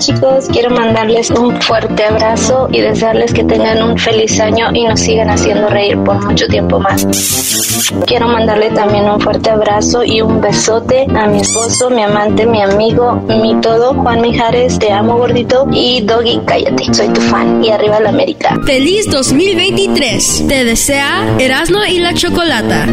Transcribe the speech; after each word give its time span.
Chicos, 0.00 0.48
quiero 0.50 0.70
mandarles 0.70 1.30
un 1.30 1.60
fuerte 1.60 2.04
abrazo 2.04 2.68
y 2.72 2.80
desearles 2.80 3.34
que 3.34 3.44
tengan 3.44 3.82
un 3.82 3.98
feliz 3.98 4.40
año 4.40 4.70
y 4.72 4.84
nos 4.84 4.98
sigan 4.98 5.28
haciendo 5.28 5.68
reír 5.68 5.98
por 6.02 6.24
mucho 6.24 6.48
tiempo 6.48 6.80
más. 6.80 7.06
Quiero 8.06 8.28
mandarle 8.28 8.70
también 8.70 9.04
un 9.04 9.20
fuerte 9.20 9.50
abrazo 9.50 10.02
y 10.02 10.22
un 10.22 10.40
besote 10.40 11.06
a 11.14 11.26
mi 11.26 11.40
esposo, 11.40 11.90
mi 11.90 12.02
amante, 12.02 12.46
mi 12.46 12.62
amigo, 12.62 13.22
mi 13.28 13.60
todo, 13.60 13.92
Juan 13.94 14.22
Mijares, 14.22 14.78
te 14.78 14.90
amo 14.90 15.18
gordito 15.18 15.66
y 15.70 16.00
Doggy, 16.00 16.40
cállate, 16.46 16.94
soy 16.94 17.08
tu 17.08 17.20
fan 17.20 17.62
y 17.62 17.70
arriba 17.70 18.00
la 18.00 18.08
América. 18.08 18.56
Feliz 18.64 19.10
2023. 19.10 20.46
Te 20.48 20.64
desea 20.64 21.36
Erasmo 21.38 21.80
y 21.84 21.98
la 21.98 22.14
Chocolata. 22.14 22.86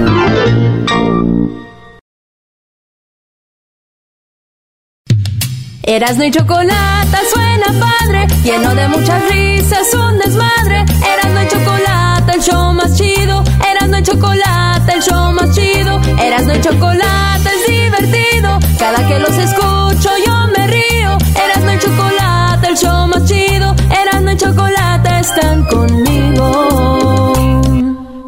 Erasmo 5.88 6.26
y 6.26 6.32
Chocolata 6.32 7.20
suena 7.34 7.68
padre, 7.80 8.28
lleno 8.44 8.76
de 8.76 8.90
muchas 8.90 9.24
risas, 9.30 9.94
un 9.94 10.20
desmadre. 10.20 10.84
Erasmo 10.84 11.42
y 11.42 11.48
Chocolata, 11.48 12.34
el 12.34 12.42
show 12.42 12.74
más 12.74 12.98
chido. 12.98 13.42
Erasmo 13.72 13.96
y 13.96 14.04
Chocolata, 14.04 14.92
el 14.94 15.02
show 15.02 15.32
más 15.32 15.56
chido. 15.56 16.02
Erasmo 16.22 16.52
y 16.52 16.60
Chocolata 16.60 17.50
es 17.54 17.68
divertido. 17.68 18.60
Cada 18.78 19.08
que 19.08 19.18
los 19.18 19.32
escucho 19.38 20.10
yo 20.26 20.48
me 20.58 20.68
río. 20.68 21.18
Erasmo 21.42 21.72
y 21.72 21.80
Chocolata, 21.80 22.68
el 22.68 22.78
show 22.78 23.08
más 23.08 23.24
chido. 23.24 23.74
Erasmo 23.90 24.32
y 24.32 24.36
Chocolata 24.36 25.20
están 25.22 25.64
conmigo. 25.68 27.14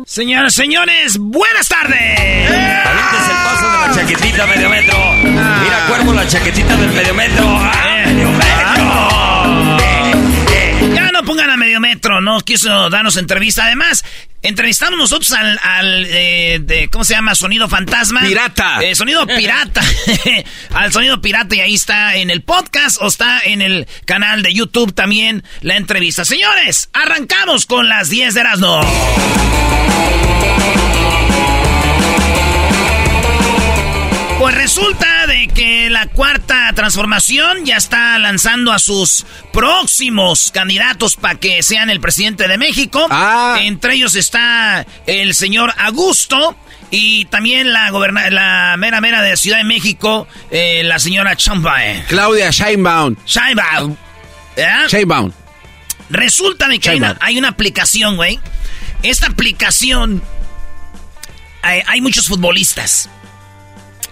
Señoras, 0.06 0.54
señores, 0.54 1.18
buenas 1.20 1.68
tardes. 1.68 2.00
Avientes 2.00 3.30
el 3.30 3.38
paso 3.44 3.70
de 3.70 3.78
la 3.86 3.92
chaquetita 3.94 4.48
medio 4.48 4.70
metro. 4.70 5.09
Mira, 5.70 5.86
cuervo, 5.86 6.14
la 6.14 6.28
chaquetita 6.28 6.76
del 6.78 6.92
medio 6.92 7.14
metro. 7.14 7.46
¡Ah, 7.48 8.04
medio 8.08 8.32
metro! 8.32 9.78
Ya 10.96 11.12
no 11.12 11.24
pongan 11.24 11.52
a 11.52 11.58
medio 11.58 11.80
metro, 11.80 12.22
no 12.22 12.40
quiso 12.40 12.90
darnos 12.90 13.18
entrevista. 13.18 13.66
Además, 13.66 14.04
entrevistamos 14.42 14.98
nosotros 14.98 15.32
al, 15.34 15.60
al 15.62 16.06
eh, 16.08 16.58
de, 16.60 16.90
¿cómo 16.90 17.04
se 17.04 17.14
llama? 17.14 17.36
Sonido 17.36 17.70
Fantasma. 17.70 18.22
Pirata. 18.22 18.80
Eh, 18.82 18.96
sonido 18.96 19.28
Pirata. 19.28 19.84
al 20.74 20.92
Sonido 20.92 21.22
Pirata 21.22 21.56
y 21.56 21.60
ahí 21.60 21.76
está 21.76 22.16
en 22.16 22.32
el 22.32 22.42
podcast 22.42 23.00
o 23.00 23.08
está 23.08 23.40
en 23.42 23.62
el 23.62 23.88
canal 24.06 24.42
de 24.42 24.52
YouTube 24.52 24.96
también 24.96 25.44
la 25.62 25.78
entrevista. 25.78 26.26
Señores, 26.26 26.90
arrancamos 26.94 27.68
con 27.68 27.88
las 27.88 28.10
10 28.10 28.34
de 28.34 28.40
Erasmo. 28.40 28.82
Pues 34.40 34.56
resulta 34.56 35.19
de 35.30 35.48
que 35.48 35.92
la 35.92 36.08
cuarta 36.08 36.74
transformación 36.74 37.64
ya 37.64 37.78
está 37.78 38.18
lanzando 38.18 38.72
a 38.72 38.80
sus 38.80 39.28
próximos 39.54 40.50
candidatos 40.52 41.16
para 41.18 41.36
que 41.36 41.62
sean 41.62 41.92
el 41.92 42.02
presidente 42.02 42.48
de 42.48 42.58
México. 42.58 43.08
Entre 43.60 43.94
ellos 43.94 44.16
está 44.16 44.88
el 45.06 45.36
señor 45.36 45.72
Augusto 45.78 46.58
y 46.90 47.26
también 47.26 47.72
la 47.72 47.92
goberna 47.92 48.28
la 48.32 48.76
mera 48.80 49.02
mera 49.02 49.22
de 49.22 49.38
Ciudad 49.38 49.60
de 49.60 49.66
México, 49.66 50.28
eh, 50.50 50.82
la 50.84 50.98
señora 50.98 51.36
Champagne. 51.36 52.04
Claudia 52.08 52.52
Scheinbaum. 52.52 53.16
Scheinbaum. 53.28 53.96
Scheinbaum. 54.88 55.32
Resulta 56.10 56.68
de 56.68 56.80
que 56.80 56.90
hay 56.90 56.98
una, 56.98 57.18
hay 57.22 57.38
una 57.38 57.50
aplicación, 57.50 58.16
güey. 58.16 58.40
Esta 59.04 59.28
aplicación... 59.28 60.24
Hay 61.62 62.02
muchos 62.02 62.28
futbolistas. 62.28 63.10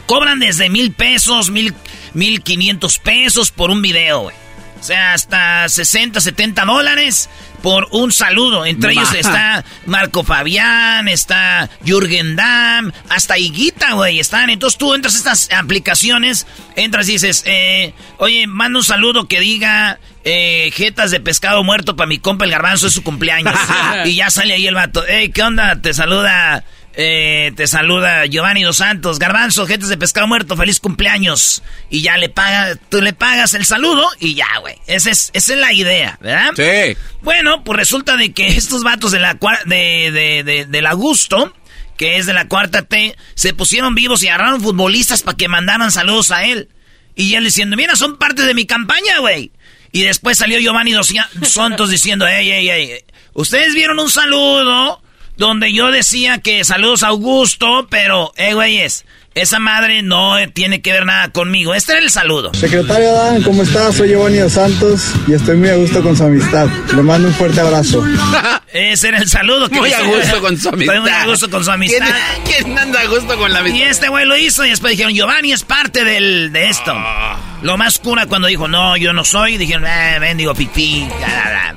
Cobran 0.07 0.40
desde 0.40 0.69
mil 0.69 0.91
pesos, 0.94 1.51
mil, 1.51 1.75
mil 2.13 2.41
quinientos 2.41 2.97
pesos 2.97 3.51
por 3.51 3.69
un 3.69 3.81
video, 3.81 4.22
güey. 4.22 4.35
O 4.79 4.84
sea, 4.84 5.13
hasta 5.13 5.68
60, 5.68 6.22
70 6.22 6.66
dólares 6.66 7.29
por 7.62 7.88
un 7.91 8.12
saludo. 8.12 8.66
Entre 8.66 8.91
ellos 8.91 9.13
está 9.13 9.66
Marco 9.85 10.23
Fabián, 10.23 11.07
está 11.07 11.69
Jürgen 11.84 12.35
Damm, 12.35 12.91
hasta 13.09 13.38
Higuita, 13.38 13.94
güey, 13.94 14.19
están. 14.19 14.50
Entonces 14.50 14.78
tú 14.78 14.94
entras 14.94 15.16
a 15.16 15.17
estas 15.17 15.50
aplicaciones, 15.51 16.46
entras 16.75 17.09
y 17.09 17.13
dices, 17.13 17.44
eh, 17.46 17.94
oye, 18.17 18.47
manda 18.47 18.79
un 18.79 18.85
saludo 18.85 19.28
que 19.28 19.40
diga 19.40 20.00
eh, 20.23 20.72
jetas 20.73 21.12
de 21.12 21.19
pescado 21.19 21.63
muerto 21.63 21.96
para 21.96 22.07
mi 22.07 22.19
compa 22.19 22.46
el 22.46 22.51
garbanzo, 22.51 22.88
es 22.88 22.94
su 22.94 23.03
cumpleaños. 23.03 23.56
y 24.06 24.16
ya 24.16 24.29
sale 24.29 24.53
ahí 24.53 24.67
el 24.67 24.75
vato, 24.75 25.03
hey, 25.07 25.31
¿qué 25.34 25.44
onda? 25.44 25.81
Te 25.81 25.94
saluda... 25.94 26.63
Eh, 27.00 27.52
te 27.56 27.68
saluda 27.68 28.25
Giovanni 28.25 28.63
Dos 28.63 28.78
Santos, 28.78 29.19
Garbanzo, 29.19 29.68
jetas 29.68 29.90
de 29.90 29.97
pescado 29.97 30.25
muerto, 30.25 30.58
feliz 30.58 30.80
cumpleaños. 30.80 31.62
Y 31.91 32.02
ya 32.02 32.18
le 32.18 32.28
paga, 32.28 32.75
tú 32.90 33.02
le 33.03 33.13
pagas 33.13 33.53
el 33.53 33.66
saludo 33.66 34.03
y 34.19 34.34
ya, 34.34 34.47
güey. 34.62 34.78
Esa 34.88 35.12
es, 35.12 35.30
esa 35.34 35.53
es 35.53 35.59
la 35.59 35.72
idea, 35.74 36.18
¿verdad? 36.22 36.53
Sí. 36.56 36.97
Bueno, 37.22 37.63
pues 37.63 37.78
resulta 37.78 38.18
de 38.18 38.34
que 38.34 38.47
estos 38.47 38.84
vatos 38.84 39.12
de 39.12 39.19
la 39.19 39.38
de, 39.66 40.12
de, 40.12 40.44
de- 40.44 40.66
del 40.66 40.85
Augusto, 40.88 41.53
que 41.97 42.18
es 42.18 42.25
de 42.25 42.34
la 42.34 42.47
cuarta 42.47 42.81
T, 42.81 43.16
se 43.35 43.53
pusieron 43.53 43.94
vivos 43.94 44.24
y 44.24 44.28
agarraron 44.29 44.59
futbolistas 44.62 45.22
para 45.22 45.38
que 45.38 45.47
mandaran 45.47 45.91
saludos 45.91 46.31
a 46.31 46.46
él. 46.46 46.69
Y 47.16 47.35
él 47.35 47.44
diciendo, 47.44 47.78
mira, 47.78 47.96
son 47.96 48.18
parte 48.18 48.41
de 48.41 48.56
mi 48.56 48.66
campaña, 48.66 49.19
güey. 49.19 49.52
Y 49.91 50.02
después 50.02 50.40
salió 50.40 50.58
Giovanni 50.59 50.94
Dos 50.94 51.14
Santos 51.44 51.91
diciendo, 51.91 52.28
ey, 52.28 52.52
ey, 52.52 52.69
ey, 52.72 52.91
ustedes 53.34 53.75
vieron 53.75 54.00
un 54.00 54.09
saludo 54.09 55.03
donde 55.37 55.71
yo 55.73 55.91
decía 55.91 56.39
que 56.39 56.63
saludos 56.63 57.03
a 57.03 57.07
Augusto, 57.07 57.87
pero, 57.89 58.31
eh, 58.37 58.53
güeyes, 58.53 59.05
esa 59.35 59.59
madre 59.59 60.01
no 60.01 60.33
tiene 60.53 60.81
que 60.81 60.91
ver 60.91 61.05
nada 61.05 61.29
conmigo. 61.31 61.75
Este 61.75 61.91
era 61.91 62.01
el 62.01 62.09
saludo. 62.09 62.51
Secretario 62.55 63.13
Dan, 63.13 63.43
¿cómo 63.43 63.61
estás? 63.61 63.93
Soy 63.95 64.09
Giovanni 64.09 64.37
Dos 64.37 64.53
Santos 64.53 65.11
y 65.27 65.33
estoy 65.33 65.57
muy 65.57 65.69
a 65.69 65.75
gusto 65.75 66.01
con 66.01 66.17
su 66.17 66.23
amistad. 66.23 66.67
Le 66.95 67.03
mando 67.03 67.27
un 67.27 67.33
fuerte 67.35 67.59
abrazo. 67.61 68.03
Ese 68.73 69.09
era 69.09 69.19
el 69.19 69.29
saludo 69.29 69.69
que 69.69 69.77
Muy 69.79 69.89
dice- 69.89 70.01
a 70.01 70.05
gusto 70.05 70.41
con 70.41 70.57
su 70.57 70.69
amistad. 70.69 70.95
Estoy 70.95 70.99
muy 71.01 71.11
a 71.11 71.25
gusto 71.27 71.49
con 71.51 71.63
su 71.63 71.71
amistad. 71.71 72.05
¿Quién, 72.43 72.63
quién 72.63 72.79
anda 72.79 72.99
a 73.01 73.05
gusto 73.05 73.37
con 73.37 73.53
la 73.53 73.59
Y 73.59 73.61
amistad? 73.69 73.89
este 73.91 74.09
güey 74.09 74.25
lo 74.25 74.35
hizo 74.37 74.65
y 74.65 74.69
después 74.71 74.91
dijeron, 74.91 75.13
Giovanni 75.13 75.51
es 75.53 75.63
parte 75.63 76.03
del, 76.03 76.51
de 76.51 76.69
esto. 76.69 76.93
Ah. 76.95 77.37
Lo 77.61 77.77
más 77.77 77.99
cura 77.99 78.25
cuando 78.25 78.47
dijo, 78.47 78.67
no, 78.67 78.97
yo 78.97 79.13
no 79.13 79.23
soy, 79.23 79.57
dijeron, 79.57 79.85
eh, 79.85 80.17
bendigo 80.19 80.55
pipí. 80.55 81.07
bla, 81.19 81.28
bla. 81.28 81.75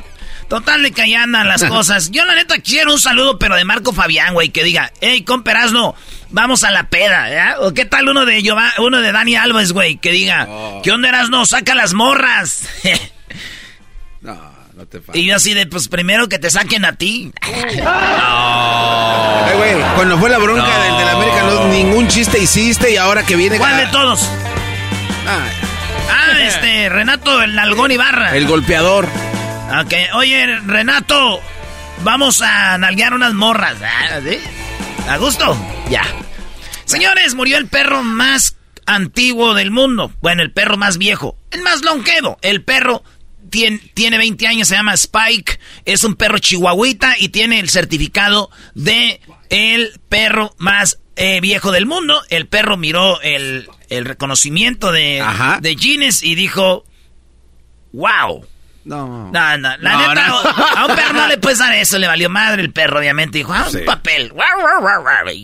Total 0.51 0.83
de 0.83 0.93
que 0.93 1.01
ahí 1.01 1.15
andan 1.15 1.49
las 1.49 1.65
cosas. 1.77 2.11
Yo 2.11 2.27
la 2.27 2.35
neta 2.35 2.59
quiero 2.59 2.93
un 2.93 3.01
saludo, 3.01 3.39
pero 3.39 3.57
de 3.57 3.65
Marco 3.65 3.95
Fabián, 3.95 4.35
güey, 4.35 4.51
que 4.51 4.63
diga, 4.65 4.93
hey, 5.01 5.23
comperazno, 5.25 5.95
vamos 6.31 6.63
a 6.65 6.71
la 6.71 6.89
peda, 6.91 7.31
¿ya? 7.31 7.57
O 7.61 7.73
qué 7.73 7.85
tal 7.87 8.09
uno 8.09 8.27
de 8.27 8.43
Giova- 8.43 8.75
uno 8.79 9.01
de 9.01 9.13
Dani 9.13 9.37
Alves, 9.37 9.73
güey, 9.73 9.97
que 9.97 10.11
diga, 10.13 10.47
Oh. 10.51 10.81
¿qué 10.85 10.91
onda 10.91 11.09
Erasno? 11.09 11.47
Saca 11.47 11.75
las 11.75 11.95
morras. 11.95 12.69
No, 14.23 14.35
no 14.75 14.85
te 14.85 15.01
pases. 15.01 15.23
y 15.23 15.27
yo 15.27 15.37
así 15.37 15.55
de, 15.55 15.65
pues 15.67 15.89
primero 15.89 16.29
que 16.29 16.39
te 16.39 16.51
saquen 16.51 16.85
a 16.85 16.95
ti. 16.97 17.33
Ay, 17.41 17.81
güey, 19.57 19.75
cuando 19.95 20.19
fue 20.19 20.29
la 20.29 20.37
bronca 20.39 20.63
No. 20.67 20.83
del, 20.83 20.97
del 20.99 21.09
América, 21.09 21.43
no, 21.45 21.69
ningún 21.69 22.07
chiste 22.09 22.39
hiciste 22.39 22.93
y 22.93 22.97
ahora 22.99 23.25
que 23.25 23.35
viene... 23.37 23.57
¿Cuál 23.57 23.79
de 23.79 23.87
todos? 23.87 24.29
Ah, 25.27 25.47
Ah, 26.13 26.33
este, 26.43 26.89
Renato, 26.89 27.41
el 27.43 27.55
Nalgón 27.55 27.93
Ibarra. 27.93 28.37
el 28.37 28.47
golpeador. 28.47 29.09
Ok, 29.79 29.95
oye, 30.15 30.47
Renato, 30.67 31.41
vamos 32.03 32.43
a 32.43 32.77
nalguear 32.77 33.15
unas 33.15 33.35
morras. 33.35 33.77
¿sí? 34.29 34.39
¿A 35.09 35.17
gusto? 35.17 35.57
Ya. 35.89 36.03
Señores, 36.87 37.35
murió 37.35 37.57
el 37.57 37.69
perro 37.69 38.03
más 38.03 38.57
antiguo 38.85 39.55
del 39.55 39.71
mundo. 39.71 40.13
Bueno, 40.21 40.43
el 40.43 40.51
perro 40.51 40.77
más 40.77 40.99
viejo, 40.99 41.37
el 41.53 41.63
más 41.63 41.83
longevo. 41.83 42.37
El 42.43 42.65
perro 42.65 43.05
tiene, 43.49 43.79
tiene 43.95 44.19
20 44.19 44.45
años, 44.49 44.67
se 44.67 44.75
llama 44.75 44.95
Spike. 44.95 45.61
Es 45.85 46.03
un 46.03 46.17
perro 46.17 46.39
chihuahuita 46.39 47.15
y 47.19 47.29
tiene 47.29 47.61
el 47.61 47.71
certificado 47.71 48.51
de 48.75 49.21
el 49.51 50.01
perro 50.09 50.53
más 50.59 50.99
eh, 51.15 51.41
viejo 51.41 51.71
del 51.71 51.87
mundo. 51.87 52.21
El 52.29 52.49
perro 52.49 52.77
miró 52.77 53.21
el, 53.21 53.69
el 53.89 54.05
reconocimiento 54.05 54.91
de, 54.91 55.25
de 55.61 55.75
Guinness 55.77 56.25
y 56.25 56.35
dijo, 56.35 56.85
wow. 57.93 58.45
No. 58.85 59.31
No, 59.31 59.59
no, 59.59 59.77
la 59.79 59.97
neta, 60.09 60.27
a 60.77 60.87
un 60.87 60.97
perro 60.97 61.13
no 61.13 61.27
le 61.27 61.37
puedes 61.39 61.59
dar 61.59 61.73
eso, 61.75 61.99
le 61.99 62.07
valió 62.07 62.31
madre 62.31 62.63
el 62.63 62.73
perro, 62.73 62.99
obviamente. 62.99 63.39
Dijo, 63.39 63.53
ah, 63.53 63.67
un 63.73 63.85
papel. 63.85 64.33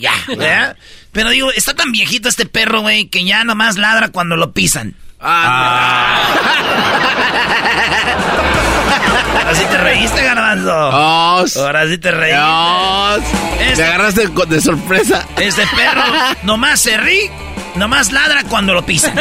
Ya, 0.00 0.12
¿verdad? 0.28 0.76
Pero 1.12 1.30
digo, 1.30 1.50
está 1.52 1.74
tan 1.74 1.92
viejito 1.92 2.28
este 2.28 2.46
perro, 2.46 2.80
güey, 2.80 3.08
que 3.08 3.24
ya 3.24 3.44
nomás 3.44 3.76
ladra 3.76 4.08
cuando 4.08 4.36
lo 4.36 4.52
pisan. 4.52 4.94
Ah. 5.20 6.22
Ahora 9.38 9.54
sí 9.54 9.64
te 9.70 9.78
reíste, 9.78 10.22
garbanzo. 10.24 10.72
Ahora 10.72 11.86
sí 11.88 11.98
te 11.98 12.10
reíste. 12.10 12.36
Este, 13.60 13.76
te 13.76 13.84
agarraste 13.84 14.28
de 14.28 14.60
sorpresa. 14.60 15.26
Este 15.38 15.66
perro 15.68 16.02
nomás 16.42 16.80
se 16.80 16.96
ríe, 16.96 17.30
nomás 17.76 18.12
ladra 18.12 18.44
cuando 18.44 18.74
lo 18.74 18.84
pisan. 18.84 19.14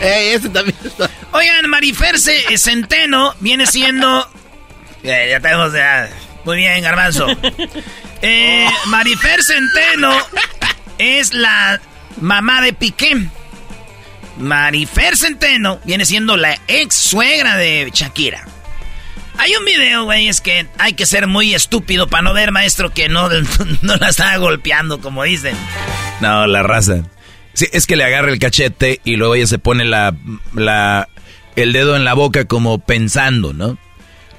Ey, 0.00 0.28
este 0.34 0.48
también 0.48 0.76
Oigan, 1.32 1.68
Marifer 1.68 2.16
Centeno 2.18 3.34
viene 3.40 3.66
siendo. 3.66 4.28
ya 5.02 5.40
tenemos 5.40 5.72
ya. 5.72 6.08
Muy 6.44 6.56
bien, 6.58 6.82
Garbanzo. 6.82 7.26
Eh, 8.22 8.68
Marifer 8.86 9.42
Centeno 9.42 10.12
es 10.98 11.32
la 11.34 11.80
mamá 12.20 12.62
de 12.62 12.72
Piqué. 12.72 13.28
Marifer 14.38 15.16
Centeno 15.16 15.80
viene 15.84 16.04
siendo 16.04 16.36
la 16.36 16.58
ex 16.68 16.94
suegra 16.94 17.56
de 17.56 17.90
Shakira. 17.92 18.44
Hay 19.36 19.54
un 19.54 19.64
video, 19.64 20.04
güey, 20.04 20.28
es 20.28 20.40
que 20.40 20.66
hay 20.78 20.94
que 20.94 21.06
ser 21.06 21.28
muy 21.28 21.54
estúpido 21.54 22.08
para 22.08 22.22
no 22.22 22.34
ver, 22.34 22.50
maestro, 22.50 22.90
que 22.90 23.08
no, 23.08 23.28
no 23.82 23.96
la 23.96 24.08
está 24.08 24.36
golpeando, 24.36 25.00
como 25.00 25.22
dicen. 25.22 25.56
No, 26.20 26.46
la 26.46 26.62
raza. 26.62 27.02
Sí, 27.58 27.66
es 27.72 27.88
que 27.88 27.96
le 27.96 28.04
agarra 28.04 28.30
el 28.30 28.38
cachete 28.38 29.00
y 29.02 29.16
luego 29.16 29.34
ella 29.34 29.48
se 29.48 29.58
pone 29.58 29.84
la, 29.84 30.14
la, 30.54 31.08
el 31.56 31.72
dedo 31.72 31.96
en 31.96 32.04
la 32.04 32.14
boca 32.14 32.44
como 32.44 32.78
pensando, 32.78 33.52
¿no? 33.52 33.76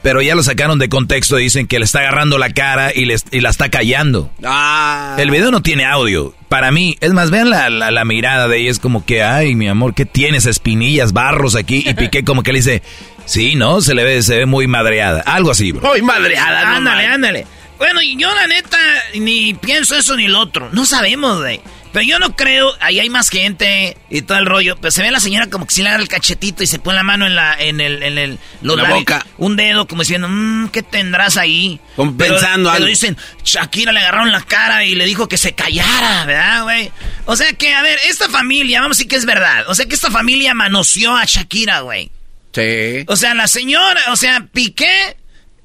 Pero 0.02 0.22
ya 0.22 0.36
lo 0.36 0.42
sacaron 0.42 0.80
de 0.80 0.88
contexto 0.88 1.38
y 1.38 1.44
dicen 1.44 1.68
que 1.68 1.80
le 1.80 1.84
está 1.84 2.00
agarrando 2.00 2.38
la 2.38 2.52
cara 2.52 2.94
y, 2.96 3.04
le, 3.04 3.18
y 3.32 3.42
la 3.42 3.50
está 3.50 3.68
callando. 3.68 4.32
Ah. 4.46 5.18
El 5.20 5.32
video 5.32 5.52
no 5.52 5.62
tiene 5.62 5.84
audio. 5.84 6.34
Para 6.48 6.72
mí, 6.72 6.98
es 7.02 7.12
más, 7.12 7.30
vean 7.30 7.50
la, 7.50 7.70
la, 7.70 8.06
mirada 8.06 8.48
de 8.48 8.60
ella, 8.60 8.72
es 8.72 8.80
como 8.80 9.06
que, 9.06 9.22
ay, 9.22 9.54
mi 9.54 9.68
amor, 9.68 9.94
¿qué 9.94 10.06
tienes? 10.06 10.46
Espinillas, 10.46 11.12
barros 11.12 11.58
aquí. 11.58 11.84
Y 11.86 11.96
Piqué 11.96 12.24
como 12.24 12.42
que 12.42 12.54
le 12.54 12.60
dice, 12.60 12.82
sí, 13.26 13.56
¿no? 13.56 13.82
Se 13.82 13.96
le 13.96 14.06
ve, 14.06 14.24
se 14.24 14.38
ve 14.38 14.46
muy 14.46 14.68
madreada. 14.68 15.20
Algo 15.26 15.52
así, 15.52 15.74
bro. 15.74 15.90
Muy 15.90 16.02
madreada, 16.02 16.78
Ándale, 16.78 17.06
ándale. 17.06 17.46
Bueno, 17.78 18.02
y 18.02 18.16
yo 18.16 18.34
la 18.34 18.48
neta 18.48 18.78
ni 19.16 19.54
pienso 19.54 19.98
eso 19.98 20.16
ni 20.16 20.30
lo 20.30 20.40
otro. 20.40 20.70
No 20.72 20.86
sabemos, 20.86 21.40
güey. 21.40 21.60
Pero 21.92 22.06
yo 22.06 22.20
no 22.20 22.36
creo, 22.36 22.72
ahí 22.80 23.00
hay 23.00 23.10
más 23.10 23.30
gente 23.30 23.98
y 24.10 24.22
todo 24.22 24.38
el 24.38 24.46
rollo. 24.46 24.78
Pero 24.78 24.92
se 24.92 25.02
ve 25.02 25.08
a 25.08 25.12
la 25.12 25.20
señora 25.20 25.50
como 25.50 25.66
que 25.66 25.74
si 25.74 25.82
le 25.82 25.90
agarra 25.90 26.04
el 26.04 26.10
cachetito 26.10 26.62
y 26.64 26.68
se 26.68 26.78
pone 26.78 26.96
la 26.96 27.04
mano 27.04 27.26
en 27.26 27.36
la, 27.36 27.60
en 27.60 27.82
el, 27.82 28.04
en 28.04 28.18
el, 28.18 28.40
la 28.62 28.94
boca. 28.94 29.26
Un 29.38 29.56
dedo 29.56 29.88
como 29.88 30.04
diciendo, 30.04 30.28
mmm, 30.30 30.68
¿qué 30.70 30.84
tendrás 30.84 31.38
ahí? 31.38 31.80
Como 31.96 32.16
pensando 32.16 32.70
algo. 32.70 32.80
Pero 32.80 32.90
dicen, 32.90 33.18
Shakira 33.44 33.92
le 33.92 34.02
agarraron 34.02 34.32
la 34.32 34.42
cara 34.42 34.86
y 34.86 34.94
le 34.94 35.06
dijo 35.06 35.28
que 35.28 35.38
se 35.38 35.54
callara, 35.54 36.26
¿verdad, 36.26 36.64
güey? 36.64 36.92
O 37.26 37.36
sea 37.36 37.54
que, 37.54 37.74
a 37.74 37.82
ver, 37.82 37.98
esta 38.08 38.30
familia, 38.30 38.82
vamos 38.82 38.98
a 38.98 39.00
decir 39.00 39.10
que 39.10 39.16
es 39.16 39.26
verdad. 39.26 39.66
O 39.68 39.74
sea 39.74 39.88
que 39.88 39.96
esta 39.96 40.12
familia 40.12 40.54
manoseó 40.54 41.16
a 41.16 41.26
Shakira, 41.26 41.80
güey. 41.80 42.12
Sí. 42.54 43.04
O 43.08 43.16
sea, 43.16 43.34
la 43.34 43.48
señora, 43.48 44.02
o 44.12 44.16
sea, 44.16 44.46
Piqué, 44.52 45.18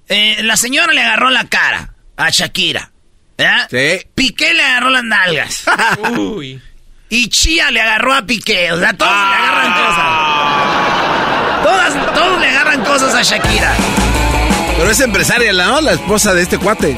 eh, 0.09 0.39
la 0.43 0.57
señora 0.57 0.93
le 0.93 1.03
agarró 1.03 1.29
la 1.29 1.45
cara 1.49 1.95
a 2.17 2.31
Shakira. 2.31 2.93
¿Verdad? 3.37 3.69
Sí. 3.71 4.07
Piqué 4.15 4.55
le 4.55 4.63
agarró 4.63 4.91
las 4.91 5.05
nalgas. 5.05 5.65
Uy. 6.19 6.61
Y 7.09 7.29
Chía 7.29 7.71
le 7.71 7.81
agarró 7.81 8.15
a 8.15 8.23
Piqué. 8.23 8.73
O 8.73 8.79
sea, 8.79 8.93
todos 8.97 9.13
le 9.13 9.35
agarran 9.37 9.73
ah. 9.75 11.63
cosas. 11.63 11.95
Todas, 11.95 12.15
todos 12.15 12.41
le 12.41 12.47
agarran 12.49 12.85
cosas 12.85 13.15
a 13.15 13.23
Shakira. 13.23 13.75
Pero 14.77 14.91
es 14.91 15.01
empresaria, 15.01 15.53
¿no? 15.53 15.81
La 15.81 15.93
esposa 15.93 16.35
de 16.35 16.43
este 16.43 16.59
cuate. 16.59 16.97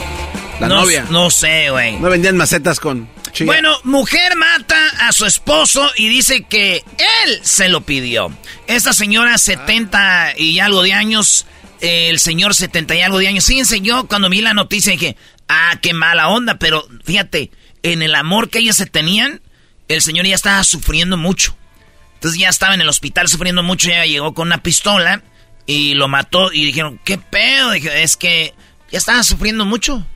La 0.61 0.69
novia. 0.69 1.05
No 1.11 1.31
sé, 1.31 1.71
güey. 1.71 1.97
No 1.99 2.09
vendían 2.09 2.37
macetas 2.37 2.81
con 2.81 3.09
Chía. 3.33 3.47
Bueno, 3.47 3.77
mujer 3.85 4.37
mata 4.37 4.79
a 5.01 5.13
su 5.13 5.27
esposo 5.27 5.91
y 5.97 6.09
dice 6.09 6.45
que 6.45 6.83
él 7.25 7.41
se 7.43 7.69
lo 7.69 7.83
pidió. 7.83 8.33
Esta 8.67 8.95
señora, 8.95 9.37
70 9.37 10.35
y 10.39 10.59
algo 10.61 10.83
de 10.83 10.95
años, 10.95 11.47
el 11.81 12.19
señor 12.19 12.55
70 12.55 12.95
y 12.95 13.01
algo 13.01 13.19
de 13.19 13.29
años. 13.29 13.47
Fíjense, 13.47 13.81
yo 13.81 14.07
cuando 14.07 14.29
vi 14.29 14.41
la 14.41 14.55
noticia 14.55 14.93
dije, 14.93 15.17
ah, 15.49 15.79
qué 15.83 15.95
mala 15.95 16.29
onda, 16.29 16.59
pero 16.59 16.87
fíjate, 17.05 17.51
en 17.83 18.03
el 18.03 18.15
amor 18.15 18.51
que 18.51 18.59
ellos 18.59 18.77
se 18.77 18.87
tenían, 18.87 19.41
el 19.89 20.03
señor 20.03 20.27
ya 20.27 20.35
estaba 20.35 20.63
sufriendo 20.65 21.17
mucho. 21.17 21.57
Entonces 22.15 22.41
ya 22.41 22.49
estaba 22.49 22.75
en 22.75 22.81
el 22.81 22.89
hospital 22.89 23.29
sufriendo 23.29 23.63
mucho, 23.63 23.89
ya 23.89 24.05
llegó 24.07 24.35
con 24.35 24.49
una 24.49 24.63
pistola 24.63 25.23
y 25.67 25.95
lo 25.95 26.09
mató 26.09 26.53
y 26.53 26.65
dijeron, 26.65 26.99
¿qué 27.05 27.19
pedo? 27.19 27.73
Dije, 27.73 28.03
es 28.03 28.17
que 28.17 28.55
ya 28.91 28.99
estaba 28.99 29.23
sufriendo 29.23 29.65
mucho. 29.65 30.07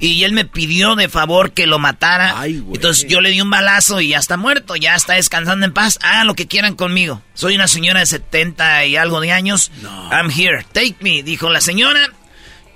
Y 0.00 0.22
él 0.22 0.32
me 0.32 0.44
pidió 0.44 0.94
de 0.94 1.08
favor 1.08 1.52
que 1.52 1.66
lo 1.66 1.78
matara. 1.78 2.46
Entonces 2.46 3.08
yo 3.08 3.20
le 3.20 3.30
di 3.30 3.40
un 3.40 3.50
balazo 3.50 4.00
y 4.00 4.08
ya 4.08 4.18
está 4.18 4.36
muerto, 4.36 4.76
ya 4.76 4.94
está 4.94 5.14
descansando 5.14 5.66
en 5.66 5.72
paz. 5.72 5.98
Hagan 6.02 6.26
lo 6.26 6.34
que 6.34 6.46
quieran 6.46 6.76
conmigo. 6.76 7.20
Soy 7.34 7.56
una 7.56 7.66
señora 7.66 8.00
de 8.00 8.06
70 8.06 8.86
y 8.86 8.96
algo 8.96 9.20
de 9.20 9.32
años. 9.32 9.72
I'm 10.12 10.30
here, 10.30 10.64
take 10.72 10.96
me, 11.00 11.22
dijo 11.22 11.50
la 11.50 11.60
señora. 11.60 12.12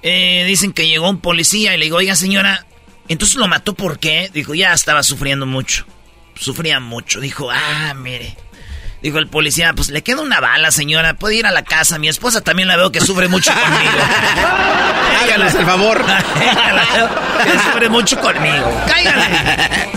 Eh, 0.03 0.45
dicen 0.47 0.73
que 0.73 0.89
llegó 0.89 1.09
un 1.09 1.21
policía 1.21 1.75
y 1.75 1.79
le 1.79 1.85
digo, 1.85 1.99
oiga 1.99 2.17
señora, 2.17 2.67
entonces 3.07 3.37
lo 3.37 3.47
mató 3.47 3.75
¿por 3.75 4.01
qué? 4.01 4.31
Dijo, 4.33 4.55
ya 4.55 4.73
estaba 4.73 5.03
sufriendo 5.03 5.47
mucho. 5.47 5.87
Sufría 6.35 6.81
mucho. 6.81 7.21
Dijo, 7.21 7.51
ah, 7.51 7.95
mire. 7.95 8.37
Dijo 9.03 9.19
el 9.19 9.27
policía, 9.27 9.73
pues 9.75 9.91
le 9.91 10.03
queda 10.03 10.21
una 10.21 10.41
bala, 10.41 10.71
señora. 10.71 11.15
Puede 11.15 11.37
ir 11.37 11.47
a 11.47 11.51
la 11.51 11.65
casa. 11.65 11.99
Mi 11.99 12.09
esposa 12.09 12.41
también 12.41 12.69
la 12.69 12.77
veo 12.77 12.93
que 12.93 13.01
sufre 13.01 13.27
mucho 13.29 13.51
conmigo. 13.55 13.93
Háganos 15.23 15.55
el 15.55 15.67
favor. 15.67 16.05
que 17.45 17.51
sufre 17.59 17.89
mucho 17.89 18.21
conmigo. 18.21 18.85
Cáigale. 18.87 19.25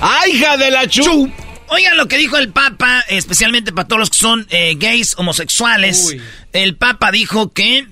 ¡Ay, 0.00 0.32
hija 0.32 0.56
de 0.56 0.70
la 0.70 0.86
chu! 0.88 1.30
Oigan 1.68 1.96
lo 1.96 2.06
que 2.06 2.16
dijo 2.16 2.36
el 2.36 2.50
Papa, 2.50 3.04
especialmente 3.08 3.72
para 3.72 3.88
todos 3.88 4.00
los 4.00 4.10
que 4.10 4.18
son 4.18 4.46
eh, 4.50 4.74
gays, 4.78 5.14
homosexuales. 5.18 6.16
El 6.52 6.76
Papa 6.76 7.10
dijo 7.10 7.52
que 7.52 7.86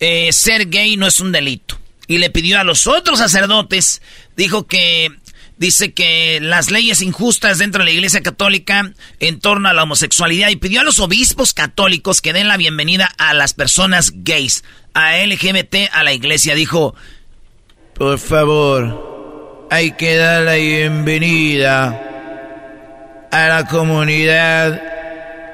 eh, 0.00 0.32
ser 0.32 0.68
gay 0.70 0.96
no 0.96 1.06
es 1.06 1.20
un 1.20 1.30
delito. 1.30 1.78
Y 2.06 2.18
le 2.18 2.30
pidió 2.30 2.58
a 2.58 2.64
los 2.64 2.86
otros 2.86 3.18
sacerdotes, 3.18 4.00
dijo 4.34 4.66
que 4.66 5.10
dice 5.58 5.92
que 5.92 6.38
las 6.40 6.70
leyes 6.70 7.02
injustas 7.02 7.58
dentro 7.58 7.80
de 7.80 7.86
la 7.86 7.90
Iglesia 7.92 8.22
Católica 8.22 8.92
en 9.20 9.40
torno 9.40 9.68
a 9.68 9.72
la 9.72 9.82
homosexualidad 9.82 10.48
y 10.50 10.56
pidió 10.56 10.80
a 10.80 10.84
los 10.84 11.00
obispos 11.00 11.52
católicos 11.52 12.20
que 12.20 12.32
den 12.32 12.48
la 12.48 12.56
bienvenida 12.56 13.12
a 13.18 13.34
las 13.34 13.54
personas 13.54 14.12
gays, 14.14 14.64
a 14.94 15.16
LGBT, 15.16 15.90
a 15.92 16.02
la 16.04 16.12
Iglesia. 16.12 16.54
Dijo, 16.54 16.94
por 17.94 18.18
favor, 18.18 19.66
hay 19.70 19.92
que 19.92 20.16
dar 20.16 20.42
la 20.42 20.54
bienvenida 20.54 22.04
a 23.30 23.48
la 23.48 23.66
comunidad 23.66 24.80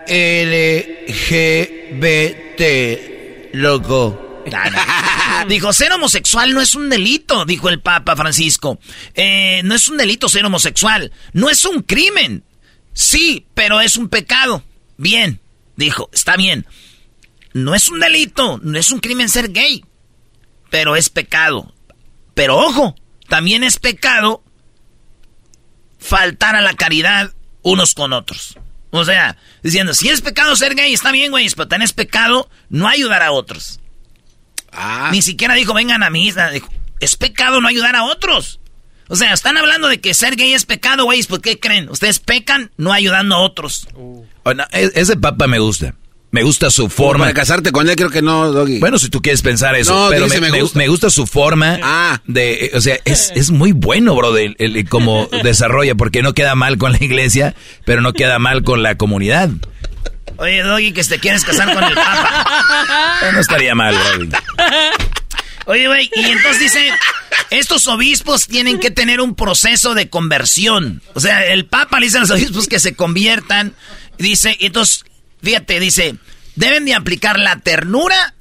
LGBT, 0.07 1.15
loco. 3.55 4.24
dijo, 5.49 5.73
ser 5.73 5.93
homosexual 5.93 6.53
no 6.53 6.61
es 6.61 6.75
un 6.75 6.89
delito, 6.91 7.45
dijo 7.45 7.69
el 7.69 7.81
Papa 7.81 8.17
Francisco. 8.17 8.79
Eh, 9.15 9.63
no 9.65 9.75
es 9.75 9.89
un 9.89 9.97
delito 9.97 10.29
ser 10.29 10.45
homosexual, 10.45 11.13
no 11.33 11.51
es 11.51 11.65
un 11.65 11.83
crimen. 11.83 12.45
Sí, 12.93 13.47
pero 13.55 13.81
es 13.81 13.97
un 13.97 14.09
pecado. 14.09 14.63
Bien, 14.97 15.41
dijo, 15.77 16.09
está 16.13 16.37
bien. 16.37 16.67
No 17.53 17.75
es 17.75 17.89
un 17.89 18.01
delito, 18.01 18.59
no 18.63 18.79
es 18.79 18.91
un 18.91 19.01
crimen 19.01 19.29
ser 19.29 19.53
gay, 19.53 19.85
pero 20.71 20.97
es 20.97 21.09
pecado. 21.09 21.73
Pero 22.35 22.59
ojo, 22.59 22.97
también 23.29 23.63
es 23.65 23.79
pecado 23.79 24.43
faltar 25.99 26.57
a 26.57 26.61
la 26.61 26.75
caridad 26.75 27.33
unos 27.63 27.95
con 27.95 28.13
otros. 28.13 28.59
O 28.91 29.05
sea, 29.05 29.37
diciendo, 29.63 29.95
si 29.95 30.09
es 30.09 30.21
pecado 30.21 30.55
ser 30.55 30.75
gay, 30.75 30.93
está 30.93 31.11
bien, 31.11 31.31
güey, 31.31 31.49
pero 31.51 31.67
también 31.67 31.87
es 31.87 31.93
pecado 31.93 32.49
no 32.69 32.89
ayudar 32.89 33.23
a 33.23 33.33
otros. 33.33 33.81
Ah. 34.77 35.09
Ni 35.13 35.23
siquiera 35.23 35.55
dijo, 35.55 35.75
vengan 35.75 36.03
a 36.03 36.11
mí. 36.11 36.33
es 37.01 37.17
pecado 37.17 37.61
no 37.61 37.69
ayudar 37.69 37.97
a 37.97 38.05
otros. 38.05 38.61
O 39.09 39.17
sea, 39.17 39.33
están 39.35 39.57
hablando 39.59 39.89
de 39.89 40.01
que 40.01 40.15
ser 40.15 40.35
gay 40.37 40.55
es 40.55 40.65
pecado, 40.65 41.05
güey. 41.05 41.23
¿Por 41.25 41.41
qué 41.43 41.59
creen? 41.61 41.91
Ustedes 41.91 42.19
pecan 42.21 42.71
no 42.79 42.93
ayudando 42.93 43.35
a 43.35 43.39
otros. 43.43 43.87
E, 44.73 44.91
ese 44.95 45.17
papa 45.17 45.47
me 45.47 45.59
gusta. 45.59 45.95
Me 46.31 46.43
gusta 46.43 46.69
su 46.71 46.89
forma. 46.89 47.27
Para 47.27 47.35
casarte 47.35 47.71
con 47.71 47.89
él 47.89 47.95
creo 47.95 48.11
que 48.11 48.21
no, 48.23 48.51
Doggy. 48.51 48.81
Bueno, 48.81 48.99
si 48.99 49.09
tú 49.09 49.23
quieres 49.23 49.41
pensar 49.43 49.77
eso, 49.77 49.95
No, 49.95 50.11
pero 50.11 50.27
me, 50.27 50.61
gusta. 50.61 50.79
me 50.79 50.89
gusta 50.89 51.09
su 51.11 51.27
forma 51.29 51.79
Ah. 51.83 52.21
de, 52.27 52.73
o 52.75 52.81
sea, 52.81 52.99
es, 53.05 53.31
es 53.37 53.53
muy 53.53 53.71
bueno, 53.71 54.17
bro, 54.17 54.33
de, 54.33 54.53
el- 54.59 54.89
como 54.89 55.29
desarrolla, 55.45 55.95
porque 55.95 56.23
no 56.23 56.33
queda 56.35 56.57
mal 56.57 56.77
con 56.77 56.91
la 56.91 56.99
iglesia, 57.05 57.55
pero 57.85 58.01
no 58.01 58.15
queda 58.15 58.41
mal 58.41 58.65
con 58.65 58.83
la 58.83 58.97
comunidad. 58.97 59.51
Oye, 60.37 60.63
Doggy, 60.63 60.93
que 60.93 61.05
te 61.05 61.19
quieres 61.19 61.45
casar 61.45 61.73
con 61.73 61.85
el 61.85 61.95
Papa. 61.95 63.31
No 63.33 63.41
estaría 63.41 63.75
mal, 63.75 63.95
bro. 63.95 64.39
Oye, 65.67 65.87
güey, 65.87 66.11
y 66.15 66.25
entonces 66.27 66.61
dice, 66.61 66.93
estos 67.51 67.87
obispos 67.87 68.47
tienen 68.47 68.79
que 68.79 68.91
tener 68.91 69.21
un 69.21 69.35
proceso 69.35 69.95
de 69.95 70.11
conversión. 70.11 71.03
O 71.15 71.21
sea, 71.21 71.47
el 71.47 71.67
Papa 71.67 72.01
le 72.01 72.07
dice 72.07 72.19
a 72.19 72.21
los 72.21 72.31
obispos 72.31 72.69
que 72.69 72.81
se 72.81 72.95
conviertan. 72.95 73.75
Dice, 74.19 74.57
y 74.61 74.67
entonces, 74.67 75.05
fíjate, 75.43 75.81
dice, 75.81 76.17
deben 76.55 76.85
de 76.85 76.95
aplicar 76.95 77.39
la 77.39 77.61
ternura, 77.61 78.35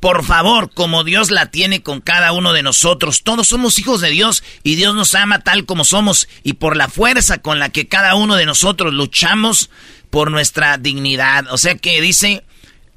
por 0.00 0.24
favor, 0.24 0.70
como 0.74 1.04
Dios 1.04 1.30
la 1.30 1.46
tiene 1.46 1.82
con 1.82 2.00
cada 2.00 2.32
uno 2.32 2.52
de 2.52 2.62
nosotros. 2.62 3.22
Todos 3.22 3.48
somos 3.48 3.78
hijos 3.78 4.00
de 4.00 4.10
Dios 4.10 4.42
y 4.62 4.74
Dios 4.74 4.94
nos 4.94 5.14
ama 5.14 5.40
tal 5.40 5.64
como 5.64 5.84
somos 5.84 6.28
y 6.42 6.54
por 6.54 6.76
la 6.76 6.88
fuerza 6.88 7.38
con 7.38 7.58
la 7.58 7.68
que 7.68 7.86
cada 7.88 8.14
uno 8.14 8.34
de 8.34 8.46
nosotros 8.46 8.92
luchamos 8.92 9.70
por 10.14 10.30
nuestra 10.30 10.78
dignidad. 10.78 11.46
O 11.50 11.58
sea 11.58 11.74
que 11.74 12.00
dice, 12.00 12.44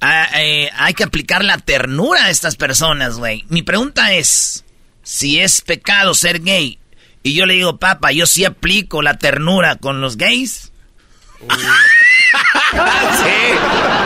ah, 0.01 0.27
eh, 0.35 0.69
hay 0.77 0.93
que 0.93 1.03
aplicar 1.03 1.43
la 1.43 1.57
ternura 1.57 2.25
a 2.25 2.29
estas 2.29 2.55
personas, 2.55 3.17
güey. 3.17 3.43
Mi 3.49 3.63
pregunta 3.63 4.13
es, 4.13 4.63
si 5.01 5.39
es 5.39 5.61
pecado 5.61 6.13
ser 6.13 6.43
gay, 6.43 6.77
y 7.23 7.33
yo 7.33 7.47
le 7.47 7.55
digo, 7.55 7.77
papa, 7.77 8.11
yo 8.11 8.27
sí 8.27 8.45
aplico 8.45 9.01
la 9.01 9.17
ternura 9.17 9.77
con 9.77 9.99
los 9.99 10.15
gays. 10.17 10.71
sí, 11.41 11.49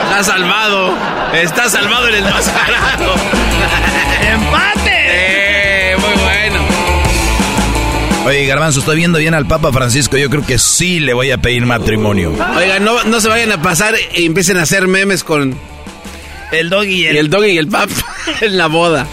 está 0.03 0.24
salvado. 0.24 0.98
Está 1.34 1.70
salvado 1.70 2.08
el 2.08 2.15
enmascarado. 2.15 3.13
¡Empate! 4.22 5.00
Oye, 8.25 8.46
Garbanzo, 8.46 8.80
estoy 8.80 8.98
viendo 8.98 9.18
bien 9.18 9.34
al 9.34 9.48
Papa 9.48 9.72
Francisco. 9.72 10.16
Yo 10.16 10.30
creo 10.30 10.46
que 10.46 10.60
sí 10.60 11.00
le 11.00 11.13
voy 11.13 11.32
a 11.32 11.40
pedir 11.40 11.66
matrimonio. 11.66 12.34
Oigan, 12.56 12.84
no, 12.84 13.04
no 13.04 13.20
se 13.20 13.28
vayan 13.28 13.51
a 13.51 13.62
pasar 13.62 13.96
y 14.16 14.25
empiecen 14.25 14.58
a 14.58 14.62
hacer 14.62 14.88
memes 14.88 15.24
con 15.24 15.58
El 16.51 16.70
doggy 16.70 16.94
y 16.94 17.01
y 17.01 17.08
el... 17.08 17.18
el 17.18 17.30
doggy 17.30 17.51
y 17.51 17.58
el 17.58 17.68
pap 17.68 17.90
en 18.42 18.58
la 18.58 18.68
boda. 18.68 19.08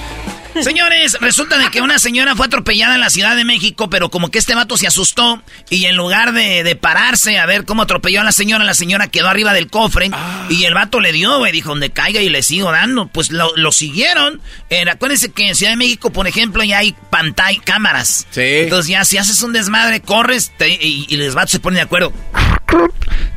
Señores, 0.63 1.17
resulta 1.21 1.57
de 1.59 1.71
que 1.71 1.81
una 1.83 1.99
señora 1.99 2.35
fue 2.35 2.47
atropellada 2.47 2.95
en 2.95 3.01
la 3.01 3.11
Ciudad 3.11 3.37
de 3.37 3.45
México, 3.45 3.89
pero 3.91 4.11
como 4.11 4.31
que 4.31 4.39
este 4.39 4.55
vato 4.55 4.77
se 4.77 4.87
asustó 4.87 5.43
y 5.71 5.85
en 5.87 5.97
lugar 5.97 6.33
de, 6.33 6.65
de 6.65 6.75
pararse 6.77 7.39
a 7.39 7.47
ver 7.47 7.65
cómo 7.65 7.83
atropelló 7.83 8.21
a 8.21 8.25
la 8.25 8.33
señora, 8.33 8.65
la 8.65 8.75
señora 8.75 9.07
quedó 9.09 9.29
arriba 9.29 9.53
del 9.53 9.69
cofre 9.69 10.11
y 10.49 10.65
el 10.65 10.75
vato 10.75 11.01
le 11.01 11.13
dio, 11.13 11.39
güey, 11.39 11.53
dijo, 11.53 11.69
donde 11.71 11.91
caiga 11.91 12.21
y 12.21 12.29
le 12.29 12.43
sigo 12.43 12.73
dando. 12.73 13.07
Pues 13.09 13.31
lo, 13.31 13.55
lo 13.57 13.71
siguieron. 13.73 14.41
Eh, 14.71 14.85
acuérdense 14.91 15.31
que 15.33 15.49
en 15.49 15.55
Ciudad 15.55 15.73
de 15.73 15.77
México, 15.77 16.11
por 16.13 16.27
ejemplo, 16.27 16.65
ya 16.65 16.79
hay 16.79 16.95
pantalla, 17.11 17.61
cámaras. 17.65 18.27
Sí. 18.31 18.41
Entonces 18.43 18.89
ya 18.91 19.05
si 19.05 19.19
haces 19.19 19.41
un 19.43 19.53
desmadre, 19.53 20.01
corres 20.01 20.53
te- 20.57 20.69
y, 20.71 21.07
y 21.09 21.17
los 21.17 21.35
vatos 21.35 21.53
se 21.53 21.61
ponen 21.61 21.77
de 21.77 21.83
acuerdo. 21.83 22.13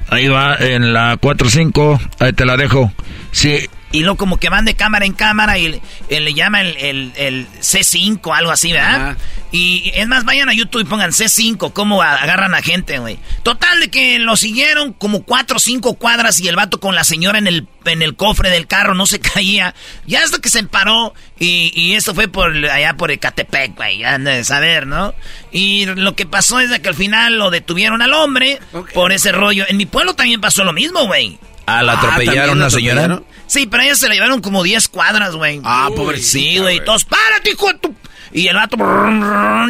Ahí 0.10 0.28
va, 0.28 0.56
en 0.58 0.92
la 0.94 1.16
4-5, 1.18 2.10
ahí 2.20 2.34
te 2.34 2.46
la 2.46 2.58
dejo. 2.58 2.92
Sí, 3.32 3.60
Y 3.94 4.02
luego 4.02 4.16
como 4.16 4.38
que 4.38 4.50
van 4.50 4.64
de 4.66 4.74
cámara 4.76 5.06
en 5.06 5.14
cámara 5.14 5.58
y 5.58 5.68
le, 5.68 5.82
eh, 6.10 6.20
le 6.22 6.34
llama 6.34 6.62
el, 6.62 6.78
el- 6.78 7.12
el 7.18 7.48
C5, 7.60 8.36
algo 8.36 8.52
así, 8.52 8.72
¿verdad? 8.72 9.10
Ajá. 9.12 9.18
Y 9.52 9.92
es 9.96 10.08
más, 10.08 10.24
vayan 10.24 10.48
a 10.48 10.54
YouTube 10.54 10.82
y 10.82 10.86
pongan 10.86 11.12
C5, 11.12 11.74
cómo 11.74 12.02
agarran 12.02 12.56
a 12.56 12.62
gente, 12.62 13.00
güey. 13.00 13.20
Total 13.44 13.82
de 13.82 13.90
que 13.90 14.18
lo 14.20 14.38
siguieron 14.38 14.94
como 14.94 15.24
cuatro 15.24 15.58
o 15.58 15.60
cinco 15.60 15.96
cuadras 15.96 16.40
y 16.40 16.48
el 16.48 16.56
vato 16.56 16.80
con 16.80 16.96
la 16.96 17.04
señora 17.04 17.38
en 17.38 17.48
el, 17.48 17.68
en 17.84 18.02
el 18.02 18.16
cofre 18.16 18.50
del 18.50 18.66
carro 18.68 18.94
no 18.94 19.06
se 19.06 19.20
caía. 19.20 19.76
Ya 20.08 20.24
hasta 20.24 20.40
que 20.40 20.48
se 20.50 20.64
paró 20.64 21.14
y, 21.38 21.74
y 21.76 21.96
esto 21.96 22.16
fue 22.16 22.30
por 22.30 22.54
allá 22.70 22.94
por 22.94 23.12
Ecatepec, 23.12 23.76
güey, 23.76 23.98
ya 24.00 24.18
de 24.18 24.44
saber, 24.46 24.88
¿no? 24.88 25.14
Y 25.52 25.86
lo 25.86 26.16
que 26.16 26.26
pasó 26.26 26.62
es 26.62 26.70
de 26.70 26.82
que 26.82 26.88
al 26.88 26.96
final 26.96 27.38
lo 27.38 27.50
detuvieron 27.52 28.02
al 28.02 28.14
hombre 28.14 28.60
Ok. 28.72 28.94
por 28.94 29.12
ese 29.12 29.34
rollo. 29.34 29.66
En 29.68 29.76
mi 29.76 29.86
pueblo 29.86 30.14
también 30.14 30.40
pasó 30.40 30.64
lo 30.64 30.72
mismo, 30.72 31.08
güey. 31.08 31.38
Ah, 31.66 31.84
la 31.84 31.94
Ah, 31.94 31.98
atropellaron 31.98 32.26
¿también 32.36 32.52
una 32.58 32.64
la 32.66 32.70
señora. 32.70 33.02
atropellaron? 33.04 33.26
Sí, 33.48 33.68
pero 33.68 33.84
ellos 33.84 34.00
se 34.00 34.08
la 34.08 34.14
llevaron 34.14 34.42
como 34.42 34.64
10 34.64 34.88
cuadras, 34.90 35.36
güey. 35.36 35.60
Ah, 35.64 35.90
pobrecita, 35.96 36.32
Sí, 36.32 36.58
güey. 36.60 36.84
Todos, 36.84 37.06
párate, 37.06 37.52
hijo 37.52 37.68
de 37.68 37.80
tu... 37.80 37.96
Y 38.34 38.48
el 38.48 38.56
vato 38.56 38.78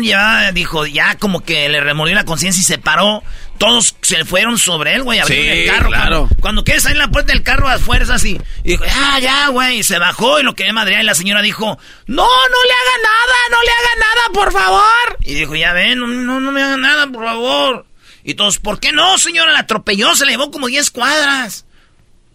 ya 0.04 0.52
dijo, 0.52 0.86
ya 0.86 1.16
como 1.18 1.42
que 1.44 1.68
le 1.70 1.82
remolió 1.82 2.14
la 2.16 2.26
conciencia 2.26 2.62
y 2.62 2.64
se 2.64 2.78
paró. 2.78 3.24
Todos 3.58 3.96
se 4.02 4.24
fueron 4.26 4.58
sobre 4.58 4.94
él, 4.96 5.04
güey, 5.04 5.20
abrieron 5.20 5.46
Sí, 5.56 5.62
el 5.62 5.68
carro. 5.68 5.90
claro. 5.90 6.18
Cuando, 6.28 6.42
cuando 6.42 6.64
quieres 6.64 6.84
salir 6.84 6.98
en 6.98 7.04
la 7.04 7.12
puerta 7.12 7.34
del 7.34 7.44
carro 7.44 7.68
a 7.70 7.78
fuerzas 7.80 8.24
y, 8.26 8.40
y 8.64 8.70
dijo, 8.72 8.86
ya, 8.86 9.20
ya, 9.20 9.48
güey. 9.50 9.80
Y 9.80 9.84
se 9.84 9.98
bajó 10.00 10.40
y 10.40 10.44
lo 10.44 10.54
quería 10.56 10.74
madrear 10.74 11.02
y 11.02 11.06
la 11.06 11.16
señora 11.16 11.42
dijo, 11.42 11.66
no, 12.08 12.24
no 12.24 12.28
le 12.28 12.72
haga 12.72 13.04
nada, 13.04 13.38
no 13.52 13.58
le 13.64 13.72
haga 13.72 13.96
nada, 14.00 14.34
por 14.34 14.52
favor. 14.52 15.18
Y 15.24 15.34
dijo, 15.36 15.56
ya 15.56 15.74
ven, 15.74 16.00
no, 16.00 16.08
no, 16.08 16.40
no 16.40 16.52
me 16.52 16.62
haga 16.64 16.78
nada, 16.78 17.08
por 17.08 17.24
favor. 17.26 17.86
Y 18.24 18.36
todos, 18.36 18.60
¿por 18.60 18.80
qué 18.80 18.92
no, 18.92 19.18
señora? 19.18 19.52
La 19.52 19.60
atropelló, 19.60 20.16
se 20.16 20.26
le 20.26 20.32
llevó 20.34 20.52
como 20.52 20.68
10 20.68 20.92
cuadras. 20.92 21.66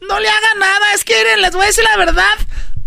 No 0.00 0.20
le 0.20 0.28
hagan 0.28 0.58
nada, 0.58 0.92
es 0.94 1.04
que 1.04 1.16
miren, 1.16 1.42
les 1.42 1.52
voy 1.52 1.64
a 1.64 1.66
decir 1.66 1.84
la 1.84 1.96
verdad. 1.96 2.24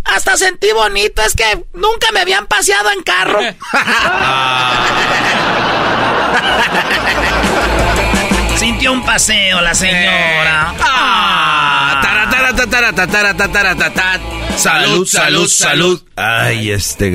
Hasta 0.06 0.38
sentí 0.38 0.72
bonito, 0.72 1.22
es 1.22 1.36
que 1.36 1.66
nunca 1.74 2.12
me 2.14 2.22
habían 2.22 2.48
paseado 2.48 2.90
en 2.92 3.04
carro. 3.04 3.40
Sintió 8.58 8.92
un 8.92 9.06
paseo 9.06 9.62
la 9.62 9.74
señora. 9.74 10.74
Ah. 14.60 14.62
Salud, 14.62 15.08
salud, 15.08 15.48
salud. 15.48 16.04
Ay, 16.18 16.72
este. 16.72 17.12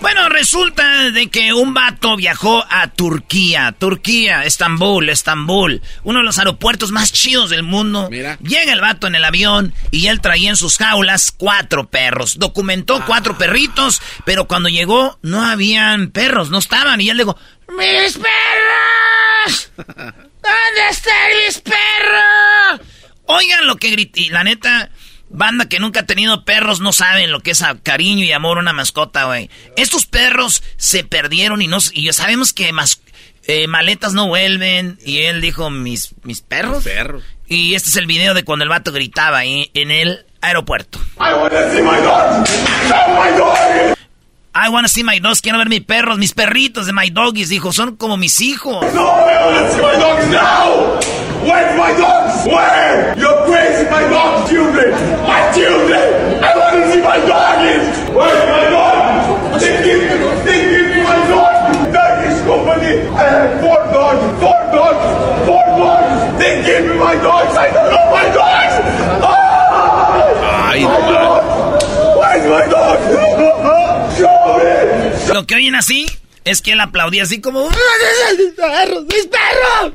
Bueno, 0.00 0.30
resulta 0.30 1.10
de 1.10 1.26
que 1.28 1.52
un 1.52 1.74
vato 1.74 2.16
viajó 2.16 2.64
a 2.70 2.86
Turquía, 2.88 3.74
Turquía, 3.78 4.44
Estambul, 4.44 5.10
Estambul, 5.10 5.82
uno 6.02 6.20
de 6.20 6.24
los 6.24 6.38
aeropuertos 6.38 6.92
más 6.92 7.12
chidos 7.12 7.50
del 7.50 7.62
mundo. 7.62 8.08
Mira. 8.10 8.38
Llega 8.38 8.72
el 8.72 8.80
vato 8.80 9.06
en 9.06 9.16
el 9.16 9.24
avión 9.26 9.74
y 9.90 10.06
él 10.06 10.22
traía 10.22 10.48
en 10.48 10.56
sus 10.56 10.78
jaulas 10.78 11.30
cuatro 11.30 11.90
perros. 11.90 12.38
Documentó 12.38 13.04
cuatro 13.04 13.36
perritos, 13.36 14.00
pero 14.24 14.48
cuando 14.48 14.70
llegó 14.70 15.18
no 15.20 15.44
habían 15.44 16.08
perros, 16.08 16.48
no 16.48 16.56
estaban. 16.56 17.02
Y 17.02 17.10
él 17.10 17.18
dijo, 17.18 17.36
¡Mis 17.68 18.14
perros! 18.16 19.72
¿Dónde 19.76 20.88
están 20.90 21.30
mis 21.46 21.58
perros? 21.60 22.80
Oigan 23.26 23.66
lo 23.66 23.76
que 23.76 23.90
grité. 23.90 24.22
Y 24.22 24.28
la 24.30 24.42
neta, 24.42 24.90
banda 25.30 25.66
que 25.68 25.78
nunca 25.80 26.00
ha 26.00 26.06
tenido 26.06 26.44
perros 26.44 26.80
no 26.80 26.92
saben 26.92 27.30
lo 27.32 27.40
que 27.40 27.52
es 27.52 27.62
a- 27.62 27.76
cariño 27.78 28.24
y 28.24 28.32
amor 28.32 28.58
a 28.58 28.60
una 28.60 28.72
mascota, 28.72 29.24
güey. 29.24 29.48
Estos 29.76 30.04
perros 30.06 30.62
se 30.76 31.04
perdieron 31.04 31.62
y 31.62 31.66
no 31.68 31.78
y 31.92 32.12
sabemos 32.12 32.52
que 32.52 32.72
mas- 32.72 33.00
eh, 33.46 33.66
maletas 33.66 34.12
no 34.12 34.26
vuelven. 34.28 34.98
Y 35.04 35.20
él 35.22 35.40
dijo, 35.40 35.70
mis, 35.70 36.14
mis 36.24 36.40
perros. 36.42 36.84
Perros. 36.84 37.22
Y 37.48 37.74
este 37.74 37.88
es 37.88 37.96
el 37.96 38.06
video 38.06 38.34
de 38.34 38.44
cuando 38.44 38.64
el 38.64 38.68
vato 38.68 38.92
gritaba 38.92 39.38
ahí 39.38 39.70
en 39.74 39.90
el 39.90 40.26
aeropuerto. 40.40 40.98
I 41.18 41.32
want 41.34 41.52
to 41.52 41.70
see 41.72 41.80
my 41.82 41.96
dog. 42.00 42.46
Show 42.88 43.08
my 43.18 43.36
dog. 43.38 43.96
I 44.52 44.68
wanna 44.68 44.88
see 44.88 45.04
my 45.04 45.20
dogs, 45.20 45.40
quiero 45.42 45.58
ver 45.58 45.68
mis 45.68 45.80
perros, 45.82 46.18
mis 46.18 46.32
perritos 46.32 46.86
de 46.86 46.92
my 46.92 47.08
doggies, 47.10 47.48
dijo, 47.48 47.72
son 47.72 47.94
como 47.96 48.16
mis 48.16 48.40
hijos. 48.40 48.84
No, 48.94 49.02
I 49.02 49.54
want 49.54 49.66
to 49.68 49.74
see 49.74 49.80
my 49.80 49.96
dogs 49.96 50.26
now. 50.26 51.19
Where's 51.40 51.72
my 51.76 51.92
dogs? 51.96 52.46
Where? 52.46 53.16
You're 53.16 53.44
crazy, 53.48 53.88
my 53.88 54.04
dog, 54.12 54.48
children. 54.48 54.92
My 55.24 55.40
children. 55.56 56.04
I 56.44 56.52
want 56.52 56.84
to 56.84 56.92
see 56.92 57.00
my 57.00 57.16
doggies. 57.24 57.88
Where's 58.12 58.44
my 58.44 58.64
dog? 58.68 59.60
They 59.60 59.80
give 59.80 60.00
me, 60.04 60.20
they 60.44 60.60
give 60.68 60.86
me 60.92 61.00
my 61.02 61.16
dog. 61.32 61.52
Doggies 61.92 62.40
company. 62.44 63.08
I 63.16 63.24
have 63.24 63.60
four 63.64 63.80
dogs, 63.88 64.20
four 64.36 64.60
dogs, 64.68 65.00
four 65.48 65.64
dogs. 65.80 66.38
They 66.38 66.62
give 66.62 66.84
me 66.92 66.94
my 66.98 67.14
dogs. 67.16 67.56
I 67.56 67.72
don't 67.72 67.88
know 67.88 68.06
my 68.12 68.26
dogs. 68.36 68.74
Ah! 69.24 70.70
Ay, 70.70 70.84
my 70.84 71.00
dogs. 71.08 71.84
Where's 72.20 72.44
my 72.52 72.64
dog? 72.68 72.98
Show 74.16 74.36
me. 74.60 75.34
Lo 75.34 75.46
que 75.46 75.54
oyen 75.54 75.74
así 75.74 76.06
es 76.44 76.60
que 76.60 76.72
él 76.72 76.80
aplaudía 76.80 77.22
así 77.22 77.40
como... 77.40 77.68
¡Mis 77.70 78.52
perros! 78.52 79.04
¡Mis 79.06 79.26
perros! 79.26 79.92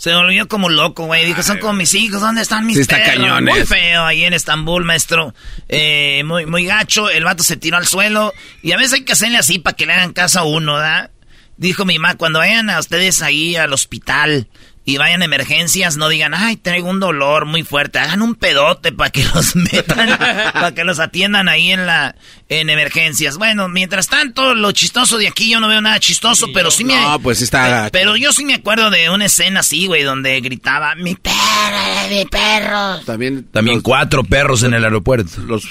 Se 0.00 0.14
volvió 0.14 0.48
como 0.48 0.68
loco, 0.68 1.06
güey. 1.06 1.24
Dijo, 1.26 1.42
son 1.42 1.58
como 1.58 1.72
mis 1.74 1.94
hijos, 1.94 2.20
¿dónde 2.20 2.42
están 2.42 2.66
mis 2.66 2.76
Sí, 2.76 2.82
está 2.82 2.96
perros? 2.96 3.14
cañón 3.16 3.44
Muy 3.44 3.64
feo 3.64 4.04
ahí 4.04 4.24
en 4.24 4.32
Estambul, 4.32 4.84
maestro. 4.84 5.34
Eh, 5.68 6.22
muy, 6.24 6.46
muy 6.46 6.64
gacho. 6.66 7.10
El 7.10 7.24
vato 7.24 7.42
se 7.42 7.56
tiró 7.56 7.76
al 7.76 7.86
suelo. 7.86 8.32
Y 8.62 8.72
a 8.72 8.76
veces 8.76 8.94
hay 8.94 9.00
que 9.04 9.12
hacerle 9.12 9.38
así 9.38 9.58
para 9.58 9.76
que 9.76 9.86
le 9.86 9.94
hagan 9.94 10.12
caso 10.12 10.40
a 10.40 10.44
uno, 10.44 10.78
¿da? 10.78 11.10
Dijo 11.56 11.84
mi 11.84 11.98
mamá, 11.98 12.14
cuando 12.16 12.38
vayan 12.38 12.70
a 12.70 12.78
ustedes 12.78 13.20
ahí 13.22 13.56
al 13.56 13.72
hospital 13.72 14.46
y 14.88 14.96
vayan 14.96 15.20
a 15.20 15.26
emergencias, 15.26 15.98
no 15.98 16.08
digan, 16.08 16.32
ay, 16.32 16.56
traigo 16.56 16.88
un 16.88 16.98
dolor 16.98 17.44
muy 17.44 17.62
fuerte, 17.62 17.98
hagan 17.98 18.22
un 18.22 18.34
pedote 18.34 18.90
para 18.90 19.10
que 19.10 19.22
los 19.22 19.54
metan, 19.72 20.16
para 20.16 20.72
que 20.72 20.82
los 20.82 20.98
atiendan 20.98 21.46
ahí 21.46 21.72
en 21.72 21.84
la, 21.84 22.16
en 22.48 22.70
emergencias. 22.70 23.36
Bueno, 23.36 23.68
mientras 23.68 24.08
tanto, 24.08 24.54
lo 24.54 24.72
chistoso 24.72 25.18
de 25.18 25.28
aquí, 25.28 25.50
yo 25.50 25.60
no 25.60 25.68
veo 25.68 25.82
nada 25.82 26.00
chistoso, 26.00 26.46
pero 26.54 26.70
sí 26.70 26.84
me... 26.84 26.98
No, 26.98 27.20
pues 27.20 27.42
está... 27.42 27.90
Pero 27.92 28.16
yo 28.16 28.32
sí 28.32 28.46
me 28.46 28.54
acuerdo 28.54 28.88
de 28.88 29.10
una 29.10 29.26
escena 29.26 29.60
así, 29.60 29.86
güey, 29.88 30.04
donde 30.04 30.40
gritaba, 30.40 30.94
mi 30.94 31.14
perro, 31.16 32.08
mi 32.08 32.24
perro. 32.24 33.00
También... 33.04 33.44
También 33.52 33.82
cuatro 33.82 34.24
perros 34.24 34.62
en 34.62 34.72
el 34.72 34.84
aeropuerto. 34.84 35.42
Los 35.42 35.66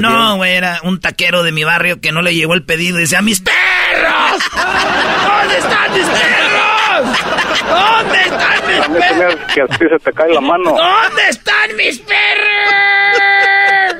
No, 0.00 0.36
güey, 0.36 0.52
era 0.52 0.80
un 0.82 0.98
taquero 0.98 1.42
de 1.42 1.52
mi 1.52 1.62
barrio 1.62 2.00
que 2.00 2.10
no 2.10 2.22
le 2.22 2.34
llegó 2.34 2.54
el 2.54 2.62
pedido 2.62 2.96
y 2.96 3.02
decía, 3.02 3.20
mis 3.20 3.40
perros, 3.40 4.42
¿dónde 4.54 5.58
están 5.58 5.92
mis 5.92 6.06
perros? 6.06 6.71
¿Dónde 7.00 8.20
están 8.22 8.66
mis 8.66 9.00
perros? 9.00 9.36
que 9.54 9.62
a 9.62 9.66
ti 9.66 9.76
se 9.78 9.98
te 10.04 10.12
cae 10.12 10.32
la 10.32 10.40
mano. 10.40 10.70
¿Dónde 10.76 11.22
están 11.28 11.76
mis 11.76 11.98
perros? 12.00 12.48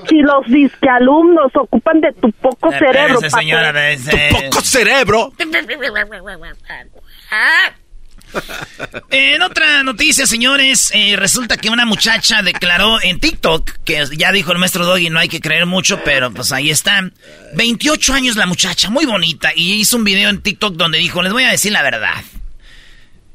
Si 0.08 0.16
los 0.20 0.46
disque 0.46 0.88
alumnos 0.88 1.50
ocupan 1.54 2.00
de 2.00 2.12
tu 2.12 2.30
poco 2.32 2.70
cerebro, 2.72 3.14
Espérese, 3.14 3.30
señora, 3.30 3.72
de 3.72 3.92
ese- 3.94 4.28
¡Tu 4.30 4.37
poco 4.50 4.61
cerebro! 4.62 5.32
En 9.11 9.42
otra 9.42 9.82
noticia, 9.82 10.26
señores, 10.26 10.90
eh, 10.94 11.16
resulta 11.16 11.58
que 11.58 11.68
una 11.68 11.84
muchacha 11.84 12.40
declaró 12.42 12.99
en 13.02 13.20
TikTok, 13.20 13.70
que 13.84 14.04
ya 14.16 14.32
dijo 14.32 14.52
el 14.52 14.58
maestro 14.58 14.87
Doggy, 14.87 15.11
no 15.11 15.18
hay 15.18 15.28
que 15.28 15.40
creer 15.40 15.66
mucho, 15.66 16.00
pero 16.02 16.30
pues 16.32 16.50
ahí 16.52 16.70
está. 16.70 17.11
28 17.54 18.14
años 18.14 18.37
la 18.37 18.46
muchacha, 18.46 18.88
muy 18.88 19.04
bonita, 19.04 19.50
y 19.54 19.75
hizo 19.75 19.99
un 19.99 20.04
video 20.04 20.30
en 20.30 20.40
TikTok 20.40 20.75
donde 20.75 20.99
dijo, 20.99 21.20
les 21.22 21.32
voy 21.32 21.44
a 21.44 21.50
decir 21.50 21.72
la 21.72 21.82
verdad. 21.82 22.14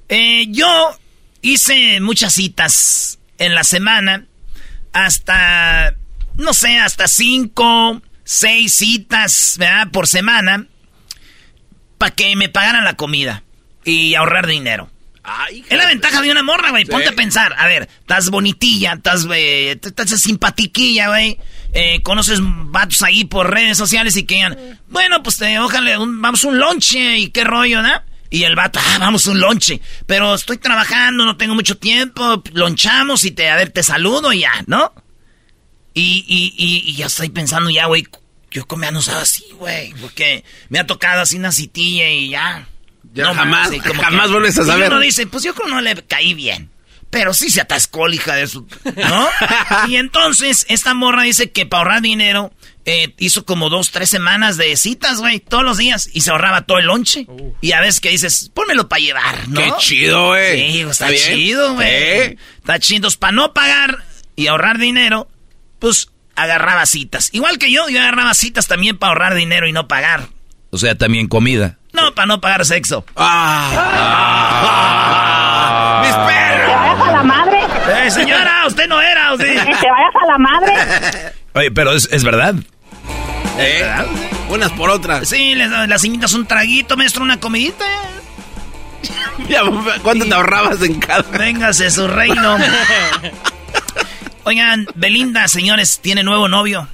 Eh, 0.09 0.45
yo 0.49 0.97
hice 1.41 1.99
muchas 1.99 2.33
citas 2.33 3.19
en 3.37 3.53
la 3.55 3.63
semana, 3.63 4.25
hasta, 4.93 5.95
no 6.35 6.53
sé, 6.53 6.77
hasta 6.79 7.07
cinco, 7.07 8.01
seis 8.23 8.73
citas, 8.73 9.55
¿verdad? 9.59 9.89
Por 9.91 10.07
semana, 10.07 10.65
para 11.97 12.13
que 12.15 12.35
me 12.35 12.49
pagaran 12.49 12.83
la 12.85 12.95
comida 12.95 13.43
y 13.83 14.15
ahorrar 14.15 14.47
dinero. 14.47 14.89
es 15.69 15.77
la 15.77 15.85
ventaja 15.87 16.21
de 16.21 16.31
una 16.31 16.41
morra, 16.43 16.69
güey. 16.69 16.85
Ponte 16.85 17.09
a 17.09 17.11
pensar. 17.15 17.53
A 17.57 17.67
ver, 17.67 17.89
estás 17.99 18.29
bonitilla, 18.29 18.93
estás, 18.93 19.27
eh, 19.33 19.77
estás 19.83 20.09
simpatiquilla, 20.21 21.09
güey. 21.09 21.37
Eh, 21.73 22.01
conoces 22.01 22.39
vatos 22.41 23.03
ahí 23.03 23.25
por 23.25 23.51
redes 23.53 23.77
sociales 23.77 24.15
y 24.15 24.23
que 24.23 24.35
digan, 24.35 24.79
bueno, 24.87 25.21
pues 25.21 25.37
te, 25.37 25.59
ojalá, 25.59 25.99
un- 25.99 26.21
vamos 26.21 26.43
a 26.45 26.47
un 26.47 26.57
lonche 26.59 27.17
y 27.19 27.29
qué 27.29 27.43
rollo, 27.43 27.81
¿no? 27.81 28.01
Y 28.29 28.43
el 28.43 28.55
vato, 28.55 28.79
ah, 28.83 28.97
vamos 28.99 29.25
un 29.27 29.39
lonche. 29.39 29.79
Pero 30.05 30.35
estoy 30.35 30.57
trabajando, 30.57 31.25
no 31.25 31.37
tengo 31.37 31.55
mucho 31.55 31.77
tiempo, 31.77 32.43
lonchamos 32.53 33.23
y 33.25 33.31
te, 33.31 33.49
a 33.49 33.55
ver, 33.55 33.69
te 33.71 33.83
saludo 33.83 34.33
y 34.33 34.39
ya, 34.41 34.63
¿no? 34.67 34.93
Y, 35.93 36.25
y, 36.27 36.53
y, 36.57 36.89
y 36.91 36.95
ya 36.95 37.07
estoy 37.07 37.29
pensando 37.29 37.69
ya, 37.69 37.85
güey, 37.87 38.05
yo 38.51 38.67
comía 38.67 38.91
no 38.91 39.01
sabe 39.01 39.21
así, 39.21 39.45
güey, 39.53 39.93
porque 40.01 40.43
me 40.69 40.79
ha 40.79 40.85
tocado 40.87 41.21
así 41.21 41.37
una 41.37 41.51
citilla 41.51 42.09
y 42.09 42.29
ya. 42.29 42.67
Ya 43.13 43.33
jamás- 43.33 43.69
como 43.87 44.01
jamás 44.03 44.25
que- 44.27 44.31
vuelves 44.31 44.57
a 44.59 44.63
y 44.63 44.65
saber. 44.65 44.91
uno 44.91 44.99
dice, 44.99 45.25
pues 45.27 45.43
yo 45.43 45.53
creo 45.55 45.67
que 45.67 45.73
no 45.73 45.81
le 45.81 45.95
caí 46.05 46.33
bien. 46.33 46.69
Pero 47.09 47.33
sí 47.33 47.49
se 47.49 47.61
atascó, 47.61 48.09
hija 48.09 48.35
de 48.35 48.47
su... 48.47 48.67
¿No? 48.97 49.29
y 49.87 49.95
entonces, 49.95 50.65
esta 50.69 50.93
morra 50.93 51.23
dice 51.23 51.51
que 51.51 51.65
para 51.65 51.79
ahorrar 51.83 52.01
dinero, 52.01 52.51
eh, 52.89 53.13
hizo 53.17 53.43
como 53.43 53.69
dos, 53.69 53.91
tres 53.91 54.09
semanas 54.09 54.55
de 54.55 54.77
citas, 54.77 55.19
güey, 55.19 55.41
todos 55.41 55.65
los 55.65 55.77
días. 55.77 56.09
Y 56.13 56.21
se 56.21 56.31
ahorraba 56.31 56.61
todo 56.61 56.77
el 56.77 56.85
lonche. 56.85 57.27
Y 57.59 57.73
a 57.73 57.81
veces 57.81 57.99
que 57.99 58.09
dices, 58.09 58.49
pónmelo 58.53 58.87
para 58.87 59.01
llevar, 59.01 59.49
¿no? 59.49 59.59
¡Qué 59.59 59.73
chido, 59.77 60.27
güey! 60.27 60.71
Sí, 60.71 60.79
está, 60.89 61.09
¿Está 61.09 61.33
chido, 61.33 61.73
güey. 61.73 61.87
¿Eh? 61.87 62.37
Está 62.59 62.79
chido. 62.79 63.09
Para 63.19 63.33
no 63.33 63.53
pagar 63.53 64.05
y 64.37 64.47
ahorrar 64.47 64.77
dinero, 64.77 65.27
pues 65.79 66.11
agarraba 66.37 66.85
citas. 66.85 67.29
Igual 67.33 67.57
que 67.57 67.69
yo, 67.69 67.89
yo 67.89 67.99
agarraba 67.99 68.33
citas 68.33 68.67
también 68.67 68.97
para 68.97 69.09
ahorrar 69.09 69.35
dinero 69.35 69.67
y 69.67 69.73
no 69.73 69.89
pagar. 69.89 70.29
O 70.69 70.77
sea, 70.77 70.95
también 70.95 71.27
comida. 71.27 71.79
No, 71.91 72.15
para 72.15 72.27
no 72.27 72.39
pagar 72.39 72.65
sexo. 72.65 73.05
Ah. 73.17 73.97
¡Mis 76.05 76.15
¡Te 76.15 76.73
vayas 76.73 77.01
a 77.01 77.11
la 77.11 77.23
madre! 77.23 77.59
Eh, 78.05 78.11
señora, 78.11 78.65
usted 78.65 78.87
no 78.87 79.01
era, 79.01 79.33
¿o 79.33 79.37
sí? 79.37 79.43
¡Que 79.43 79.55
te 79.59 79.91
vayas 79.91 80.15
a 80.21 80.25
la 80.25 80.37
madre! 80.37 80.73
Oye, 81.53 81.71
pero 81.71 81.91
es, 81.91 82.07
es 82.13 82.23
verdad. 82.23 82.55
¿Eh? 83.57 83.85
Unas 84.49 84.71
por 84.71 84.89
otras. 84.89 85.27
Sí, 85.27 85.55
les, 85.55 85.69
las 85.69 86.03
invitas 86.03 86.33
un 86.33 86.45
traguito, 86.45 86.97
maestro, 86.97 87.23
una 87.23 87.39
comidita. 87.39 87.85
Ya, 89.47 89.61
¿Cuánto 90.01 90.25
te 90.25 90.33
ahorrabas 90.33 90.81
en 90.81 90.99
cada? 90.99 91.21
Véngase 91.21 91.91
su 91.91 92.07
reino. 92.07 92.57
Oigan, 94.43 94.87
Belinda, 94.95 95.47
señores, 95.47 95.99
tiene 96.01 96.23
nuevo 96.23 96.47
novio. 96.47 96.87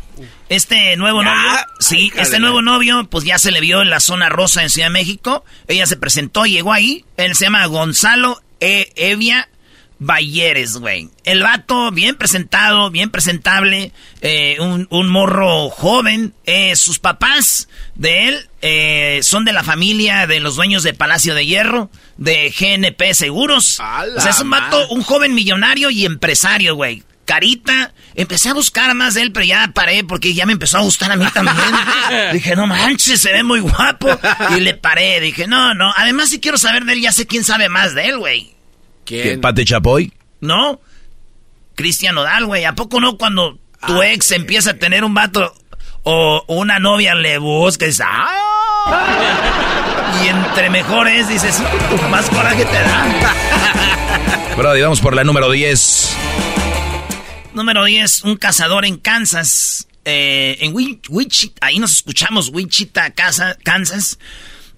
Este 0.50 0.96
nuevo 0.98 1.24
novio, 1.24 1.52
sí, 1.80 2.12
Ay, 2.14 2.22
este 2.22 2.40
nuevo 2.40 2.62
novio, 2.62 3.06
pues 3.10 3.24
ya 3.24 3.40
se 3.40 3.52
le 3.52 3.62
vio 3.62 3.82
en 3.82 3.90
la 3.90 4.00
zona 4.00 4.30
rosa 4.30 4.62
en 4.62 4.70
Ciudad 4.70 4.88
de 4.88 4.94
México. 4.94 5.46
Ella 5.68 5.86
se 5.86 5.96
presentó, 5.96 6.46
llegó 6.46 6.74
ahí. 6.74 7.06
Él 7.18 7.36
se 7.36 7.46
llama 7.46 7.66
Gonzalo 7.66 8.42
E. 8.60 8.92
Evia 8.96 9.50
Bayeres, 10.00 10.78
güey. 10.78 11.10
El 11.24 11.44
vato, 11.44 11.92
bien 11.92 12.16
presentado, 12.16 12.90
bien 12.92 13.10
presentable, 13.10 13.92
eh, 14.22 14.58
un, 14.60 14.88
un 14.90 15.08
morro 15.08 15.70
joven. 15.70 16.34
Eh, 16.46 16.76
sus 16.76 17.00
papás 17.00 17.70
de 17.96 18.28
él 18.28 18.50
eh, 18.62 19.20
son 19.24 19.46
de 19.46 19.54
la 19.54 19.64
familia 19.64 20.28
de 20.28 20.40
los 20.40 20.56
dueños 20.56 20.84
de 20.84 20.94
Palacio 20.94 21.36
de 21.36 21.46
Hierro, 21.46 21.90
de 22.18 22.54
GNP 22.58 23.14
Seguros. 23.14 23.80
O 23.80 24.22
sea, 24.22 24.32
es 24.32 24.40
un 24.40 24.50
vato, 24.50 24.88
un 24.90 25.04
joven 25.04 25.34
millonario 25.34 25.90
y 25.90 26.06
empresario, 26.06 26.76
güey. 26.76 27.04
Carita, 27.26 27.94
empecé 28.16 28.50
a 28.50 28.54
buscar 28.54 28.94
más 28.96 29.14
de 29.14 29.22
él, 29.22 29.32
pero 29.32 29.46
ya 29.46 29.70
paré 29.74 30.04
porque 30.04 30.34
ya 30.34 30.46
me 30.46 30.52
empezó 30.54 30.78
a 30.78 30.82
gustar 30.82 31.12
a 31.12 31.16
mí 31.16 31.26
también. 31.34 31.58
dije, 32.34 32.56
no 32.56 32.68
manches, 32.68 33.22
se 33.22 33.32
ve 33.32 33.44
muy 33.44 33.62
guapo. 33.62 34.10
Y 34.58 34.60
le 34.60 34.74
paré, 34.74 35.22
dije, 35.22 35.48
no, 35.48 35.74
no. 35.74 35.94
Además, 35.96 36.30
si 36.30 36.42
quiero 36.42 36.58
saber 36.58 36.84
de 36.84 36.94
él, 36.94 37.02
ya 37.02 37.14
sé 37.14 37.26
quién 37.26 37.46
sabe 37.46 37.70
más 37.70 37.96
de 37.96 38.08
él, 38.08 38.18
güey. 38.18 38.54
¿Qué, 39.06 39.38
¿Pate 39.38 39.66
Chapoy? 39.66 40.12
¿No? 40.42 40.80
Cristian 41.76 42.16
Nodal, 42.16 42.46
güey. 42.46 42.66
¿A 42.66 42.74
poco 42.76 43.00
no 43.00 43.18
cuando 43.18 43.58
tu 43.88 44.02
Ah, 44.02 44.08
ex 44.10 44.32
empieza 44.32 44.72
a 44.72 44.74
tener 44.76 45.04
un 45.04 45.14
vato 45.14 45.54
o 46.04 46.44
una 46.48 46.80
novia 46.80 47.16
le 47.16 47.38
busca 47.38 47.86
y 47.86 47.90
dices, 47.90 48.06
¡ah! 48.08 48.30
Y 50.24 50.28
entre 50.28 50.70
mejores 50.70 51.28
dices, 51.30 51.62
más 52.10 52.30
coraje 52.30 52.66
te 52.66 52.74
da. 52.82 53.06
Brody, 54.58 54.82
vamos 54.82 55.02
por 55.02 55.16
la 55.16 55.24
número 55.24 55.50
10. 55.50 56.18
Número 57.54 57.84
10, 57.86 58.24
un 58.24 58.38
cazador 58.38 58.86
en 58.86 58.98
Kansas. 58.98 59.88
eh, 60.06 60.58
en 60.62 60.74
Wi- 60.76 61.00
Wichita, 61.10 61.66
ahí 61.68 61.80
nos 61.80 61.92
escuchamos, 61.94 62.50
Wichita, 62.50 63.12
Kansas. 63.12 64.20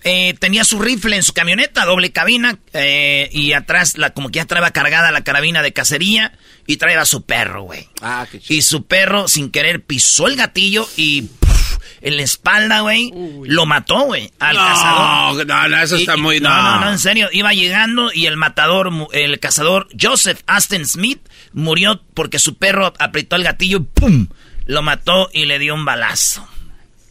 Eh, 0.07 0.35
tenía 0.39 0.63
su 0.63 0.79
rifle 0.79 1.15
en 1.15 1.23
su 1.23 1.33
camioneta, 1.33 1.83
doble 1.83 2.11
cabina, 2.11 2.59
eh, 2.73 3.27
y 3.31 3.53
atrás, 3.53 3.97
la, 3.97 4.11
como 4.11 4.29
que 4.29 4.37
ya 4.37 4.45
traía 4.45 4.69
cargada 4.69 5.11
la 5.11 5.23
carabina 5.23 5.63
de 5.63 5.73
cacería, 5.73 6.37
y 6.67 6.77
traía 6.77 7.01
a 7.01 7.05
su 7.05 7.23
perro, 7.25 7.63
güey. 7.63 7.89
Ah, 8.01 8.27
qué 8.31 8.39
chido. 8.39 8.57
Y 8.59 8.61
su 8.61 8.85
perro, 8.85 9.27
sin 9.27 9.49
querer, 9.49 9.83
pisó 9.83 10.27
el 10.27 10.35
gatillo 10.35 10.87
y 10.95 11.23
puf, 11.23 11.77
en 12.01 12.17
la 12.17 12.21
espalda, 12.21 12.81
güey, 12.81 13.11
lo 13.45 13.65
mató, 13.65 14.01
güey, 14.01 14.31
al 14.37 14.55
cazador. 14.55 15.45
No, 15.47 15.55
no, 15.55 15.69
no, 15.69 15.81
eso 15.81 15.95
está 15.95 16.15
y- 16.15 16.21
muy... 16.21 16.39
no, 16.39 16.49
no, 16.49 16.81
no, 16.81 16.91
en 16.91 16.99
serio. 16.99 17.27
Iba 17.31 17.53
llegando 17.53 18.11
y 18.13 18.27
el 18.27 18.37
matador, 18.37 18.91
el 19.11 19.39
cazador 19.39 19.87
Joseph 19.99 20.41
Aston 20.45 20.85
Smith 20.85 21.27
murió 21.51 22.03
porque 22.13 22.37
su 22.37 22.57
perro 22.59 22.93
apretó 22.99 23.35
el 23.37 23.43
gatillo 23.43 23.77
y 23.77 23.81
¡pum! 23.81 24.27
Lo 24.67 24.83
mató 24.83 25.29
y 25.33 25.45
le 25.45 25.57
dio 25.57 25.73
un 25.73 25.85
balazo. 25.85 26.47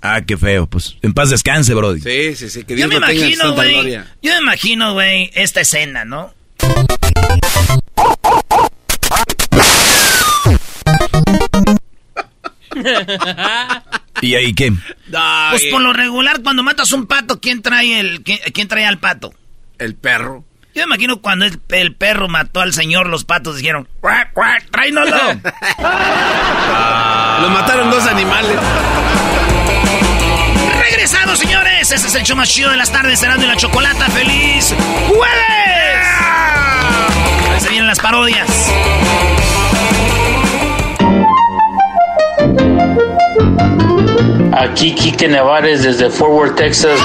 Ah, 0.07 0.21
qué 0.21 0.37
feo. 0.37 0.67
Pues 0.67 0.97
en 1.01 1.15
paz 1.15 1.31
descanse, 1.31 1.73
Brody. 1.73 1.99
Sí, 2.01 2.37
sí, 2.37 2.51
sí, 2.51 2.65
que 2.65 2.75
Yo 2.75 2.87
Dios 2.87 2.89
me 2.89 3.01
lo 3.01 3.07
tenga 3.07 3.13
en 3.25 3.33
imagino, 3.33 3.55
güey. 3.55 3.73
gloria. 3.73 4.07
Yo 4.21 4.33
me 4.35 4.39
imagino, 4.39 4.93
güey, 4.93 5.31
esta 5.35 5.63
escena, 5.63 6.05
¿no? 6.05 6.35
¿Y 14.21 14.35
ahí 14.35 14.55
qué? 14.55 14.73
Pues 15.51 15.65
por 15.71 15.81
lo 15.81 15.93
regular, 15.93 16.43
cuando 16.43 16.63
matas 16.63 16.93
un 16.93 17.07
pato, 17.07 17.41
¿quién 17.41 17.63
trae 17.63 18.01
el, 18.01 18.23
quién, 18.23 18.39
quién 18.53 18.69
trae 18.69 18.87
al 18.87 18.99
pato? 18.99 19.35
El 19.79 19.95
perro. 19.95 20.45
Yo 20.75 20.83
me 20.83 20.95
imagino 20.95 21.21
cuando 21.21 21.45
el, 21.45 21.61
el 21.71 21.95
perro 21.95 22.29
mató 22.29 22.61
al 22.61 22.73
señor, 22.75 23.09
los 23.09 23.25
patos 23.25 23.57
dijeron, 23.57 23.89
¡cuac, 24.01 24.33
cuac, 24.33 24.69
tráenoslo! 24.71 25.17
Lo 27.43 27.51
mataron 27.51 27.91
dos 27.91 28.05
animales. 28.07 28.59
Señores. 31.37 31.91
Ese 31.91 32.07
es 32.07 32.15
el 32.15 32.23
show 32.23 32.37
más 32.37 32.49
chido 32.49 32.71
de 32.71 32.77
las 32.77 32.91
tardes, 32.91 33.19
Cerrando 33.19 33.45
y 33.45 33.49
la 33.49 33.57
Chocolata. 33.57 34.07
¡Feliz 34.11 34.75
jueves! 35.09 36.07
Ahí 37.53 37.61
se 37.61 37.69
vienen 37.71 37.87
las 37.87 37.99
parodias. 37.99 38.49
Aquí 44.53 44.95
Quique 44.95 45.29
Nevares 45.29 45.83
desde 45.83 46.09
Fort 46.11 46.33
Worth, 46.33 46.57
Texas. 46.57 47.01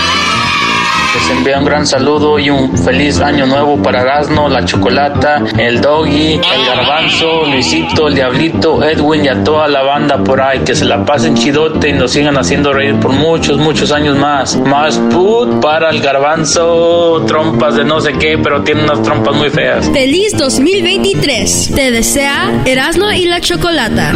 Les 1.16 1.30
envío 1.32 1.58
un 1.58 1.66
gran 1.66 1.88
saludo 1.88 2.38
y 2.38 2.52
un 2.52 2.78
feliz 2.78 3.20
año 3.20 3.48
nuevo 3.48 3.82
para 3.82 4.02
Erasmo, 4.02 4.48
la 4.48 4.64
Chocolata, 4.64 5.44
el 5.58 5.82
Doggy, 5.82 6.34
el 6.34 6.66
Garbanzo, 6.68 7.46
Luisito, 7.46 8.08
el 8.08 8.16
Diablito, 8.16 8.84
Edwin 8.84 9.26
y 9.26 9.28
a 9.28 9.44
toda 9.44 9.68
la 9.68 9.82
banda 9.82 10.24
por 10.24 10.40
ahí. 10.40 10.60
Que 10.60 10.76
se 10.76 10.86
la 10.86 11.04
pasen 11.04 11.36
chidote 11.36 11.90
y 11.90 11.94
nos 11.94 12.12
sigan 12.12 12.38
haciendo 12.38 12.74
reír 12.74 13.00
por 13.00 13.12
muchos, 13.12 13.58
muchos 13.58 13.92
años 13.92 14.18
más. 14.18 14.56
Más 14.58 14.98
put 15.12 15.60
para 15.60 15.90
el 15.90 16.00
Garbanzo, 16.00 17.24
trompas 17.26 17.76
de 17.76 17.86
no 17.86 18.00
sé 18.00 18.14
qué, 18.14 18.38
pero 18.38 18.62
tiene 18.64 18.84
unas 18.84 19.02
trompas 19.02 19.36
muy 19.36 19.50
feas. 19.50 19.90
Feliz 19.92 20.38
2023. 20.38 21.72
Te 21.76 21.90
desea 21.90 22.62
Erasmo 22.66 23.12
y 23.12 23.26
la 23.26 23.42
Chocolata. 23.42 24.14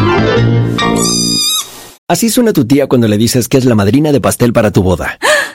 Así 2.07 2.29
suena 2.29 2.53
tu 2.53 2.67
tía 2.67 2.85
cuando 2.85 3.07
le 3.07 3.17
dices 3.17 3.47
que 3.47 3.57
es 3.57 3.65
la 3.65 3.73
madrina 3.73 4.11
de 4.11 4.21
pastel 4.21 4.53
para 4.53 4.71
tu 4.71 4.83
boda. 4.83 5.17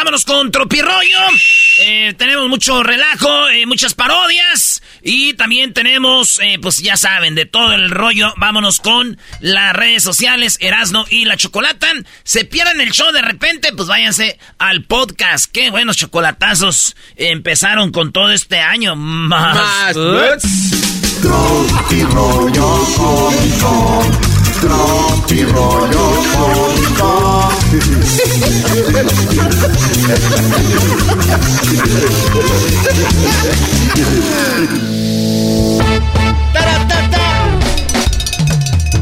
vámonos 0.00 0.24
con 0.24 0.50
Tropirollo. 0.50 1.18
Eh, 1.80 2.14
tenemos 2.16 2.48
mucho 2.48 2.82
relajo, 2.82 3.50
eh, 3.50 3.66
muchas 3.66 3.92
parodias 3.92 4.80
y 5.02 5.34
también 5.34 5.74
tenemos, 5.74 6.40
eh, 6.42 6.58
pues 6.60 6.78
ya 6.78 6.96
saben, 6.96 7.34
de 7.34 7.44
todo 7.44 7.74
el 7.74 7.90
rollo. 7.90 8.32
Vámonos 8.38 8.80
con 8.80 9.18
las 9.40 9.74
redes 9.74 10.02
sociales, 10.02 10.56
Erasno 10.60 11.04
y 11.10 11.26
la 11.26 11.36
Chocolata. 11.36 11.88
Se 12.24 12.46
pierden 12.46 12.80
el 12.80 12.92
show 12.92 13.12
de 13.12 13.20
repente, 13.20 13.74
pues 13.76 13.88
váyanse 13.88 14.38
al 14.58 14.84
podcast. 14.84 15.52
Qué 15.52 15.68
buenos 15.68 15.98
chocolatazos 15.98 16.96
empezaron 17.16 17.92
con 17.92 18.10
todo 18.10 18.30
este 18.30 18.58
año. 18.58 18.96
Más. 18.96 19.92
Tropi 19.92 22.02
rollo 22.04 22.86
cómico, 22.96 24.02
tropi 24.62 25.42
rollo 25.42 26.22
cómico. 26.32 26.89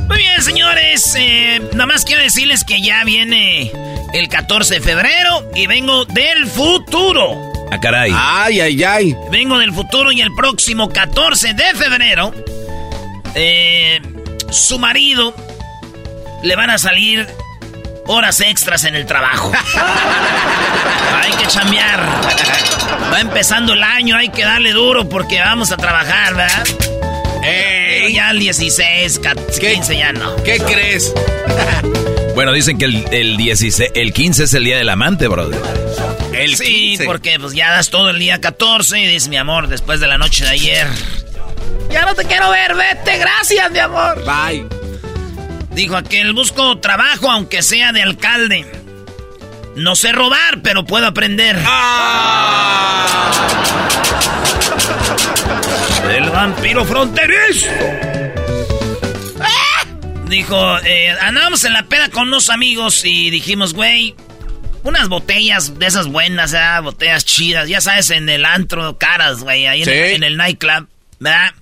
Muy 0.09 0.19
bien, 0.19 0.43
señores. 0.43 1.15
eh, 1.19 1.61
nada 1.73 1.87
más 1.87 2.05
quiero 2.05 2.23
decirles 2.23 2.65
que 2.65 2.81
ya 2.81 3.05
viene 3.05 3.71
el 4.13 4.29
14 4.29 4.75
de 4.75 4.81
febrero 4.81 5.51
y 5.55 5.67
vengo 5.67 6.05
del 6.07 6.47
futuro. 6.47 7.37
Ah, 7.71 7.79
caray. 7.81 8.11
Ay, 8.15 8.61
ay, 8.61 8.83
ay. 8.83 9.17
Vengo 9.31 9.59
del 9.59 9.73
futuro 9.73 10.11
y 10.13 10.21
el 10.21 10.35
próximo 10.35 10.89
14 10.89 11.53
de 11.55 11.75
febrero, 11.75 12.33
eh, 13.35 14.01
su 14.51 14.79
marido 14.79 15.35
le 16.43 16.57
van 16.57 16.71
a 16.71 16.79
salir 16.79 17.27
horas 18.09 18.41
extras 18.41 18.85
en 18.85 18.97
el 18.97 19.07
trabajo. 19.07 19.53
hay 21.23 21.33
que 21.33 21.47
chambear. 21.47 22.01
Va 23.13 23.21
empezando 23.21 23.75
el 23.75 23.83
año, 23.83 24.17
hay 24.17 24.31
que 24.31 24.43
darle 24.43 24.73
duro 24.73 25.09
porque 25.09 25.39
vamos 25.39 25.71
a 25.71 25.77
trabajar, 25.77 26.35
¿verdad? 26.35 26.67
Eh, 27.45 28.11
ya 28.13 28.31
el 28.31 28.41
16, 28.41 29.21
15 29.61 29.97
ya 29.97 30.13
no. 30.13 30.37
¿Qué 30.43 30.59
crees? 30.59 31.15
Bueno, 32.35 32.53
dicen 32.53 32.79
que 32.79 32.85
el, 32.85 33.05
el, 33.11 33.37
16, 33.37 33.91
el 33.97 34.13
15 34.13 34.45
es 34.45 34.55
el 34.55 34.63
día 34.63 34.79
del 34.79 34.89
amante, 34.91 35.27
brother. 35.27 35.61
El 36.33 36.55
sí, 36.55 36.91
15. 36.93 37.05
porque 37.05 37.37
pues 37.41 37.53
ya 37.53 37.73
das 37.73 37.91
todo 37.91 38.11
el 38.11 38.21
día 38.21 38.41
14 38.41 39.01
y 39.01 39.07
dices, 39.07 39.29
mi 39.29 39.37
amor, 39.37 39.67
después 39.67 39.99
de 39.99 40.07
la 40.07 40.19
noche 40.19 40.45
de 40.45 40.51
ayer. 40.51 40.87
Ya 41.91 42.05
no 42.05 42.15
te 42.15 42.25
quiero 42.27 42.49
ver, 42.51 42.77
vete, 42.77 43.19
gracias, 43.19 43.73
mi 43.73 43.81
amor. 43.81 44.25
Bye. 44.25 44.78
Dijo 45.79 45.97
aquel, 45.97 46.33
busco 46.33 46.79
trabajo 46.81 47.31
aunque 47.31 47.63
sea 47.63 47.93
de 47.93 48.03
alcalde. 48.03 48.67
No 49.77 49.95
sé 49.95 50.11
robar, 50.11 50.61
pero 50.61 50.85
puedo 50.85 51.07
aprender. 51.07 51.55
El 56.11 56.31
vampiro 56.31 56.85
fronterizo. 56.85 57.69
¡Ah! 59.41 59.85
Dijo, 60.27 60.79
eh, 60.81 61.15
andábamos 61.21 61.63
en 61.63 61.75
la 61.75 61.85
peda 61.85 62.09
con 62.09 62.27
unos 62.27 62.51
amigos 62.51 63.05
y 63.05 63.31
dijimos, 63.31 63.73
güey, 63.73 64.17
unas 64.83 65.09
botellas 65.09 65.79
de 65.79 65.87
esas 65.87 66.09
buenas, 66.09 66.51
¿verdad? 66.51 66.83
botellas 66.83 67.25
chidas, 67.25 67.69
ya 67.69 67.81
sabes, 67.81 68.11
en 68.11 68.29
el 68.29 68.45
antro, 68.45 68.99
caras, 68.99 69.45
güey, 69.45 69.67
ahí 69.67 69.85
en, 69.85 69.89
el, 69.89 69.95
en 69.97 70.25
el 70.25 70.37
nightclub, 70.39 70.89
¿verdad? 71.21 71.55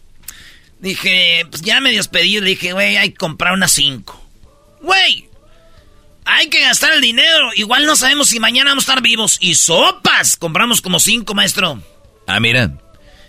Dije, 0.80 1.46
pues 1.50 1.62
ya 1.62 1.80
me 1.80 1.92
despedí, 1.92 2.38
le 2.40 2.50
dije, 2.50 2.72
güey, 2.72 2.96
hay 2.96 3.10
que 3.10 3.16
comprar 3.16 3.52
unas 3.54 3.72
cinco. 3.72 4.22
Güey, 4.82 5.28
hay 6.24 6.48
que 6.48 6.60
gastar 6.60 6.92
el 6.92 7.00
dinero, 7.00 7.50
igual 7.54 7.86
no 7.86 7.96
sabemos 7.96 8.28
si 8.28 8.38
mañana 8.40 8.70
vamos 8.70 8.84
a 8.84 8.92
estar 8.92 9.02
vivos. 9.02 9.38
Y 9.40 9.54
sopas, 9.54 10.36
compramos 10.36 10.80
como 10.82 11.00
cinco, 11.00 11.34
maestro. 11.34 11.82
Ah, 12.26 12.40
mira. 12.40 12.72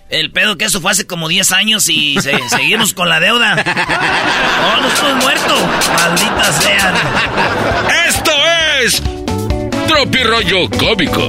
El 0.09 0.31
pedo 0.31 0.57
que 0.57 0.63
eso 0.65 0.79
fue 0.79 0.91
hace 0.91 1.05
como 1.05 1.27
10 1.27 1.51
años 1.51 1.89
y 1.89 2.17
se- 2.21 2.47
seguimos 2.49 2.93
con 2.93 3.09
la 3.09 3.19
deuda. 3.19 3.55
No, 3.55 4.81
no 4.81 4.87
estamos 4.87 5.23
muertos. 5.23 5.61
Malditas 5.93 6.63
sean. 6.63 6.95
Esto 8.07 8.31
es 8.81 9.03
Tropi 9.87 10.23
Rollo 10.23 10.69
Cómico. 10.69 11.27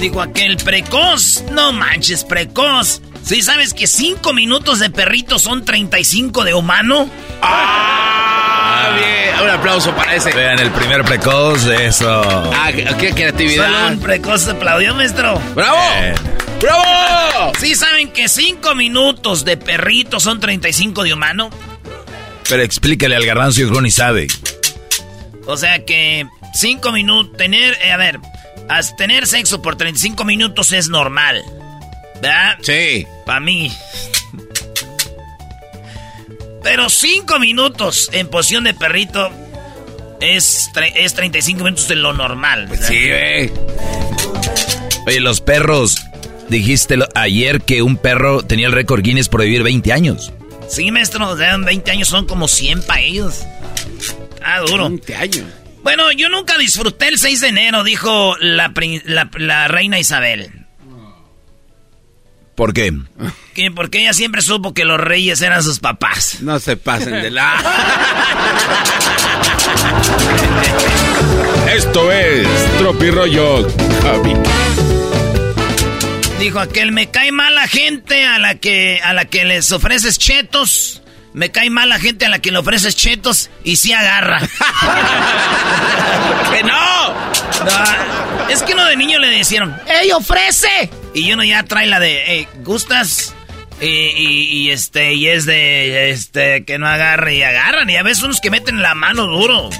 Dijo 0.00 0.22
aquel 0.22 0.56
precoz. 0.56 1.44
No 1.50 1.72
manches, 1.72 2.24
precoz. 2.24 3.02
¿Sí 3.24 3.40
sabes 3.42 3.72
que 3.72 3.86
5 3.86 4.32
minutos 4.32 4.78
de 4.80 4.90
perrito 4.90 5.38
son 5.38 5.64
35 5.64 6.44
de 6.44 6.54
humano? 6.54 7.08
Ah, 7.40 8.90
bien. 8.96 9.40
Un 9.44 9.50
aplauso 9.50 9.94
para 9.94 10.14
ese. 10.14 10.32
Vean 10.32 10.58
el 10.58 10.70
primer 10.70 11.04
precoz, 11.04 11.64
eso. 11.66 12.22
Ah, 12.54 12.70
qué, 12.72 12.84
qué 12.84 12.90
Solo 13.08 13.14
creatividad. 13.14 13.92
un 13.92 14.00
precoz 14.00 14.48
aplaudió, 14.48 14.94
maestro. 14.94 15.40
¡Bravo! 15.54 15.78
Eh, 15.96 16.14
¡Bravo! 16.60 17.52
¿Sí 17.58 17.74
saben 17.74 18.12
que 18.12 18.28
5 18.28 18.74
minutos 18.74 19.44
de 19.44 19.56
perrito 19.56 20.20
son 20.20 20.40
35 20.40 21.04
de 21.04 21.14
humano? 21.14 21.50
pero 22.48 22.64
explícale 22.64 23.16
al 23.16 23.24
garbanzo 23.24 23.62
y 23.62 23.70
ni 23.80 23.90
sabe. 23.90 24.26
O 25.46 25.56
sea 25.56 25.86
que 25.86 26.26
5 26.54 26.92
minutos, 26.92 27.34
tener, 27.38 27.78
eh, 27.82 27.92
a 27.92 27.96
ver, 27.96 28.18
tener 28.98 29.26
sexo 29.26 29.62
por 29.62 29.76
35 29.76 30.22
minutos 30.24 30.72
es 30.72 30.90
normal. 30.90 31.42
¿Verdad? 32.22 32.58
Sí. 32.62 33.04
Para 33.26 33.40
mí. 33.40 33.70
Pero 36.62 36.88
5 36.88 37.40
minutos 37.40 38.08
en 38.12 38.28
posición 38.28 38.62
de 38.62 38.74
perrito 38.74 39.30
es, 40.20 40.70
es 40.94 41.14
35 41.14 41.64
minutos 41.64 41.88
de 41.88 41.96
lo 41.96 42.12
normal. 42.12 42.68
¿verdad? 42.68 42.86
Sí, 42.86 42.96
eh. 42.96 43.52
Oye, 45.04 45.18
los 45.18 45.40
perros, 45.40 45.96
dijiste 46.48 46.96
ayer 47.16 47.60
que 47.62 47.82
un 47.82 47.96
perro 47.96 48.44
tenía 48.44 48.68
el 48.68 48.72
récord 48.72 49.02
Guinness 49.02 49.28
por 49.28 49.42
vivir 49.42 49.64
20 49.64 49.92
años. 49.92 50.32
Sí, 50.68 50.92
maestro, 50.92 51.34
de 51.34 51.48
20 51.58 51.90
años 51.90 52.08
son 52.08 52.26
como 52.26 52.46
100 52.46 52.84
para 52.84 53.00
ellos. 53.00 53.42
Ah, 54.44 54.60
duro. 54.60 54.88
20 54.88 55.16
años. 55.16 55.44
Bueno, 55.82 56.12
yo 56.12 56.28
nunca 56.28 56.56
disfruté 56.56 57.08
el 57.08 57.18
6 57.18 57.40
de 57.40 57.48
enero, 57.48 57.82
dijo 57.82 58.36
la, 58.38 58.72
la 59.34 59.66
reina 59.66 59.98
Isabel. 59.98 60.61
¿Por 62.54 62.74
qué? 62.74 62.92
¿Qué? 63.54 63.70
Porque 63.70 64.00
ella 64.00 64.12
siempre 64.12 64.42
supo 64.42 64.74
que 64.74 64.84
los 64.84 65.00
reyes 65.00 65.40
eran 65.40 65.62
sus 65.62 65.80
papás. 65.80 66.38
No 66.40 66.58
se 66.58 66.76
pasen 66.76 67.22
de 67.22 67.30
la... 67.30 67.54
Esto 71.74 72.12
es 72.12 72.46
Tropirollo 72.78 73.66
Dijo 76.38 76.60
aquel, 76.60 76.92
me 76.92 77.10
cae 77.10 77.32
mal 77.32 77.54
la 77.54 77.66
gente 77.68 78.26
a 78.26 78.38
la 78.38 78.56
que 78.56 79.00
a 79.02 79.14
la 79.14 79.24
que 79.24 79.44
les 79.44 79.72
ofreces 79.72 80.18
chetos. 80.18 81.02
Me 81.32 81.50
cae 81.50 81.70
mal 81.70 81.88
la 81.88 81.98
gente 81.98 82.26
a 82.26 82.28
la 82.28 82.40
que 82.40 82.50
le 82.50 82.58
ofreces 82.58 82.94
chetos 82.94 83.48
y 83.64 83.76
sí 83.76 83.92
agarra. 83.92 84.40
¡Que 86.52 86.62
no! 86.62 87.14
Es 88.50 88.62
que 88.62 88.74
uno 88.74 88.84
de 88.84 88.96
niño 88.96 89.18
le 89.18 89.28
decían, 89.28 89.80
¡Ey, 89.86 90.12
ofrece! 90.12 90.90
Y 91.14 91.32
uno 91.32 91.44
ya 91.44 91.62
trae 91.64 91.86
la 91.86 92.00
de, 92.00 92.48
¿gustas? 92.62 93.34
Y, 93.80 94.70
este, 94.70 95.14
y 95.14 95.28
es 95.28 95.44
de, 95.44 96.10
este, 96.10 96.64
que 96.64 96.78
no 96.78 96.86
agarre 96.86 97.36
y 97.36 97.42
agarran. 97.42 97.90
Y 97.90 97.96
a 97.96 98.02
veces 98.02 98.22
unos 98.22 98.40
que 98.40 98.50
meten 98.50 98.80
la 98.80 98.94
mano 98.94 99.26
duro. 99.26 99.70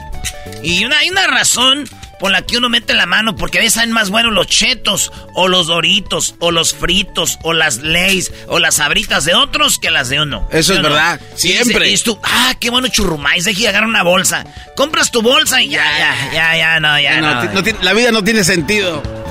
Y 0.62 0.84
una, 0.84 0.98
hay 0.98 1.10
una 1.10 1.26
razón 1.28 1.88
por 2.18 2.30
la 2.30 2.42
que 2.42 2.56
uno 2.56 2.68
mete 2.68 2.94
la 2.94 3.06
mano, 3.06 3.34
porque 3.34 3.58
a 3.58 3.60
veces 3.60 3.74
saben 3.74 3.90
más 3.90 4.10
buenos 4.10 4.32
los 4.32 4.46
chetos, 4.46 5.10
o 5.34 5.48
los 5.48 5.66
doritos, 5.66 6.36
o 6.38 6.52
los 6.52 6.72
fritos, 6.72 7.38
o 7.42 7.52
las 7.52 7.78
leys, 7.78 8.32
o 8.46 8.60
las 8.60 8.76
sabritas 8.76 9.24
de 9.24 9.34
otros 9.34 9.78
que 9.78 9.90
las 9.90 10.08
de 10.08 10.20
uno. 10.20 10.48
Eso 10.52 10.74
es 10.74 10.82
verdad, 10.82 11.20
siempre. 11.34 11.90
Y, 11.90 11.98
tú, 11.98 12.18
ah, 12.22 12.54
qué 12.60 12.70
bueno 12.70 12.86
churrumais, 12.88 13.44
deje 13.44 13.66
agarrar 13.66 13.88
una 13.88 14.04
bolsa. 14.04 14.44
Compras 14.76 15.10
tu 15.10 15.20
bolsa 15.20 15.62
y 15.62 15.70
ya, 15.70 15.84
ya, 15.98 16.32
ya, 16.32 16.56
ya, 16.56 16.80
no, 16.80 17.00
ya, 17.00 17.20
no. 17.20 17.62
la 17.82 17.92
vida 17.92 18.12
no 18.12 18.22
tiene 18.22 18.44
sentido. 18.44 19.21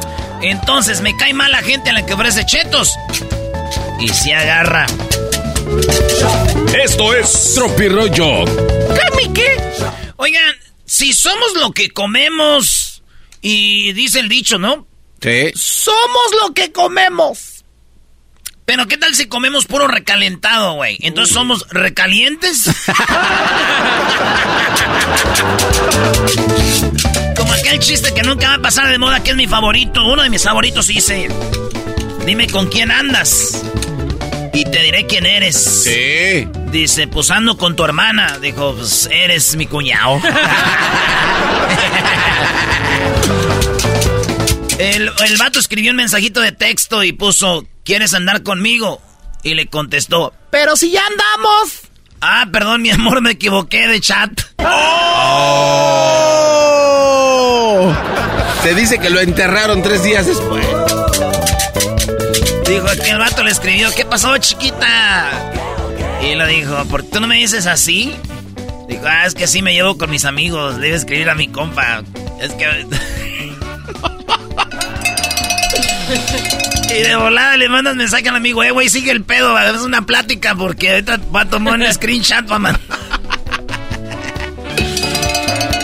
Entonces 0.42 1.02
me 1.02 1.16
cae 1.16 1.34
mal 1.34 1.52
la 1.52 1.62
gente 1.62 1.90
a 1.90 1.94
la 1.94 2.06
que 2.06 2.14
ofrece 2.14 2.46
chetos. 2.46 2.94
Y 4.00 4.10
se 4.10 4.34
agarra. 4.34 4.86
Esto 6.84 7.14
es 7.14 7.54
Tropirollo. 7.56 8.46
¿Qué? 9.34 9.58
Oigan, 10.18 10.56
si 10.86 11.14
somos 11.14 11.54
lo 11.56 11.72
que 11.72 11.92
comemos, 11.92 13.04
y 13.42 13.94
dice 13.94 14.20
el 14.20 14.30
dicho, 14.30 14.60
¿no? 14.60 14.88
Sí. 15.22 15.52
Somos 15.56 16.32
lo 16.42 16.54
que 16.54 16.72
comemos. 16.72 17.64
Pero 18.66 18.88
¿qué 18.88 18.98
tal 18.98 19.16
si 19.16 19.28
comemos 19.28 19.66
puro 19.66 19.88
recalentado, 19.88 20.74
güey? 20.74 20.98
Entonces 21.02 21.34
somos 21.34 21.68
recalientes. 21.70 22.66
Aquel 27.72 27.84
chiste 27.84 28.14
que 28.14 28.22
nunca 28.24 28.50
va 28.50 28.56
a 28.56 28.60
pasar 28.60 28.90
de 28.90 28.98
moda, 28.98 29.24
que 29.24 29.30
es 29.30 29.38
mi 29.38 29.48
favorito. 29.48 30.06
Uno 30.06 30.24
de 30.24 30.30
mis 30.30 30.44
favoritos 30.44 30.88
dice, 30.88 31.30
dime 32.26 32.48
con 32.48 32.68
quién 32.68 32.92
andas. 32.92 33.64
Y 34.52 34.66
te 34.66 34.84
diré 34.84 35.08
quién 35.08 35.26
eres. 35.26 35.86
Sí. 35.86 36.50
Dice, 36.70 37.08
pues 37.08 37.32
ando 37.32 37.58
con 37.58 37.78
tu 37.78 37.86
hermana. 37.86 38.40
Dijo, 38.40 38.76
pues 38.76 39.08
eres 39.10 39.56
mi 39.56 39.68
cuñado. 39.68 40.22
el, 44.78 45.10
el 45.26 45.38
vato 45.38 45.60
escribió 45.60 45.92
un 45.92 45.98
mensajito 45.98 46.42
de 46.42 46.52
texto 46.52 47.06
y 47.06 47.14
puso, 47.14 47.66
¿quieres 47.86 48.14
andar 48.14 48.44
conmigo? 48.44 49.02
Y 49.44 49.54
le 49.54 49.68
contestó, 49.68 50.34
pero 50.50 50.76
si 50.76 50.92
ya 50.92 51.04
andamos. 51.08 51.84
Ah, 52.20 52.48
perdón, 52.52 52.82
mi 52.82 52.92
amor, 52.92 53.22
me 53.22 53.32
equivoqué 53.32 53.88
de 53.88 54.02
chat. 54.02 54.30
¡Oh! 54.58 56.41
Se 58.64 58.76
dice 58.76 59.00
que 59.00 59.10
lo 59.10 59.20
enterraron 59.20 59.82
tres 59.82 60.04
días 60.04 60.26
después. 60.26 60.66
Dijo 62.68 62.88
que 63.04 63.10
el 63.10 63.18
vato 63.18 63.44
le 63.44 63.52
escribió, 63.52 63.90
¿qué 63.96 64.06
pasó, 64.06 64.38
chiquita? 64.38 65.30
Y 66.22 66.36
lo 66.36 66.46
dijo, 66.48 66.86
¿por 66.86 67.04
qué 67.04 67.10
tú 67.12 67.20
no 67.20 67.28
me 67.28 67.36
dices 67.36 67.68
así? 67.68 68.16
Dijo, 68.88 69.04
ah, 69.06 69.26
es 69.26 69.34
que 69.34 69.46
así 69.46 69.62
me 69.62 69.74
llevo 69.74 69.98
con 69.98 70.10
mis 70.10 70.26
amigos, 70.26 70.78
a 70.78 70.86
escribir 70.86 71.30
a 71.30 71.36
mi 71.36 71.48
compa. 71.48 72.04
Es 72.40 72.54
que... 72.54 72.68
Y 76.94 77.04
de 77.04 77.16
volada 77.16 77.56
le 77.56 77.70
mandas 77.70 77.96
mensaje 77.96 78.28
al 78.28 78.36
amigo, 78.36 78.62
eh, 78.64 78.72
güey, 78.72 78.90
sigue 78.90 79.12
el 79.12 79.24
pedo, 79.24 79.58
es 79.58 79.82
una 79.82 80.06
plática 80.06 80.56
porque 80.56 80.92
ahorita 80.92 81.20
va 81.34 81.42
a 81.42 81.50
tomar 81.50 81.80
un 81.80 81.86
screenshot 81.94 82.46
man. 82.60 82.78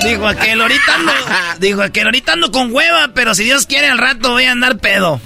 Dijo 0.08 0.26
aquel, 0.26 0.62
ahorita 0.62 0.96
ando, 0.96 1.12
dijo 1.60 1.82
aquel, 1.82 2.06
ahorita 2.06 2.32
ando 2.32 2.50
con 2.50 2.72
hueva, 2.72 3.10
pero 3.14 3.36
si 3.36 3.44
Dios 3.44 3.66
quiere 3.66 3.88
al 3.88 3.98
rato 3.98 4.32
voy 4.32 4.46
a 4.46 4.54
andar 4.54 4.78
pedo. 4.78 5.20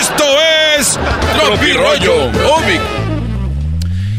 Esto 0.00 0.24
es 0.78 0.98
Tropirollo 1.38 2.32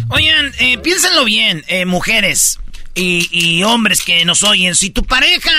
Oigan, 0.08 0.54
eh, 0.60 0.78
piénsenlo 0.78 1.26
bien, 1.26 1.66
eh, 1.68 1.86
mujeres 1.86 2.60
y, 2.96 3.28
y 3.32 3.64
hombres 3.64 4.02
que 4.02 4.24
nos 4.24 4.44
oyen. 4.44 4.76
Si 4.76 4.90
tu 4.90 5.04
pareja 5.04 5.52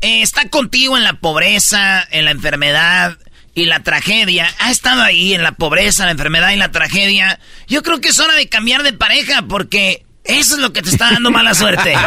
eh, 0.00 0.22
está 0.22 0.48
contigo 0.48 0.96
en 0.96 1.04
la 1.04 1.14
pobreza, 1.14 2.08
en 2.10 2.24
la 2.24 2.30
enfermedad 2.30 3.18
y 3.54 3.66
la 3.66 3.82
tragedia. 3.82 4.50
Ha 4.60 4.70
estado 4.70 5.02
ahí 5.02 5.34
en 5.34 5.42
la 5.42 5.52
pobreza, 5.52 6.06
la 6.06 6.12
enfermedad 6.12 6.52
y 6.52 6.56
la 6.56 6.70
tragedia. 6.70 7.38
Yo 7.68 7.82
creo 7.82 8.00
que 8.00 8.08
es 8.08 8.18
hora 8.18 8.34
de 8.34 8.48
cambiar 8.48 8.82
de 8.82 8.94
pareja 8.94 9.42
porque 9.42 10.06
eso 10.24 10.54
es 10.54 10.60
lo 10.60 10.72
que 10.72 10.82
te 10.82 10.90
está 10.90 11.12
dando 11.12 11.30
mala 11.30 11.54
suerte. 11.54 11.94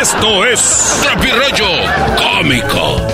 Esto 0.00 0.44
es 0.44 1.06
Rollo 1.14 1.70
Cómico. 2.16 3.06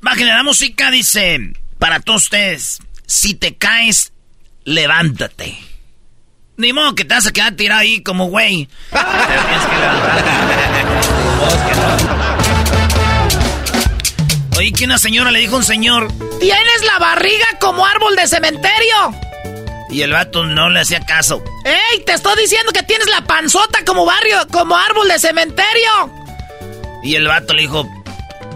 Bájenle 0.00 0.32
la 0.32 0.42
música, 0.42 0.90
dice, 0.90 1.52
para 1.78 2.00
todos 2.00 2.24
ustedes, 2.24 2.78
si 3.06 3.34
te 3.34 3.56
caes, 3.56 4.12
levántate. 4.64 5.58
Ni 6.56 6.72
modo 6.72 6.94
que 6.94 7.04
te 7.04 7.14
vas 7.14 7.26
a 7.26 7.32
quedar 7.32 7.54
tirado 7.56 7.80
ahí 7.80 8.02
como 8.02 8.26
güey. 8.26 8.68
Oye, 14.56 14.72
que 14.72 14.84
una 14.84 14.98
señora 14.98 15.30
le 15.30 15.38
dijo 15.38 15.54
a 15.54 15.58
un 15.58 15.64
señor: 15.64 16.12
Tienes 16.38 16.84
la 16.84 16.98
barriga 16.98 17.46
como 17.60 17.86
árbol 17.86 18.14
de 18.14 18.26
cementerio. 18.26 19.29
Y 19.90 20.02
el 20.02 20.12
vato 20.12 20.44
no 20.44 20.70
le 20.70 20.80
hacía 20.80 21.00
caso. 21.00 21.42
¡Ey! 21.64 22.04
Te 22.04 22.12
estoy 22.12 22.36
diciendo 22.40 22.72
que 22.72 22.82
tienes 22.82 23.08
la 23.08 23.22
panzota 23.22 23.84
como 23.84 24.06
barrio, 24.06 24.46
como 24.52 24.76
árbol 24.76 25.08
de 25.08 25.18
cementerio. 25.18 26.10
Y 27.02 27.16
el 27.16 27.26
vato 27.26 27.54
le 27.54 27.62
dijo: 27.62 27.88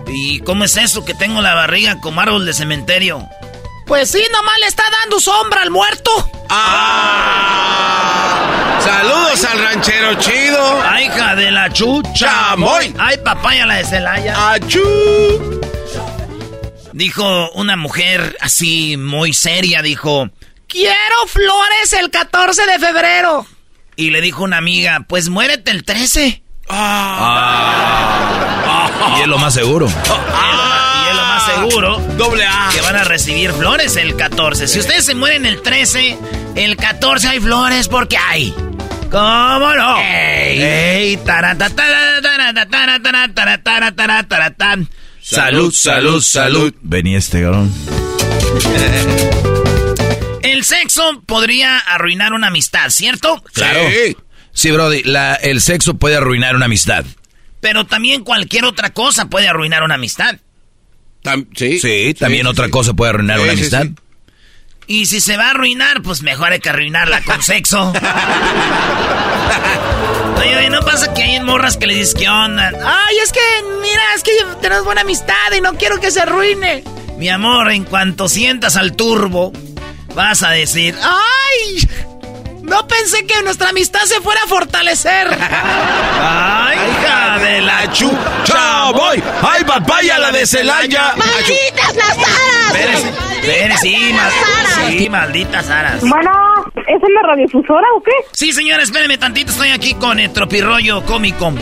¿Y 0.07 0.40
cómo 0.40 0.64
es 0.64 0.77
eso 0.77 1.05
que 1.05 1.14
tengo 1.14 1.42
la 1.42 1.55
barriga 1.55 2.01
como 2.01 2.20
árbol 2.20 2.47
de 2.47 2.53
cementerio? 2.53 3.29
Pues 3.87 4.11
sí, 4.11 4.25
nomás 4.33 4.59
le 4.61 4.66
está 4.66 4.85
dando 5.03 5.18
sombra 5.20 5.62
al 5.62 5.70
muerto. 5.70 6.11
¡Ah! 6.49 8.05
Saludos 8.81 9.44
al 9.44 9.59
ranchero 9.59 10.14
chido. 10.14 10.83
Ay, 10.83 11.07
hija 11.07 11.35
de 11.35 11.51
la 11.51 11.73
chucha. 11.73 12.55
Moy. 12.57 12.94
Ay, 12.99 13.18
papaya 13.25 13.66
la 13.66 13.77
de 13.77 13.85
Celaya. 13.85 14.53
Achú. 14.53 15.61
Dijo 16.92 17.51
una 17.53 17.77
mujer 17.77 18.37
así 18.40 18.97
muy 18.97 19.33
seria, 19.33 19.83
dijo, 19.83 20.31
quiero 20.75 21.27
flores 21.29 21.93
el 21.95 22.11
14 22.11 22.67
de 22.67 22.79
febrero. 22.79 23.47
Y 23.97 24.11
le 24.11 24.21
dijo 24.21 24.45
una 24.45 24.59
amiga, 24.59 25.07
pues 25.09 25.29
muérete 25.29 25.71
el 25.71 25.85
13. 25.85 26.43
Ah. 26.69 28.27
Y 29.19 29.23
es 29.23 29.27
lo 29.29 29.39
más 29.39 29.55
seguro. 29.55 29.89
Ah 30.11 30.75
seguro. 31.45 31.99
Doble 32.17 32.45
A. 32.45 32.71
Que 32.73 32.81
van 32.81 32.97
a 32.97 33.05
recibir 33.05 33.53
flores 33.53 33.97
el 33.97 34.17
14. 34.17 34.67
Si 34.69 34.79
ustedes 34.79 35.05
se 35.05 35.15
mueren 35.15 35.47
el 35.47 35.63
13, 35.63 36.19
el 36.57 36.77
14 36.77 37.29
hay 37.29 37.41
flores 37.41 37.89
porque 37.89 38.17
hay. 38.17 38.55
¿Cómo 39.11 39.75
no? 39.75 39.99
¡Ey! 40.01 41.19
Salud, 45.21 45.73
salud, 45.73 46.23
salud. 46.23 46.75
Venía 46.83 47.19
este 47.19 47.41
garón. 47.41 47.73
El 50.44 50.64
sexo 50.64 51.22
podría 51.26 51.78
arruinar 51.78 52.33
una 52.33 52.48
amistad, 52.48 52.90
¿cierto? 52.90 53.42
Claro. 53.52 53.80
Sí, 53.90 54.16
sí 54.52 54.70
Brody, 54.70 55.02
el 55.42 55.61
sexo 55.61 55.94
puede 55.94 56.16
arruinar 56.16 56.54
una 56.54 56.66
amistad. 56.66 57.04
Pero 57.61 57.87
también 57.87 58.24
cualquier 58.24 58.64
otra 58.64 58.90
cosa 58.90 59.26
puede 59.26 59.48
arruinar 59.48 59.83
una 59.83 59.94
amistad 59.94 60.37
sí, 61.54 61.78
sí, 61.78 62.14
también 62.14 62.46
otra 62.46 62.68
cosa 62.68 62.94
puede 62.94 63.11
arruinar 63.11 63.40
una 63.40 63.52
amistad. 63.52 63.87
Y 64.87 65.07
si 65.07 65.20
se 65.20 65.38
va 65.38 65.46
a 65.46 65.50
arruinar, 65.50 66.02
pues 66.02 66.22
mejor 66.22 66.52
hay 66.52 66.61
que 66.61 66.68
arruinarla 66.68 67.22
con 67.22 67.42
sexo. 67.42 67.92
oye, 70.37 70.70
¿no 70.70 70.80
pasa 70.80 71.14
que 71.14 71.22
hay 71.22 71.40
morras 71.40 71.78
que 71.78 71.87
le 71.87 71.94
dices 71.94 72.14
qué 72.14 72.28
onda? 72.28 72.70
Ay, 72.85 73.16
es 73.22 73.33
que, 73.33 73.40
mira, 73.80 74.02
es 74.14 74.22
que 74.22 74.33
tenemos 74.61 74.85
buena 74.85 75.00
amistad 75.00 75.35
y 75.57 75.62
no 75.62 75.74
quiero 75.76 76.00
que 76.00 76.11
se 76.11 76.20
arruine. 76.20 76.85
Mi 77.16 77.30
amor, 77.30 77.70
en 77.72 77.85
cuanto 77.85 78.28
sientas 78.28 78.76
al 78.76 78.94
turbo, 78.94 79.52
vas 80.14 80.42
a 80.42 80.50
decir, 80.50 80.94
¡ay! 81.03 81.88
No 82.62 82.87
pensé 82.88 83.27
que 83.27 83.42
nuestra 83.42 83.68
amistad 83.68 84.00
se 84.05 84.20
fuera 84.20 84.40
a 84.44 84.48
fortalecer. 84.48 85.29
¡Ay, 85.38 86.79
hija 86.79 87.38
de 87.38 87.61
la 87.61 87.92
chucha! 87.92 88.90
voy! 88.92 89.22
¡Ay, 89.42 89.64
papaya, 89.64 90.18
la 90.18 90.33
de 90.33 90.46
Celaya! 90.46 91.14
¡Malditas 91.16 91.94
las 91.94 92.18
aras! 92.18 93.05
sí, 93.81 93.96
sí, 94.98 95.09
malditas 95.11 95.68
aras. 95.68 96.00
Bueno, 96.00 96.31
¿es 96.77 97.03
en 97.03 97.14
la 97.14 97.22
radiofusora 97.22 97.87
o 97.96 98.03
qué? 98.03 98.12
Sí, 98.33 98.53
señora, 98.53 98.83
espéreme 98.83 99.18
tantito, 99.18 99.50
estoy 99.50 99.70
aquí 99.70 99.94
con 99.94 100.18
el 100.18 100.33
tropirroyo 100.33 101.05
cómico. 101.05 101.53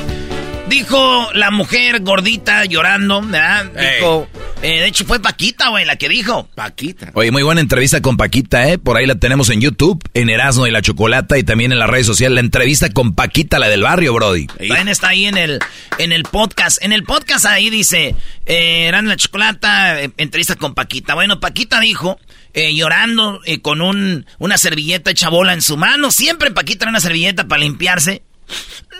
Dijo 0.72 1.30
la 1.34 1.50
mujer 1.50 2.00
gordita 2.00 2.64
llorando, 2.64 3.20
¿verdad? 3.20 3.66
Dijo, 3.66 4.26
eh, 4.62 4.80
de 4.80 4.86
hecho 4.86 5.04
fue 5.04 5.20
Paquita, 5.20 5.68
güey, 5.68 5.84
la 5.84 5.96
que 5.96 6.08
dijo. 6.08 6.48
Paquita. 6.54 7.10
Oye, 7.12 7.30
muy 7.30 7.42
buena 7.42 7.60
entrevista 7.60 8.00
con 8.00 8.16
Paquita, 8.16 8.66
¿eh? 8.66 8.78
Por 8.78 8.96
ahí 8.96 9.04
la 9.04 9.16
tenemos 9.16 9.50
en 9.50 9.60
YouTube, 9.60 10.02
en 10.14 10.30
Erasmo 10.30 10.66
y 10.66 10.70
la 10.70 10.80
Chocolata 10.80 11.36
y 11.36 11.42
también 11.42 11.72
en 11.72 11.78
las 11.78 11.90
redes 11.90 12.06
sociales. 12.06 12.36
La 12.36 12.40
entrevista 12.40 12.88
con 12.88 13.14
Paquita, 13.14 13.58
la 13.58 13.68
del 13.68 13.82
barrio, 13.82 14.14
Brody. 14.14 14.46
También 14.46 14.88
está 14.88 15.08
ahí 15.08 15.26
en 15.26 15.36
el, 15.36 15.58
en 15.98 16.10
el 16.10 16.22
podcast. 16.22 16.82
En 16.82 16.94
el 16.94 17.02
podcast 17.02 17.44
ahí 17.44 17.68
dice, 17.68 18.16
eh, 18.46 18.86
Erasmo 18.86 19.08
y 19.08 19.10
la 19.10 19.16
Chocolata, 19.18 20.02
eh, 20.02 20.10
entrevista 20.16 20.56
con 20.56 20.72
Paquita. 20.72 21.14
Bueno, 21.14 21.38
Paquita 21.38 21.80
dijo... 21.80 22.18
Eh, 22.54 22.74
llorando 22.74 23.40
con 23.62 23.80
un, 23.80 24.26
una 24.38 24.58
servilleta 24.58 25.10
hecha 25.10 25.30
bola 25.30 25.54
en 25.54 25.62
su 25.62 25.78
mano. 25.78 26.10
Siempre 26.10 26.50
Paquita 26.50 26.80
trae 26.80 26.90
una 26.90 27.00
servilleta 27.00 27.48
para 27.48 27.62
limpiarse. 27.62 28.20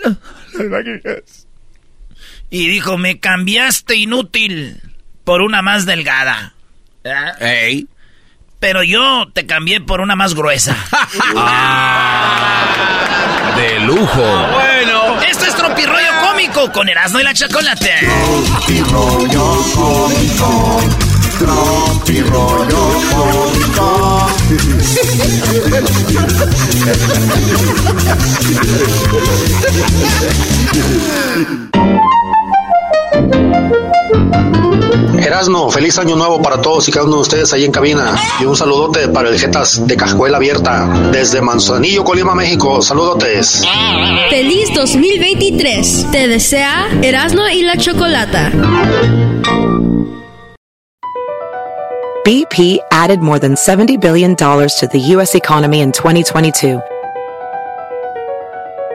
Y 2.53 2.69
dijo, 2.69 2.99
me 2.99 3.19
cambiaste 3.19 3.97
inútil 3.97 4.79
por 5.25 5.41
una 5.41 5.63
más 5.63 5.87
delgada. 5.87 6.53
Ey. 7.41 7.87
Pero 8.61 8.83
yo 8.83 9.27
te 9.33 9.47
cambié 9.47 9.81
por 9.81 10.03
una 10.03 10.17
más 10.17 10.35
gruesa. 10.35 10.77
ah, 11.35 12.67
de 13.57 13.81
lujo. 13.81 14.49
bueno. 14.53 15.19
Esto 15.23 15.47
es 15.47 15.57
Tropirroyo 15.57 16.11
Cómico 16.21 16.71
con 16.73 16.91
Erasmo 16.91 17.21
y 17.21 17.23
la 17.23 17.33
Chocolate. 17.33 17.91
Tropirroyo 18.01 19.57
Cómico. 19.75 20.83
Tropirroyo 21.39 23.01
Cómico. 23.15 24.29
Erasno, 35.25 35.71
feliz 35.71 35.99
año 35.99 36.17
nuevo 36.17 36.43
para 36.43 36.61
todos 36.61 36.89
y 36.89 36.93
cada 36.93 37.07
uno 37.07 37.17
de 37.17 37.23
ustedes 37.23 37.53
ahí 37.53 37.65
en 37.65 37.73
cabina. 37.73 38.17
Y 38.41 38.45
un 38.45 38.57
saludote 38.57 39.09
para 39.09 39.29
el 39.29 39.39
Jetas 39.39 39.87
de 39.87 39.97
Cajuela 39.97 40.37
Abierta, 40.37 40.89
desde 41.13 41.41
Manzanillo, 41.41 42.05
Colima, 42.05 42.35
México. 42.35 42.83
Saludotes. 42.83 43.65
Feliz 44.31 44.75
2023. 44.75 46.07
Te 46.11 46.29
desea 46.29 46.89
Erasno 47.03 47.49
y 47.49 47.63
la 47.63 47.77
Chocolata. 47.77 48.51
BP 52.25 52.79
added 52.93 53.21
more 53.21 53.41
than 53.41 53.55
$70 53.55 54.01
billion 54.01 54.37
to 54.37 54.89
the 54.93 55.01
U.S. 55.17 55.35
economy 55.35 55.81
in 55.81 55.91
2022. 55.91 56.81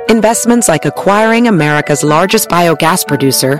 Investments 0.09 0.69
like 0.69 0.85
acquiring 0.85 1.49
America's 1.49 2.03
largest 2.03 2.47
biogas 2.47 3.05
producer, 3.05 3.59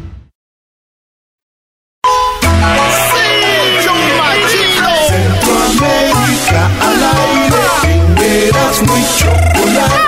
Eras 8.81 8.89
muy 8.89 9.01
chocolata. 9.17 10.01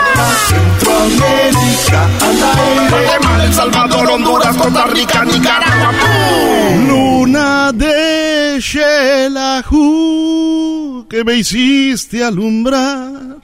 Centroamérica 0.48 2.06
al 2.22 2.44
aire. 2.44 2.90
Guatemala, 2.90 3.46
El 3.46 3.54
Salvador, 3.54 4.10
Honduras, 4.12 4.58
Costa 4.58 4.88
Rica, 4.88 5.24
Nicaragua. 5.26 5.92
Luna 6.88 7.72
de 7.74 8.58
Shelahu, 8.60 9.78
que 11.10 11.24
me 11.24 11.36
hiciste 11.36 12.24
alumbrar. 12.24 13.38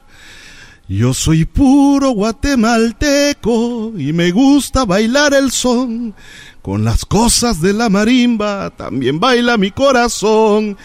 Yo 0.88 1.14
soy 1.14 1.46
puro 1.46 2.10
guatemalteco 2.12 3.94
y 3.96 4.12
me 4.12 4.32
gusta 4.32 4.86
bailar 4.86 5.36
el 5.36 5.52
son. 5.52 6.16
Con 6.64 6.84
las 6.84 7.06
cosas 7.06 7.62
de 7.62 7.74
la 7.74 7.90
marimba 7.90 8.72
también 8.72 9.20
baila 9.20 9.58
mi 9.58 9.70
corazón. 9.72 10.78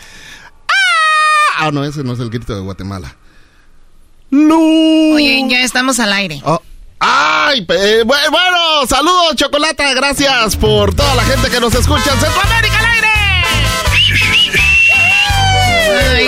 Ah, 1.59 1.71
no, 1.73 1.85
ese 1.85 2.05
no 2.05 2.13
es 2.13 2.21
el 2.21 2.29
grito 2.31 2.55
de 2.55 2.61
Guatemala. 2.61 3.17
Oye, 4.33 5.45
ya 5.49 5.63
estamos 5.63 5.99
al 6.01 6.13
aire. 6.13 6.41
Oh. 6.45 6.61
Ay, 6.99 7.67
eh, 7.69 8.03
bueno, 8.05 8.87
saludos, 8.89 9.37
Chocolata. 9.37 9.93
Gracias 9.95 10.57
por 10.57 10.95
toda 10.95 11.15
la 11.15 11.23
gente 11.25 11.51
que 11.51 11.61
nos 11.61 11.75
escucha 11.75 12.13
en 12.13 12.21
Centroamérica 12.21 12.79
al 12.79 12.85
aire. 12.87 13.09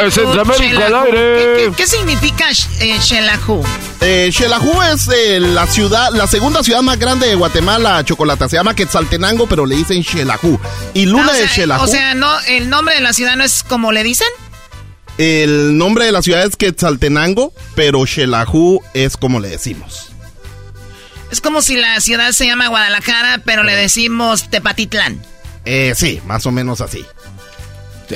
En 0.04 0.12
Centroamérica 0.12 0.86
al 0.86 0.94
aire. 1.06 1.36
¿Qué, 1.56 1.64
qué, 1.70 1.72
qué 1.76 1.86
significa 1.86 2.44
eh, 2.80 2.98
Xelajú? 3.00 3.64
Eh, 4.02 4.30
Xelajú 4.32 4.82
es 4.82 5.08
eh, 5.08 5.40
la 5.40 5.66
ciudad, 5.66 6.10
la 6.12 6.26
segunda 6.26 6.62
ciudad 6.62 6.82
más 6.82 6.98
grande 6.98 7.26
de 7.28 7.34
Guatemala, 7.34 8.04
Chocolata. 8.04 8.46
Se 8.48 8.56
llama 8.56 8.74
Quetzaltenango, 8.74 9.46
pero 9.46 9.64
le 9.64 9.76
dicen 9.76 10.04
Xelajú. 10.04 10.60
Y 10.92 11.06
Luna 11.06 11.28
Ah, 11.28 11.30
o 11.30 11.34
sea, 11.34 11.42
de 11.42 11.48
Xelajú. 11.48 11.84
O 11.84 11.86
sea, 11.86 12.14
no, 12.14 12.38
el 12.40 12.68
nombre 12.68 12.94
de 12.96 13.00
la 13.00 13.14
ciudad 13.14 13.36
no 13.36 13.44
es 13.44 13.62
como 13.62 13.92
le 13.92 14.02
dicen. 14.02 14.28
El 15.18 15.78
nombre 15.78 16.04
de 16.04 16.12
la 16.12 16.22
ciudad 16.22 16.44
es 16.44 16.56
Quetzaltenango, 16.56 17.52
pero 17.74 18.04
Xelajú 18.04 18.82
es 18.92 19.16
como 19.16 19.40
le 19.40 19.48
decimos. 19.48 20.10
Es 21.30 21.40
como 21.40 21.62
si 21.62 21.76
la 21.76 22.00
ciudad 22.00 22.32
se 22.32 22.46
llama 22.46 22.68
Guadalajara, 22.68 23.42
pero 23.44 23.62
le 23.62 23.74
decimos 23.74 24.48
Tepatitlán. 24.50 25.20
Eh, 25.64 25.94
sí, 25.96 26.20
más 26.26 26.46
o 26.46 26.52
menos 26.52 26.80
así. 26.80 27.04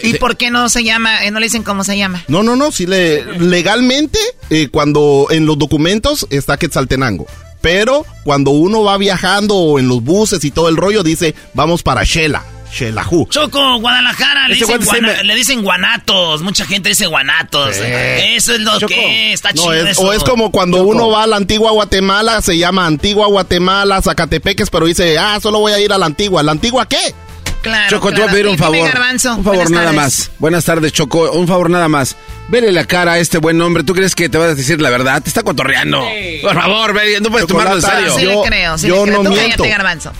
¿Y 0.02 0.14
por 0.14 0.36
qué 0.36 0.50
no 0.50 0.68
se 0.68 0.84
llama, 0.84 1.24
eh, 1.24 1.30
no 1.30 1.40
le 1.40 1.46
dicen 1.46 1.64
cómo 1.64 1.82
se 1.82 1.98
llama? 1.98 2.22
No, 2.28 2.42
no, 2.42 2.54
no, 2.54 2.70
sí 2.70 2.86
le, 2.86 3.24
legalmente 3.38 4.18
eh, 4.50 4.68
cuando 4.68 5.26
en 5.30 5.46
los 5.46 5.58
documentos 5.58 6.26
está 6.30 6.56
Quetzaltenango. 6.56 7.26
Pero 7.60 8.06
cuando 8.24 8.52
uno 8.52 8.84
va 8.84 8.96
viajando 8.96 9.56
o 9.56 9.78
en 9.78 9.88
los 9.88 10.02
buses 10.02 10.44
y 10.44 10.50
todo 10.50 10.68
el 10.68 10.76
rollo 10.76 11.02
dice, 11.02 11.34
vamos 11.52 11.82
para 11.82 12.04
Shela, 12.04 12.44
Xelajú. 12.72 13.26
Choco, 13.30 13.78
Guadalajara, 13.80 14.48
le 14.48 14.54
Ese 14.54 14.64
dicen, 14.78 14.84
guana- 15.02 15.22
le 15.22 15.34
dicen 15.34 15.62
guanatos. 15.62 16.42
Mucha 16.42 16.64
gente 16.66 16.88
dice 16.90 17.06
guanatos. 17.06 17.74
Sí. 17.76 17.82
Eso 17.84 18.54
es 18.54 18.60
lo 18.60 18.78
Choco. 18.78 18.94
que 18.94 19.32
está 19.32 19.50
No, 19.52 19.62
chido. 19.62 19.74
es- 19.74 19.88
eso. 19.90 20.02
o 20.02 20.12
es 20.12 20.22
como 20.22 20.50
cuando 20.52 20.82
uno 20.84 21.08
va 21.10 21.24
a 21.24 21.26
la 21.26 21.36
antigua 21.36 21.72
Guatemala, 21.72 22.40
se 22.42 22.56
llama 22.56 22.86
Antigua 22.86 23.26
Guatemala, 23.26 24.00
Zacatepeques, 24.02 24.70
pero 24.70 24.86
dice, 24.86 25.18
ah, 25.18 25.38
solo 25.42 25.58
voy 25.58 25.72
a 25.72 25.80
ir 25.80 25.92
a 25.92 25.98
la 25.98 26.06
antigua. 26.06 26.42
¿La 26.42 26.52
antigua 26.52 26.86
qué? 26.88 27.14
Claro. 27.62 27.90
Choco, 27.90 28.10
te 28.10 28.20
voy 28.20 28.28
a 28.28 28.32
pedir 28.32 28.46
un 28.48 28.56
favor. 28.56 28.78
Un 28.78 28.88
favor 29.20 29.42
Buenas 29.44 29.70
nada 29.70 29.84
tardes. 29.86 29.96
más. 30.00 30.30
Buenas 30.38 30.64
tardes, 30.64 30.92
Choco. 30.94 31.30
Un 31.32 31.46
favor 31.46 31.68
nada 31.68 31.88
más. 31.88 32.16
Vele 32.48 32.72
la 32.72 32.86
cara 32.86 33.12
a 33.12 33.18
este 33.18 33.36
buen 33.36 33.60
hombre. 33.60 33.84
¿Tú 33.84 33.94
crees 33.94 34.14
que 34.14 34.28
te 34.30 34.38
vas 34.38 34.52
a 34.52 34.54
decir 34.54 34.80
la 34.80 34.88
verdad? 34.88 35.22
Te 35.22 35.28
está 35.28 35.42
cotorreando. 35.42 36.02
Por 36.40 36.54
favor, 36.54 36.94
ve, 36.94 37.20
no 37.20 37.30
puedes 37.30 37.46
tomarlo 37.46 37.74
en 37.76 37.82
serio. 37.82 38.14
Sí 38.16 38.22
Yo- 38.24 38.42
le 38.42 38.48
creo, 38.48 38.78
sí 38.78 38.86
yo 38.88 39.04
le 39.04 39.12
creo. 39.12 39.22
no 39.24 39.30
Tú 39.30 39.36
miento. 39.36 39.62
cállate, 39.64 39.68
Garbanzo. 39.68 40.12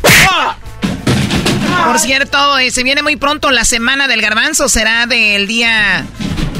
Por 1.87 1.99
cierto, 1.99 2.59
eh, 2.59 2.71
se 2.71 2.83
viene 2.83 3.03
muy 3.03 3.17
pronto 3.17 3.51
la 3.51 3.65
semana 3.65 4.09
del 4.09 4.21
garbanzo. 4.21 4.69
Será 4.69 5.07
del 5.07 5.47
día... 5.47 6.07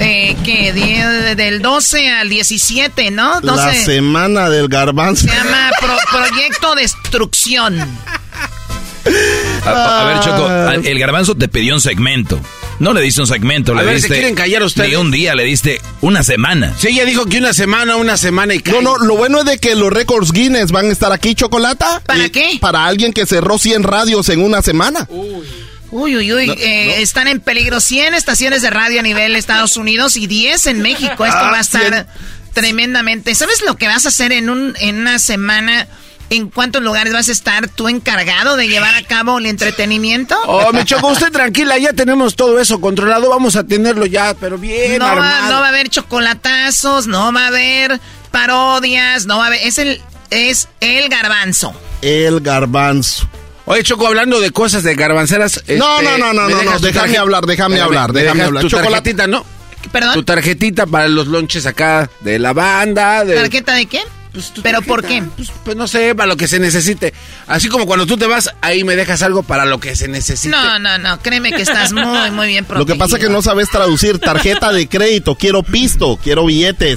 Eh, 0.03 0.35
¿Qué? 0.45 0.73
Día 0.73 1.11
del 1.35 1.61
12 1.61 2.09
al 2.09 2.31
17, 2.31 3.11
¿no? 3.11 3.41
12. 3.43 3.57
La 3.67 3.75
semana 3.75 4.49
del 4.49 4.69
garbanzo. 4.69 5.29
Se 5.29 5.35
llama 5.35 5.71
Proyecto 6.11 6.75
Destrucción. 6.75 7.79
A, 9.67 10.05
ver, 10.05 10.21
Choco, 10.21 10.49
el 10.89 10.99
garbanzo 10.99 11.35
te 11.35 11.49
pidió 11.49 11.75
un 11.75 11.83
segmento. 11.83 12.41
No 12.81 12.93
le 12.95 13.03
diste 13.03 13.21
un 13.21 13.27
segmento, 13.27 13.75
le 13.75 13.95
diste. 13.95 14.09
quieren 14.09 14.35
callar 14.35 14.63
ustedes? 14.65 14.89
Ni 14.91 14.97
un 14.97 15.11
día, 15.11 15.35
le 15.35 15.45
diste 15.45 15.81
una 16.01 16.25
semana. 16.25 16.75
Sí, 16.79 16.89
ella 16.89 17.05
dijo 17.05 17.27
que 17.27 17.39
una 17.39 17.53
semana, 17.53 17.97
una 17.97 18.17
semana 18.17 18.55
y 18.55 18.63
No, 18.67 18.81
no, 18.81 18.97
lo 18.99 19.17
bueno 19.17 19.41
es 19.41 19.45
de 19.45 19.59
que 19.59 19.75
los 19.77 19.93
récords 19.93 20.33
Guinness 20.33 20.73
van 20.73 20.87
a 20.87 20.93
estar 20.93 21.13
aquí, 21.13 21.35
Chocolata. 21.35 22.01
¿Para 22.07 22.29
qué? 22.31 22.59
Para 22.61 22.87
alguien 22.87 23.13
que 23.13 23.27
cerró 23.27 23.59
100 23.59 23.83
radios 23.85 24.29
en 24.31 24.43
una 24.43 24.63
semana. 24.63 25.07
Uy. 25.11 25.45
Uy, 25.93 26.17
uy, 26.17 26.33
uy, 26.33 26.51
eh, 26.59 27.03
están 27.03 27.27
en 27.29 27.41
peligro 27.41 27.81
100 27.81 28.15
estaciones 28.15 28.63
de 28.63 28.71
radio 28.71 29.01
a 29.01 29.03
nivel 29.03 29.35
Estados 29.37 29.77
Unidos 29.77 30.17
y 30.17 30.27
10 30.29 30.67
en 30.69 30.81
México. 30.83 31.27
Esto 31.27 31.39
Ah, 31.39 31.51
va 31.51 31.59
a 31.59 31.63
estar 31.63 32.07
tremendamente. 32.55 33.35
¿Sabes 33.35 33.63
lo 33.63 33.77
que 33.77 33.89
vas 33.89 34.07
a 34.07 34.09
hacer 34.09 34.33
en, 34.33 34.51
un, 34.51 34.75
en 34.81 34.99
una 35.01 35.19
semana? 35.19 35.87
¿En 36.31 36.49
cuántos 36.49 36.81
lugares 36.81 37.13
vas 37.13 37.29
a 37.29 37.33
estar 37.33 37.69
tú 37.69 37.89
encargado 37.89 38.57
de 38.57 38.69
llevar 38.69 38.95
a 38.95 39.03
cabo 39.03 39.39
el 39.39 39.47
entretenimiento? 39.47 40.37
Oh, 40.47 40.73
me 40.73 40.85
chocó 40.85 41.09
usted 41.09 41.33
tranquila, 41.33 41.77
ya 41.77 41.93
tenemos 41.93 42.37
todo 42.37 42.61
eso 42.61 42.81
controlado, 42.81 43.29
vamos 43.29 43.57
a 43.57 43.65
tenerlo 43.65 44.07
ya, 44.07 44.35
pero 44.35 44.57
bien 44.57 45.01
no 45.01 45.07
va, 45.07 45.49
no 45.49 45.61
va 45.61 45.67
a 45.67 45.69
haber 45.69 45.89
chocolatazos, 45.89 47.09
no 47.09 47.33
va 47.33 47.45
a 47.45 47.49
haber 47.49 48.01
parodias, 48.31 49.27
no 49.27 49.39
va 49.39 49.45
a 49.45 49.47
haber... 49.49 49.61
Es 49.67 49.79
el, 49.79 50.01
es 50.31 50.69
el 50.79 51.09
garbanzo. 51.09 51.75
El 52.01 52.41
garbanzo. 52.41 53.29
Oye, 53.65 53.83
Choco, 53.83 54.07
hablando 54.07 54.41
de 54.41 54.53
cosas 54.53 54.85
de 54.85 54.95
garbanceras. 54.95 55.63
No, 55.67 56.01
este, 56.01 56.05
no, 56.05 56.19
no, 56.19 56.33
no, 56.33 56.47
¿me 56.47 56.55
no, 56.55 56.63
no, 56.63 56.77
tu 56.77 56.87
déjame 56.87 57.19
hablar, 57.19 57.45
déjame 57.45 57.81
hablar, 57.81 58.13
¿me 58.13 58.23
déjame 58.23 58.45
hablar. 58.45 58.63
Tu 58.63 58.69
tarjetita, 58.71 59.27
¿no? 59.27 59.45
¿Perdón? 59.91 60.15
Tu 60.15 60.23
tarjetita 60.23 60.87
para 60.87 61.09
los 61.09 61.27
lonches 61.27 61.67
acá 61.67 62.09
de 62.21 62.39
la 62.39 62.53
banda. 62.53 63.25
De, 63.25 63.35
¿Tarjeta 63.35 63.75
de 63.75 63.87
qué? 64.33 64.41
¿Pero 64.63 64.83
por 64.83 65.05
qué? 65.05 65.23
Pues 65.65 65.77
no 65.77 65.87
sé, 65.87 66.15
para 66.15 66.27
lo 66.27 66.37
que 66.37 66.49
se 66.49 66.59
necesite. 66.59 67.13
Así 67.47 67.69
como 67.69 67.87
cuando 67.87 68.07
tú 68.07 68.17
te 68.17 68.27
vas, 68.27 68.51
ahí 68.61 68.85
me 68.85 68.97
dejas 68.97 69.23
algo 69.23 69.43
para 69.43 69.65
lo 69.65 69.81
que 69.81 69.97
se 69.97 70.09
necesite. 70.09 70.55
No, 70.55 70.79
no, 70.79 70.99
no, 70.99 71.21
créeme 71.21 71.53
que 71.53 71.63
estás 71.63 71.93
muy, 71.93 72.31
muy 72.31 72.49
bien 72.49 72.65
Lo 72.65 72.69
protegido. 72.69 72.95
que 72.95 72.99
pasa 72.99 73.17
es 73.17 73.23
que 73.23 73.31
no 73.31 73.43
sabes 73.43 73.69
traducir 73.71 74.19
tarjeta 74.19 74.73
de 74.73 74.89
crédito. 74.89 75.35
Quiero 75.35 75.63
pisto, 75.63 76.19
quiero 76.23 76.47
billete, 76.47 76.97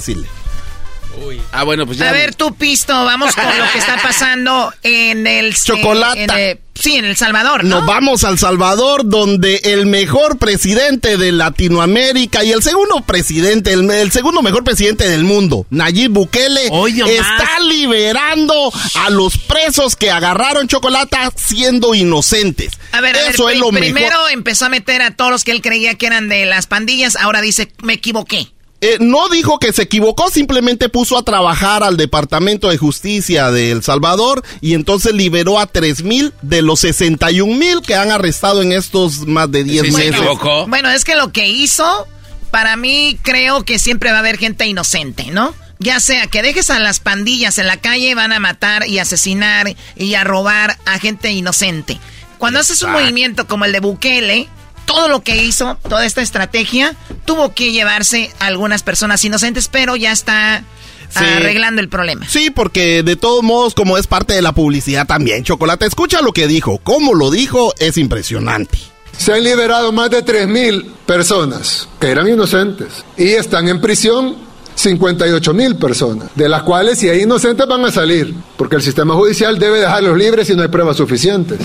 Ah, 1.52 1.62
bueno, 1.64 1.86
pues 1.86 1.98
ya. 1.98 2.08
A 2.10 2.12
ver, 2.12 2.34
tú, 2.34 2.54
Pisto, 2.54 2.92
vamos 2.92 3.34
con 3.34 3.44
lo 3.44 3.72
que 3.72 3.78
está 3.78 3.96
pasando 4.02 4.72
en 4.82 5.26
el... 5.26 5.54
Chocolata. 5.54 6.18
en 6.20 6.30
el- 6.30 6.60
sí, 6.74 6.96
en 6.96 7.04
El 7.04 7.16
Salvador, 7.16 7.62
¿no? 7.62 7.76
Nos 7.78 7.86
vamos 7.86 8.24
al 8.24 8.36
Salvador, 8.38 9.02
donde 9.08 9.60
el 9.64 9.86
mejor 9.86 10.38
presidente 10.38 11.16
de 11.16 11.30
Latinoamérica 11.30 12.42
y 12.44 12.50
el 12.50 12.62
segundo 12.64 13.00
presidente, 13.02 13.72
el, 13.72 13.88
el 13.90 14.10
segundo 14.10 14.42
mejor 14.42 14.64
presidente 14.64 15.08
del 15.08 15.22
mundo, 15.22 15.66
Nayib 15.70 16.10
Bukele, 16.10 16.68
está 17.06 17.60
liberando 17.60 18.72
a 18.96 19.10
los 19.10 19.38
presos 19.38 19.94
que 19.96 20.10
agarraron 20.10 20.66
chocolata 20.68 21.30
siendo 21.36 21.94
inocentes. 21.94 22.72
A 22.92 23.00
ver, 23.00 23.16
a 23.16 23.20
ver, 23.22 23.30
Eso 23.34 23.48
es 23.48 23.58
lo 23.58 23.68
primero 23.70 24.08
mejor. 24.16 24.32
empezó 24.32 24.64
a 24.66 24.68
meter 24.68 25.00
a 25.02 25.12
todos 25.12 25.30
los 25.30 25.44
que 25.44 25.52
él 25.52 25.62
creía 25.62 25.94
que 25.94 26.06
eran 26.06 26.28
de 26.28 26.44
las 26.44 26.66
pandillas, 26.66 27.16
ahora 27.16 27.40
dice, 27.40 27.72
me 27.82 27.94
equivoqué. 27.94 28.48
Eh, 28.84 28.98
no 29.00 29.30
dijo 29.30 29.58
que 29.58 29.72
se 29.72 29.80
equivocó, 29.80 30.28
simplemente 30.30 30.90
puso 30.90 31.16
a 31.16 31.22
trabajar 31.22 31.82
al 31.82 31.96
Departamento 31.96 32.68
de 32.68 32.76
Justicia 32.76 33.50
de 33.50 33.70
El 33.70 33.82
Salvador 33.82 34.42
y 34.60 34.74
entonces 34.74 35.14
liberó 35.14 35.58
a 35.58 35.66
3 35.66 36.02
mil 36.02 36.34
de 36.42 36.60
los 36.60 36.80
61 36.80 37.54
mil 37.54 37.80
que 37.80 37.94
han 37.94 38.10
arrestado 38.10 38.60
en 38.60 38.72
estos 38.72 39.26
más 39.26 39.50
de 39.50 39.64
10 39.64 39.90
meses. 39.94 40.20
Bueno, 40.68 40.90
es 40.90 41.06
que 41.06 41.14
lo 41.14 41.32
que 41.32 41.48
hizo, 41.48 42.06
para 42.50 42.76
mí 42.76 43.18
creo 43.22 43.64
que 43.64 43.78
siempre 43.78 44.10
va 44.10 44.18
a 44.18 44.20
haber 44.20 44.36
gente 44.36 44.66
inocente, 44.66 45.30
¿no? 45.30 45.54
Ya 45.78 45.98
sea 45.98 46.26
que 46.26 46.42
dejes 46.42 46.68
a 46.68 46.78
las 46.78 47.00
pandillas 47.00 47.56
en 47.56 47.66
la 47.66 47.78
calle, 47.78 48.14
van 48.14 48.34
a 48.34 48.38
matar 48.38 48.86
y 48.86 48.98
asesinar 48.98 49.74
y 49.96 50.14
a 50.14 50.24
robar 50.24 50.76
a 50.84 50.98
gente 50.98 51.30
inocente. 51.30 51.98
Cuando 52.36 52.60
haces 52.60 52.82
un 52.82 52.92
movimiento 52.92 53.46
como 53.46 53.64
el 53.64 53.72
de 53.72 53.80
Bukele, 53.80 54.46
todo 54.84 55.08
lo 55.08 55.22
que 55.22 55.42
hizo, 55.44 55.76
toda 55.88 56.04
esta 56.06 56.22
estrategia, 56.22 56.94
tuvo 57.24 57.54
que 57.54 57.72
llevarse 57.72 58.30
a 58.38 58.46
algunas 58.46 58.82
personas 58.82 59.24
inocentes, 59.24 59.68
pero 59.68 59.96
ya 59.96 60.12
está 60.12 60.64
Sí. 61.10 61.22
arreglando 61.24 61.80
el 61.80 61.88
problema. 61.88 62.26
Sí, 62.28 62.50
porque 62.50 63.02
de 63.04 63.14
todos 63.14 63.42
modos, 63.44 63.74
como 63.74 63.98
es 63.98 64.06
parte 64.08 64.34
de 64.34 64.42
la 64.42 64.52
publicidad 64.52 65.06
también, 65.06 65.44
Chocolate, 65.44 65.86
escucha 65.86 66.20
lo 66.22 66.32
que 66.32 66.48
dijo. 66.48 66.78
Cómo 66.78 67.14
lo 67.14 67.30
dijo 67.30 67.72
es 67.78 67.98
impresionante. 67.98 68.78
Se 69.16 69.32
han 69.32 69.44
liberado 69.44 69.92
más 69.92 70.10
de 70.10 70.24
3.000 70.24 70.84
personas 71.06 71.88
que 72.00 72.08
eran 72.08 72.28
inocentes 72.28 73.04
y 73.16 73.28
están 73.28 73.68
en 73.68 73.80
prisión 73.80 74.36
58.000 74.76 75.78
personas, 75.78 76.30
de 76.34 76.48
las 76.48 76.64
cuales 76.64 76.98
si 76.98 77.08
hay 77.08 77.22
inocentes 77.22 77.64
van 77.68 77.84
a 77.84 77.92
salir, 77.92 78.34
porque 78.56 78.74
el 78.76 78.82
sistema 78.82 79.14
judicial 79.14 79.56
debe 79.58 79.78
dejarlos 79.78 80.18
libres 80.18 80.48
si 80.48 80.54
no 80.56 80.62
hay 80.62 80.68
pruebas 80.68 80.96
suficientes. 80.96 81.58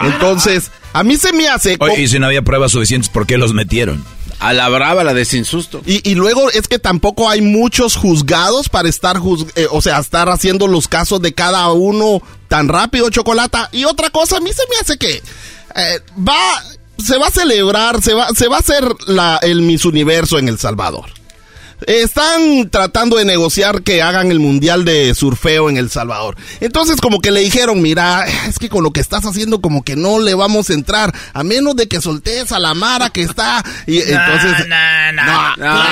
Entonces, 0.00 0.70
a 0.92 1.02
mí 1.02 1.16
se 1.16 1.32
me 1.32 1.48
hace... 1.48 1.76
Oye, 1.80 2.02
y 2.02 2.08
si 2.08 2.18
no 2.18 2.26
había 2.26 2.42
pruebas 2.42 2.72
suficientes, 2.72 3.08
¿por 3.08 3.26
qué 3.26 3.38
los 3.38 3.52
metieron? 3.52 4.04
A 4.40 4.52
la 4.52 4.68
brava, 4.68 5.04
la 5.04 5.14
de 5.14 5.24
sin 5.24 5.44
susto. 5.44 5.82
Y, 5.86 6.08
y 6.08 6.14
luego 6.14 6.50
es 6.50 6.68
que 6.68 6.78
tampoco 6.78 7.30
hay 7.30 7.40
muchos 7.40 7.96
juzgados 7.96 8.68
para 8.68 8.88
estar, 8.88 9.20
eh, 9.54 9.66
o 9.70 9.80
sea, 9.80 9.98
estar 9.98 10.28
haciendo 10.28 10.66
los 10.66 10.88
casos 10.88 11.22
de 11.22 11.32
cada 11.32 11.70
uno 11.70 12.20
tan 12.48 12.68
rápido, 12.68 13.08
Chocolata. 13.10 13.68
Y 13.72 13.84
otra 13.84 14.10
cosa, 14.10 14.38
a 14.38 14.40
mí 14.40 14.50
se 14.52 14.62
me 14.70 14.76
hace 14.80 14.98
que 14.98 15.22
eh, 15.76 16.00
va, 16.16 16.62
se 16.98 17.16
va 17.16 17.28
a 17.28 17.30
celebrar, 17.30 18.02
se 18.02 18.12
va, 18.14 18.28
se 18.34 18.48
va 18.48 18.56
a 18.56 18.60
hacer 18.60 18.84
la, 19.06 19.38
el 19.42 19.62
Miss 19.62 19.84
Universo 19.84 20.38
en 20.38 20.48
El 20.48 20.58
Salvador. 20.58 21.06
Están 21.86 22.68
tratando 22.70 23.16
de 23.16 23.24
negociar 23.24 23.82
que 23.82 24.02
hagan 24.02 24.30
el 24.30 24.40
mundial 24.40 24.84
de 24.84 25.14
surfeo 25.14 25.70
en 25.70 25.76
El 25.76 25.90
Salvador. 25.90 26.36
Entonces 26.60 27.00
como 27.00 27.20
que 27.20 27.30
le 27.30 27.40
dijeron, 27.40 27.82
mira, 27.82 28.24
es 28.48 28.58
que 28.58 28.68
con 28.68 28.82
lo 28.82 28.90
que 28.92 29.00
estás 29.00 29.24
haciendo 29.24 29.60
como 29.60 29.82
que 29.84 29.96
no 29.96 30.18
le 30.18 30.34
vamos 30.34 30.70
a 30.70 30.74
entrar, 30.74 31.14
a 31.32 31.42
menos 31.44 31.76
de 31.76 31.88
que 31.88 32.00
soltees 32.00 32.52
a 32.52 32.58
la 32.58 32.74
Mara 32.74 33.10
que 33.10 33.22
está. 33.22 33.62
Y 33.86 33.98
entonces... 34.00 34.66
No, 34.68 35.12
no, 35.12 35.56
No, 35.56 35.82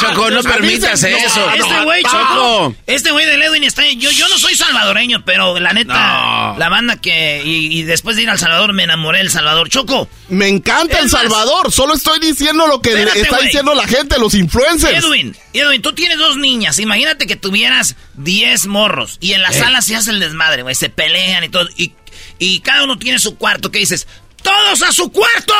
Choco, 0.00 0.30
no 0.30 0.42
permitas 0.42 1.02
eso. 1.02 1.50
Este 1.54 1.84
güey, 1.84 2.02
Choco. 2.02 2.18
Choco. 2.20 2.74
Este 2.86 3.10
güey 3.10 3.26
de 3.26 3.36
Ledwin 3.38 3.64
está. 3.64 3.82
Yo, 3.96 4.10
yo 4.10 4.28
no 4.28 4.38
soy 4.38 4.54
salvadoreño, 4.54 5.24
pero 5.24 5.58
la 5.58 5.72
neta, 5.72 6.52
No. 6.52 6.58
la 6.58 6.68
banda 6.68 6.96
que. 6.96 7.42
Y, 7.44 7.78
y 7.78 7.82
después 7.84 8.16
de 8.16 8.22
ir 8.22 8.30
al 8.30 8.38
Salvador 8.38 8.72
me 8.72 8.84
enamoré 8.84 9.18
del 9.18 9.30
Salvador. 9.30 9.68
Choco. 9.68 10.08
Me 10.28 10.48
encanta 10.48 10.98
El 10.98 11.04
más- 11.04 11.10
Salvador, 11.12 11.72
solo 11.72 11.94
estoy 11.94 12.18
diciendo 12.20 12.66
lo 12.66 12.80
que 12.80 13.02
está 13.14 13.38
diciendo 13.38 13.74
la 13.74 13.86
gente, 13.86 14.18
los 14.18 14.34
influencers. 14.34 15.04
Edwin, 15.04 15.29
Edwin, 15.52 15.82
tú 15.82 15.92
tienes 15.94 16.18
dos 16.18 16.36
niñas. 16.36 16.78
Imagínate 16.78 17.26
que 17.26 17.36
tuvieras 17.36 17.96
10 18.14 18.66
morros 18.66 19.18
y 19.20 19.32
en 19.32 19.42
la 19.42 19.50
Eh. 19.50 19.54
sala 19.58 19.82
se 19.82 19.96
hace 19.96 20.10
el 20.10 20.20
desmadre, 20.20 20.62
güey. 20.62 20.74
Se 20.74 20.88
pelean 20.90 21.44
y 21.44 21.48
todo. 21.48 21.68
Y, 21.76 21.92
y 22.38 22.60
cada 22.60 22.84
uno 22.84 22.98
tiene 22.98 23.18
su 23.18 23.36
cuarto. 23.36 23.70
¿Qué 23.70 23.78
dices? 23.80 24.06
¡Todos 24.42 24.82
a 24.82 24.92
su 24.92 25.10
cuarto! 25.12 25.54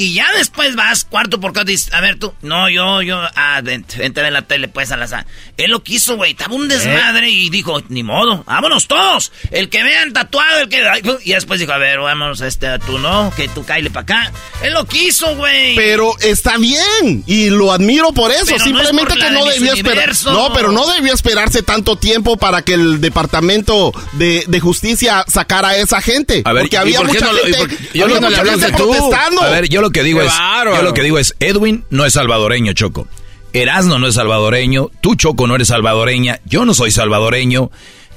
Y 0.00 0.14
ya 0.14 0.32
después 0.32 0.76
vas 0.76 1.04
cuarto 1.04 1.40
por 1.40 1.52
cuarto 1.52 1.70
y 1.70 1.74
dices, 1.74 1.92
a 1.92 2.00
ver 2.00 2.18
tú, 2.18 2.32
no, 2.40 2.70
yo, 2.70 3.02
yo, 3.02 3.20
ah, 3.34 3.60
vente, 3.62 3.98
vente 3.98 4.20
a 4.20 4.22
ver 4.22 4.32
la 4.32 4.40
tele, 4.40 4.66
pues 4.66 4.90
a 4.92 4.96
la 4.96 5.06
sala. 5.06 5.26
Él 5.58 5.70
lo 5.70 5.82
quiso, 5.82 6.16
güey, 6.16 6.30
estaba 6.30 6.54
un 6.54 6.68
desmadre 6.68 7.28
y 7.28 7.50
dijo, 7.50 7.82
ni 7.90 8.02
modo, 8.02 8.42
vámonos 8.44 8.88
todos. 8.88 9.30
El 9.50 9.68
que 9.68 9.82
vean 9.82 10.14
tatuado, 10.14 10.60
el 10.60 10.70
que... 10.70 10.82
Y 11.26 11.34
después 11.34 11.60
dijo, 11.60 11.74
a 11.74 11.76
ver, 11.76 11.98
vámonos, 11.98 12.40
este, 12.40 12.78
tú 12.78 12.98
no, 12.98 13.30
que 13.36 13.48
tú 13.48 13.62
cáile 13.66 13.90
para 13.90 14.04
acá. 14.04 14.32
Él 14.62 14.72
lo 14.72 14.86
quiso, 14.86 15.36
güey. 15.36 15.76
Pero 15.76 16.18
está 16.20 16.56
bien 16.56 17.22
y 17.26 17.50
lo 17.50 17.70
admiro 17.70 18.12
por 18.12 18.30
eso. 18.30 18.46
Pero 18.46 18.58
no 18.58 18.64
Simplemente 18.64 19.12
es 19.12 19.18
por 19.18 19.18
que 19.18 19.30
no 19.34 19.44
de 19.44 19.52
debió 19.52 19.74
esperar. 19.74 20.14
No, 20.24 20.50
pero 20.54 20.72
no 20.72 20.86
debió 20.86 21.12
esperarse 21.12 21.62
tanto 21.62 21.96
tiempo 21.96 22.38
para 22.38 22.62
que 22.62 22.72
el 22.72 23.02
departamento 23.02 23.92
de, 24.12 24.44
de 24.48 24.60
justicia 24.60 25.26
sacara 25.28 25.68
a 25.68 25.76
esa 25.76 26.00
gente. 26.00 26.40
A 26.46 26.54
ver, 26.54 26.62
porque 26.62 26.76
¿y 26.76 26.78
había 26.78 27.02
mucha 27.02 27.26
gente, 27.34 27.78
yo 27.92 28.08
no 28.08 28.30
le 28.30 28.36
protestando. 28.72 29.42
A 29.42 29.50
ver, 29.50 29.68
yo 29.68 29.80
lo 29.80 29.89
que 29.90 30.02
digo 30.02 30.20
Qué 30.20 30.26
es, 30.26 30.32
bárbaro. 30.32 30.76
yo 30.76 30.82
lo 30.82 30.94
que 30.94 31.02
digo 31.02 31.18
es, 31.18 31.34
Edwin 31.40 31.84
no 31.90 32.04
es 32.04 32.14
salvadoreño, 32.14 32.72
Choco. 32.72 33.06
Erasno 33.52 33.98
no 33.98 34.06
es 34.06 34.14
salvadoreño, 34.14 34.90
tú 35.00 35.16
Choco 35.16 35.46
no 35.46 35.54
eres 35.56 35.68
salvadoreña, 35.68 36.40
yo 36.44 36.64
no 36.64 36.74
soy 36.74 36.90
salvadoreño. 36.90 37.70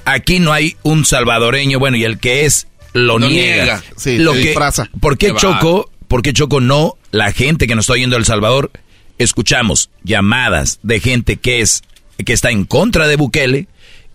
Aquí 0.04 0.38
no 0.38 0.52
hay 0.52 0.76
un 0.82 1.04
salvadoreño, 1.04 1.78
bueno, 1.78 1.96
y 1.96 2.04
el 2.04 2.18
que 2.18 2.44
es 2.44 2.66
lo, 2.92 3.18
Lo 3.18 3.28
niega. 3.28 3.64
niega. 3.64 3.82
Sí, 3.96 4.18
lo 4.18 4.32
que, 4.32 4.38
disfraza. 4.38 4.88
¿Por 5.00 5.18
qué 5.18 5.28
Qué 5.32 5.34
Choco? 5.36 5.90
¿Por 6.08 6.22
qué 6.22 6.32
Choco 6.32 6.60
no 6.60 6.96
la 7.10 7.32
gente 7.32 7.66
que 7.66 7.74
nos 7.74 7.84
está 7.84 7.94
oyendo 7.94 8.14
a 8.16 8.18
El 8.18 8.24
Salvador 8.24 8.70
escuchamos 9.18 9.90
llamadas 10.02 10.78
de 10.82 11.00
gente 11.00 11.36
que 11.36 11.60
es 11.60 11.82
que 12.24 12.32
está 12.32 12.50
en 12.50 12.64
contra 12.64 13.08
de 13.08 13.16
Bukele 13.16 13.68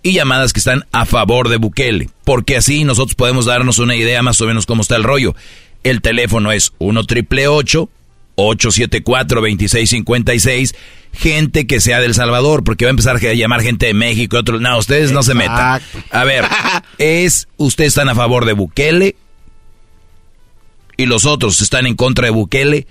y 0.03 0.14
llamadas 0.14 0.53
que 0.53 0.60
están 0.60 0.86
a 0.91 1.05
favor 1.05 1.49
de 1.49 1.57
Bukele, 1.57 2.10
porque 2.24 2.55
así 2.57 2.84
nosotros 2.86 3.16
podemos 3.16 3.45
darnos 3.45 3.80
una 3.80 3.95
idea 3.95 4.22
más 4.22 4.39
o 4.39 4.45
menos 4.45 4.66
cómo 4.66 4.82
está 4.82 4.95
el 4.95 5.03
rollo. 5.03 5.36
El 5.84 6.02
teléfono 6.02 6.52
es 6.52 6.74
1 6.80 7.04
triple 7.06 7.48
874 7.48 9.42
2656 9.42 10.76
gente 11.12 11.66
que 11.66 11.82
sea 11.82 12.00
del 12.00 12.14
Salvador, 12.14 12.64
porque 12.64 12.86
va 12.86 12.90
a 12.90 12.92
empezar 12.92 13.16
a 13.16 13.34
llamar 13.34 13.62
gente 13.62 13.88
de 13.88 13.94
México 13.94 14.36
y 14.36 14.40
otros. 14.40 14.62
No, 14.62 14.78
ustedes 14.78 15.12
no 15.12 15.24
se 15.24 15.34
metan. 15.34 15.82
A 16.12 16.24
ver, 16.24 16.46
es 16.98 17.48
ustedes 17.58 17.90
están 17.90 18.10
a 18.10 18.16
favor 18.16 18.46
de 18.46 18.54
Bukele 18.54 19.16
y 20.98 21.06
los 21.06 21.26
otros 21.26 21.62
están 21.62 21.88
en 21.88 21.96
contra 21.96 22.26
de 22.26 22.32
Bukele, 22.32 22.86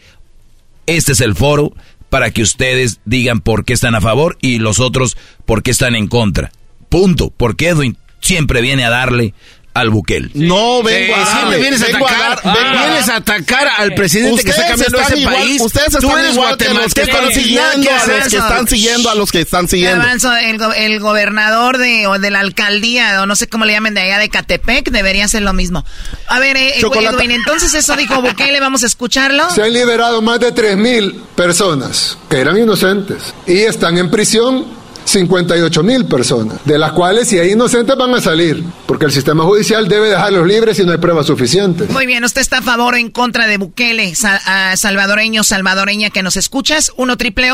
este 0.87 1.13
es 1.13 1.21
el 1.21 1.35
foro 1.35 1.75
para 2.09 2.31
que 2.31 2.41
ustedes 2.41 3.01
digan 3.05 3.41
por 3.41 3.67
qué 3.67 3.75
están 3.75 3.95
a 3.95 4.01
favor 4.01 4.39
y 4.41 4.59
los 4.59 4.81
otros 4.81 5.19
por 5.45 5.63
qué 5.63 5.71
están 5.71 5.95
en 5.95 6.09
contra. 6.09 6.51
Punto. 6.89 7.31
Porque 7.37 7.69
Edwin 7.69 7.99
siempre 8.21 8.63
viene 8.63 8.85
a 8.85 8.91
darle 8.91 9.35
al 9.79 9.91
Buquel. 9.91 10.31
No 10.35 10.83
vengo 10.83 11.15
a 11.15 11.21
darle, 11.21 11.59
vienes 11.59 11.83
a 11.83 11.87
atacar, 11.87 12.43
vienes 12.43 13.09
a 13.09 13.17
atacar 13.17 13.69
al 13.79 13.95
presidente 13.95 14.43
que 14.43 14.51
está 14.51 14.69
cambiando 14.69 15.01
ese 15.01 15.25
país. 15.25 15.61
Ustedes 15.61 15.95
están 15.95 16.33
igual 16.33 16.57
que 16.57 16.75
los 16.75 16.95
que 16.95 17.03
están 17.03 17.33
siguiendo 17.33 17.91
a 17.91 18.07
los 18.07 18.29
que 18.29 18.37
están 18.37 18.69
siguiendo 18.69 19.11
a 19.11 19.15
los 19.15 19.33
que 19.33 19.41
están 19.41 19.69
siguiendo. 19.69 20.05
el, 20.41 20.61
el, 20.77 21.01
gobernador 21.01 21.79
de, 21.79 22.07
o 22.07 22.19
de 22.19 22.31
la 22.31 22.41
alcaldía, 22.41 23.23
o 23.23 23.27
no 23.27 23.37
sé 23.37 23.49
cómo 23.49 23.65
le 23.65 23.73
llamen 23.73 23.95
de 23.95 24.01
allá 24.01 24.19
de 24.19 24.29
Catepec, 24.29 24.91
debería 24.91 25.27
hacer 25.27 25.43
lo 25.43 25.53
mismo. 25.53 25.85
A 26.27 26.41
ver, 26.41 26.57
eh, 26.57 26.75
Edwin, 26.79 27.31
entonces 27.31 27.73
eso 27.75 27.97
dijo 27.97 28.21
Bukele, 28.21 28.61
vamos 28.61 28.83
a 28.83 28.87
escucharlo. 28.87 29.49
Se 29.51 29.63
han 29.63 29.73
liberado 29.73 30.21
más 30.23 30.41
de 30.41 30.53
3.000 30.53 31.21
personas 31.37 32.19
que 32.29 32.39
eran 32.39 32.59
inocentes 32.59 33.35
y 33.47 33.59
están 33.59 33.97
en 33.99 34.11
prisión 34.11 34.78
58 35.09 35.83
mil 35.83 36.07
personas, 36.07 36.59
de 36.65 36.79
las 36.79 36.93
cuales 36.93 37.29
si 37.29 37.39
hay 37.39 37.53
inocentes 37.53 37.97
van 37.97 38.15
a 38.15 38.21
salir, 38.21 38.63
porque 38.87 39.07
el 39.07 39.13
sistema 39.13 39.45
judicial 39.45 39.89
debe 39.89 40.11
dejarlos 40.11 40.47
libres 40.47 40.77
si 40.77 40.85
no 40.85 40.93
hay 40.93 40.99
pruebas 40.99 41.27
suficientes. 41.27 41.91
Muy 41.91 42.07
bien, 42.07 42.25
¿usted 42.25 42.41
está 42.41 42.59
a 42.59 42.63
favor 42.63 42.95
o 42.95 42.97
en 42.97 43.11
contra 43.11 43.47
de 43.47 43.57
Bukele, 43.57 44.15
salvadoreño, 44.15 45.45
salvadoreña 45.45 46.11
que 46.11 46.23
nos 46.23 46.37
escuchas? 46.37 46.93
1 46.97 47.17
triple 47.17 47.53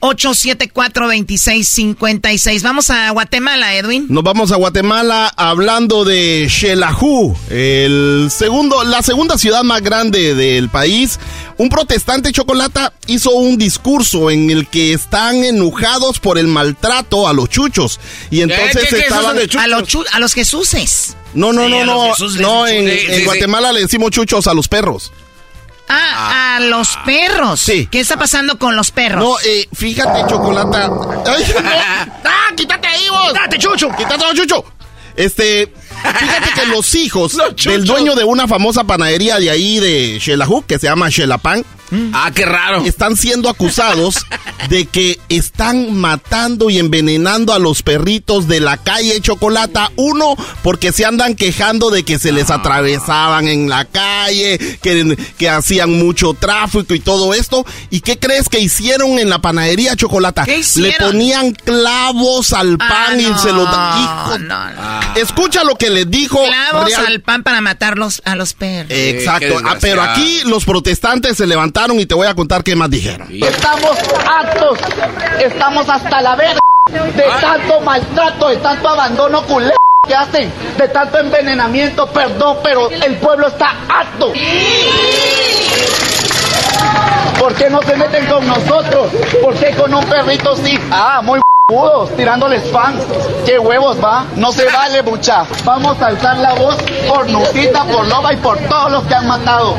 874-2656. 0.00 2.62
Vamos 2.62 2.90
a 2.90 3.10
Guatemala, 3.10 3.74
Edwin. 3.74 4.06
Nos 4.08 4.22
vamos 4.22 4.52
a 4.52 4.56
Guatemala 4.56 5.32
hablando 5.36 6.04
de 6.04 6.46
Xelajú, 6.50 7.34
el 7.50 8.28
segundo, 8.30 8.84
la 8.84 9.02
segunda 9.02 9.38
ciudad 9.38 9.62
más 9.62 9.80
grande 9.82 10.34
del 10.34 10.68
país. 10.68 11.18
Un 11.56 11.68
protestante 11.68 12.32
chocolata 12.32 12.92
hizo 13.06 13.30
un 13.30 13.56
discurso 13.58 14.28
en 14.30 14.50
el 14.50 14.66
que 14.68 14.92
están 14.92 15.44
enojados 15.44 16.18
por 16.20 16.38
el 16.38 16.48
maltrato 16.48 17.28
a 17.28 17.32
los 17.32 17.48
chuchos. 17.48 18.00
Y 18.30 18.42
entonces 18.42 18.92
estaban... 18.92 19.38
a, 19.38 19.68
los 19.68 19.88
a 20.12 20.18
los 20.18 20.34
Jesuses. 20.34 21.16
No, 21.34 21.52
no, 21.52 21.68
no, 21.68 21.84
no. 21.84 22.12
No, 22.38 22.66
en, 22.66 23.24
Guatemala 23.24 23.72
le 23.72 23.80
decimos 23.80 24.10
chuchos 24.10 24.46
a 24.46 24.54
los 24.54 24.68
perros. 24.68 25.12
Ah, 25.88 26.56
a 26.56 26.60
los 26.60 26.96
perros. 27.04 27.60
Sí. 27.60 27.86
¿Qué 27.90 28.00
está 28.00 28.16
pasando 28.16 28.58
con 28.58 28.74
los 28.76 28.90
perros? 28.90 29.22
No, 29.22 29.36
eh, 29.44 29.68
fíjate, 29.72 30.26
Chocolata. 30.28 30.90
¡Ay, 31.26 31.44
¡Ah, 32.24 32.52
quítate 32.56 32.86
ahí 32.88 33.08
vos! 33.10 33.32
¡Quítate, 33.32 33.58
Chucho! 33.58 33.90
¡Quítate, 33.96 34.24
Chucho! 34.34 34.64
Este, 35.16 35.72
fíjate 36.18 36.60
que 36.60 36.66
los 36.66 36.94
hijos 36.94 37.36
del 37.64 37.84
dueño 37.84 38.14
de 38.14 38.24
una 38.24 38.48
famosa 38.48 38.84
panadería 38.84 39.38
de 39.38 39.50
ahí 39.50 39.78
de 39.78 40.18
Xelajú, 40.20 40.64
que 40.66 40.78
se 40.78 40.86
llama 40.88 41.10
Xelapan, 41.10 41.64
Ah, 42.12 42.30
qué 42.34 42.44
raro. 42.44 42.84
Están 42.84 43.16
siendo 43.16 43.48
acusados 43.48 44.24
de 44.68 44.86
que 44.86 45.20
están 45.28 45.94
matando 45.94 46.70
y 46.70 46.78
envenenando 46.78 47.52
a 47.52 47.58
los 47.58 47.82
perritos 47.82 48.48
de 48.48 48.60
la 48.60 48.76
calle 48.78 49.20
Chocolata. 49.20 49.92
Uno, 49.96 50.34
porque 50.62 50.92
se 50.92 51.04
andan 51.04 51.34
quejando 51.34 51.90
de 51.90 52.02
que 52.04 52.18
se 52.18 52.32
les 52.32 52.50
Ah. 52.50 52.54
atravesaban 52.56 53.46
en 53.48 53.68
la 53.68 53.84
calle, 53.84 54.58
que, 54.82 55.16
que 55.38 55.48
hacían 55.48 55.92
mucho 55.92 56.34
tráfico 56.34 56.94
y 56.94 57.00
todo 57.00 57.34
esto. 57.34 57.64
¿Y 57.90 58.00
qué 58.00 58.18
crees 58.18 58.48
que 58.48 58.58
hicieron 58.60 59.18
en 59.18 59.28
la 59.28 59.40
panadería 59.40 59.94
Chocolata? 59.94 60.44
¿Qué 60.44 60.62
Le 60.76 60.92
ponían 60.98 61.52
clavos 61.52 62.52
al 62.52 62.76
Ah, 62.80 62.88
pan 63.08 63.20
y 63.20 63.24
no, 63.24 63.38
se 63.38 63.52
lo 63.52 63.64
da. 63.64 64.36
no, 64.40 64.70
no. 64.70 65.14
Escucha 65.16 65.62
lo 65.64 65.76
que 65.76 65.90
les 65.90 66.10
dijo. 66.10 66.42
Clavos 66.44 66.86
Real- 66.88 67.06
al 67.06 67.20
pan 67.20 67.42
para 67.42 67.60
matarlos 67.60 68.20
a 68.24 68.34
los 68.34 68.54
perros. 68.54 68.90
Exacto. 68.90 69.60
Ah, 69.64 69.76
pero 69.80 70.02
aquí 70.02 70.40
los 70.46 70.64
protestantes 70.64 71.36
se 71.36 71.46
levantaron 71.46 71.73
y 71.98 72.06
te 72.06 72.14
voy 72.14 72.26
a 72.26 72.34
contar 72.34 72.62
qué 72.62 72.76
más 72.76 72.88
dijeron. 72.88 73.28
Estamos 73.30 73.98
hartos, 74.26 74.78
estamos 75.40 75.88
hasta 75.88 76.20
la 76.22 76.36
verga 76.36 76.58
de 76.90 77.24
tanto 77.40 77.80
maltrato, 77.80 78.48
de 78.48 78.56
tanto 78.56 78.88
abandono 78.88 79.42
culé 79.42 79.74
que 80.06 80.14
hacen, 80.14 80.52
de 80.78 80.88
tanto 80.88 81.18
envenenamiento, 81.18 82.06
perdón, 82.06 82.58
pero 82.62 82.88
el 82.90 83.16
pueblo 83.16 83.48
está 83.48 83.74
harto. 83.88 84.32
¿Por 87.38 87.54
qué 87.54 87.68
no 87.68 87.82
se 87.82 87.96
meten 87.96 88.26
con 88.26 88.46
nosotros? 88.46 89.10
¿Por 89.42 89.54
qué 89.54 89.74
con 89.74 89.92
un 89.92 90.04
perrito 90.04 90.56
sí? 90.56 90.78
Ah, 90.90 91.20
muy 91.22 91.40
Pudos, 91.66 92.14
tirándoles 92.14 92.62
fans. 92.70 93.02
¿Qué 93.46 93.58
huevos 93.58 93.96
va? 94.02 94.26
No 94.36 94.52
se 94.52 94.66
vale, 94.66 95.02
mucha. 95.02 95.46
Vamos 95.64 96.00
a 96.00 96.08
alzar 96.08 96.36
la 96.36 96.52
voz 96.54 96.76
por 97.08 97.28
Nusita, 97.30 97.84
por 97.84 98.06
Loba 98.06 98.34
y 98.34 98.36
por 98.36 98.58
todos 98.68 98.92
los 98.92 99.04
que 99.04 99.14
han 99.14 99.26
matado. 99.26 99.74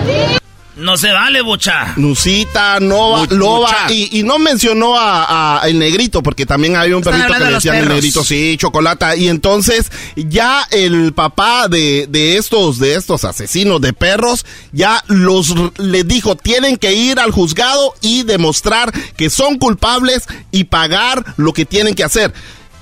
No 0.77 0.97
se 0.97 1.09
vale, 1.11 1.41
bocha. 1.41 1.93
Nusita, 1.95 2.79
Nova, 2.81 3.19
Mu- 3.29 3.35
Loba, 3.37 3.87
y, 3.89 4.19
y 4.19 4.23
no 4.23 4.37
mencionó 4.39 4.97
a, 4.97 5.61
a 5.61 5.67
el 5.69 5.79
negrito, 5.79 6.21
porque 6.21 6.45
también 6.45 6.75
había 6.75 6.97
un 6.97 7.01
Están 7.01 7.13
perrito 7.21 7.33
que 7.39 7.45
le 7.45 7.53
decían 7.55 7.75
el 7.77 7.87
negrito, 7.87 8.23
sí, 8.25 8.57
chocolata. 8.59 9.15
Y 9.15 9.29
entonces, 9.29 9.89
ya 10.15 10.67
el 10.71 11.13
papá 11.13 11.67
de, 11.69 12.07
de 12.09 12.35
estos, 12.37 12.77
de 12.79 12.95
estos 12.95 13.23
asesinos 13.23 13.79
de 13.79 13.93
perros, 13.93 14.45
ya 14.73 15.01
los 15.07 15.53
le 15.79 16.03
dijo, 16.03 16.35
tienen 16.35 16.75
que 16.77 16.93
ir 16.93 17.19
al 17.19 17.31
juzgado 17.31 17.93
y 18.01 18.23
demostrar 18.23 18.91
que 19.15 19.29
son 19.29 19.57
culpables 19.57 20.23
y 20.51 20.65
pagar 20.65 21.23
lo 21.37 21.53
que 21.53 21.65
tienen 21.65 21.95
que 21.95 22.03
hacer. 22.03 22.33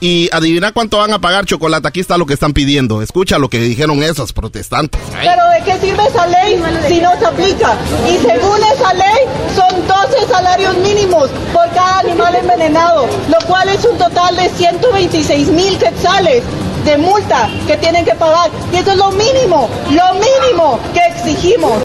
Y 0.04 0.28
adivina 0.34 0.74
cuánto 0.74 0.98
van 0.98 1.14
a 1.14 1.20
pagar, 1.20 1.46
chocolate. 1.46 1.88
Aquí 1.88 2.02
está 2.02 2.18
lo 2.18 2.26
que 2.26 2.34
están 2.34 2.52
pidiendo. 2.52 3.02
Escucha 3.02 3.38
lo 3.38 3.50
que 3.50 3.62
dijeron 3.62 4.04
esos 4.04 4.34
protestantes. 4.34 5.00
Pero 5.22 5.48
¿de 5.48 5.64
qué 5.64 5.80
sirve 5.80 6.06
esa 6.06 6.28
ley 6.28 6.62
si 6.90 7.00
no 7.00 7.18
se 7.18 7.26
aplica? 7.26 7.78
Y 8.12 8.18
según 8.18 8.58
esa 8.76 8.94
ley 8.96 9.20
son 9.56 9.88
12 9.88 10.28
salarios 10.28 10.76
mínimos 10.80 11.30
por 11.54 11.70
cada 11.74 12.00
animal 12.00 12.36
envenenado, 12.36 13.08
lo 13.30 13.48
cual 13.48 13.70
es 13.70 13.86
un 13.86 13.98
total 13.98 14.36
de 14.36 14.50
126 14.50 15.48
mil 15.48 15.78
quetzales 15.78 16.44
de 16.84 16.98
multa 16.98 17.50
que 17.66 17.78
tienen 17.78 18.04
que 18.04 18.14
pagar. 18.16 18.52
Y 18.74 18.76
eso 18.76 18.92
es 18.92 18.98
lo 18.98 19.10
mínimo, 19.12 19.70
lo 19.90 20.14
mínimo 20.16 20.82
que 20.94 21.00
exigimos. 21.16 21.82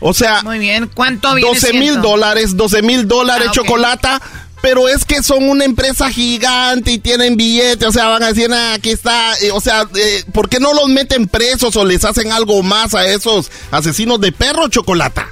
O 0.00 0.12
sea, 0.12 0.42
Muy 0.42 0.58
bien, 0.58 0.90
¿cuánto 0.92 1.34
viene 1.34 1.52
12 1.54 1.72
mil 1.74 2.00
dólares, 2.00 2.56
12 2.56 2.82
mil 2.82 3.06
dólares 3.06 3.46
Ah, 3.46 3.50
ok. 3.50 3.54
chocolata. 3.54 4.20
Pero 4.62 4.88
es 4.88 5.04
que 5.04 5.22
son 5.22 5.48
una 5.48 5.64
empresa 5.64 6.10
gigante 6.10 6.92
y 6.92 6.98
tienen 6.98 7.36
billetes, 7.36 7.88
o 7.88 7.92
sea, 7.92 8.08
van 8.08 8.22
a 8.22 8.28
decir, 8.32 8.50
"Ah, 8.52 8.74
aquí 8.74 8.90
está, 8.90 9.34
eh, 9.38 9.50
o 9.52 9.60
sea, 9.60 9.88
eh, 9.94 10.24
¿por 10.32 10.48
qué 10.48 10.60
no 10.60 10.74
los 10.74 10.88
meten 10.88 11.28
presos 11.28 11.76
o 11.76 11.84
les 11.84 12.04
hacen 12.04 12.30
algo 12.30 12.62
más 12.62 12.94
a 12.94 13.06
esos 13.06 13.50
asesinos 13.70 14.20
de 14.20 14.32
perro, 14.32 14.68
chocolata? 14.68 15.28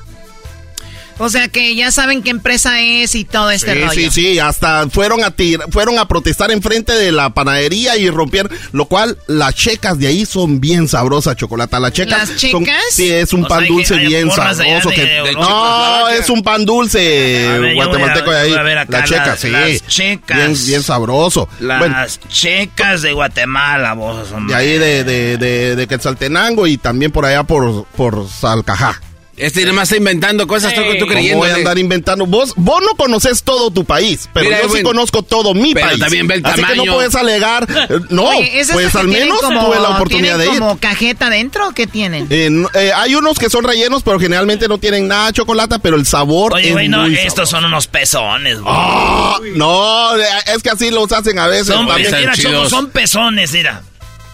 O 1.18 1.28
sea 1.28 1.48
que 1.48 1.74
ya 1.74 1.90
saben 1.90 2.22
qué 2.22 2.30
empresa 2.30 2.80
es 2.80 3.14
y 3.14 3.24
todo 3.24 3.50
este 3.50 3.72
sí, 3.74 3.80
rollo. 3.80 3.92
sí, 3.92 4.10
sí, 4.10 4.38
hasta 4.38 4.88
fueron 4.88 5.24
a 5.24 5.34
tir- 5.34 5.62
fueron 5.70 5.98
a 5.98 6.06
protestar 6.06 6.50
enfrente 6.50 6.92
de 6.92 7.10
la 7.12 7.30
panadería 7.30 7.96
y 7.96 8.08
rompieron, 8.08 8.52
lo 8.72 8.86
cual 8.86 9.18
las 9.26 9.54
checas 9.54 9.98
de 9.98 10.06
ahí 10.06 10.24
son 10.26 10.60
bien 10.60 10.86
sabrosas, 10.88 11.36
chocolata. 11.36 11.80
Las 11.80 11.92
checas 11.92 12.18
¿Las 12.30 12.40
son- 12.40 12.64
checas? 12.64 12.82
sí, 12.90 13.10
es 13.10 13.32
un 13.32 13.44
O 13.44 13.48
pan 13.48 13.66
dulce 13.66 13.94
hay 13.94 14.06
bien 14.06 14.30
sabroso 14.30 14.88
de- 14.90 14.94
que 14.94 15.00
de- 15.04 15.22
de 15.22 15.32
no, 15.32 16.08
es 16.08 16.30
un 16.30 16.42
pan 16.42 16.64
dulce 16.64 17.46
A 17.48 17.58
ver, 17.58 17.70
yo 17.70 17.82
guatemalteco 17.84 18.30
de 18.30 18.38
ahí. 18.38 18.50
voy 18.50 18.58
a 18.58 18.62
ver 18.62 18.78
acá 18.78 18.98
las 19.00 19.08
checas, 19.08 19.26
las- 19.28 19.40
sí. 19.40 19.50
las 19.50 19.86
checas. 19.86 20.36
Bien, 20.36 20.66
bien 20.66 20.82
sabroso. 20.82 21.48
Las 21.60 21.78
Bueno, 21.80 21.96
checas 22.28 23.02
de 23.02 23.12
Guatemala, 23.12 23.94
vos, 23.94 24.30
hombre. 24.32 24.54
de 24.54 24.60
ahí 24.60 24.78
de, 24.78 25.04
de, 25.04 25.36
de, 25.36 25.76
de 25.76 25.86
Quetzaltenango 25.86 26.66
y 26.66 26.76
también 26.78 27.10
por 27.10 27.24
allá 27.24 27.42
por, 27.42 27.86
por 27.96 28.28
Salcajá. 28.28 29.00
Este 29.39 29.61
nada 29.62 29.72
más 29.74 29.84
está 29.84 29.97
inventando 29.97 30.47
cosas, 30.47 30.74
tú, 30.74 30.80
tú 30.82 30.99
¿Cómo 31.01 31.07
creyendo. 31.12 31.39
voy 31.39 31.51
a 31.51 31.55
andar 31.55 31.78
inventando? 31.78 32.26
Vos, 32.26 32.53
vos 32.57 32.80
no 32.82 32.95
conoces 32.97 33.43
todo 33.43 33.70
tu 33.70 33.84
país, 33.84 34.28
pero 34.32 34.47
Mira, 34.47 34.62
yo 34.62 34.68
sí 34.68 34.82
conozco 34.82 35.22
todo 35.22 35.55
mi 35.55 35.74
pero 35.74 35.86
país. 35.89 36.01
también 36.01 36.26
ve 36.26 36.34
el 36.36 36.47
Así 36.47 36.62
que 36.62 36.76
no 36.76 36.84
puedes 36.95 37.14
alegar. 37.14 37.66
eh, 37.70 38.01
No, 38.11 38.24
Oye, 38.30 38.61
¿esos 38.61 38.74
pues 38.74 38.95
al 38.97 39.09
menos 39.09 39.41
como- 39.41 39.66
tuve 39.66 39.80
la 39.80 39.91
oportunidad 39.91 40.39
de 40.39 40.45
¿tienen 40.45 40.55
ir. 40.55 40.61
como 40.61 40.78
cajeta 40.78 41.30
dentro 41.30 41.68
o 41.68 41.72
qué 41.72 41.86
tienen? 41.86 42.26
Eh, 42.30 42.51
eh, 42.74 42.93
hay 42.95 43.14
unos 43.14 43.39
que 43.39 43.49
son 43.49 43.64
rellenos, 43.64 44.03
pero 44.03 44.18
generalmente 44.18 44.68
no 44.68 44.78
tienen 44.78 45.09
nada 45.09 45.26
de 45.28 45.32
chocolate, 45.34 45.78
pero 45.78 45.97
el 45.97 46.05
sabor 46.07 46.55
Oye, 46.55 46.68
es 46.68 46.72
güey, 46.72 46.89
no, 46.89 47.03
muy 47.03 47.14
estos 47.16 47.49
son 47.49 47.64
unos 47.64 47.86
pezones, 47.86 48.61
güey. 48.61 48.74
Ah, 48.76 49.39
no, 49.55 50.16
eh, 50.16 50.24
es 50.55 50.62
que 50.62 50.70
así 50.70 50.91
los 50.91 51.11
hacen 51.12 51.39
a 51.39 51.47
veces. 51.47 51.68
son, 51.68 51.86
también. 51.86 52.12
mira, 52.16 52.68
son 52.68 52.91
pezones, 52.91 53.53
mira. 53.53 53.82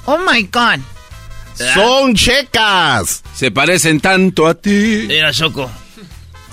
Oh 0.06 0.18
my 0.18 0.42
God. 0.52 0.80
Son 1.74 2.14
checas. 2.14 3.22
Se 3.34 3.50
parecen 3.50 4.00
tanto 4.00 4.46
a 4.46 4.54
ti. 4.54 5.04
Mira, 5.08 5.32
Choco. 5.32 5.70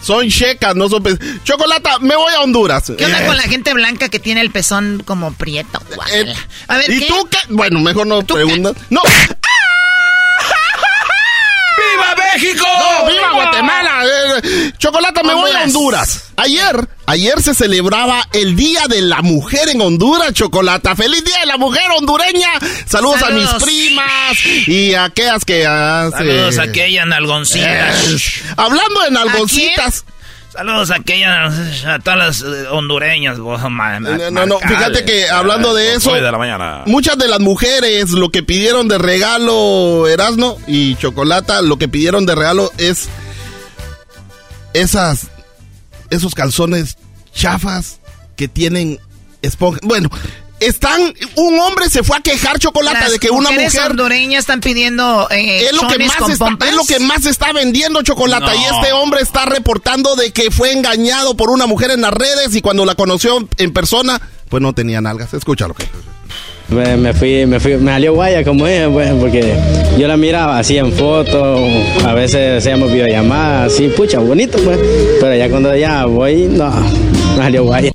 Son 0.02 0.28
checas, 0.30 0.76
no 0.76 0.90
son 0.90 1.04
Chocolata, 1.44 2.00
me 2.00 2.16
voy 2.16 2.34
a 2.34 2.42
Honduras. 2.42 2.92
¿Qué 2.98 3.06
onda 3.06 3.22
Eh, 3.24 3.28
con 3.28 3.38
la 3.38 3.44
gente 3.44 3.72
blanca 3.74 4.10
que 4.10 4.18
tiene 4.20 4.42
el 4.42 4.50
pezón 4.50 5.04
como 5.06 5.32
prieto? 5.34 5.80
Guácala. 5.96 6.36
A 6.68 6.78
ver, 6.78 6.90
¿Y 6.90 7.00
¿qué? 7.02 7.06
tú 7.08 7.28
qué? 7.30 7.38
Bueno, 7.50 7.80
mejor 7.82 8.08
no 8.08 8.22
preguntas. 8.24 8.74
¡No! 8.90 9.02
¡No, 12.42 13.08
viva 13.08 13.32
Guatemala! 13.34 14.04
Eh, 14.06 14.72
Chocolata, 14.78 15.24
me 15.24 15.34
voy 15.34 15.52
a 15.52 15.64
Honduras. 15.64 16.32
Ayer, 16.38 16.88
ayer 17.06 17.42
se 17.42 17.54
celebraba 17.54 18.28
el 18.34 18.56
Día 18.56 18.88
de 18.88 19.02
la 19.02 19.22
Mujer 19.22 19.70
en 19.70 19.82
Honduras, 19.82 20.34
Chocolata. 20.34 20.96
¡Feliz 20.96 21.24
Día 21.24 21.40
de 21.42 21.46
la 21.46 21.58
Mujer 21.58 21.84
hondureña! 21.98 22.50
Saludos, 22.86 23.22
a 23.22 23.30
mis 23.30 23.50
primas 23.64 24.46
y 24.68 24.94
a 24.94 25.06
aquellas 25.06 25.46
que 25.46 25.66
hacen... 25.68 26.18
Saludos 26.18 26.58
a 26.58 26.64
aquella 26.64 27.06
nalgoncita. 27.06 27.94
Hablando 28.58 29.02
de 29.02 29.12
nalgoncitas... 29.12 30.06
Saludos 30.52 30.92
a 30.92 30.96
aquella, 30.96 31.46
a 31.46 32.00
todas 32.00 32.20
las 32.20 32.42
eh, 32.42 32.68
hondureñas. 32.70 33.40
vos, 33.40 33.62
No, 33.62 34.00
no, 34.32 34.46
no, 34.46 34.60
fíjate 34.60 35.06
que 35.06 35.30
hablando 35.30 35.74
de 35.74 35.96
eso, 35.96 36.10
Nueve 36.10 36.26
de 36.26 36.32
la 36.32 36.38
mañana. 36.38 36.84
muchas 36.88 37.18
de 37.18 37.30
las 37.30 37.40
mujeres 37.40 38.12
lo 38.12 38.30
que 38.32 38.44
pidieron 38.44 38.90
de 38.90 38.98
regalo, 38.98 40.08
Erasno 40.10 40.58
y 40.68 40.96
Chocolata, 40.96 41.62
lo 41.62 41.78
que 41.78 41.88
pidieron 41.88 42.26
de 42.26 42.36
regalo 42.36 42.70
es 42.78 43.08
esas, 44.74 45.28
esos 46.10 46.36
calzones 46.36 46.98
chafas 47.34 48.02
que 48.36 48.50
tienen 48.50 49.00
esponja. 49.42 49.80
Bueno, 49.84 50.10
están, 50.62 51.14
un 51.36 51.60
hombre 51.60 51.90
se 51.90 52.04
fue 52.04 52.18
a 52.18 52.22
quejar 52.22 52.60
Chocolata 52.60 53.02
Las 53.02 53.12
de 53.14 53.20
que 53.20 53.30
una 53.30 53.52
mujer 53.52 53.92
hondureñas 53.92 54.40
están 54.42 54.62
pidiendo 54.62 55.28
eh, 55.32 55.66
es 55.66 55.74
lo 55.74 55.88
que 55.88 55.98
más 56.00 56.30
está, 56.30 56.46
pompas. 56.46 56.70
es 56.70 56.76
lo 56.76 56.86
que 56.86 57.00
más 57.00 57.26
está 57.26 57.52
vendiendo 57.52 58.02
chocolate 58.04 58.46
No. 58.46 58.56
y 58.56 58.64
este 58.76 58.94
hombre 58.94 59.22
está 59.22 59.46
reportando 59.46 60.16
de 60.16 60.32
que 60.32 60.52
fue 60.52 60.72
engañado 60.72 61.36
por 61.36 61.50
una 61.50 61.66
mujer 61.66 61.92
en 61.92 62.02
las 62.02 62.14
redes 62.14 62.56
y 62.56 62.62
cuando 62.62 62.86
la 62.86 62.96
conoció 62.96 63.48
en 63.58 63.74
persona 63.74 64.22
pues 64.50 64.62
no 64.62 64.74
tenía 64.74 65.02
nalgas 65.02 65.34
escúchalo 65.34 65.76
Me, 66.70 66.96
me 66.96 67.14
fui, 67.14 67.46
me 67.46 67.60
fui, 67.60 67.76
me 67.78 67.92
salió 67.92 68.14
guaya 68.14 68.44
como 68.46 68.66
ella, 68.66 68.90
pues, 68.90 69.12
porque 69.20 69.58
yo 69.98 70.08
la 70.08 70.16
miraba 70.16 70.58
así 70.60 70.78
en 70.78 70.94
fotos, 70.94 71.60
a 72.06 72.14
veces 72.14 72.60
hacíamos 72.60 72.92
videollamadas, 72.94 73.74
así, 73.74 73.90
pucha, 73.90 74.20
bonito, 74.20 74.58
pues. 74.64 74.80
Pero 75.20 75.36
ya 75.36 75.50
cuando 75.50 75.76
ya 75.76 76.06
voy, 76.06 76.44
no, 76.46 76.70
me 76.72 77.38
salió 77.44 77.64
guaya. 77.66 77.91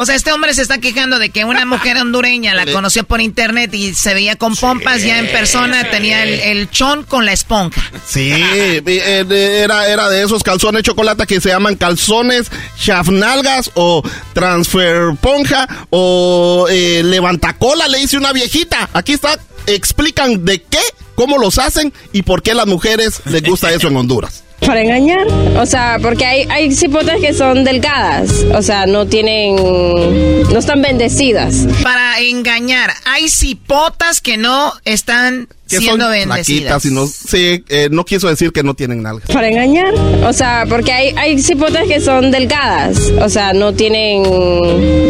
O 0.00 0.06
sea, 0.06 0.14
este 0.14 0.32
hombre 0.32 0.54
se 0.54 0.62
está 0.62 0.78
quejando 0.78 1.18
de 1.18 1.28
que 1.28 1.44
una 1.44 1.66
mujer 1.66 1.98
hondureña 1.98 2.54
la 2.54 2.64
conoció 2.64 3.04
por 3.04 3.20
internet 3.20 3.74
y 3.74 3.92
se 3.92 4.14
veía 4.14 4.34
con 4.34 4.56
pompas, 4.56 5.02
ya 5.02 5.18
en 5.18 5.30
persona 5.30 5.90
tenía 5.90 6.22
el, 6.22 6.40
el 6.40 6.70
chon 6.70 7.02
con 7.02 7.26
la 7.26 7.34
esponja. 7.34 7.82
Sí, 8.06 8.32
eh, 8.32 9.62
era, 9.62 9.88
era 9.88 10.08
de 10.08 10.22
esos 10.22 10.42
calzones 10.42 10.84
chocolate 10.84 11.26
que 11.26 11.38
se 11.38 11.50
llaman 11.50 11.76
calzones 11.76 12.50
chafnalgas 12.78 13.72
o 13.74 14.02
transfer 14.32 15.14
ponja 15.20 15.68
o 15.90 16.66
eh, 16.70 17.02
levantacola, 17.04 17.86
le 17.86 17.98
dice 17.98 18.16
una 18.16 18.32
viejita. 18.32 18.88
Aquí 18.94 19.12
está, 19.12 19.38
explican 19.66 20.46
de 20.46 20.62
qué, 20.62 20.80
cómo 21.14 21.36
los 21.36 21.58
hacen 21.58 21.92
y 22.14 22.22
por 22.22 22.42
qué 22.42 22.52
a 22.52 22.54
las 22.54 22.66
mujeres 22.66 23.20
les 23.26 23.42
gusta 23.42 23.70
eso 23.70 23.88
en 23.88 23.98
Honduras. 23.98 24.44
Para 24.66 24.82
engañar, 24.82 25.26
o 25.56 25.66
sea, 25.66 25.98
porque 26.00 26.26
hay, 26.26 26.46
hay 26.50 26.72
cipotas 26.72 27.20
que 27.20 27.32
son 27.32 27.64
delgadas, 27.64 28.44
o 28.54 28.62
sea, 28.62 28.86
no 28.86 29.06
tienen, 29.06 29.56
no 29.56 30.58
están 30.58 30.82
bendecidas. 30.82 31.66
Para 31.82 32.20
engañar, 32.20 32.90
hay 33.04 33.28
cipotas 33.28 34.20
que 34.20 34.36
no 34.36 34.72
están 34.84 35.48
Que 35.70 35.78
siendo 35.78 36.04
son 36.04 36.12
bendecidas. 36.12 36.82
flaquitas 36.82 36.84
y 36.84 36.90
no, 36.94 37.06
sí, 37.06 37.64
eh, 37.68 37.88
no 37.90 38.04
quiso 38.04 38.28
decir 38.28 38.52
que 38.52 38.62
no 38.62 38.74
tienen 38.74 39.02
nalgas. 39.02 39.30
Para 39.30 39.48
engañar, 39.48 39.94
o 40.26 40.32
sea, 40.32 40.66
porque 40.68 40.92
hay, 40.92 41.14
hay 41.16 41.40
cipotas 41.40 41.86
que 41.86 42.00
son 42.00 42.30
delgadas, 42.30 43.10
o 43.20 43.28
sea, 43.28 43.52
no 43.52 43.72
tienen, 43.72 44.22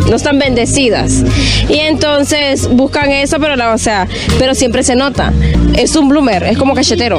no 0.09 0.15
están 0.17 0.39
bendecidas. 0.39 1.25
Y 1.69 1.79
entonces 1.79 2.69
buscan 2.69 3.11
eso, 3.11 3.39
pero 3.41 3.57
la, 3.57 3.75
o 3.75 3.79
sea, 3.79 4.07
pero 4.39 4.55
siempre 4.55 4.83
se 4.83 4.95
nota. 4.97 5.33
Es 5.77 5.97
un 5.97 6.09
bloomer, 6.09 6.43
es 6.45 6.59
como 6.59 6.75
cachetero. 6.75 7.19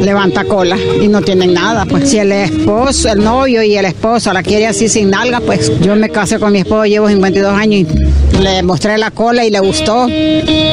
Levanta 0.00 0.44
cola 0.44 0.76
y 1.02 1.08
no 1.08 1.20
tienen 1.22 1.52
nada. 1.54 1.84
Pues 1.86 2.10
si 2.10 2.18
el 2.18 2.32
esposo, 2.32 3.10
el 3.10 3.22
novio 3.22 3.62
y 3.62 3.76
el 3.76 3.84
esposo 3.84 4.32
la 4.32 4.42
quiere 4.42 4.66
así 4.66 4.88
sin 4.88 5.10
nalga, 5.10 5.40
pues 5.40 5.72
yo 5.80 5.96
me 5.96 6.08
casé 6.10 6.38
con 6.38 6.52
mi 6.52 6.60
esposo, 6.60 6.84
llevo 6.86 7.08
52 7.08 7.52
años 7.52 7.86
y 8.32 8.36
le 8.38 8.62
mostré 8.62 8.98
la 8.98 9.10
cola 9.10 9.44
y 9.44 9.50
le 9.50 9.60
gustó 9.60 10.06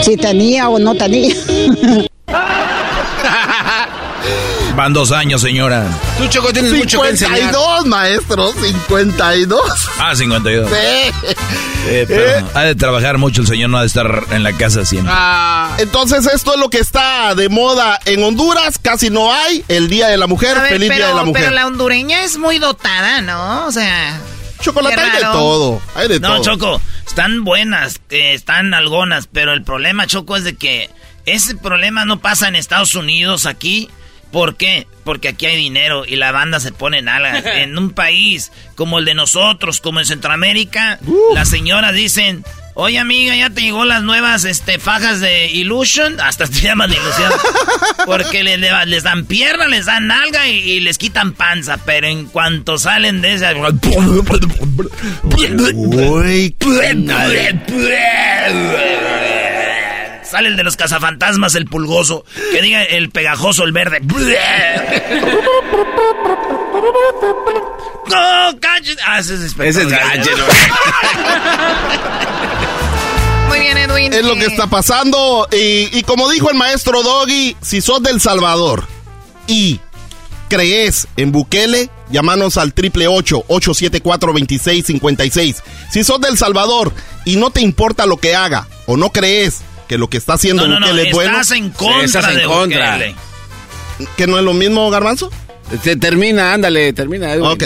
si 0.01 0.17
tenía 0.17 0.69
o 0.69 0.79
no 0.79 0.95
tenía. 0.95 1.33
Van 4.75 4.93
dos 4.93 5.11
años, 5.11 5.41
señora. 5.41 5.87
Tú, 6.17 6.27
Choco, 6.27 6.51
tienes 6.51 6.73
mucho 6.73 7.01
que 7.01 7.09
enseñar. 7.09 7.37
52, 7.37 7.85
maestro, 7.85 8.51
52. 8.51 9.61
Ah, 9.99 10.15
52. 10.15 10.69
Sí. 10.69 10.75
Eh, 11.87 12.05
pero 12.07 12.49
ha 12.53 12.63
de 12.63 12.75
trabajar 12.75 13.17
mucho 13.17 13.41
el 13.41 13.47
señor, 13.47 13.69
no 13.69 13.77
ha 13.77 13.81
de 13.81 13.87
estar 13.87 14.23
en 14.31 14.43
la 14.43 14.53
casa 14.53 14.85
siempre. 14.85 15.13
Ah, 15.15 15.75
entonces 15.77 16.25
esto 16.25 16.55
es 16.55 16.59
lo 16.59 16.69
que 16.69 16.79
está 16.79 17.35
de 17.35 17.47
moda 17.47 17.99
en 18.05 18.23
Honduras, 18.23 18.79
casi 18.81 19.09
no 19.09 19.31
hay 19.31 19.63
el 19.67 19.87
Día 19.87 20.07
de 20.07 20.17
la 20.17 20.27
Mujer, 20.27 20.59
ver, 20.59 20.69
feliz 20.69 20.89
pero, 20.89 20.97
Día 20.97 21.07
de 21.09 21.15
la 21.15 21.23
Mujer. 21.23 21.43
pero 21.43 21.55
la 21.55 21.67
hondureña 21.67 22.23
es 22.23 22.37
muy 22.37 22.59
dotada, 22.59 23.21
¿no? 23.21 23.67
O 23.67 23.71
sea... 23.71 24.19
Chocolate 24.61 24.99
hay 24.99 25.11
de 25.11 25.21
todo, 25.21 25.81
hay 25.93 26.07
de 26.07 26.19
no, 26.19 26.41
todo. 26.41 26.43
Choco, 26.43 26.81
están 27.05 27.43
buenas, 27.43 28.01
eh, 28.09 28.33
están 28.33 28.73
algonas, 28.73 29.29
pero 29.31 29.53
el 29.53 29.63
problema, 29.63 30.07
Choco, 30.07 30.37
es 30.37 30.43
de 30.43 30.55
que 30.55 30.89
ese 31.25 31.55
problema 31.55 32.05
no 32.05 32.19
pasa 32.19 32.47
en 32.47 32.55
Estados 32.55 32.95
Unidos 32.95 33.45
aquí. 33.45 33.89
¿Por 34.31 34.57
qué? 34.57 34.87
Porque 35.03 35.29
aquí 35.29 35.45
hay 35.45 35.55
dinero 35.55 36.03
y 36.05 36.17
la 36.17 36.31
banda 36.31 36.59
se 36.59 36.71
pone 36.71 36.99
en 36.99 37.09
algas. 37.09 37.43
En 37.55 37.77
un 37.77 37.91
país 37.91 38.51
como 38.75 38.99
el 38.99 39.05
de 39.05 39.13
nosotros, 39.13 39.81
como 39.81 39.99
en 39.99 40.05
Centroamérica, 40.05 40.99
las 41.33 41.49
señoras 41.49 41.93
dicen, 41.93 42.43
oye 42.73 42.99
amiga, 42.99 43.35
ya 43.35 43.49
te 43.49 43.61
llegó 43.61 43.85
las 43.85 44.03
nuevas 44.03 44.43
este, 44.43 44.77
fajas 44.77 45.21
de 45.21 45.47
Illusion, 45.51 46.19
hasta 46.19 46.45
se 46.47 46.61
llaman 46.61 46.89
de 46.89 46.97
ilusión, 46.97 47.31
porque 48.05 48.43
les, 48.43 48.59
les 48.87 49.03
dan 49.03 49.25
pierna, 49.25 49.67
les 49.67 49.85
dan 49.85 50.07
nalga 50.07 50.47
y, 50.47 50.57
y 50.57 50.79
les 50.81 50.97
quitan 50.97 51.33
panza, 51.33 51.77
pero 51.85 52.07
en 52.07 52.25
cuanto 52.25 52.77
salen 52.77 53.21
de 53.21 53.33
esa... 53.33 53.53
Sale 60.35 60.49
el 60.49 60.57
de 60.57 60.63
los 60.63 60.75
cazafantasmas, 60.75 61.55
el 61.55 61.65
pulgoso. 61.65 62.25
Que 62.51 62.61
diga 62.61 62.83
el 62.83 63.09
pegajoso, 63.09 63.63
el 63.63 63.71
verde. 63.71 64.01
¡No! 64.05 64.17
Ah, 68.17 68.53
ese 69.17 69.35
es 69.35 69.55
Ese 69.57 69.83
es 69.83 69.87
¿no? 69.87 69.87
Muy 73.47 73.59
bien, 73.61 73.77
Edwin. 73.77 74.11
Es 74.11 74.25
lo 74.25 74.35
que 74.35 74.47
está 74.47 74.67
pasando. 74.67 75.47
Y, 75.53 75.97
y 75.97 76.03
como 76.03 76.29
dijo 76.29 76.49
el 76.49 76.57
maestro 76.57 77.01
Doggy, 77.01 77.55
si 77.61 77.79
sos 77.79 78.03
del 78.03 78.19
Salvador 78.19 78.85
y 79.47 79.79
crees 80.49 81.07
en 81.15 81.31
Bukele, 81.31 81.89
llámanos 82.11 82.57
al 82.57 82.73
triple 82.73 83.07
874 83.07 84.33
2656 84.33 85.63
Si 85.91 86.03
sos 86.03 86.19
del 86.19 86.37
Salvador 86.37 86.91
y 87.23 87.37
no 87.37 87.51
te 87.51 87.61
importa 87.61 88.05
lo 88.05 88.17
que 88.17 88.35
haga 88.35 88.67
o 88.85 88.97
no 88.97 89.11
crees 89.11 89.61
que 89.87 89.97
lo 89.97 90.09
que 90.09 90.17
está 90.17 90.33
haciendo 90.33 90.63
No, 90.67 90.73
no, 90.75 90.79
no, 90.79 90.87
Bukele 90.87 91.09
es 91.09 91.13
bueno, 91.15 91.31
estás 91.31 91.51
en 91.57 91.69
contra 91.69 92.03
estás 92.03 92.27
en 92.29 92.37
de 92.37 92.43
contra. 92.45 92.93
Bukele. 92.93 93.15
que 94.17 94.27
no 94.27 94.37
es 94.37 94.43
lo 94.43 94.53
mismo, 94.53 94.89
Garbanzo. 94.89 95.31
Te- 95.83 95.95
termina, 95.95 96.53
ándale, 96.53 96.93
termina. 96.93 97.31
Edwin. 97.33 97.47
Ok. 97.51 97.63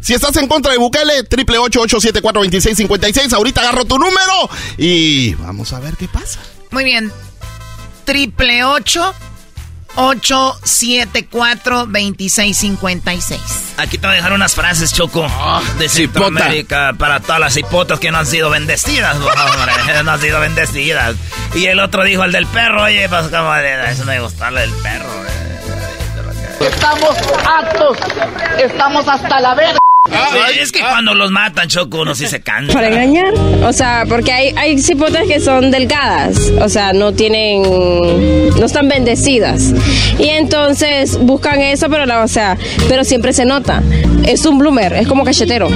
Si 0.00 0.14
estás 0.14 0.34
en 0.36 0.46
contra 0.48 0.72
de 0.72 0.78
Bukele, 0.78 1.24
triple 1.24 1.58
874 1.58 2.40
2656 2.42 3.32
Ahorita 3.34 3.60
agarro 3.60 3.84
tu 3.84 3.98
número 3.98 4.48
y 4.78 5.34
vamos 5.34 5.72
a 5.72 5.80
ver 5.80 5.96
qué 5.96 6.08
pasa. 6.08 6.40
Muy 6.70 6.84
bien. 6.84 7.12
Triple 8.04 8.64
ocho 8.64 9.14
874 9.96 11.86
2656 11.86 13.40
Aquí 13.78 13.96
te 13.98 14.06
voy 14.06 14.14
a 14.14 14.16
dejar 14.16 14.32
unas 14.34 14.54
frases, 14.54 14.92
Choco, 14.92 15.26
de 15.78 15.88
Centroamérica 15.88 16.92
para 16.98 17.20
todas 17.20 17.40
las 17.40 17.56
hipotas 17.56 17.98
que 17.98 18.10
no 18.10 18.18
han 18.18 18.26
sido 18.26 18.50
bendecidas, 18.50 19.16
no, 19.16 19.26
hombre, 19.28 20.02
no 20.04 20.10
han 20.12 20.20
sido 20.20 20.38
bendecidas. 20.40 21.16
Y 21.54 21.64
el 21.66 21.80
otro 21.80 22.04
dijo, 22.04 22.22
el 22.24 22.32
del 22.32 22.46
perro, 22.46 22.82
oye, 22.82 23.08
pues 23.08 23.28
como 23.28 23.52
de- 23.54 23.90
eso 23.90 24.04
me 24.04 24.20
gustó, 24.20 24.46
el 24.48 24.54
del 24.56 24.70
perro. 24.82 25.08
Estamos 26.60 27.16
hartos, 27.46 27.96
estamos 28.58 29.08
hasta 29.08 29.40
la 29.40 29.54
verga. 29.54 29.78
Sí, 30.08 30.58
es 30.58 30.72
que 30.72 30.80
cuando 30.80 31.14
los 31.14 31.30
matan, 31.30 31.68
Choco, 31.68 32.00
uno 32.00 32.14
sí 32.14 32.26
se 32.26 32.40
cansa. 32.40 32.72
Para 32.72 32.88
engañar, 32.88 33.34
o 33.62 33.72
sea, 33.72 34.04
porque 34.08 34.32
hay, 34.32 34.54
hay 34.56 34.78
cipotas 34.78 35.26
que 35.26 35.40
son 35.40 35.70
delgadas, 35.70 36.50
o 36.58 36.68
sea, 36.70 36.94
no 36.94 37.12
tienen, 37.12 37.62
no 38.58 38.64
están 38.64 38.88
bendecidas. 38.88 39.74
Y 40.18 40.28
entonces 40.28 41.18
buscan 41.20 41.60
eso, 41.60 41.88
pero 41.90 42.06
la, 42.06 42.24
o 42.24 42.28
sea, 42.28 42.56
pero 42.88 43.04
siempre 43.04 43.34
se 43.34 43.44
nota. 43.44 43.82
Es 44.26 44.46
un 44.46 44.58
bloomer, 44.58 44.94
es 44.94 45.06
como 45.06 45.22
cachetero. 45.22 45.68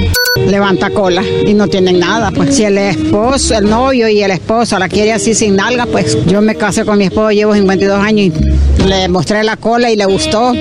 Levanta 0.46 0.88
cola 0.90 1.22
y 1.46 1.52
no 1.52 1.68
tienen 1.68 1.98
nada. 1.98 2.30
Pues 2.30 2.56
si 2.56 2.64
el 2.64 2.78
esposo, 2.78 3.58
el 3.58 3.68
novio 3.68 4.08
y 4.08 4.22
el 4.22 4.30
esposo 4.30 4.78
la 4.78 4.88
quiere 4.88 5.12
así 5.12 5.34
sin 5.34 5.56
nalga, 5.56 5.84
pues 5.86 6.16
yo 6.26 6.40
me 6.40 6.54
casé 6.54 6.86
con 6.86 6.96
mi 6.96 7.04
esposo, 7.04 7.30
llevo 7.30 7.54
52 7.54 7.98
años 7.98 8.34
y 8.78 8.82
le 8.84 9.08
mostré 9.08 9.44
la 9.44 9.56
cola 9.56 9.90
y 9.90 9.96
le 9.96 10.06
gustó 10.06 10.52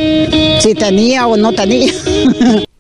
si 0.60 0.76
tenía 0.76 1.28
o 1.28 1.38
no 1.38 1.54
tenía. 1.54 1.94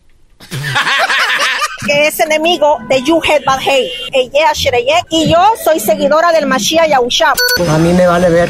es 2.07 2.19
enemigo 2.19 2.77
de 2.89 3.01
You 3.03 3.21
Head 3.23 3.43
Bad 3.45 3.59
Hate. 3.59 3.89
Ella, 4.11 4.51
Shreyek, 4.53 5.05
y 5.09 5.31
yo 5.31 5.41
soy 5.63 5.79
seguidora 5.79 6.31
del 6.31 6.45
Mashiach 6.45 6.89
Yahushua. 6.89 7.33
A 7.69 7.77
mí 7.77 7.93
me 7.93 8.07
vale 8.07 8.29
ver 8.29 8.49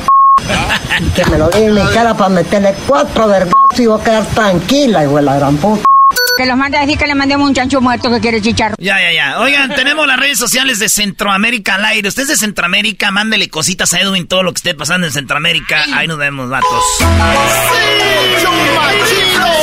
que 1.15 1.25
me 1.25 1.37
lo 1.37 1.49
diga 1.49 1.65
en 1.65 1.73
mi 1.73 1.93
cara 1.93 2.13
para 2.13 2.29
meterle 2.29 2.73
cuatro 2.87 3.27
vergas 3.27 3.53
Si 3.75 3.85
voy 3.85 3.99
a 3.99 4.03
quedar 4.03 4.25
tranquila, 4.27 5.03
hijo 5.03 5.17
de 5.17 5.21
la 5.21 5.35
gran 5.35 5.57
puta. 5.57 5.83
Que 6.37 6.47
los 6.47 6.57
manda 6.57 6.79
a 6.79 6.81
decir 6.81 6.97
que 6.97 7.05
le 7.05 7.13
mandemos 7.13 7.47
un 7.47 7.53
chancho 7.53 7.79
muerto 7.79 8.09
que 8.09 8.19
quiere 8.19 8.41
chicharro. 8.41 8.75
Ya, 8.79 8.99
ya, 8.99 9.11
ya. 9.13 9.39
Oigan, 9.39 9.75
tenemos 9.75 10.07
las 10.07 10.19
redes 10.19 10.39
sociales 10.39 10.79
de 10.79 10.89
Centroamérica 10.89 11.75
al 11.75 11.85
aire. 11.85 12.07
Usted 12.07 12.23
es 12.23 12.29
de 12.29 12.37
Centroamérica, 12.37 13.11
mándele 13.11 13.49
cositas 13.49 13.93
a 13.93 13.99
Edwin 13.99 14.27
todo 14.27 14.41
lo 14.41 14.51
que 14.51 14.57
esté 14.57 14.73
pasando 14.73 15.05
en 15.05 15.13
Centroamérica. 15.13 15.83
Ahí 15.93 16.07
nos 16.07 16.17
vemos, 16.17 16.49
vatos. 16.49 16.83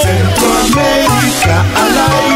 Centroamérica 0.05 1.64
al 1.74 2.30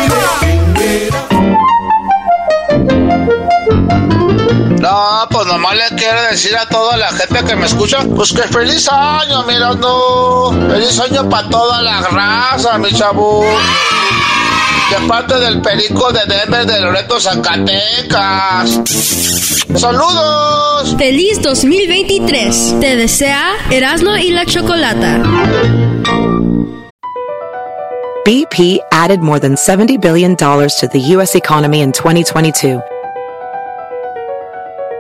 No, 4.84 5.26
pues 5.30 5.46
nomás 5.46 5.74
le 5.76 5.96
quiero 5.96 6.20
decir 6.24 6.54
a 6.54 6.66
toda 6.66 6.98
la 6.98 7.08
gente 7.08 7.42
que 7.42 7.56
me 7.56 7.64
escucha, 7.64 8.04
pues 8.14 8.34
que 8.34 8.42
feliz 8.42 8.86
año, 8.92 9.42
mira, 9.44 9.72
no. 9.72 10.50
Feliz 10.68 11.00
año 11.00 11.26
para 11.26 11.48
toda 11.48 11.80
la 11.80 12.02
raza, 12.02 12.76
mi 12.76 12.92
chavo. 12.92 13.46
De 14.90 15.08
parte 15.08 15.40
del 15.40 15.62
perico 15.62 16.12
de 16.12 16.26
Denver 16.26 16.66
de 16.66 16.80
Loreto, 16.80 17.18
Zacatecas. 17.18 18.82
¡Saludos! 19.74 20.94
Feliz 20.98 21.40
2023. 21.40 22.76
Te 22.78 22.96
desea 22.96 23.54
Erasmo 23.70 24.14
y 24.18 24.32
la 24.32 24.44
Chocolata. 24.44 25.22
BP 28.26 28.80
added 28.92 29.20
more 29.20 29.40
than 29.40 29.54
$70 29.54 29.98
billion 29.98 30.36
to 30.36 30.88
the 30.92 31.00
U.S. 31.14 31.34
economy 31.34 31.80
in 31.80 31.90
2022. 31.90 32.82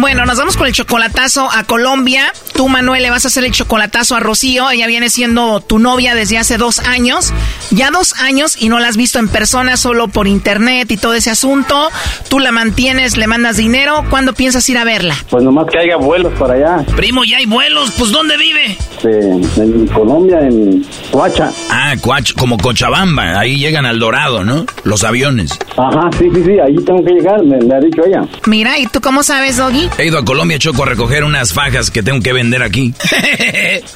Bueno, 0.00 0.24
nos 0.24 0.38
vamos 0.38 0.56
con 0.56 0.66
el 0.66 0.72
chocolatazo 0.72 1.50
a 1.52 1.64
Colombia. 1.64 2.32
Tú, 2.54 2.70
Manuel, 2.70 3.02
le 3.02 3.10
vas 3.10 3.26
a 3.26 3.28
hacer 3.28 3.44
el 3.44 3.52
chocolatazo 3.52 4.16
a 4.16 4.20
Rocío. 4.20 4.70
Ella 4.70 4.86
viene 4.86 5.10
siendo 5.10 5.60
tu 5.60 5.78
novia 5.78 6.14
desde 6.14 6.38
hace 6.38 6.56
dos 6.56 6.78
años. 6.78 7.34
Ya 7.70 7.90
dos 7.90 8.14
años 8.14 8.56
y 8.58 8.70
no 8.70 8.78
la 8.78 8.88
has 8.88 8.96
visto 8.96 9.18
en 9.18 9.28
persona, 9.28 9.76
solo 9.76 10.08
por 10.08 10.26
internet 10.26 10.90
y 10.90 10.96
todo 10.96 11.12
ese 11.12 11.28
asunto. 11.30 11.90
Tú 12.30 12.38
la 12.38 12.50
mantienes, 12.50 13.18
le 13.18 13.26
mandas 13.26 13.58
dinero. 13.58 14.02
¿Cuándo 14.08 14.32
piensas 14.32 14.66
ir 14.70 14.78
a 14.78 14.84
verla? 14.84 15.14
Pues 15.28 15.44
nomás 15.44 15.66
que 15.70 15.78
haya 15.78 15.96
vuelos 15.96 16.32
para 16.38 16.54
allá. 16.54 16.82
Primo, 16.96 17.24
ya 17.24 17.36
hay 17.36 17.44
vuelos. 17.46 17.92
Pues, 17.98 18.10
¿dónde 18.10 18.38
vive? 18.38 18.78
Este, 18.94 19.20
en 19.62 19.86
Colombia, 19.88 20.38
en 20.40 20.82
Coacha. 21.10 21.52
Ah, 21.70 21.94
Coacha, 22.00 22.32
como 22.38 22.56
Cochabamba. 22.56 23.38
Ahí 23.38 23.58
llegan 23.58 23.84
al 23.84 23.98
Dorado, 23.98 24.44
¿no? 24.44 24.64
Los 24.84 25.04
aviones. 25.04 25.58
Ajá, 25.76 26.08
sí, 26.18 26.24
sí, 26.34 26.42
sí, 26.42 26.52
ahí 26.58 26.74
tengo 26.86 27.04
que 27.04 27.12
llegar, 27.12 27.44
me, 27.44 27.58
me 27.58 27.74
ha 27.74 27.80
dicho 27.80 28.00
ella. 28.06 28.22
Mira, 28.46 28.78
¿y 28.78 28.86
tú 28.86 29.02
cómo 29.02 29.22
sabes, 29.22 29.58
Doggy? 29.58 29.89
He 29.98 30.06
ido 30.06 30.18
a 30.18 30.24
Colombia, 30.24 30.58
Choco, 30.58 30.82
a 30.84 30.86
recoger 30.86 31.24
unas 31.24 31.52
fajas 31.52 31.90
que 31.90 32.02
tengo 32.02 32.20
que 32.20 32.32
vender 32.32 32.62
aquí. 32.62 32.94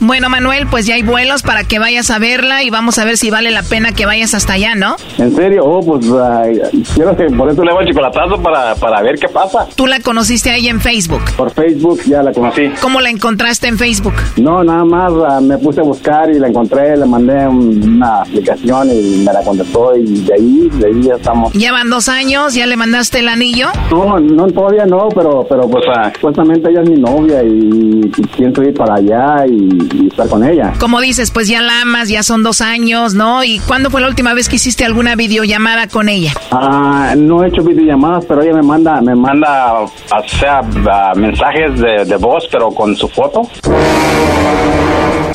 Bueno, 0.00 0.28
Manuel, 0.28 0.66
pues 0.66 0.86
ya 0.86 0.94
hay 0.94 1.02
vuelos 1.02 1.42
para 1.42 1.64
que 1.64 1.78
vayas 1.78 2.10
a 2.10 2.18
verla 2.18 2.62
y 2.62 2.70
vamos 2.70 2.98
a 2.98 3.04
ver 3.04 3.16
si 3.16 3.30
vale 3.30 3.50
la 3.50 3.62
pena 3.62 3.92
que 3.92 4.06
vayas 4.06 4.34
hasta 4.34 4.54
allá, 4.54 4.74
¿no? 4.74 4.96
¿En 5.18 5.34
serio? 5.34 5.62
Oh, 5.64 5.80
pues 5.80 6.06
ay, 6.10 6.60
quiero 6.94 7.16
que 7.16 7.24
por 7.26 7.50
eso 7.50 7.62
le 7.64 7.70
hago 7.70 7.80
el 7.80 7.88
chocolatazo 7.88 8.42
para, 8.42 8.74
para 8.74 9.02
ver 9.02 9.14
qué 9.18 9.28
pasa. 9.28 9.66
Tú 9.74 9.86
la 9.86 10.00
conociste 10.00 10.50
ahí 10.50 10.68
en 10.68 10.80
Facebook. 10.80 11.22
Por 11.36 11.50
Facebook 11.52 12.00
ya 12.06 12.22
la 12.22 12.32
conocí. 12.32 12.68
¿Cómo 12.80 13.00
la 13.00 13.10
encontraste 13.10 13.68
en 13.68 13.78
Facebook? 13.78 14.14
No, 14.36 14.62
nada 14.62 14.84
más 14.84 15.12
ah, 15.28 15.40
me 15.40 15.56
puse 15.58 15.80
a 15.80 15.84
buscar 15.84 16.30
y 16.30 16.38
la 16.38 16.48
encontré, 16.48 16.96
le 16.96 17.06
mandé 17.06 17.46
un- 17.46 17.94
una 17.96 18.22
aplicación 18.22 18.90
y 18.90 19.18
me 19.24 19.32
la 19.32 19.42
contestó 19.42 19.96
y 19.96 20.22
de 20.24 20.34
ahí, 20.34 20.68
de 20.74 20.86
ahí 20.86 21.02
ya 21.02 21.14
estamos. 21.14 21.52
Ya 21.54 21.72
van 21.72 21.88
dos 21.90 22.08
años, 22.08 22.54
ya 22.54 22.66
le 22.66 22.76
mandaste 22.76 23.20
el 23.20 23.28
anillo. 23.28 23.68
No, 23.90 24.18
no, 24.18 24.46
todavía 24.48 24.84
no, 24.86 25.08
pero, 25.14 25.46
pero 25.48 25.68
pues 25.68 25.83
supuestamente 26.14 26.70
ella 26.70 26.82
es 26.82 26.90
mi 26.90 27.00
novia 27.00 27.42
y, 27.42 28.00
y 28.16 28.26
pienso 28.36 28.62
ir 28.62 28.74
para 28.74 28.94
allá 28.94 29.46
y, 29.46 29.78
y 29.94 30.08
estar 30.08 30.28
con 30.28 30.44
ella. 30.44 30.72
Como 30.78 31.00
dices, 31.00 31.30
pues 31.30 31.48
ya 31.48 31.62
la 31.62 31.82
amas, 31.82 32.08
ya 32.08 32.22
son 32.22 32.42
dos 32.42 32.60
años, 32.60 33.14
¿no? 33.14 33.44
¿Y 33.44 33.58
cuándo 33.60 33.90
fue 33.90 34.00
la 34.00 34.08
última 34.08 34.34
vez 34.34 34.48
que 34.48 34.56
hiciste 34.56 34.84
alguna 34.84 35.16
videollamada 35.16 35.88
con 35.88 36.08
ella? 36.08 36.32
Ah, 36.50 37.14
no 37.16 37.44
he 37.44 37.48
hecho 37.48 37.62
videollamadas, 37.62 38.24
pero 38.26 38.42
ella 38.42 38.54
me 38.54 38.62
manda, 38.62 39.00
me 39.00 39.14
manda, 39.14 39.80
o 39.80 39.88
sea, 40.26 40.60
ah, 40.90 41.12
mensajes 41.16 41.80
de, 41.80 42.04
de 42.04 42.16
voz, 42.16 42.48
pero 42.50 42.70
con 42.70 42.94
su 42.96 43.08
foto. 43.08 43.42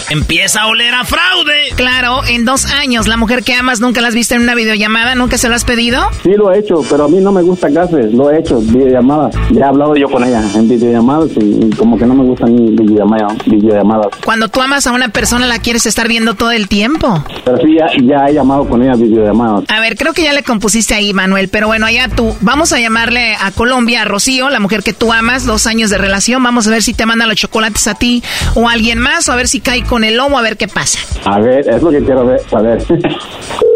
Empieza 0.10 0.62
a 0.62 0.68
oler 0.68 0.94
a 0.94 1.04
fraude. 1.04 1.70
Claro, 1.76 2.22
en 2.28 2.46
dos 2.46 2.66
años, 2.66 3.08
la 3.08 3.18
mujer 3.18 3.44
que 3.44 3.54
amas 3.54 3.80
nunca 3.80 4.02
la 4.02 4.08
has 4.08 4.16
visto 4.16 4.36
en 4.36 4.42
una 4.42 4.56
videollamada, 4.56 5.16
nunca 5.16 5.38
se 5.38 5.50
lo 5.50 5.56
has 5.56 5.66
pedido. 5.66 6.02
Sí 6.24 6.32
lo 6.38 6.52
he 6.52 6.60
hecho, 6.60 6.82
pero 6.90 7.06
a 7.06 7.08
mí 7.08 7.20
no 7.20 7.32
me 7.32 7.42
gusta 7.42 7.70
gases, 7.70 8.14
lo 8.14 8.32
he 8.32 8.40
hecho, 8.40 8.60
videollamadas. 8.60 9.36
Ya 9.52 9.66
he 9.66 9.68
hablado 9.68 9.96
yo 9.96 10.10
con 10.10 10.24
ella 10.24 10.42
en 10.56 10.68
videollamadas 10.68 11.30
y, 11.40 11.66
y 11.66 11.70
como 11.72 11.98
que 11.98 12.06
no 12.06 12.16
me 12.16 12.24
gustan 12.24 12.56
videollamadas. 12.76 13.38
videollamadas. 13.46 14.08
Cuando 14.24 14.48
tú 14.50 14.62
amas 14.62 14.88
a 14.88 14.92
una 14.92 15.10
persona, 15.10 15.46
la 15.48 15.60
quieres 15.60 15.86
estar 15.86 16.08
viendo 16.08 16.36
todo 16.36 16.52
el 16.52 16.68
tiempo. 16.68 17.24
Pero 17.46 17.58
sí, 17.58 17.76
ya, 17.78 17.88
ya 18.04 18.26
he 18.28 18.34
llamado 18.34 18.68
con 18.68 18.82
ella 18.82 18.96
videollamadas. 18.96 19.66
A 19.70 19.80
ver, 19.80 19.96
creo 19.96 20.14
que 20.14 20.24
ya 20.24 20.34
le 20.34 20.44
compusiste 20.44 20.94
ahí, 20.94 21.14
Manuel, 21.14 21.50
pero 21.50 21.68
bueno, 21.68 21.86
allá 21.86 22.10
tú, 22.10 22.36
vamos 22.42 22.74
a 22.74 22.80
llamarle 22.80 23.36
a 23.36 23.52
Colombia, 23.52 24.02
a 24.02 24.06
Rocío, 24.06 24.50
la 24.50 24.60
mujer 24.60 24.84
que 24.84 24.94
tú 24.94 25.14
amas, 25.14 25.46
dos 25.46 25.68
años 25.68 25.90
de 25.90 25.98
relación, 25.98 26.42
vamos 26.44 26.68
a 26.68 26.72
ver 26.72 26.82
si 26.82 26.94
te 26.94 27.06
manda 27.06 27.28
los 27.28 27.36
chocolates 27.36 27.88
a 27.88 27.96
ti 27.96 28.24
o 28.56 28.68
a 28.68 28.74
alguien 28.74 29.00
más, 29.00 29.30
o 29.30 29.32
a 29.32 29.36
ver 29.36 29.48
si 29.48 29.60
cae 29.70 29.84
con 29.84 30.03
el 30.03 30.17
lomo, 30.17 30.39
a 30.39 30.41
ver 30.41 30.57
qué 30.57 30.67
pasa. 30.67 30.97
A 31.26 31.39
ver, 31.39 31.70
es 31.70 31.84
lo 31.84 31.91
que 31.91 32.03
quiero 32.03 32.26
ver, 32.26 32.41
saber. 32.49 32.84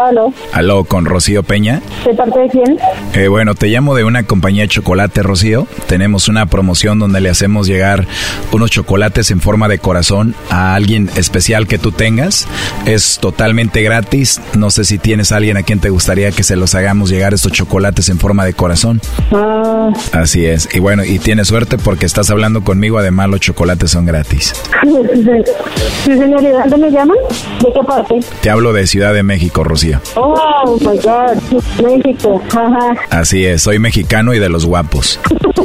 Aló, 0.00 0.32
Aló, 0.52 0.84
con 0.84 1.04
Rocío 1.06 1.42
Peña. 1.42 1.80
¿de 2.04 2.14
parte 2.14 2.38
de 2.40 2.48
quién? 2.48 2.78
Eh, 3.14 3.28
bueno, 3.28 3.54
te 3.54 3.68
llamo 3.68 3.94
de 3.94 4.04
una 4.04 4.24
compañía 4.24 4.62
de 4.62 4.68
chocolate, 4.68 5.22
Rocío. 5.22 5.66
Tenemos 5.86 6.28
una 6.28 6.46
promoción 6.46 6.98
donde 6.98 7.20
le 7.20 7.30
hacemos 7.30 7.66
llegar 7.66 8.06
unos 8.52 8.70
chocolates 8.70 9.30
en 9.30 9.40
forma 9.40 9.68
de 9.68 9.78
corazón 9.78 10.34
a 10.50 10.74
alguien 10.74 11.08
especial 11.16 11.66
que 11.66 11.78
tú 11.78 11.92
tengas. 11.92 12.46
Es 12.84 13.18
totalmente 13.20 13.82
gratis. 13.82 14.40
No 14.56 14.70
sé 14.70 14.84
si 14.84 14.98
tienes 14.98 15.32
a 15.32 15.36
alguien 15.36 15.56
a 15.56 15.62
quien 15.62 15.80
te 15.80 15.88
gustaría 15.88 16.30
que 16.30 16.42
se 16.42 16.56
los 16.56 16.74
hagamos 16.74 17.10
llegar 17.10 17.32
estos 17.32 17.52
chocolates 17.52 18.08
en 18.08 18.18
forma 18.18 18.44
de 18.44 18.52
corazón. 18.52 19.00
Ah, 19.32 19.90
Así 20.12 20.44
es. 20.44 20.68
Y 20.74 20.78
bueno, 20.80 21.04
y 21.04 21.18
tienes 21.18 21.48
suerte 21.48 21.78
porque 21.78 22.06
estás 22.06 22.30
hablando 22.30 22.62
conmigo. 22.64 22.98
Además, 22.98 23.30
los 23.30 23.40
chocolates 23.40 23.90
son 23.90 24.04
gratis. 24.06 24.52
sí, 24.84 26.12
señor, 26.12 26.42
¿y 26.42 26.46
de 26.46 26.52
dónde 26.52 26.76
me 26.76 26.90
llaman? 26.90 27.16
¿De 27.62 27.72
qué 27.72 27.80
parte? 27.86 28.20
Te 28.42 28.50
hablo 28.50 28.72
de 28.72 28.86
Ciudad 28.86 29.14
de 29.14 29.22
México, 29.22 29.64
Rocío. 29.64 29.85
Oh, 30.16 30.78
my 30.80 30.98
God, 30.98 31.40
México, 31.82 32.42
ajá. 32.50 32.94
Así 33.10 33.44
es, 33.46 33.62
soy 33.62 33.78
mexicano 33.78 34.34
y 34.34 34.38
de 34.38 34.48
los 34.48 34.64
guapos. 34.66 35.20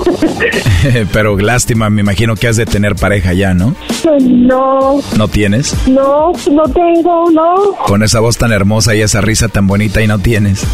Pero 1.13 1.37
lástima, 1.37 1.89
me 1.89 2.01
imagino 2.01 2.35
que 2.35 2.47
has 2.47 2.55
de 2.57 2.65
tener 2.65 2.95
pareja 2.95 3.33
ya, 3.33 3.53
¿no? 3.53 3.75
No, 4.21 4.99
¿No 5.17 5.27
tienes? 5.27 5.75
no, 5.87 6.31
no 6.51 6.63
tengo, 6.63 7.29
no, 7.31 7.55
Con 7.85 8.03
esa 8.03 8.19
voz 8.19 8.37
tan 8.37 8.51
hermosa 8.51 8.95
y 8.95 9.01
esa 9.01 9.21
risa 9.21 9.47
tan 9.47 9.67
bonita 9.67 10.01
y 10.01 10.07
no 10.07 10.19
tienes. 10.19 10.65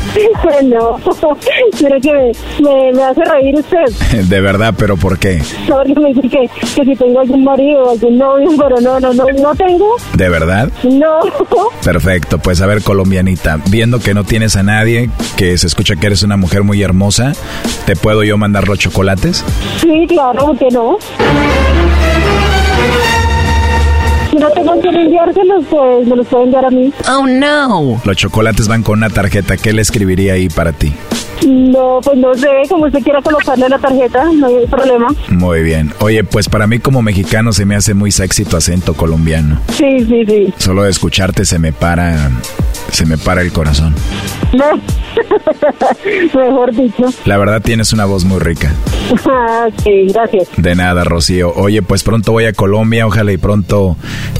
no, 0.63 0.97
pero 1.81 1.99
que 2.01 2.31
me, 2.63 2.93
me 2.93 3.03
hace 3.03 3.21
reír 3.25 3.55
usted. 3.55 4.21
De 4.27 4.41
verdad, 4.41 4.73
pero 4.77 4.97
¿por 4.97 5.17
qué? 5.19 5.41
Porque 5.67 5.93
me 5.99 6.13
dice 6.13 6.29
que, 6.29 6.49
que 6.75 6.85
si 6.85 6.95
tengo 6.95 7.19
algún 7.19 7.43
marido 7.43 7.83
o 7.83 7.91
algún 7.91 8.17
novio, 8.17 8.49
pero 8.57 8.79
no, 8.81 8.99
no, 8.99 9.13
no, 9.13 9.25
no 9.25 9.55
tengo, 9.55 9.95
¿De 10.13 10.29
verdad? 10.29 10.69
no. 10.83 11.19
Perfecto, 11.83 12.37
pues 12.39 12.61
a 12.61 12.67
ver, 12.67 12.81
colombianita, 12.83 13.59
viendo 13.69 13.99
que 13.99 14.13
no 14.13 14.23
tienes 14.23 14.55
a 14.55 14.63
nadie, 14.63 15.09
que 15.35 15.57
se 15.57 15.67
escucha 15.67 15.95
que 15.95 16.07
eres 16.07 16.23
una 16.23 16.37
mujer 16.37 16.63
muy 16.63 16.81
hermosa, 16.81 17.33
¿te 17.85 17.95
puedo 17.95 18.23
yo 18.23 18.37
mandar 18.37 18.67
los 18.67 18.79
chocolates? 18.79 19.16
Sí, 19.81 20.05
claro, 20.07 20.55
que 20.57 20.69
no. 20.71 20.97
Si 24.29 24.37
no 24.37 24.49
tengo 24.51 24.79
que 24.81 24.89
enviárselos, 24.89 25.65
pues 25.69 26.07
me 26.07 26.15
los 26.15 26.27
pueden 26.27 26.47
enviar 26.47 26.65
a 26.65 26.69
mí. 26.69 26.93
Oh, 27.09 27.25
no. 27.25 28.01
Los 28.03 28.17
chocolates 28.17 28.67
van 28.67 28.83
con 28.83 28.99
una 28.99 29.09
tarjeta. 29.09 29.57
¿Qué 29.57 29.73
le 29.73 29.81
escribiría 29.81 30.33
ahí 30.33 30.49
para 30.49 30.73
ti? 30.73 30.93
No, 31.45 31.99
pues 32.03 32.17
no 32.17 32.33
sé, 32.33 32.49
como 32.67 32.85
usted 32.85 33.01
quiera 33.03 33.21
colocarle 33.21 33.69
la 33.69 33.77
tarjeta, 33.77 34.25
no 34.33 34.47
hay 34.47 34.65
problema. 34.65 35.07
Muy 35.29 35.61
bien. 35.61 35.93
Oye, 35.99 36.23
pues 36.23 36.49
para 36.49 36.67
mí 36.67 36.79
como 36.79 37.01
mexicano 37.01 37.53
se 37.53 37.65
me 37.65 37.75
hace 37.75 37.93
muy 37.93 38.11
sexy 38.11 38.43
tu 38.43 38.57
acento 38.57 38.95
colombiano. 38.95 39.59
Sí, 39.69 39.99
sí, 40.07 40.25
sí. 40.25 40.53
Solo 40.57 40.83
de 40.83 40.89
escucharte 40.89 41.45
se 41.45 41.59
me 41.59 41.71
para, 41.71 42.31
se 42.91 43.05
me 43.05 43.17
para 43.17 43.41
el 43.41 43.51
corazón. 43.51 43.93
No. 44.53 44.65
Mejor 46.39 46.73
dicho. 46.73 47.05
La 47.25 47.37
verdad 47.37 47.61
tienes 47.61 47.93
una 47.93 48.05
voz 48.05 48.23
muy 48.25 48.39
rica. 48.39 48.71
Ah, 49.29 49.67
sí, 49.83 50.07
gracias. 50.13 50.49
De 50.57 50.75
nada, 50.75 51.03
Rocío. 51.03 51.53
Oye, 51.55 51.81
pues 51.81 52.03
pronto 52.03 52.31
voy 52.31 52.45
a 52.45 52.53
Colombia, 52.53 53.07
ojalá 53.07 53.31
y 53.31 53.37
pronto 53.37 53.95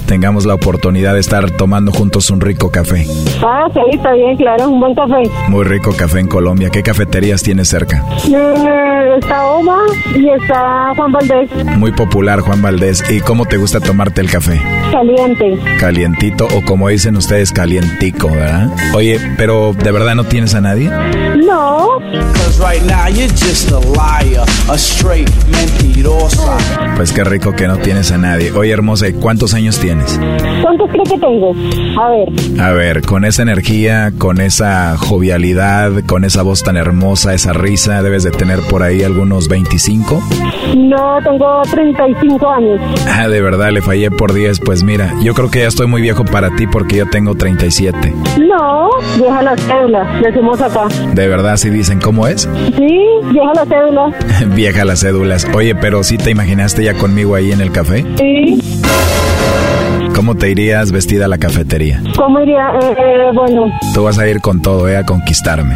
tengamos 0.07 0.45
la 0.45 0.53
oportunidad 0.53 1.13
de 1.13 1.19
estar 1.19 1.51
tomando 1.51 1.91
juntos 1.91 2.29
un 2.29 2.41
rico 2.41 2.71
café. 2.71 3.05
Ah, 3.43 3.67
sí, 3.73 3.79
está 3.91 4.13
bien, 4.13 4.35
claro, 4.37 4.69
un 4.69 4.79
buen 4.79 4.95
café. 4.95 5.29
Muy 5.49 5.63
rico 5.65 5.93
café 5.95 6.19
en 6.19 6.27
Colombia. 6.27 6.69
¿Qué 6.69 6.83
cafeterías 6.83 7.43
tienes 7.43 7.67
cerca? 7.67 8.03
Eh, 8.27 9.15
está 9.19 9.45
Oma 9.47 9.77
y 10.15 10.29
está 10.29 10.93
Juan 10.95 11.11
Valdés. 11.11 11.49
Muy 11.77 11.91
popular, 11.91 12.39
Juan 12.41 12.61
Valdés. 12.61 13.03
¿Y 13.09 13.19
cómo 13.19 13.45
te 13.45 13.57
gusta 13.57 13.79
tomarte 13.79 14.21
el 14.21 14.29
café? 14.29 14.61
Caliente. 14.91 15.57
Calientito 15.79 16.47
o 16.55 16.61
como 16.63 16.89
dicen 16.89 17.15
ustedes, 17.17 17.51
calientico, 17.51 18.29
¿verdad? 18.29 18.69
Oye, 18.93 19.19
pero 19.37 19.73
¿de 19.73 19.91
verdad 19.97 20.13
no 20.13 20.25
tienes 20.25 20.53
a 20.53 20.61
nadie? 20.61 20.91
No. 21.43 21.97
Pues 26.95 27.11
qué 27.11 27.23
rico 27.23 27.53
que 27.53 27.67
no 27.67 27.77
tienes 27.77 28.11
a 28.11 28.17
nadie. 28.19 28.51
Oye, 28.51 28.71
hermosa, 28.71 29.07
¿y 29.07 29.13
cuántos 29.13 29.55
años 29.55 29.79
tienes? 29.79 30.19
¿Cuántos 30.61 30.89
creo 30.91 31.03
que 31.03 31.17
tengo? 31.17 31.55
A 31.99 32.09
ver. 32.09 32.61
A 32.61 32.71
ver, 32.73 33.01
con 33.01 33.25
esa 33.25 33.41
energía, 33.41 34.11
con 34.17 34.39
esa 34.39 34.97
jovialidad, 34.97 36.03
con 36.05 36.25
esa 36.25 36.43
voz 36.43 36.61
tan 36.61 36.77
hermosa, 36.77 37.33
esa 37.33 37.53
risa, 37.53 38.03
debes 38.03 38.23
de 38.23 38.31
tener 38.31 38.59
por 38.61 38.83
ahí 38.83 39.03
algunos 39.03 39.47
25. 39.47 40.21
No, 40.75 41.17
tengo 41.23 41.61
35 41.71 42.49
años. 42.49 42.79
Ah, 43.07 43.27
de 43.27 43.41
verdad, 43.41 43.71
le 43.71 43.81
fallé 43.81 44.11
por 44.11 44.33
10. 44.33 44.59
Pues 44.59 44.83
mira, 44.83 45.15
yo 45.21 45.33
creo 45.33 45.49
que 45.49 45.59
ya 45.59 45.67
estoy 45.67 45.87
muy 45.87 46.01
viejo 46.01 46.23
para 46.23 46.55
ti 46.55 46.67
porque 46.67 46.97
yo 46.97 47.09
tengo 47.09 47.35
37. 47.35 48.13
No, 48.39 48.89
vieja 49.17 49.41
la 49.41 49.55
cédula, 49.87 50.21
decimos 50.21 50.61
acá. 50.61 50.87
De 51.13 51.27
verdad, 51.27 51.57
si 51.57 51.69
dicen 51.69 51.99
cómo 51.99 52.27
es. 52.27 52.41
Sí, 52.41 52.99
vieja 53.31 53.53
la 53.55 53.65
cédula. 53.65 54.11
Vieja 54.55 54.85
las 54.85 54.99
cédulas. 54.99 55.47
Oye, 55.53 55.75
pero 55.75 56.03
¿sí 56.03 56.17
te 56.17 56.31
imaginaste 56.31 56.83
ya 56.83 56.93
conmigo 56.93 57.35
ahí 57.35 57.51
en 57.51 57.61
el 57.61 57.71
café? 57.71 58.05
Sí. 58.17 58.59
¿Cómo 60.15 60.35
te 60.35 60.49
irías 60.49 60.91
vestida 60.91 61.25
a 61.25 61.27
la 61.27 61.37
cafetería? 61.37 62.01
¿Cómo 62.15 62.39
iría? 62.41 62.71
Eh, 62.81 62.95
eh, 62.97 63.31
bueno. 63.33 63.71
Tú 63.93 64.03
vas 64.03 64.17
a 64.17 64.27
ir 64.27 64.41
con 64.41 64.61
todo, 64.61 64.87
¿eh? 64.89 64.97
A 64.97 65.05
conquistarme. 65.05 65.75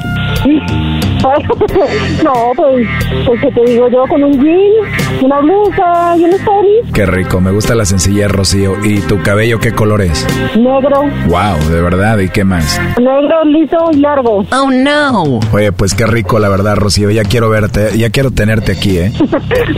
no, 2.23 2.33
pues, 2.55 2.87
pues, 3.25 3.41
¿qué 3.41 3.51
te 3.51 3.71
digo 3.71 3.87
yo? 3.89 4.03
Con 4.07 4.23
un 4.23 4.33
jean, 4.43 5.23
una 5.23 5.39
blusa 5.39 6.15
y 6.17 6.23
un 6.25 6.31
story. 6.31 6.91
Qué 6.93 7.05
rico, 7.05 7.39
me 7.39 7.51
gusta 7.51 7.75
la 7.75 7.85
sencillez, 7.85 8.29
Rocío. 8.31 8.73
¿Y 8.83 8.99
tu 9.01 9.21
cabello 9.21 9.59
qué 9.59 9.71
color 9.71 10.01
es? 10.01 10.25
Negro. 10.57 11.01
Wow, 11.27 11.69
de 11.69 11.81
verdad, 11.81 12.17
¿y 12.19 12.29
qué 12.29 12.43
más? 12.43 12.79
Negro, 12.99 13.43
liso 13.45 13.77
y 13.93 13.97
largo. 13.97 14.45
Oh, 14.51 14.71
no. 14.71 15.39
Oye, 15.53 15.71
pues 15.71 15.93
qué 15.93 16.05
rico, 16.07 16.39
la 16.39 16.49
verdad, 16.49 16.75
Rocío. 16.75 17.11
Ya 17.11 17.23
quiero 17.23 17.49
verte, 17.49 17.97
ya 17.97 18.09
quiero 18.09 18.31
tenerte 18.31 18.71
aquí, 18.73 18.97
¿eh? 18.97 19.11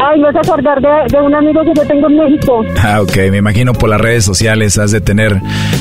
Ay, 0.02 0.20
me 0.20 0.32
vas 0.32 0.36
a 0.36 0.39
acordar 0.39 0.80
de, 0.82 0.88
de 1.18 1.22
un 1.22 1.36
amigo 1.36 1.62
que 1.64 1.72
yo 1.76 1.88
tengo 1.88 2.08
en 2.08 2.18
México. 2.18 2.64
Ah, 2.86 3.02
ok, 3.02 3.16
me 3.32 3.38
imagino 3.38 3.72
por 3.74 3.88
las 3.89 4.00
redes 4.02 4.26
sociales 4.26 4.78
has 4.78 4.91
de 4.91 5.00
tener, 5.00 5.39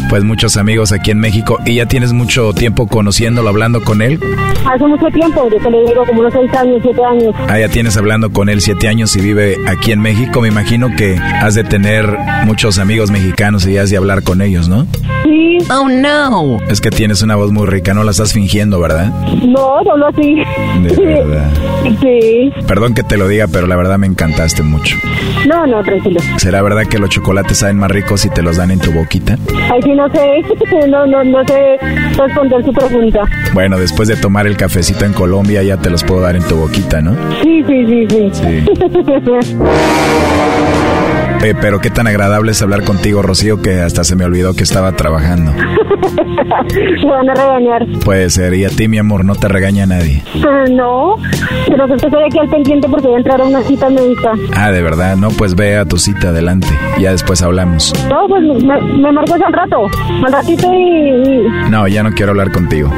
pues, 0.08 0.22
muchos 0.22 0.56
amigos 0.56 0.92
aquí 0.92 1.10
en 1.10 1.18
México. 1.18 1.58
¿Y 1.66 1.76
ya 1.76 1.86
tienes 1.86 2.12
mucho 2.12 2.52
tiempo 2.52 2.86
conociéndolo, 2.86 3.48
hablando 3.48 3.82
con 3.82 4.02
él? 4.02 4.20
Hace 4.64 4.86
mucho 4.86 5.06
tiempo, 5.08 5.48
yo 5.52 5.58
te 5.62 5.70
le 5.70 5.84
digo 5.86 6.04
como 6.06 6.20
unos 6.20 6.32
6 6.32 6.54
años, 6.54 6.78
7 6.82 7.04
años. 7.04 7.34
Ah, 7.48 7.58
ya 7.58 7.68
tienes 7.68 7.96
hablando 7.96 8.30
con 8.32 8.48
él 8.48 8.60
siete 8.60 8.88
años 8.88 9.14
y 9.16 9.20
vive 9.20 9.56
aquí 9.66 9.92
en 9.92 10.00
México. 10.00 10.40
Me 10.40 10.48
imagino 10.48 10.88
que 10.96 11.16
has 11.16 11.54
de 11.54 11.64
tener 11.64 12.06
muchos 12.44 12.78
amigos 12.78 13.10
mexicanos 13.10 13.66
y 13.66 13.76
has 13.78 13.90
de 13.90 13.96
hablar 13.96 14.22
con 14.22 14.40
ellos, 14.40 14.68
¿no? 14.68 14.86
Sí. 15.24 15.58
Oh, 15.70 15.88
no. 15.88 16.58
Es 16.68 16.80
que 16.80 16.90
tienes 16.90 17.22
una 17.22 17.36
voz 17.36 17.52
muy 17.52 17.66
rica, 17.66 17.94
no 17.94 18.02
la 18.04 18.10
estás 18.12 18.32
fingiendo, 18.32 18.80
¿verdad? 18.80 19.12
No, 19.46 19.78
solo 19.84 20.08
así. 20.08 20.42
De 20.82 20.96
verdad. 21.24 21.50
Sí. 22.00 22.52
Perdón 22.66 22.94
que 22.94 23.02
te 23.02 23.16
lo 23.16 23.28
diga, 23.28 23.46
pero 23.48 23.66
la 23.66 23.76
verdad 23.76 23.98
me 23.98 24.06
encantaste 24.06 24.62
mucho. 24.62 24.96
No, 25.46 25.66
no, 25.66 25.82
tranquilo. 25.82 26.20
¿Será 26.36 26.62
verdad 26.62 26.86
que 26.86 26.98
los 26.98 27.10
chocolates 27.10 27.58
saben 27.58 27.78
más 27.78 27.90
ricos 27.90 28.20
si 28.22 28.30
te 28.30 28.42
los 28.42 28.56
dan 28.56 28.70
en 28.70 28.78
tu 28.80 28.92
boquita? 28.92 29.36
Ay, 29.70 29.80
sí, 29.82 29.90
no 29.92 30.08
sé, 30.10 30.42
no, 30.88 31.06
no, 31.06 31.22
no 31.24 31.44
sé 31.46 31.78
responder 32.16 32.64
su 32.64 32.72
pregunta. 32.72 33.20
Bueno, 33.52 33.78
después 33.78 34.08
de 34.08 34.16
tomar 34.16 34.46
el 34.46 34.56
cafecito 34.56 35.04
en 35.04 35.12
Colombia 35.12 35.41
ya 35.50 35.76
te 35.76 35.90
los 35.90 36.04
puedo 36.04 36.20
dar 36.22 36.36
en 36.36 36.42
tu 36.44 36.56
boquita, 36.56 37.00
¿no? 37.00 37.14
Sí, 37.42 37.62
sí, 37.66 38.06
sí, 38.08 38.30
sí. 38.32 38.64
Eh, 41.44 41.54
pero 41.60 41.80
qué 41.80 41.90
tan 41.90 42.06
agradable 42.06 42.52
es 42.52 42.62
hablar 42.62 42.84
contigo, 42.84 43.20
Rocío, 43.20 43.60
que 43.60 43.80
hasta 43.80 44.04
se 44.04 44.14
me 44.14 44.24
olvidó 44.24 44.54
que 44.54 44.62
estaba 44.62 44.92
trabajando. 44.92 45.50
Me 45.52 47.04
van 47.10 47.30
a 47.30 47.34
regañar. 47.34 47.84
Puede 48.04 48.30
ser, 48.30 48.54
y 48.54 48.64
a 48.64 48.68
ti, 48.68 48.86
mi 48.86 48.98
amor, 48.98 49.24
no 49.24 49.34
te 49.34 49.48
regaña 49.48 49.84
nadie. 49.84 50.22
Ah, 50.36 50.64
no, 50.70 51.16
pero 51.66 51.88
que 51.88 51.94
estoy 51.94 52.22
aquí 52.24 52.38
al 52.38 52.48
pendiente 52.48 52.88
porque 52.88 53.08
voy 53.08 53.16
a 53.16 53.18
entrar 53.18 53.40
a 53.40 53.44
una 53.44 53.60
cita 53.62 53.88
médica. 53.90 54.34
Ah, 54.54 54.70
de 54.70 54.82
verdad, 54.82 55.16
no, 55.16 55.30
pues 55.30 55.56
ve 55.56 55.76
a 55.78 55.84
tu 55.84 55.98
cita 55.98 56.28
adelante. 56.28 56.68
Ya 57.00 57.10
después 57.10 57.42
hablamos. 57.42 57.92
No, 58.08 58.28
pues 58.28 58.40
me, 58.62 58.80
me 58.80 59.10
marcas 59.10 59.40
al 59.44 59.52
rato, 59.52 59.86
al 60.24 60.32
ratito 60.32 60.72
y- 60.72 61.70
No, 61.72 61.88
ya 61.88 62.04
no 62.04 62.12
quiero 62.12 62.30
hablar 62.30 62.52
contigo. 62.52 62.88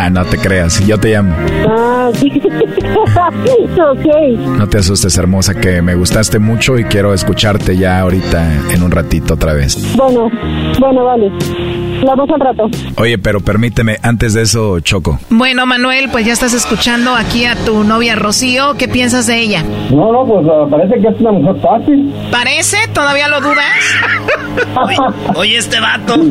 Ah, 0.00 0.10
no 0.10 0.24
te 0.24 0.38
creas, 0.38 0.78
yo 0.86 0.96
te 0.96 1.10
llamo. 1.10 1.34
Ah, 1.68 2.10
sí. 2.14 2.30
ok. 2.40 4.38
No 4.56 4.68
te 4.68 4.78
asustes, 4.78 5.18
hermosa, 5.18 5.54
que 5.54 5.82
me 5.82 5.96
gustaste 5.96 6.38
mucho 6.38 6.78
y 6.78 6.84
quiero 6.84 7.12
escucharte 7.12 7.76
ya 7.76 7.98
ahorita 7.98 8.70
en 8.70 8.82
un 8.84 8.92
ratito 8.92 9.34
otra 9.34 9.54
vez. 9.54 9.76
Bueno, 9.96 10.30
bueno, 10.78 11.04
vale. 11.04 11.32
Hablamos 12.00 12.30
al 12.30 12.40
rato. 12.40 12.70
Oye, 12.96 13.18
pero 13.18 13.40
permíteme, 13.40 13.96
antes 14.02 14.34
de 14.34 14.42
eso, 14.42 14.78
Choco. 14.78 15.18
Bueno, 15.30 15.66
Manuel, 15.66 16.08
pues 16.12 16.24
ya 16.24 16.32
estás 16.32 16.54
escuchando 16.54 17.16
aquí 17.16 17.44
a 17.44 17.56
tu 17.56 17.82
novia 17.82 18.14
Rocío. 18.14 18.74
¿Qué 18.78 18.86
piensas 18.86 19.26
de 19.26 19.40
ella? 19.40 19.64
No, 19.90 20.12
no, 20.12 20.24
pues 20.24 20.46
ah, 20.48 20.66
parece 20.70 21.00
que 21.00 21.08
es 21.08 21.20
una 21.20 21.32
mujer 21.32 21.56
fácil. 21.60 22.14
¿Parece? 22.30 22.76
¿Todavía 22.92 23.26
lo 23.26 23.40
dudas? 23.40 23.74
Oye, 25.34 25.56
este 25.56 25.80
vato. 25.80 26.14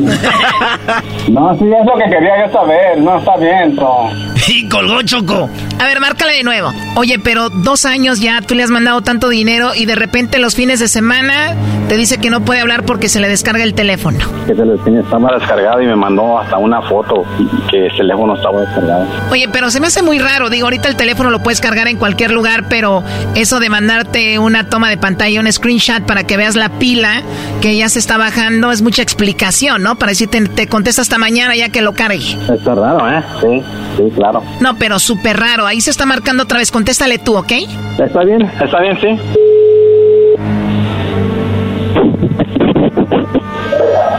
No, 1.28 1.54
sí, 1.58 1.64
es 1.64 1.84
lo 1.86 1.94
que 1.98 2.04
quería 2.10 2.46
yo 2.46 2.52
saber. 2.52 2.98
No, 3.00 3.18
está 3.18 3.36
bien, 3.36 3.57
pero... 3.58 4.37
Y 4.48 4.68
colgó 4.68 5.02
Choco. 5.02 5.50
A 5.78 5.84
ver, 5.84 6.00
márcale 6.00 6.32
de 6.32 6.42
nuevo. 6.42 6.72
Oye, 6.96 7.18
pero 7.18 7.50
dos 7.50 7.84
años 7.84 8.20
ya 8.20 8.40
tú 8.40 8.54
le 8.54 8.62
has 8.62 8.70
mandado 8.70 9.02
tanto 9.02 9.28
dinero 9.28 9.74
y 9.74 9.84
de 9.84 9.94
repente 9.94 10.38
los 10.38 10.54
fines 10.54 10.80
de 10.80 10.88
semana 10.88 11.54
te 11.88 11.96
dice 11.96 12.18
que 12.18 12.30
no 12.30 12.40
puede 12.44 12.60
hablar 12.60 12.84
porque 12.84 13.08
se 13.08 13.20
le 13.20 13.28
descarga 13.28 13.62
el 13.62 13.74
teléfono. 13.74 14.18
Que 14.46 14.54
se 14.54 14.62
tenía, 14.84 15.00
estaba 15.00 15.34
descargado 15.38 15.82
y 15.82 15.86
me 15.86 15.96
mandó 15.96 16.38
hasta 16.38 16.56
una 16.56 16.80
foto 16.82 17.24
que 17.70 17.86
el 17.86 17.96
teléfono 17.96 18.34
estaba 18.36 18.60
descargado. 18.62 19.06
Oye, 19.30 19.48
pero 19.52 19.70
se 19.70 19.80
me 19.80 19.86
hace 19.88 20.02
muy 20.02 20.18
raro. 20.18 20.48
Digo, 20.48 20.66
ahorita 20.66 20.88
el 20.88 20.96
teléfono 20.96 21.30
lo 21.30 21.42
puedes 21.42 21.60
cargar 21.60 21.86
en 21.88 21.98
cualquier 21.98 22.30
lugar, 22.30 22.68
pero 22.68 23.04
eso 23.34 23.60
de 23.60 23.68
mandarte 23.68 24.38
una 24.38 24.68
toma 24.68 24.88
de 24.88 24.96
pantalla, 24.96 25.40
un 25.40 25.52
screenshot 25.52 26.04
para 26.04 26.24
que 26.24 26.36
veas 26.38 26.56
la 26.56 26.70
pila 26.70 27.22
que 27.60 27.76
ya 27.76 27.88
se 27.88 27.98
está 27.98 28.16
bajando 28.16 28.72
es 28.72 28.82
mucha 28.82 29.02
explicación, 29.02 29.82
¿no? 29.82 29.96
Para 29.96 30.10
decirte, 30.10 30.40
te 30.40 30.68
contesta 30.68 31.02
hasta 31.02 31.18
mañana 31.18 31.54
ya 31.54 31.68
que 31.68 31.82
lo 31.82 31.92
cargue. 31.92 32.38
Está 32.52 32.74
raro, 32.74 33.10
¿eh? 33.10 33.22
Sí, 33.40 33.62
sí, 33.96 34.12
claro. 34.14 34.37
No, 34.60 34.76
pero 34.78 34.98
súper 34.98 35.38
raro. 35.38 35.66
Ahí 35.66 35.80
se 35.80 35.90
está 35.90 36.06
marcando 36.06 36.42
otra 36.44 36.58
vez. 36.58 36.70
Contéstale 36.70 37.18
tú, 37.18 37.36
¿ok? 37.36 37.52
Está 37.98 38.24
bien, 38.24 38.42
está 38.42 38.80
bien, 38.80 38.98
sí. 39.00 39.18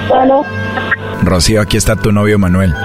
Bueno, 0.10 0.44
Rocío, 1.24 1.62
aquí 1.62 1.78
está 1.78 1.96
tu 1.96 2.12
novio 2.12 2.38
Manuel. 2.40 2.74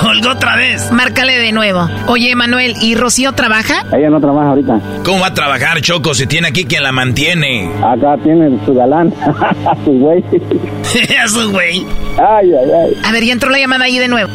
Colgó 0.00 0.30
otra 0.30 0.56
vez. 0.56 0.90
Márcale 0.92 1.38
de 1.38 1.52
nuevo. 1.52 1.88
Oye, 2.06 2.34
Manuel, 2.34 2.74
¿y 2.80 2.94
Rocío 2.94 3.32
trabaja? 3.32 3.84
Ella 3.92 4.08
no 4.10 4.20
trabaja 4.20 4.48
ahorita. 4.50 4.80
¿Cómo 5.04 5.20
va 5.20 5.26
a 5.28 5.34
trabajar, 5.34 5.80
Choco, 5.82 6.14
si 6.14 6.26
tiene 6.26 6.48
aquí 6.48 6.64
quien 6.64 6.82
la 6.82 6.92
mantiene? 6.92 7.70
Acá 7.82 8.16
tiene 8.22 8.58
su 8.64 8.72
galán, 8.74 9.12
su 9.84 9.90
güey. 9.92 10.24
Eso, 11.24 11.50
güey. 11.50 11.84
Ay, 12.18 12.50
ay, 12.54 12.70
ay. 12.86 12.96
A 13.04 13.12
ver, 13.12 13.24
ya 13.24 13.32
entró 13.32 13.50
la 13.50 13.58
llamada 13.58 13.84
ahí 13.84 13.98
de 13.98 14.08
nuevo. 14.08 14.30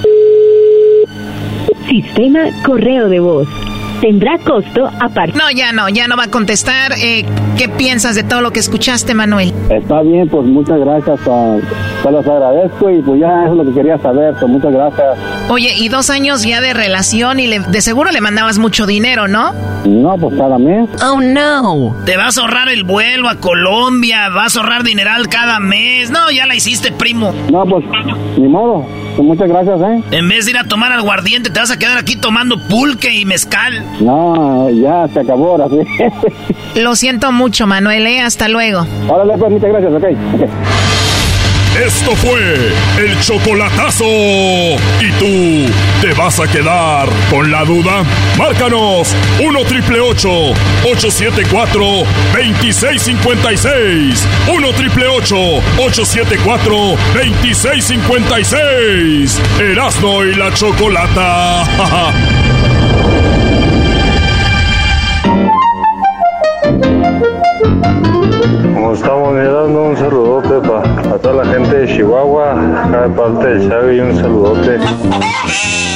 Sistema 1.89 2.39
correo 2.65 3.09
de 3.09 3.19
voz. 3.19 3.47
Tendrá 4.01 4.38
costo 4.39 4.89
aparte. 4.99 5.38
No, 5.38 5.49
ya 5.51 5.71
no, 5.71 5.88
ya 5.89 6.07
no 6.07 6.17
va 6.17 6.23
a 6.25 6.27
contestar. 6.31 6.91
Eh, 7.01 7.25
¿Qué 7.57 7.69
piensas 7.69 8.15
de 8.15 8.23
todo 8.23 8.41
lo 8.41 8.51
que 8.51 8.59
escuchaste, 8.59 9.13
Manuel? 9.13 9.53
Está 9.69 10.01
bien, 10.01 10.27
pues 10.27 10.45
muchas 10.45 10.79
gracias. 10.79 11.19
ah, 11.27 11.57
te 12.03 12.11
los 12.11 12.27
agradezco 12.27 12.89
y 12.91 13.01
pues 13.01 13.21
ya 13.21 13.43
eso 13.45 13.51
es 13.53 13.57
lo 13.57 13.65
que 13.65 13.73
quería 13.73 13.97
saber, 13.99 14.36
pues 14.39 14.51
muchas 14.51 14.73
gracias. 14.73 15.17
Oye, 15.49 15.73
y 15.77 15.88
dos 15.89 16.09
años 16.09 16.43
ya 16.43 16.59
de 16.59 16.73
relación 16.73 17.39
y 17.39 17.47
de 17.47 17.81
seguro 17.81 18.11
le 18.11 18.19
mandabas 18.21 18.57
mucho 18.59 18.86
dinero, 18.86 19.27
¿no? 19.27 19.53
No, 19.86 20.17
pues 20.17 20.36
cada 20.38 20.57
mes. 20.57 20.89
Oh, 21.01 21.21
no. 21.21 21.95
Te 22.05 22.17
vas 22.17 22.38
a 22.38 22.41
ahorrar 22.41 22.69
el 22.69 22.83
vuelo 22.83 23.29
a 23.29 23.36
Colombia, 23.36 24.29
vas 24.29 24.57
a 24.57 24.59
ahorrar 24.59 24.83
dineral 24.83 25.29
cada 25.29 25.59
mes. 25.59 26.11
No, 26.11 26.29
ya 26.31 26.45
la 26.45 26.55
hiciste, 26.55 26.91
primo. 26.91 27.33
No, 27.51 27.63
pues, 27.65 27.86
ni 28.38 28.47
modo. 28.47 28.86
Pues 29.16 29.28
muchas 29.28 29.47
gracias, 29.47 29.80
¿eh? 29.80 30.03
En 30.11 30.28
vez 30.28 30.45
de 30.45 30.51
ir 30.51 30.57
a 30.57 30.66
tomar 30.66 30.91
aguardiente, 30.91 31.49
te 31.49 31.59
vas 31.59 31.72
a 31.72 31.80
quedar 31.80 31.97
aquí 31.97 32.18
tomando 32.18 32.57
pulque 32.68 33.13
y 33.13 33.26
mezcal. 33.26 33.84
No, 34.01 34.70
ya 34.70 35.07
se 35.07 35.22
acabó 35.22 35.51
ahora 35.51 35.68
sí. 35.70 35.80
Lo 36.82 36.95
siento 36.95 37.32
mucho, 37.32 37.66
Manuel, 37.66 38.05
¿eh? 38.07 38.22
Hasta 38.22 38.49
luego. 38.49 38.86
Órale, 39.07 39.38
pues, 39.38 39.51
muchas 39.51 39.70
gracias, 39.70 39.91
ok. 39.93 40.03
okay. 40.36 40.49
Esto 41.86 42.16
fue 42.16 42.72
el 42.99 43.20
chocolatazo. 43.20 44.05
¿Y 44.05 45.11
tú 45.20 45.74
te 46.06 46.14
vas 46.14 46.39
a 46.39 46.47
quedar 46.47 47.10
con 47.32 47.49
la 47.49 47.66
duda? 47.66 48.03
Márcanos 48.38 49.16
1 49.43 49.66
triple 49.66 49.99
874 50.01 51.82
2656. 52.34 54.28
1 54.56 54.74
triple 54.74 55.08
874 55.08 56.76
2656. 57.16 59.41
Erasno 59.60 60.24
y 60.26 60.36
la 60.36 60.53
chocolata. 60.53 61.64
Como 68.76 68.93
estamos 68.93 69.34
mirando, 69.34 69.86
un 69.86 69.97
saludote 69.97 70.62
para 70.68 71.18
toda 71.18 71.43
la 71.43 71.51
gente 71.51 71.78
de 71.78 71.88
Chihuahua, 71.88 72.84
acá 72.84 73.08
de 73.08 73.10
parte 73.10 73.47
de 73.47 73.68
Xavi, 73.68 73.99
un 74.01 74.16
saludote. 74.16 74.78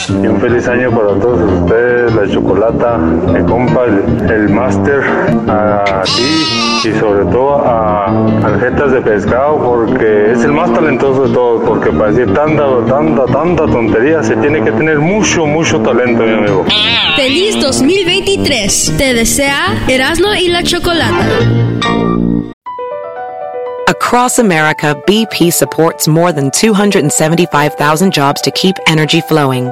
Y 0.09 0.27
un 0.27 0.39
feliz 0.41 0.67
año 0.67 0.91
para 0.91 1.19
todos 1.19 1.39
ustedes, 1.61 2.15
la 2.15 2.27
chocolata, 2.27 2.97
mi 2.97 3.43
compa, 3.43 3.85
el, 3.85 4.31
el 4.31 4.49
máster, 4.49 5.03
a 5.47 6.01
ti 6.03 6.89
y 6.89 6.99
sobre 6.99 7.25
todo 7.25 7.57
a 7.65 8.05
Aljetas 8.43 8.91
de 8.91 9.01
Pescado, 9.01 9.57
porque 9.63 10.31
es 10.31 10.43
el 10.43 10.53
más 10.53 10.73
talentoso 10.73 11.27
de 11.27 11.33
todos, 11.33 11.63
porque 11.67 11.91
para 11.91 12.11
decir 12.11 12.33
tanta, 12.33 12.63
tanta, 12.87 13.25
tanta 13.25 13.65
tontería 13.65 14.23
se 14.23 14.35
tiene 14.37 14.63
que 14.63 14.71
tener 14.71 14.99
mucho, 14.99 15.45
mucho 15.45 15.79
talento, 15.81 16.23
mi 16.23 16.33
amigo. 16.33 16.65
Feliz 17.15 17.59
2023. 17.61 18.93
Te 18.97 19.13
desea 19.13 19.83
Erasmo 19.87 20.33
y 20.33 20.47
la 20.47 20.63
Chocolata. 20.63 21.25
Across 23.87 24.39
America, 24.39 24.95
BP 25.05 25.51
supports 25.51 26.07
more 26.07 26.31
than 26.31 26.49
275,000 26.51 28.11
jobs 28.11 28.41
to 28.41 28.51
keep 28.51 28.75
energy 28.87 29.21
flowing. 29.21 29.71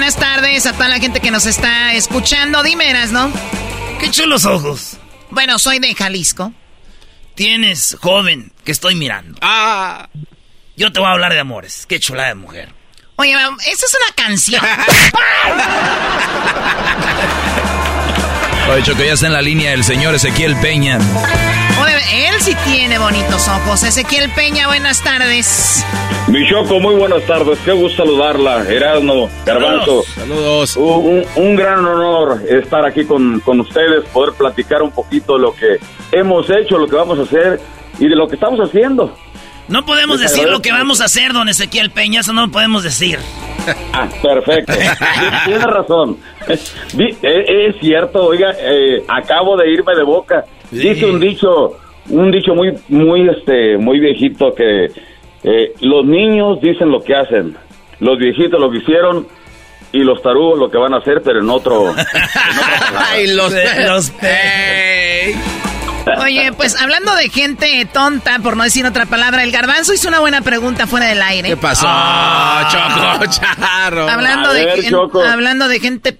Buenas 0.00 0.16
tardes 0.16 0.64
a 0.64 0.72
toda 0.72 0.88
la 0.88 0.98
gente 0.98 1.20
que 1.20 1.30
nos 1.30 1.44
está 1.44 1.92
escuchando. 1.92 2.62
Dime, 2.62 2.90
¿no? 3.12 3.30
Qué 3.98 4.10
chulos 4.10 4.46
ojos. 4.46 4.96
Bueno, 5.28 5.58
soy 5.58 5.78
de 5.78 5.94
Jalisco. 5.94 6.54
Tienes, 7.34 7.98
joven, 8.00 8.50
que 8.64 8.72
estoy 8.72 8.94
mirando. 8.94 9.38
Ah. 9.42 10.08
Yo 10.74 10.90
te 10.90 11.00
voy 11.00 11.08
a 11.10 11.12
hablar 11.12 11.34
de 11.34 11.40
amores. 11.40 11.84
Qué 11.86 12.00
chulada 12.00 12.30
de 12.30 12.36
mujer. 12.36 12.72
Oye, 13.16 13.36
esa 13.66 13.86
es 13.86 13.98
una 14.02 14.14
canción. 14.14 14.64
Oye, 18.72 18.82
Choco, 18.84 19.02
ya 19.02 19.14
está 19.14 19.26
en 19.26 19.32
la 19.32 19.42
línea 19.42 19.72
el 19.72 19.82
señor 19.82 20.14
Ezequiel 20.14 20.54
Peña. 20.62 20.98
Oye, 21.82 22.28
él 22.28 22.40
sí 22.40 22.54
tiene 22.64 22.98
bonitos 22.98 23.48
ojos. 23.48 23.82
Ezequiel 23.82 24.30
Peña, 24.30 24.68
buenas 24.68 25.02
tardes. 25.02 25.84
Mi 26.28 26.48
Choco, 26.48 26.78
muy 26.78 26.94
buenas 26.94 27.24
tardes. 27.24 27.58
Qué 27.64 27.72
gusto 27.72 28.04
saludarla. 28.04 28.62
Erasmo, 28.68 29.28
Garbanzo. 29.44 30.04
Saludos. 30.04 30.76
Un, 30.76 31.24
un 31.34 31.56
gran 31.56 31.84
honor 31.84 32.42
estar 32.48 32.86
aquí 32.86 33.04
con, 33.04 33.40
con 33.40 33.58
ustedes, 33.58 34.04
poder 34.12 34.34
platicar 34.34 34.82
un 34.82 34.92
poquito 34.92 35.34
de 35.34 35.40
lo 35.40 35.52
que 35.52 35.78
hemos 36.12 36.48
hecho, 36.48 36.78
lo 36.78 36.86
que 36.86 36.94
vamos 36.94 37.18
a 37.18 37.22
hacer 37.22 37.60
y 37.98 38.06
de 38.06 38.14
lo 38.14 38.28
que 38.28 38.36
estamos 38.36 38.60
haciendo. 38.60 39.16
No 39.70 39.86
podemos 39.86 40.20
Les 40.20 40.30
decir 40.30 40.48
lo 40.48 40.60
que 40.60 40.72
vamos 40.72 41.00
a 41.00 41.04
hacer, 41.06 41.32
don 41.32 41.48
Ezequiel 41.48 41.90
Peña. 41.90 42.20
Eso 42.20 42.32
no 42.32 42.46
lo 42.46 42.52
podemos 42.52 42.82
decir. 42.82 43.18
Ah, 43.92 44.08
perfecto. 44.22 44.72
Tiene 45.44 45.66
razón. 45.66 46.16
Di- 46.94 47.14
eh, 47.22 47.68
Es 47.68 47.76
cierto, 47.80 48.24
oiga, 48.24 48.52
eh, 48.58 49.04
acabo 49.06 49.54
de 49.56 49.70
irme 49.70 49.94
de 49.94 50.02
boca. 50.02 50.44
Dice 50.70 51.04
un 51.04 51.20
dicho, 51.20 51.76
un 52.08 52.30
dicho 52.30 52.54
muy, 52.54 52.72
muy, 52.88 53.28
este, 53.28 53.76
muy 53.76 54.00
viejito 54.00 54.54
que 54.54 54.86
eh, 55.44 55.72
los 55.82 56.06
niños 56.06 56.58
dicen 56.62 56.90
lo 56.90 57.00
que 57.02 57.14
hacen, 57.14 57.54
los 58.00 58.18
viejitos 58.18 58.58
lo 58.58 58.70
que 58.70 58.78
hicieron 58.78 59.28
y 59.92 59.98
los 60.04 60.22
tarugos 60.22 60.58
lo 60.58 60.70
que 60.70 60.78
van 60.78 60.94
a 60.94 60.98
hacer, 60.98 61.20
pero 61.22 61.40
en 61.40 61.50
otro. 61.50 61.94
Ay, 63.10 63.26
los, 63.34 63.52
los 63.52 64.10
Oye, 66.18 66.52
pues 66.52 66.76
hablando 66.80 67.14
de 67.14 67.28
gente 67.28 67.86
tonta, 67.92 68.38
por 68.38 68.56
no 68.56 68.64
decir 68.64 68.86
otra 68.86 69.06
palabra, 69.06 69.42
el 69.42 69.52
garbanzo 69.52 69.92
hizo 69.92 70.08
una 70.08 70.20
buena 70.20 70.40
pregunta 70.40 70.86
fuera 70.86 71.06
del 71.06 71.22
aire. 71.22 71.48
¿Qué 71.50 71.56
pasó, 71.56 71.86
Choco, 72.70 73.26
charro? 73.30 74.08
Hablando 74.08 74.52
de, 74.52 74.86
Choco. 74.88 75.22
hablando 75.22 75.68
de 75.68 75.80
gente, 75.80 76.18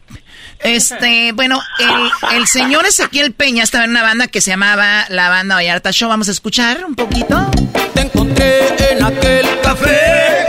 este, 0.61 1.33
bueno, 1.33 1.61
el, 1.79 2.37
el 2.37 2.47
señor 2.47 2.85
Ezequiel 2.87 3.33
Peña 3.33 3.63
estaba 3.63 3.85
en 3.85 3.91
una 3.91 4.03
banda 4.03 4.27
que 4.27 4.41
se 4.41 4.51
llamaba 4.51 5.07
la 5.09 5.29
banda 5.29 5.55
Vallarta 5.55 5.91
Show. 5.93 6.09
Vamos 6.09 6.29
a 6.29 6.33
escuchar 6.33 6.85
un 6.85 6.95
poquito. 6.95 7.51
Te 7.95 8.03
encontré 8.03 8.93
en 8.93 9.03
aquel 9.03 9.47
café, 9.63 10.45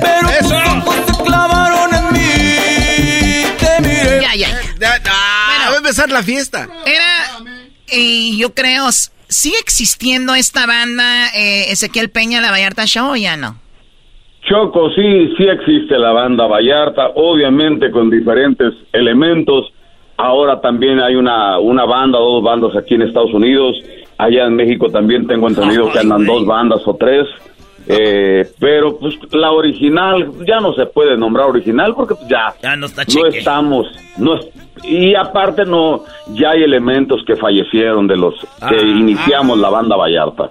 pero 0.00 0.28
tus 0.40 0.52
ojos 0.52 0.96
se 1.06 1.22
clavaron 1.24 1.94
en 1.94 2.12
mí. 2.12 3.44
Te 3.58 3.80
miré. 3.82 4.20
Ya, 4.22 4.34
ya. 4.34 4.48
Ah, 5.06 5.68
va 5.68 5.74
a 5.74 5.76
empezar 5.76 6.10
la 6.10 6.22
fiesta. 6.22 6.68
Era, 6.86 7.31
y 7.92 8.38
yo 8.38 8.54
creo, 8.54 8.90
¿sigue 9.28 9.56
existiendo 9.60 10.34
esta 10.34 10.66
banda 10.66 11.28
eh, 11.36 11.70
Ezequiel 11.70 12.10
Peña, 12.10 12.40
la 12.40 12.50
Vallarta 12.50 12.86
Show 12.86 13.12
o 13.12 13.16
ya 13.16 13.36
no? 13.36 13.56
Choco, 14.48 14.90
sí, 14.90 15.32
sí 15.36 15.44
existe 15.44 15.96
la 15.98 16.10
banda 16.12 16.46
Vallarta, 16.46 17.10
obviamente 17.14 17.90
con 17.90 18.10
diferentes 18.10 18.74
elementos. 18.92 19.72
Ahora 20.16 20.60
también 20.60 21.00
hay 21.00 21.14
una, 21.14 21.58
una 21.58 21.84
banda, 21.84 22.18
dos 22.18 22.42
bandas 22.42 22.76
aquí 22.76 22.94
en 22.94 23.02
Estados 23.02 23.32
Unidos. 23.32 23.76
Allá 24.18 24.46
en 24.46 24.56
México 24.56 24.88
también 24.88 25.26
tengo 25.26 25.48
entendido 25.48 25.90
que 25.92 26.00
andan 26.00 26.26
dos 26.26 26.44
bandas 26.44 26.80
o 26.86 26.94
tres. 26.94 27.26
Eh, 27.88 28.48
pero 28.60 28.96
pues 28.98 29.14
la 29.32 29.50
original 29.50 30.30
ya 30.46 30.60
no 30.60 30.72
se 30.74 30.86
puede 30.86 31.16
nombrar 31.16 31.46
original 31.48 31.94
porque 31.94 32.14
pues, 32.14 32.28
ya, 32.28 32.54
Ya 32.62 32.76
no 32.76 32.86
está 32.86 33.02
no 33.02 33.06
cheque. 33.08 33.38
estamos. 33.38 33.86
No 34.18 34.36
es- 34.36 34.46
y 34.84 35.14
aparte 35.14 35.64
no, 35.64 36.04
ya 36.28 36.50
hay 36.50 36.62
elementos 36.62 37.22
que 37.26 37.36
fallecieron 37.36 38.06
de 38.06 38.16
los 38.16 38.34
que 38.40 38.76
Ah. 38.76 38.82
iniciamos 38.82 39.58
la 39.58 39.68
banda 39.68 39.96
Vallarta. 39.96 40.50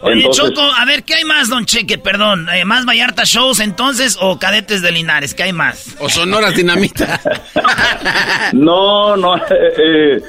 Oye, 0.00 0.16
Entonces- 0.20 0.52
Choco, 0.52 0.60
a 0.60 0.84
ver, 0.84 1.02
¿qué 1.04 1.14
hay 1.14 1.24
más, 1.24 1.48
don 1.48 1.64
Cheque? 1.64 1.96
Perdón, 1.98 2.46
eh, 2.54 2.64
¿más 2.64 2.84
Vallarta 2.84 3.22
Shows 3.24 3.60
entonces 3.60 4.18
o 4.20 4.38
Cadetes 4.38 4.82
de 4.82 4.92
Linares? 4.92 5.34
¿Qué 5.34 5.44
hay 5.44 5.52
más? 5.52 5.96
O 6.00 6.08
Sonoras 6.08 6.54
Dinamita. 6.54 7.20
No, 8.52 9.16
no, 9.16 9.36
eh, 9.50 10.20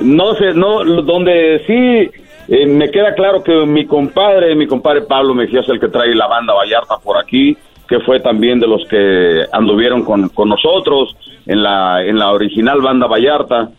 no 0.00 0.34
sé, 0.34 0.52
no, 0.54 0.84
donde 1.02 1.62
sí 1.66 2.21
eh, 2.54 2.66
me 2.66 2.90
queda 2.90 3.14
claro 3.14 3.42
que 3.42 3.64
mi 3.64 3.86
compadre, 3.86 4.54
mi 4.54 4.66
compadre 4.66 5.00
Pablo 5.02 5.32
Mejía 5.32 5.60
es 5.60 5.68
el 5.70 5.80
que 5.80 5.88
trae 5.88 6.14
la 6.14 6.26
banda 6.26 6.52
Vallarta 6.52 6.98
por 7.02 7.16
aquí, 7.16 7.56
que 7.88 8.00
fue 8.00 8.20
también 8.20 8.60
de 8.60 8.66
los 8.66 8.86
que 8.88 9.46
anduvieron 9.50 10.04
con, 10.04 10.28
con 10.28 10.50
nosotros 10.50 11.16
en 11.46 11.62
la, 11.62 12.04
en 12.04 12.18
la 12.18 12.30
original 12.30 12.82
banda 12.82 13.06
Vallarta. 13.06 13.70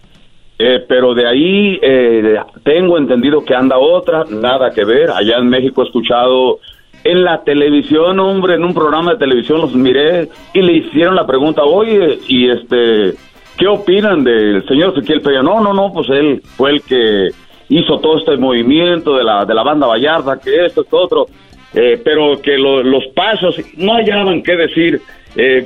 Eh, 0.57 0.83
pero 0.87 1.13
de 1.13 1.27
ahí 1.27 1.79
eh, 1.83 2.39
tengo 2.63 2.97
entendido 2.97 3.45
que 3.45 3.53
anda 3.53 3.77
otra, 3.77 4.23
nada 4.27 4.71
que 4.71 4.83
ver. 4.83 5.11
Allá 5.11 5.37
en 5.37 5.49
México 5.49 5.83
he 5.83 5.85
escuchado 5.85 6.57
en 7.03 7.23
la 7.23 7.43
televisión, 7.43 8.19
hombre, 8.19 8.55
en 8.55 8.63
un 8.63 8.73
programa 8.73 9.11
de 9.11 9.19
televisión 9.19 9.61
los 9.61 9.75
miré 9.75 10.29
y 10.51 10.61
le 10.63 10.73
hicieron 10.73 11.15
la 11.15 11.27
pregunta, 11.27 11.63
oye, 11.63 12.17
y 12.27 12.49
este, 12.49 13.13
¿qué 13.55 13.67
opinan 13.67 14.23
del 14.23 14.65
señor 14.67 14.93
Ezequiel 14.97 15.21
Peña? 15.21 15.43
No, 15.43 15.59
no, 15.61 15.73
no, 15.73 15.91
pues 15.93 16.09
él 16.09 16.41
fue 16.55 16.71
el 16.71 16.81
que 16.81 17.29
hizo 17.69 17.99
todo 17.99 18.17
este 18.19 18.37
movimiento 18.37 19.15
de 19.17 19.23
la, 19.23 19.45
de 19.45 19.53
la 19.53 19.63
banda 19.63 19.87
Vallarta, 19.87 20.39
que 20.43 20.65
esto, 20.65 20.81
esto, 20.81 20.97
otro, 20.97 21.25
eh, 21.73 21.99
pero 22.03 22.39
que 22.41 22.57
lo- 22.57 22.83
los 22.83 23.05
pasos 23.15 23.55
no 23.77 23.93
hallaban 23.93 24.41
qué 24.43 24.55
decir. 24.55 25.01
eh, 25.35 25.65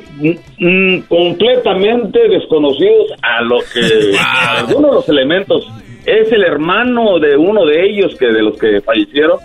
mm, 0.59 0.99
completamente 1.09 2.29
desconocidos 2.29 3.11
a 3.21 3.41
lo 3.41 3.57
que 3.73 4.15
a 4.19 4.59
algunos 4.59 4.89
de 4.91 4.95
los 4.95 5.09
elementos 5.09 5.67
es 6.05 6.31
el 6.31 6.43
hermano 6.43 7.19
de 7.19 7.35
uno 7.35 7.65
de 7.65 7.85
ellos 7.85 8.15
que 8.17 8.27
de 8.27 8.41
los 8.43 8.57
que 8.57 8.79
fallecieron 8.81 9.37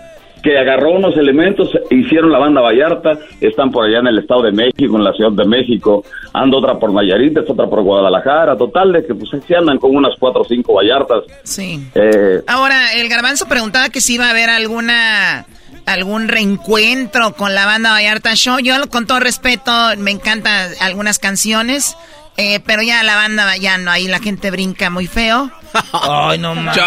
que 0.43 0.57
agarró 0.57 0.91
unos 0.91 1.15
elementos, 1.15 1.69
hicieron 1.89 2.31
la 2.31 2.37
banda 2.37 2.59
Vallarta, 2.59 3.17
están 3.39 3.71
por 3.71 3.85
allá 3.85 3.99
en 3.99 4.07
el 4.07 4.19
Estado 4.19 4.43
de 4.43 4.51
México, 4.51 4.97
en 4.97 5.03
la 5.03 5.13
Ciudad 5.13 5.31
de 5.31 5.45
México, 5.45 6.03
anda 6.33 6.57
otra 6.57 6.77
por 6.77 6.93
Nayarit, 6.93 7.37
otra 7.37 7.67
por 7.67 7.81
Guadalajara, 7.81 8.57
total 8.57 8.91
de 8.91 9.05
que 9.05 9.15
pues 9.15 9.29
se 9.47 9.55
andan 9.55 9.77
con 9.77 9.95
unas 9.95 10.13
cuatro 10.19 10.41
o 10.41 10.45
cinco 10.45 10.73
Vallartas. 10.73 11.23
Sí. 11.43 11.79
Eh, 11.95 12.41
Ahora, 12.45 12.93
el 12.93 13.07
garbanzo 13.07 13.47
preguntaba 13.47 13.89
que 13.89 14.01
si 14.01 14.15
iba 14.15 14.27
a 14.27 14.31
haber 14.31 14.49
alguna 14.49 15.45
algún 15.85 16.27
reencuentro 16.27 17.33
con 17.33 17.55
la 17.55 17.65
banda 17.65 17.91
Vallarta 17.91 18.35
Show. 18.35 18.59
Yo, 18.59 18.75
con 18.89 19.05
todo 19.07 19.19
respeto, 19.19 19.71
me 19.97 20.11
encantan 20.11 20.71
algunas 20.79 21.19
canciones, 21.19 21.97
eh, 22.37 22.59
pero 22.65 22.81
ya 22.81 23.03
la 23.03 23.15
banda 23.15 23.55
ya 23.57 23.77
no, 23.77 23.91
ahí 23.91 24.07
la 24.07 24.19
gente 24.19 24.51
brinca 24.51 24.89
muy 24.89 25.07
feo. 25.07 25.49
Ay, 25.93 26.37
no 26.39 26.55
mames. 26.55 26.77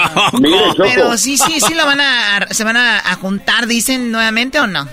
Pero 0.78 1.16
sí, 1.16 1.36
sí, 1.36 1.60
sí 1.60 1.74
lo 1.74 1.84
van 1.86 2.00
a, 2.00 2.46
se 2.50 2.64
van 2.64 2.76
a, 2.76 2.98
a 2.98 3.14
juntar, 3.16 3.66
dicen 3.66 4.10
nuevamente 4.12 4.60
o 4.60 4.66
no. 4.66 4.86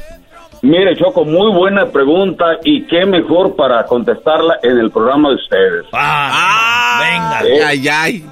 Mire, 0.64 0.96
Choco, 0.96 1.26
muy 1.26 1.52
buena 1.52 1.88
pregunta 1.88 2.46
y 2.64 2.84
qué 2.84 3.06
mejor 3.06 3.54
para 3.56 3.86
contestarla 3.86 4.60
en 4.64 4.78
el 4.78 4.92
programa 4.92 5.30
de 5.30 5.36
ustedes. 5.36 5.86
Ah, 5.92 7.02
venga. 7.02 7.68
Ay, 7.68 7.88
ay. 7.90 8.26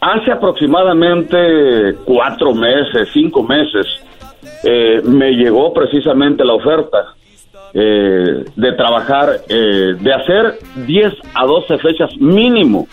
Hace 0.00 0.30
aproximadamente 0.30 1.96
cuatro 2.04 2.54
meses, 2.54 3.08
cinco 3.12 3.42
meses, 3.42 3.86
eh, 4.62 5.00
me 5.04 5.32
llegó 5.32 5.72
precisamente 5.72 6.44
la 6.44 6.54
oferta 6.54 7.14
eh, 7.74 8.44
de 8.54 8.72
trabajar, 8.72 9.40
eh, 9.48 9.94
de 9.98 10.12
hacer 10.12 10.58
10 10.86 11.14
a 11.34 11.46
12 11.46 11.78
fechas 11.78 12.10
mínimo 12.18 12.86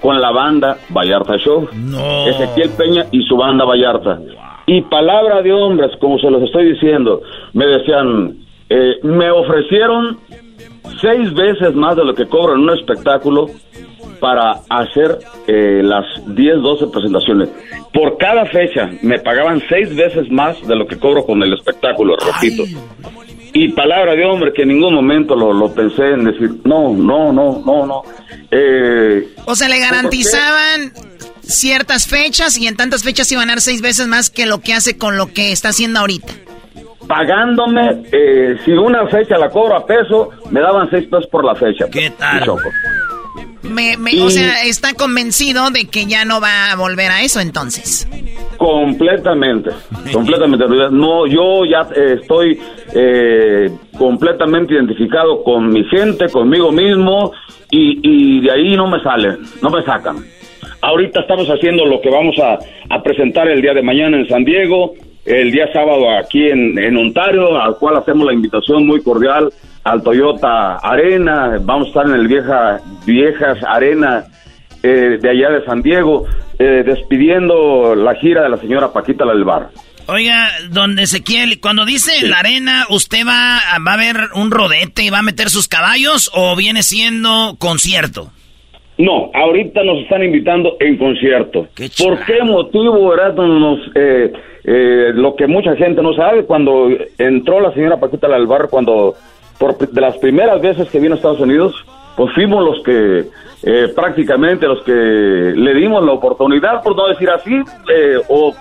con 0.00 0.20
la 0.20 0.30
banda 0.32 0.76
Vallarta 0.90 1.36
Show. 1.38 1.68
No. 1.72 2.26
Ezequiel 2.26 2.70
Peña 2.70 3.06
y 3.10 3.22
su 3.22 3.36
banda 3.36 3.64
Vallarta. 3.64 4.20
Y 4.66 4.82
palabra 4.82 5.42
de 5.42 5.52
hombres, 5.52 5.92
como 6.00 6.18
se 6.18 6.30
los 6.30 6.42
estoy 6.42 6.72
diciendo, 6.72 7.22
me 7.52 7.66
decían, 7.66 8.38
eh, 8.68 8.94
me 9.02 9.30
ofrecieron 9.30 10.18
seis 11.00 11.32
veces 11.34 11.74
más 11.74 11.96
de 11.96 12.04
lo 12.04 12.14
que 12.14 12.26
cobro 12.26 12.54
en 12.54 12.60
un 12.60 12.70
espectáculo 12.70 13.46
para 14.20 14.60
hacer 14.70 15.18
eh, 15.46 15.82
las 15.82 16.04
10, 16.34 16.62
12 16.62 16.86
presentaciones. 16.88 17.50
Por 17.92 18.16
cada 18.16 18.46
fecha 18.46 18.90
me 19.02 19.18
pagaban 19.18 19.62
seis 19.68 19.94
veces 19.94 20.30
más 20.30 20.66
de 20.66 20.76
lo 20.76 20.86
que 20.86 20.98
cobro 20.98 21.24
con 21.24 21.42
el 21.42 21.52
espectáculo, 21.52 22.16
repito. 22.16 22.64
Y 23.54 23.68
palabra 23.68 24.14
de 24.16 24.24
hombre 24.24 24.52
que 24.52 24.62
en 24.62 24.68
ningún 24.68 24.94
momento 24.94 25.34
lo, 25.36 25.52
lo 25.52 25.72
pensé 25.72 26.10
en 26.10 26.24
decir, 26.24 26.50
no, 26.64 26.92
no, 26.92 27.32
no, 27.32 27.62
no, 27.64 27.86
no. 27.86 28.02
Eh, 28.50 29.28
O 29.46 29.54
sea, 29.54 29.68
le 29.68 29.78
garantizaban 29.78 30.92
ciertas 31.40 32.06
fechas 32.08 32.58
y 32.58 32.66
en 32.66 32.76
tantas 32.76 33.04
fechas 33.04 33.30
iban 33.30 33.48
a 33.48 33.52
dar 33.52 33.60
seis 33.60 33.80
veces 33.80 34.08
más 34.08 34.28
que 34.28 34.46
lo 34.46 34.60
que 34.60 34.74
hace 34.74 34.98
con 34.98 35.16
lo 35.16 35.32
que 35.32 35.52
está 35.52 35.68
haciendo 35.68 36.00
ahorita. 36.00 36.32
pagándome, 37.06 38.02
eh, 38.12 38.56
si 38.64 38.72
una 38.72 39.06
fecha 39.08 39.36
la 39.36 39.50
cobro 39.50 39.76
a 39.76 39.86
peso, 39.86 40.30
me 40.50 40.60
daban 40.60 40.88
seis 40.90 41.04
pesos 41.04 41.26
por 41.28 41.44
la 41.44 41.54
fecha. 41.54 41.84
¿Qué 41.90 42.10
tal? 42.10 42.44
Me, 43.62 43.96
me- 43.98 44.12
Y- 44.12 44.20
O 44.20 44.30
sea, 44.30 44.62
está 44.64 44.94
convencido 44.94 45.70
de 45.70 45.86
que 45.86 46.06
ya 46.06 46.24
no 46.24 46.40
va 46.40 46.72
a 46.72 46.76
volver 46.76 47.10
a 47.10 47.22
eso 47.22 47.40
entonces. 47.40 48.08
Completamente, 48.56 49.70
completamente. 50.12 50.64
No, 50.90 51.26
yo 51.26 51.64
ya 51.66 51.86
eh, 51.94 52.18
estoy 52.22 52.58
eh, 52.94 53.70
completamente 53.98 54.74
identificado 54.74 55.42
con 55.42 55.68
mi 55.68 55.84
gente, 55.84 56.28
conmigo 56.28 56.70
mismo, 56.70 57.32
y, 57.70 58.40
de 58.40 58.50
ahí 58.52 58.76
no 58.76 58.86
me 58.86 59.02
salen, 59.02 59.38
no 59.60 59.70
me 59.70 59.82
sacan. 59.82 60.18
Ahorita 60.80 61.20
estamos 61.20 61.48
haciendo 61.48 61.84
lo 61.86 62.00
que 62.00 62.08
vamos 62.08 62.36
a, 62.38 62.58
presentar 63.02 63.48
el 63.48 63.60
día 63.60 63.74
de 63.74 63.82
mañana 63.82 64.16
en 64.16 64.28
San 64.28 64.44
Diego, 64.44 64.94
el 65.24 65.50
día 65.50 65.72
sábado 65.72 66.08
aquí 66.16 66.48
en, 66.48 66.96
Ontario, 66.96 67.60
al 67.60 67.76
cual 67.78 67.96
hacemos 67.96 68.26
la 68.26 68.32
invitación 68.32 68.86
muy 68.86 69.02
cordial 69.02 69.50
al 69.82 70.02
Toyota 70.02 70.76
Arena. 70.76 71.58
Vamos 71.62 71.86
a 71.86 71.88
estar 71.88 72.06
en 72.06 72.14
el 72.14 72.28
vieja, 72.28 72.78
Viejas 73.04 73.58
Arena 73.66 74.24
eh, 74.84 75.18
de 75.20 75.30
allá 75.30 75.50
de 75.50 75.64
San 75.64 75.82
Diego, 75.82 76.26
eh, 76.58 76.84
despidiendo 76.86 77.96
la 77.96 78.14
gira 78.14 78.42
de 78.42 78.50
la 78.50 78.58
señora 78.58 78.92
Paquita 78.92 79.24
la 79.24 79.32
del 79.32 79.44
Bar. 79.44 79.70
Oiga, 80.06 80.48
don 80.70 80.98
Ezequiel, 80.98 81.60
cuando 81.60 81.86
dice 81.86 82.26
la 82.26 82.40
arena, 82.40 82.84
¿usted 82.90 83.26
va, 83.26 83.58
va 83.86 83.94
a 83.94 83.96
ver 83.96 84.16
un 84.34 84.50
rodete 84.50 85.02
y 85.02 85.10
va 85.10 85.20
a 85.20 85.22
meter 85.22 85.48
sus 85.48 85.66
caballos 85.66 86.30
o 86.34 86.54
viene 86.56 86.82
siendo 86.82 87.56
concierto? 87.58 88.30
No, 88.98 89.30
ahorita 89.34 89.82
nos 89.82 90.02
están 90.02 90.22
invitando 90.22 90.76
en 90.78 90.98
concierto. 90.98 91.68
¿Por 91.98 92.24
qué 92.26 92.42
motivo, 92.44 93.14
Erasmo, 93.14 93.44
nos, 93.46 93.80
eh, 93.94 94.32
eh, 94.64 95.12
lo 95.14 95.34
que 95.34 95.46
mucha 95.46 95.74
gente 95.76 96.02
no 96.02 96.14
sabe, 96.14 96.44
cuando 96.44 96.88
entró 97.18 97.60
la 97.60 97.72
señora 97.72 97.98
Paquita 97.98 98.28
la 98.28 98.36
del 98.36 98.46
Bar, 98.46 98.68
cuando 98.70 99.14
por 99.58 99.78
de 99.78 100.00
las 100.00 100.18
primeras 100.18 100.60
veces 100.60 100.88
que 100.90 101.00
vino 101.00 101.14
a 101.14 101.16
Estados 101.16 101.40
Unidos, 101.40 101.74
pues 102.16 102.32
fuimos 102.34 102.64
los 102.64 102.84
que 102.84 103.24
eh, 103.66 103.88
prácticamente 103.94 104.66
los 104.66 104.82
que 104.84 104.92
le 104.92 105.74
dimos 105.74 106.04
la 106.04 106.12
oportunidad, 106.12 106.82
por 106.82 106.94
no 106.94 107.08
decir 107.08 107.30
así, 107.30 107.54
eh, 107.54 108.16
o 108.28 108.54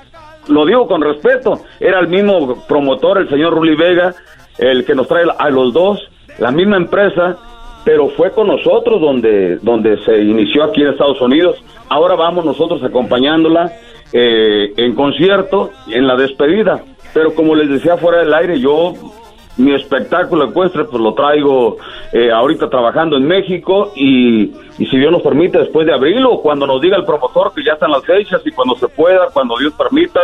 lo 0.47 0.65
digo 0.65 0.87
con 0.87 1.01
respeto, 1.01 1.61
era 1.79 1.99
el 1.99 2.07
mismo 2.07 2.63
promotor, 2.67 3.19
el 3.19 3.29
señor 3.29 3.53
Ruli 3.53 3.75
Vega, 3.75 4.13
el 4.57 4.85
que 4.85 4.95
nos 4.95 5.07
trae 5.07 5.25
a 5.37 5.49
los 5.49 5.73
dos, 5.73 5.99
la 6.39 6.51
misma 6.51 6.77
empresa, 6.77 7.37
pero 7.83 8.09
fue 8.09 8.31
con 8.31 8.47
nosotros 8.47 9.01
donde, 9.01 9.57
donde 9.57 9.97
se 10.03 10.21
inició 10.21 10.63
aquí 10.63 10.81
en 10.81 10.89
Estados 10.89 11.19
Unidos. 11.21 11.61
Ahora 11.89 12.15
vamos 12.15 12.45
nosotros 12.45 12.81
acompañándola 12.83 13.71
eh, 14.13 14.73
en 14.77 14.95
concierto, 14.95 15.71
en 15.87 16.07
la 16.07 16.15
despedida. 16.15 16.83
Pero 17.13 17.35
como 17.35 17.55
les 17.55 17.69
decía 17.69 17.97
fuera 17.97 18.19
del 18.19 18.33
aire, 18.33 18.59
yo 18.59 18.93
mi 19.57 19.73
espectáculo 19.75 20.45
ecuestre 20.45 20.85
pues 20.85 21.01
lo 21.01 21.13
traigo 21.13 21.77
eh, 22.11 22.31
ahorita 22.31 22.69
trabajando 22.69 23.17
en 23.17 23.25
México 23.25 23.91
y, 23.95 24.51
y 24.77 24.85
si 24.87 24.97
Dios 24.97 25.11
nos 25.11 25.21
permite 25.21 25.59
después 25.59 25.85
de 25.85 25.93
abril 25.93 26.25
o 26.25 26.41
cuando 26.41 26.65
nos 26.67 26.81
diga 26.81 26.97
el 26.97 27.05
promotor 27.05 27.53
que 27.53 27.63
ya 27.63 27.73
están 27.73 27.91
las 27.91 28.03
fechas 28.05 28.41
y 28.45 28.51
cuando 28.51 28.75
se 28.77 28.87
pueda, 28.87 29.27
cuando 29.31 29.57
Dios 29.57 29.73
permita 29.77 30.19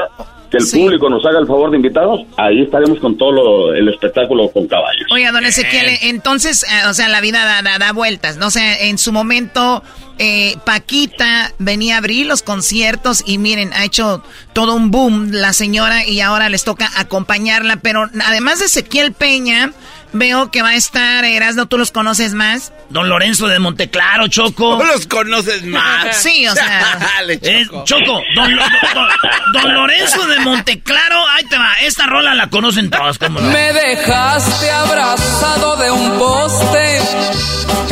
que 0.49 0.57
el 0.57 0.63
público 0.81 1.09
nos 1.11 1.23
haga 1.27 1.37
el 1.37 1.45
favor 1.45 1.69
de 1.69 1.77
invitarnos, 1.77 2.21
ahí 2.35 2.63
estaremos 2.63 2.97
con 2.99 3.15
todo 3.15 3.31
lo- 3.31 3.73
el 3.75 3.87
espectáculo 3.89 4.49
con 4.49 4.67
caballos. 4.67 5.05
Oiga, 5.13 5.31
don 5.31 5.45
Ezequiel, 5.45 5.85
entonces, 6.01 6.63
eh, 6.63 6.87
o 6.89 6.93
sea, 6.95 7.07
la 7.07 7.21
vida 7.21 7.45
da, 7.45 7.61
da- 7.61 7.77
da 7.77 7.91
vueltas, 7.93 8.37
¿no? 8.37 8.47
O 8.47 8.49
sea, 8.49 8.75
en 8.79 8.97
su 8.97 9.11
momento, 9.11 9.83
eh, 10.17 10.55
Paquita 10.65 11.51
venía 11.59 11.93
a 11.95 11.97
abrir 11.99 12.25
los 12.25 12.41
conciertos 12.41 13.21
y 13.27 13.37
miren, 13.37 13.71
ha 13.73 13.85
hecho 13.85 14.23
todo 14.53 14.73
un 14.73 14.89
boom 14.89 15.29
la 15.31 15.53
señora 15.53 16.07
y 16.07 16.21
ahora 16.21 16.49
les 16.49 16.63
toca 16.63 16.89
acompañarla, 16.97 17.75
pero 17.75 18.09
además 18.25 18.57
de 18.57 18.65
Ezequiel 18.65 19.13
Peña, 19.13 19.71
veo 20.13 20.51
que 20.51 20.61
va 20.61 20.69
a 20.69 20.75
estar, 20.75 21.23
Erasno, 21.25 21.67
¿tú 21.67 21.77
los 21.77 21.91
conoces 21.91 22.33
más? 22.33 22.71
Don 22.89 23.07
Lorenzo 23.09 23.47
de 23.47 23.59
Monteclaro, 23.59 24.27
Choco. 24.27 24.77
No 24.77 24.85
los 24.85 25.05
conoces 25.07 25.63
más. 25.65 26.15
Sí, 26.21 26.47
o 26.47 26.53
sea... 26.53 26.97
Dale, 27.17 27.39
Eh, 27.41 27.65
Choco. 27.65 27.83
Choco, 27.85 28.21
don, 28.35 28.55
Lo- 28.55 28.63
don- 28.93 29.09
don 29.53 29.73
Lorenzo 29.73 30.25
de 30.27 30.39
Monteclaro, 30.39 31.27
ahí 31.29 31.43
te 31.45 31.57
va. 31.57 31.73
Esta 31.81 32.05
rola 32.07 32.33
la 32.33 32.49
conocen 32.49 32.89
todos, 32.89 33.17
¿cómo 33.19 33.39
no? 33.39 33.49
Me 33.49 33.71
dejaste 33.73 34.69
abrazado 34.71 35.77
de 35.77 35.91
un 35.91 36.17
poste, 36.17 36.97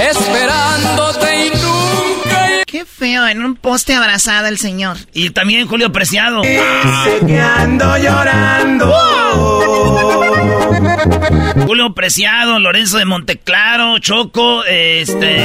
esperándote 0.09 1.45
y 1.45 1.49
nunca. 1.51 2.47
Qué 2.65 2.85
feo, 2.85 3.27
en 3.27 3.43
un 3.43 3.55
poste 3.55 3.95
abrazado 3.95 4.47
el 4.47 4.57
señor. 4.57 4.97
Y 5.13 5.29
también 5.29 5.67
Julio 5.67 5.91
Preciado. 5.91 6.41
que 6.41 7.39
ando 7.39 7.97
llorando. 7.97 8.93
Julio 11.65 11.93
Preciado, 11.93 12.59
Lorenzo 12.59 12.97
de 12.97 13.05
Monteclaro, 13.05 13.99
Choco, 13.99 14.63
este, 14.65 15.37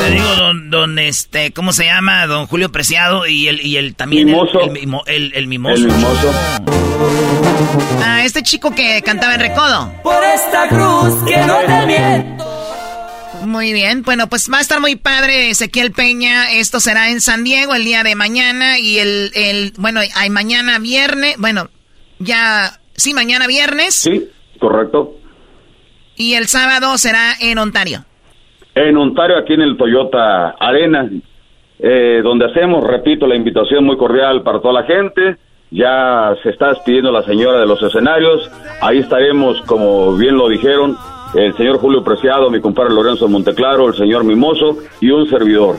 te 0.00 0.10
digo, 0.10 0.34
don, 0.36 0.70
don, 0.70 0.98
este, 0.98 1.52
¿cómo 1.52 1.72
se 1.72 1.84
llama? 1.86 2.26
Don 2.26 2.46
Julio 2.46 2.70
Preciado 2.72 3.26
y 3.26 3.48
el, 3.48 3.64
y 3.64 3.76
el 3.76 3.94
también 3.94 4.28
el- 4.28 4.34
Mimoso. 4.34 4.60
El, 4.60 4.70
mimo- 4.70 5.02
el- 5.06 5.32
el 5.34 5.46
mimoso. 5.46 5.74
El 5.76 5.92
mimoso. 5.92 6.34
Ah, 8.04 8.24
este 8.24 8.42
chico 8.42 8.74
que 8.74 9.02
cantaba 9.02 9.34
en 9.34 9.40
Recodo. 9.40 9.92
Por 10.02 10.22
esta 10.24 10.68
cruz 10.68 11.14
que 11.26 11.36
no 11.38 11.58
te 11.58 11.86
miento. 11.86 12.44
Muy 13.44 13.72
bien, 13.72 14.02
bueno, 14.02 14.28
pues 14.28 14.50
va 14.52 14.58
a 14.58 14.60
estar 14.60 14.80
muy 14.80 14.96
padre 14.96 15.50
Ezequiel 15.50 15.92
Peña. 15.92 16.50
Esto 16.52 16.80
será 16.80 17.10
en 17.10 17.20
San 17.20 17.44
Diego 17.44 17.74
el 17.74 17.84
día 17.84 18.02
de 18.02 18.14
mañana 18.16 18.78
y 18.78 18.98
el, 18.98 19.30
el 19.34 19.72
bueno, 19.76 20.00
hay 20.16 20.30
mañana 20.30 20.78
viernes, 20.80 21.36
bueno, 21.38 21.70
ya, 22.18 22.80
sí, 22.96 23.14
mañana 23.14 23.46
viernes 23.46 23.94
Sí, 23.94 24.28
correcto. 24.58 25.14
y 26.16 26.34
el 26.34 26.46
sábado 26.48 26.98
será 26.98 27.34
en 27.40 27.58
Ontario. 27.58 28.04
En 28.74 28.96
Ontario, 28.96 29.38
aquí 29.38 29.54
en 29.54 29.62
el 29.62 29.76
Toyota 29.76 30.50
Arena, 30.58 31.08
eh, 31.78 32.20
donde 32.22 32.46
hacemos, 32.46 32.84
repito, 32.84 33.26
la 33.26 33.36
invitación 33.36 33.84
muy 33.84 33.96
cordial 33.96 34.42
para 34.42 34.60
toda 34.60 34.74
la 34.74 34.82
gente. 34.84 35.36
Ya 35.70 36.34
se 36.42 36.50
está 36.50 36.68
despidiendo 36.68 37.12
la 37.12 37.22
señora 37.22 37.60
de 37.60 37.66
los 37.66 37.82
escenarios. 37.82 38.50
Ahí 38.80 38.98
estaremos, 38.98 39.60
como 39.62 40.16
bien 40.16 40.36
lo 40.36 40.48
dijeron, 40.48 40.96
el 41.34 41.56
señor 41.56 41.78
Julio 41.78 42.02
Preciado, 42.02 42.50
mi 42.50 42.60
compadre 42.60 42.94
Lorenzo 42.94 43.28
Monteclaro, 43.28 43.88
el 43.88 43.94
señor 43.94 44.24
Mimoso 44.24 44.78
y 45.00 45.10
un 45.10 45.28
servidor, 45.28 45.76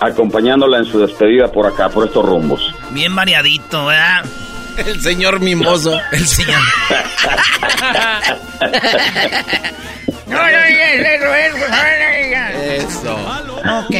acompañándola 0.00 0.78
en 0.78 0.84
su 0.84 0.98
despedida 0.98 1.52
por 1.52 1.66
acá, 1.66 1.88
por 1.90 2.06
estos 2.06 2.24
rumbos. 2.24 2.74
Bien 2.92 3.14
variadito, 3.14 3.86
¿verdad? 3.86 4.24
El 4.86 5.00
señor 5.00 5.40
Mimoso. 5.40 5.98
El 6.12 6.26
señor. 6.26 6.60
No, 10.26 10.36
no 10.38 10.58
eso, 12.66 13.16
Ok, 13.78 13.94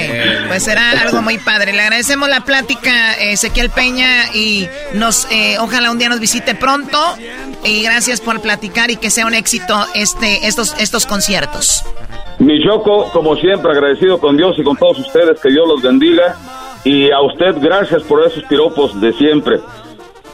pues 0.49 0.65
será 0.65 0.91
algo 0.91 1.23
muy 1.23 1.39
padre. 1.39 1.73
Le 1.73 1.83
agradecemos 1.83 2.29
la 2.29 2.41
plática, 2.41 3.15
Ezequiel 3.15 3.71
Peña, 3.71 4.35
y 4.35 4.69
nos, 4.95 5.27
eh, 5.31 5.57
ojalá 5.61 5.91
un 5.91 5.99
día 5.99 6.09
nos 6.09 6.21
visite 6.21 6.55
pronto. 6.55 6.99
Y 7.65 7.83
gracias 7.83 8.21
por 8.21 8.41
platicar 8.41 8.91
y 8.91 8.97
que 8.97 9.11
sea 9.11 9.27
un 9.27 9.35
éxito 9.35 9.75
este, 9.95 10.47
estos, 10.47 10.75
estos 10.79 11.07
conciertos. 11.07 11.85
Mi 12.39 12.63
Choco, 12.65 13.11
como 13.13 13.37
siempre, 13.37 13.73
agradecido 13.73 14.19
con 14.19 14.37
Dios 14.37 14.57
y 14.59 14.63
con 14.63 14.77
todos 14.77 14.99
ustedes, 14.99 15.41
que 15.41 15.51
Dios 15.51 15.67
los 15.67 15.83
bendiga. 15.83 16.37
Y 16.85 17.11
a 17.11 17.21
usted, 17.21 17.57
gracias 17.61 18.03
por 18.03 18.25
esos 18.25 18.45
piropos 18.45 19.01
de 19.01 19.13
siempre. 19.15 19.59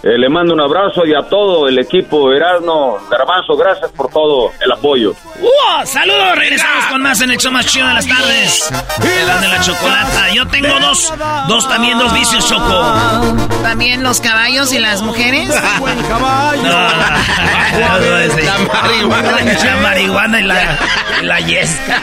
Eh, 0.05 0.19
le 0.19 0.29
mando 0.29 0.53
un 0.53 0.61
abrazo 0.61 1.07
y 1.07 1.15
a 1.15 1.23
todo 1.29 1.69
el 1.69 1.79
equipo 1.79 2.33
Erasmo 2.33 2.99
Garbanzo, 3.09 3.57
gracias 3.57 3.89
por 3.93 4.11
todo 4.11 4.51
el 4.61 4.73
apoyo. 4.73 5.15
¡Saludos! 5.85 6.37
Regresamos 6.37 6.87
con 6.87 7.03
más 7.03 7.20
en 7.20 7.31
el 7.31 7.39
show 7.39 7.53
más 7.53 7.66
chido 7.66 7.87
de 7.87 7.95
las 7.95 8.09
tardes. 8.09 8.69
El 8.99 9.41
de 9.41 9.47
la 9.49 9.61
chocolata. 9.61 10.29
Yo 10.35 10.45
tengo 10.49 10.81
dos, 10.81 11.15
dos 11.47 11.69
también, 11.69 11.97
dos 11.99 12.12
vicios, 12.15 12.49
Choco. 12.49 12.85
¿También 13.62 14.03
los 14.03 14.20
caballos 14.20 14.73
y 14.73 14.81
las 14.81 15.03
mujeres? 15.03 15.49
No, 15.49 15.55
la 15.55 15.79
marihuana. 18.73 19.55
La 19.65 19.77
marihuana 19.83 20.41
y 20.41 20.43
la, 20.43 20.79
la 21.23 21.39
yesca. 21.41 22.01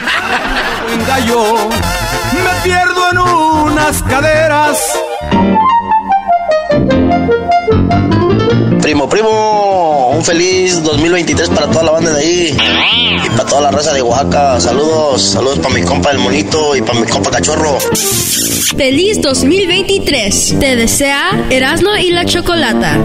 me 2.32 2.60
pierdo 2.62 3.10
en 3.10 3.18
unas 3.18 4.02
caderas 4.04 4.98
Primo, 8.80 9.08
primo, 9.08 10.10
un 10.16 10.24
feliz 10.24 10.82
2023 10.82 11.50
para 11.50 11.66
toda 11.68 11.84
la 11.84 11.90
banda 11.92 12.10
de 12.12 12.20
ahí 12.20 12.56
y 13.24 13.28
para 13.30 13.48
toda 13.48 13.60
la 13.62 13.70
raza 13.70 13.92
de 13.92 14.02
Oaxaca. 14.02 14.58
Saludos, 14.60 15.22
saludos 15.22 15.58
para 15.60 15.74
mi 15.74 15.82
compa 15.82 16.10
el 16.10 16.18
monito 16.18 16.74
y 16.74 16.82
para 16.82 16.98
mi 16.98 17.06
compa 17.06 17.30
cachorro. 17.30 17.78
Feliz 18.76 19.20
2023. 19.20 20.56
Te 20.58 20.76
desea 20.76 21.46
Erasmo 21.50 21.90
y 21.96 22.10
la 22.10 22.24
Chocolata. 22.24 22.98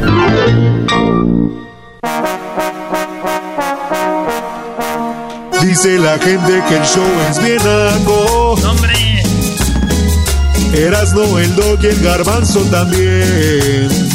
Dice 5.61 5.99
la 5.99 6.17
gente 6.19 6.63
que 6.69 6.75
el 6.77 6.83
show 6.83 7.03
es 7.29 7.43
bien 7.43 7.59
algo. 7.59 8.53
¡Hombre! 8.53 8.93
Erasno, 10.73 11.39
el 11.39 11.55
dog 11.55 11.79
y 11.83 11.87
el 11.87 12.01
garbanzo 12.01 12.61
también. 12.71 14.14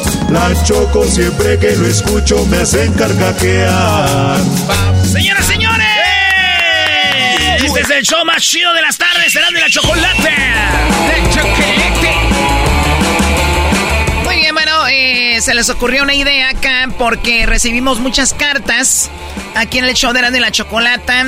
la 0.31 0.63
choco 0.63 1.05
siempre 1.05 1.59
que 1.59 1.75
lo 1.75 1.87
escucho 1.87 2.45
me 2.45 2.57
hacen 2.57 2.93
carcaquear. 2.93 4.39
Señoras, 5.03 5.45
señores, 5.45 5.87
este 7.63 7.81
es 7.81 7.89
el 7.89 8.03
show 8.03 8.23
más 8.25 8.41
chido 8.41 8.73
de 8.73 8.81
las 8.81 8.97
tardes, 8.97 9.31
será 9.31 9.51
de 9.51 9.59
la 9.59 9.69
chocolate. 9.69 10.31
Muy 14.23 14.35
bien, 14.37 14.53
bueno, 14.55 14.87
eh, 14.87 15.39
se 15.41 15.53
les 15.53 15.69
ocurrió 15.69 16.03
una 16.03 16.13
idea 16.13 16.49
acá 16.49 16.89
porque 16.97 17.45
recibimos 17.45 17.99
muchas 17.99 18.33
cartas 18.33 19.09
aquí 19.55 19.79
en 19.79 19.85
el 19.85 19.93
show 19.95 20.13
de 20.13 20.39
la 20.39 20.51
chocolata 20.51 21.25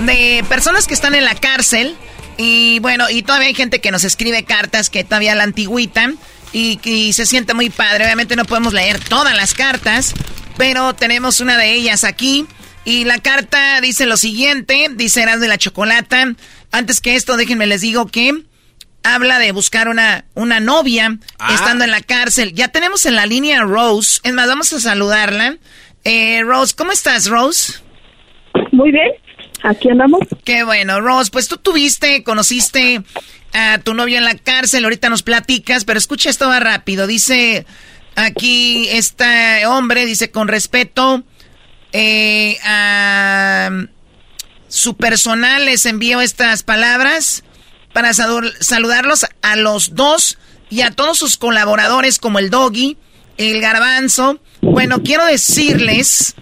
de 0.00 0.44
personas 0.48 0.86
que 0.86 0.94
están 0.94 1.14
en 1.14 1.24
la 1.24 1.34
cárcel 1.34 1.96
y 2.36 2.78
bueno, 2.80 3.10
y 3.10 3.22
todavía 3.22 3.48
hay 3.48 3.54
gente 3.54 3.80
que 3.80 3.90
nos 3.90 4.04
escribe 4.04 4.44
cartas 4.44 4.90
que 4.90 5.04
todavía 5.04 5.34
la 5.34 5.44
antigüita 5.44 6.12
y, 6.54 6.76
que 6.76 7.12
se 7.12 7.26
siente 7.26 7.52
muy 7.52 7.68
padre. 7.68 8.04
Obviamente 8.04 8.36
no 8.36 8.44
podemos 8.44 8.72
leer 8.72 8.98
todas 9.00 9.36
las 9.36 9.52
cartas, 9.52 10.14
pero 10.56 10.94
tenemos 10.94 11.40
una 11.40 11.58
de 11.58 11.74
ellas 11.74 12.04
aquí. 12.04 12.46
Y 12.86 13.04
la 13.04 13.18
carta 13.18 13.80
dice 13.80 14.06
lo 14.06 14.16
siguiente, 14.16 14.88
dice 14.94 15.22
Eras 15.22 15.40
de 15.40 15.48
la 15.48 15.58
Chocolata. 15.58 16.32
Antes 16.70 17.00
que 17.00 17.16
esto, 17.16 17.36
déjenme 17.36 17.66
les 17.66 17.80
digo 17.80 18.06
que 18.06 18.44
habla 19.02 19.38
de 19.38 19.52
buscar 19.52 19.88
una, 19.88 20.24
una 20.34 20.60
novia 20.60 21.18
ah. 21.38 21.54
estando 21.54 21.84
en 21.84 21.90
la 21.90 22.00
cárcel. 22.00 22.54
Ya 22.54 22.68
tenemos 22.68 23.04
en 23.04 23.16
la 23.16 23.26
línea 23.26 23.62
Rose. 23.62 24.20
Es 24.22 24.32
más, 24.32 24.46
vamos 24.46 24.72
a 24.72 24.80
saludarla. 24.80 25.56
Eh, 26.04 26.42
Rose, 26.44 26.74
¿cómo 26.76 26.92
estás, 26.92 27.28
Rose? 27.28 27.80
Muy 28.72 28.92
bien. 28.92 29.10
Aquí 29.64 29.88
andamos. 29.88 30.20
Qué 30.44 30.62
bueno, 30.62 31.00
Rose. 31.00 31.30
Pues 31.30 31.48
tú 31.48 31.56
tuviste, 31.56 32.22
conociste 32.22 33.02
a 33.54 33.78
tu 33.78 33.94
novio 33.94 34.18
en 34.18 34.24
la 34.24 34.34
cárcel, 34.34 34.84
ahorita 34.84 35.08
nos 35.08 35.22
platicas, 35.22 35.86
pero 35.86 35.98
escucha 35.98 36.28
esto 36.28 36.48
va 36.48 36.60
rápido. 36.60 37.06
Dice 37.06 37.64
aquí 38.14 38.86
este 38.90 39.64
hombre, 39.64 40.04
dice 40.04 40.30
con 40.30 40.48
respeto 40.48 41.24
eh, 41.92 42.58
a 42.62 43.70
su 44.68 44.98
personal, 44.98 45.64
les 45.64 45.86
envío 45.86 46.20
estas 46.20 46.62
palabras 46.62 47.42
para 47.94 48.12
saludarlos 48.12 49.24
a 49.40 49.56
los 49.56 49.94
dos 49.94 50.36
y 50.68 50.82
a 50.82 50.90
todos 50.90 51.16
sus 51.16 51.38
colaboradores 51.38 52.18
como 52.18 52.38
el 52.38 52.50
Doggy, 52.50 52.98
el 53.38 53.62
Garbanzo. 53.62 54.40
Bueno, 54.60 55.02
quiero 55.02 55.24
decirles 55.24 56.34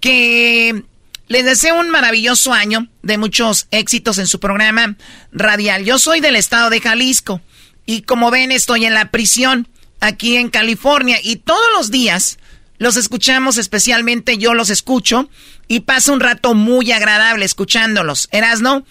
que 0.00 0.84
les 1.28 1.44
deseo 1.44 1.78
un 1.78 1.90
maravilloso 1.90 2.52
año 2.52 2.88
de 3.02 3.18
muchos 3.18 3.68
éxitos 3.70 4.18
en 4.18 4.26
su 4.26 4.40
programa 4.40 4.96
radial. 5.30 5.84
Yo 5.84 5.98
soy 5.98 6.20
del 6.20 6.36
estado 6.36 6.70
de 6.70 6.80
Jalisco 6.80 7.40
y 7.86 8.02
como 8.02 8.30
ven 8.30 8.50
estoy 8.50 8.86
en 8.86 8.94
la 8.94 9.10
prisión 9.10 9.68
aquí 10.00 10.36
en 10.36 10.48
California 10.48 11.18
y 11.22 11.36
todos 11.36 11.70
los 11.76 11.90
días 11.90 12.38
los 12.78 12.96
escuchamos, 12.96 13.58
especialmente 13.58 14.38
yo 14.38 14.54
los 14.54 14.70
escucho 14.70 15.28
y 15.66 15.80
paso 15.80 16.12
un 16.12 16.20
rato 16.20 16.54
muy 16.54 16.92
agradable 16.92 17.44
escuchándolos. 17.44 18.28
Erasno, 18.32 18.86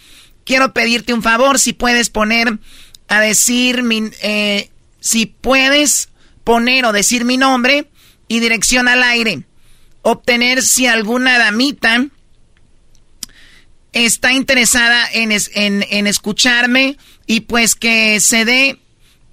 quiero 0.46 0.74
pedirte 0.74 1.14
un 1.14 1.24
favor 1.24 1.58
si 1.58 1.74
puedes 1.74 2.10
poner 2.10 2.60
a 3.08 3.22
decir 3.22 3.84
mi, 3.84 4.12
eh, 4.22 4.70
si 5.00 5.26
puedes 5.26 6.10
poner 6.44 6.86
o 6.86 6.92
decir 6.92 7.26
mi 7.26 7.38
nombre 7.38 7.90
y 8.28 8.42
dirección 8.42 8.88
al 8.88 9.04
aire. 9.04 9.44
Obtener 10.02 10.62
si 10.62 10.86
alguna 10.86 11.38
damita 11.38 12.08
está 13.94 14.34
interesada 14.34 15.08
en, 15.12 15.32
en, 15.32 16.08
escucharme 16.08 16.98
y 17.26 17.42
pues 17.42 17.76
que 17.76 18.20
se 18.20 18.46
dé, 18.46 18.80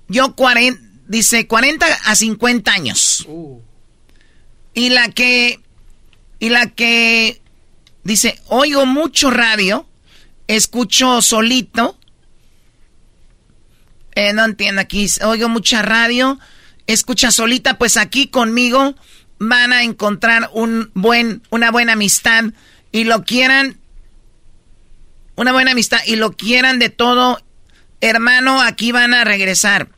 yo 0.08 0.34
40, 0.34 0.80
dice 1.06 1.46
40 1.46 1.86
a 2.04 2.16
50 2.16 2.72
años. 2.72 3.24
Uh. 3.28 3.60
Y 4.74 4.90
la 4.90 5.08
que, 5.08 5.60
y 6.40 6.48
la 6.48 6.66
que 6.66 7.40
dice, 8.02 8.40
oigo 8.46 8.86
mucho 8.86 9.30
radio, 9.30 9.86
escucho 10.48 11.22
solito. 11.22 11.98
Eh, 14.14 14.32
no 14.32 14.44
entiendo 14.44 14.80
aquí, 14.80 15.08
oigo 15.24 15.48
mucha 15.48 15.82
radio, 15.82 16.38
escucha 16.86 17.30
solita, 17.30 17.78
pues 17.78 17.96
aquí 17.96 18.28
conmigo 18.28 18.94
van 19.38 19.72
a 19.72 19.82
encontrar 19.82 20.50
un 20.52 20.90
buen, 20.94 21.42
una 21.50 21.70
buena 21.70 21.94
amistad 21.94 22.44
y 22.92 23.04
lo 23.04 23.24
quieran 23.24 23.78
una 25.36 25.52
buena 25.52 25.72
amistad 25.72 25.98
y 26.06 26.16
lo 26.16 26.32
quieran 26.32 26.78
de 26.78 26.90
todo, 26.90 27.42
hermano, 28.00 28.60
aquí 28.60 28.92
van 28.92 29.14
a 29.14 29.24
regresar. 29.24 29.88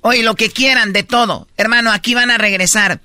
Oye, 0.00 0.22
lo 0.22 0.36
que 0.36 0.50
quieran 0.50 0.92
de 0.92 1.02
todo, 1.02 1.48
hermano, 1.56 1.90
aquí 1.90 2.14
van 2.14 2.30
a 2.30 2.38
regresar. 2.38 3.00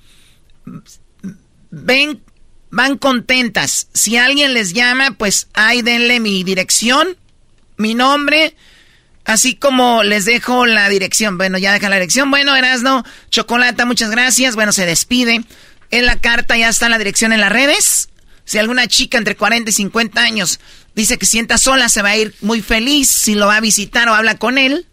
Ven, 1.70 2.22
van 2.70 2.98
contentas. 2.98 3.88
Si 3.94 4.16
alguien 4.16 4.54
les 4.54 4.72
llama, 4.72 5.12
pues 5.12 5.48
ahí 5.54 5.82
denle 5.82 6.20
mi 6.20 6.44
dirección, 6.44 7.16
mi 7.76 7.94
nombre, 7.94 8.54
así 9.24 9.56
como 9.56 10.02
les 10.02 10.24
dejo 10.24 10.66
la 10.66 10.88
dirección. 10.88 11.36
Bueno, 11.36 11.58
ya 11.58 11.72
deja 11.72 11.88
la 11.88 11.96
dirección. 11.96 12.30
Bueno, 12.30 12.54
Erasno, 12.54 13.04
Chocolata, 13.30 13.86
muchas 13.86 14.10
gracias. 14.10 14.54
Bueno, 14.54 14.72
se 14.72 14.86
despide. 14.86 15.44
en 15.90 16.06
la 16.06 16.18
carta, 16.20 16.56
ya 16.56 16.68
está 16.68 16.88
la 16.88 16.98
dirección 16.98 17.32
en 17.32 17.40
las 17.40 17.52
redes. 17.52 18.08
Si 18.44 18.58
alguna 18.58 18.86
chica 18.86 19.18
entre 19.18 19.36
40 19.36 19.70
y 19.70 19.72
50 19.72 20.20
años 20.20 20.60
dice 20.94 21.18
que 21.18 21.26
sienta 21.26 21.58
sola, 21.58 21.88
se 21.88 22.02
va 22.02 22.10
a 22.10 22.16
ir 22.16 22.34
muy 22.40 22.62
feliz 22.62 23.08
si 23.08 23.34
lo 23.34 23.46
va 23.46 23.56
a 23.56 23.60
visitar 23.60 24.08
o 24.08 24.14
habla 24.14 24.38
con 24.38 24.58
él. 24.58 24.86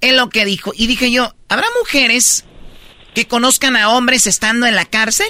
Es 0.00 0.14
lo 0.14 0.28
que 0.28 0.44
dijo. 0.44 0.72
Y 0.76 0.86
dije 0.86 1.10
yo, 1.10 1.34
¿habrá 1.48 1.66
mujeres 1.80 2.44
que 3.14 3.26
conozcan 3.26 3.76
a 3.76 3.90
hombres 3.90 4.26
estando 4.26 4.66
en 4.66 4.74
la 4.74 4.84
cárcel? 4.84 5.28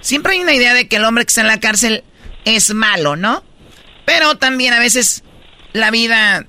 Siempre 0.00 0.34
hay 0.34 0.40
una 0.40 0.54
idea 0.54 0.74
de 0.74 0.88
que 0.88 0.96
el 0.96 1.04
hombre 1.04 1.24
que 1.24 1.30
está 1.30 1.40
en 1.42 1.46
la 1.46 1.60
cárcel 1.60 2.04
es 2.44 2.72
malo, 2.72 3.16
¿no? 3.16 3.44
Pero 4.04 4.36
también 4.36 4.72
a 4.72 4.78
veces 4.78 5.24
la 5.72 5.90
vida 5.90 6.46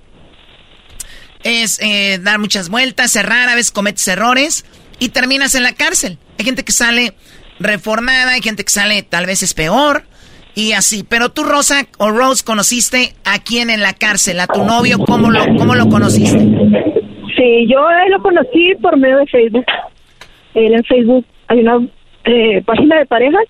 es 1.43 1.79
eh, 1.79 2.19
dar 2.21 2.39
muchas 2.39 2.69
vueltas, 2.69 3.11
cerrar, 3.11 3.49
a 3.49 3.55
veces 3.55 3.71
cometes 3.71 4.07
errores 4.07 4.65
y 4.99 5.09
terminas 5.09 5.55
en 5.55 5.63
la 5.63 5.73
cárcel. 5.73 6.19
Hay 6.37 6.45
gente 6.45 6.63
que 6.63 6.71
sale 6.71 7.15
reformada, 7.59 8.33
hay 8.33 8.41
gente 8.41 8.63
que 8.63 8.71
sale 8.71 9.03
tal 9.03 9.25
vez 9.25 9.43
es 9.43 9.53
peor 9.53 10.03
y 10.55 10.73
así. 10.73 11.05
Pero 11.07 11.29
tú, 11.29 11.43
Rosa 11.43 11.87
o 11.97 12.09
Rose, 12.09 12.43
conociste 12.43 13.13
a 13.23 13.39
quién 13.39 13.69
en 13.69 13.81
la 13.81 13.93
cárcel, 13.93 14.39
a 14.39 14.47
tu 14.47 14.63
novio, 14.63 14.97
¿cómo 14.99 15.29
lo, 15.29 15.45
cómo 15.57 15.75
lo 15.75 15.87
conociste? 15.87 16.39
Sí, 16.39 17.67
yo 17.69 17.87
lo 18.09 18.21
conocí 18.21 18.73
por 18.81 18.97
medio 18.97 19.17
de 19.17 19.27
Facebook. 19.27 19.65
Él 20.55 20.73
en 20.73 20.83
Facebook 20.83 21.25
hay 21.47 21.59
una 21.59 21.87
eh, 22.25 22.61
página 22.65 22.97
de 22.97 23.05
parejas 23.05 23.43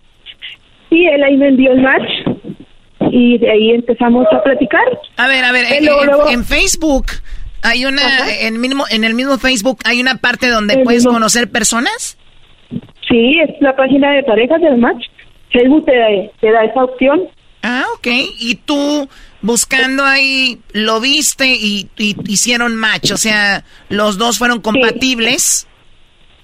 y 0.90 1.08
él 1.08 1.24
ahí 1.24 1.38
me 1.38 1.48
envió 1.48 1.72
el 1.72 1.82
match 1.82 2.10
y 3.12 3.38
de 3.38 3.52
ahí 3.52 3.72
empezamos 3.72 4.26
a 4.32 4.44
platicar. 4.44 4.84
A 5.16 5.28
ver, 5.28 5.44
a 5.46 5.52
ver, 5.52 5.66
en, 6.30 6.44
Facebook 6.44 7.06
hay 7.62 7.86
una, 7.86 8.02
en, 8.42 8.60
mismo, 8.60 8.86
en 8.90 9.04
el 9.04 9.14
mismo 9.14 9.38
Facebook 9.38 9.80
hay 9.86 10.02
una 10.02 10.18
parte 10.18 10.50
donde 10.50 10.80
puedes 10.84 11.06
conocer 11.06 11.50
personas. 11.50 12.18
Sí, 13.10 13.40
es 13.40 13.62
la 13.62 13.76
página 13.76 14.12
de 14.12 14.24
parejas 14.24 14.62
del 14.62 14.78
match. 14.78 15.06
Facebook 15.52 15.86
te 15.86 15.98
da, 15.98 16.08
te 16.40 16.52
da 16.52 16.64
esa 16.66 16.84
opción. 16.84 17.22
Ah, 17.64 17.86
ok. 17.96 18.08
Y 18.40 18.56
tú 18.56 19.08
buscando 19.42 20.04
ahí 20.04 20.60
lo 20.74 21.00
viste 21.00 21.48
y, 21.48 21.90
hicieron 21.98 22.76
match, 22.76 23.12
o 23.12 23.18
sea, 23.18 23.64
los 23.90 24.18
dos 24.18 24.38
fueron 24.38 24.62
compatibles. 24.62 25.68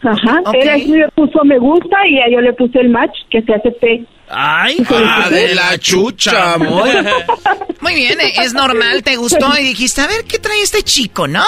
Ajá, 0.01 0.41
él 0.53 0.89
me 0.89 1.07
puso 1.09 1.45
me 1.45 1.57
gusta 1.59 1.95
y 2.09 2.19
a 2.19 2.29
yo 2.29 2.41
le 2.41 2.51
puse 2.53 2.79
el 2.79 2.89
match 2.89 3.15
que 3.29 3.41
se 3.41 3.53
hace 3.53 3.71
P. 3.71 4.05
Ay, 4.29 4.77
ah, 4.89 5.29
de 5.29 5.55
la 5.55 5.77
chucha, 5.77 6.55
amor. 6.55 6.89
Muy 7.81 7.95
bien, 7.95 8.19
eh, 8.19 8.33
es 8.41 8.53
normal, 8.53 9.03
te 9.03 9.15
gustó 9.15 9.47
y 9.57 9.63
dijiste, 9.63 10.01
a 10.01 10.07
ver, 10.07 10.25
¿qué 10.27 10.39
trae 10.39 10.61
este 10.61 10.81
chico, 10.81 11.27
no? 11.27 11.43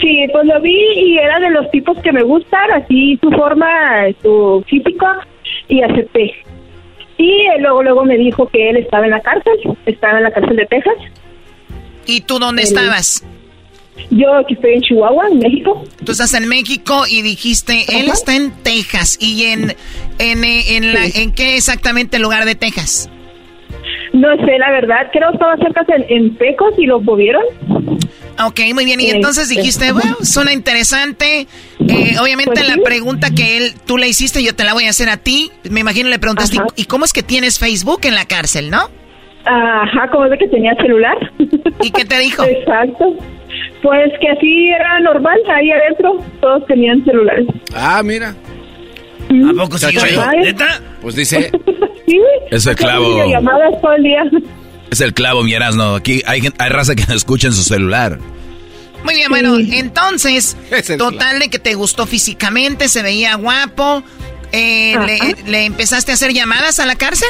Sí, 0.00 0.26
pues 0.32 0.46
lo 0.46 0.60
vi 0.60 0.78
y 0.96 1.18
era 1.18 1.38
de 1.40 1.50
los 1.50 1.70
tipos 1.70 1.98
que 1.98 2.12
me 2.12 2.22
gustan, 2.22 2.70
así 2.72 3.18
su 3.20 3.30
forma, 3.30 3.68
su 4.22 4.64
físico, 4.66 5.06
y 5.68 5.82
acepté. 5.82 6.34
Y 7.18 7.44
luego 7.60 7.82
luego 7.82 8.04
me 8.04 8.16
dijo 8.16 8.48
que 8.48 8.70
él 8.70 8.78
estaba 8.78 9.04
en 9.04 9.10
la 9.10 9.20
cárcel, 9.20 9.52
estaba 9.84 10.18
en 10.18 10.24
la 10.24 10.30
cárcel 10.30 10.56
de 10.56 10.66
Texas. 10.66 10.94
¿Y 12.06 12.22
tú 12.22 12.38
dónde 12.38 12.62
estabas? 12.62 13.24
Yo 14.10 14.34
aquí 14.34 14.54
estoy 14.54 14.74
en 14.74 14.80
Chihuahua, 14.80 15.28
en 15.28 15.38
México. 15.38 15.84
Tú 16.04 16.12
estás 16.12 16.32
en 16.32 16.48
México 16.48 17.02
y 17.08 17.20
dijiste, 17.20 17.84
él 17.88 18.08
está 18.08 18.34
en 18.34 18.50
Texas. 18.62 19.18
¿Y 19.20 19.44
en, 19.44 19.76
en, 20.18 20.44
en, 20.44 20.94
la, 20.94 21.04
en 21.14 21.34
qué 21.34 21.56
exactamente 21.56 22.18
lugar 22.18 22.46
de 22.46 22.54
Texas? 22.54 23.10
No 24.14 24.34
sé, 24.44 24.58
la 24.58 24.70
verdad, 24.70 25.08
creo 25.12 25.28
que 25.28 25.34
estaba 25.34 25.56
cerca 25.58 25.84
en, 25.94 26.04
en 26.08 26.34
Pecos 26.34 26.72
y 26.78 26.86
lo 26.86 27.00
movieron. 27.00 27.42
Ok, 28.46 28.60
muy 28.74 28.84
bien. 28.84 29.00
Y 29.00 29.06
este, 29.06 29.16
entonces 29.16 29.48
dijiste, 29.48 29.92
bueno, 29.92 30.16
suena 30.22 30.52
interesante. 30.52 31.46
Eh, 31.80 32.16
obviamente 32.20 32.52
pues 32.52 32.68
la 32.68 32.82
pregunta 32.82 33.30
que 33.34 33.56
él, 33.56 33.74
tú 33.86 33.98
le 33.98 34.08
hiciste, 34.08 34.42
yo 34.42 34.54
te 34.54 34.64
la 34.64 34.72
voy 34.72 34.84
a 34.84 34.90
hacer 34.90 35.08
a 35.08 35.16
ti. 35.16 35.50
Me 35.68 35.80
imagino 35.80 36.08
le 36.08 36.18
preguntaste, 36.18 36.58
¿y 36.76 36.84
cómo 36.84 37.04
es 37.04 37.12
que 37.12 37.22
tienes 37.22 37.58
Facebook 37.58 38.00
en 38.04 38.14
la 38.14 38.24
cárcel, 38.24 38.70
no? 38.70 38.88
Ajá, 39.44 40.08
¿cómo 40.10 40.26
es 40.26 40.30
de 40.32 40.38
que 40.38 40.48
tenía 40.48 40.74
celular? 40.76 41.16
¿Y 41.82 41.90
qué 41.90 42.04
te 42.04 42.18
dijo? 42.18 42.44
Exacto. 42.48 43.16
Pues 43.82 44.12
que 44.20 44.28
así 44.28 44.68
era 44.68 45.00
normal, 45.00 45.38
ahí 45.52 45.70
adentro 45.70 46.18
todos 46.40 46.66
tenían 46.66 47.04
celulares. 47.04 47.46
Ah, 47.74 48.02
mira. 48.04 48.34
¿A 49.30 49.54
poco 49.56 49.78
sí? 49.78 49.96
¿Neta? 50.42 50.80
Pues 51.00 51.14
dice... 51.14 51.50
sí, 52.06 52.20
es 52.50 52.66
el 52.66 52.76
clavo. 52.76 53.26
llamadas 53.26 53.80
todo 53.80 53.92
el 53.94 54.02
día. 54.02 54.22
Es 54.90 55.00
el 55.00 55.14
clavo, 55.14 55.42
mi 55.42 55.52
no. 55.76 55.94
Aquí 55.94 56.22
hay, 56.26 56.42
hay 56.58 56.68
raza 56.68 56.94
que 56.94 57.04
no 57.08 57.14
escucha 57.14 57.46
en 57.46 57.52
su 57.52 57.62
celular. 57.62 58.18
Muy 59.04 59.14
bien, 59.14 59.28
bueno, 59.30 59.56
entonces, 59.58 60.56
total 60.98 61.38
de 61.38 61.48
que 61.48 61.58
te 61.58 61.74
gustó 61.74 62.06
físicamente, 62.06 62.88
se 62.88 63.02
veía 63.02 63.34
guapo. 63.36 64.02
Eh, 64.52 64.96
le, 65.46 65.64
empezaste 65.64 66.10
a 66.10 66.14
hacer 66.14 66.32
llamadas 66.32 66.80
a 66.80 66.86
la 66.86 66.96
cárcel? 66.96 67.28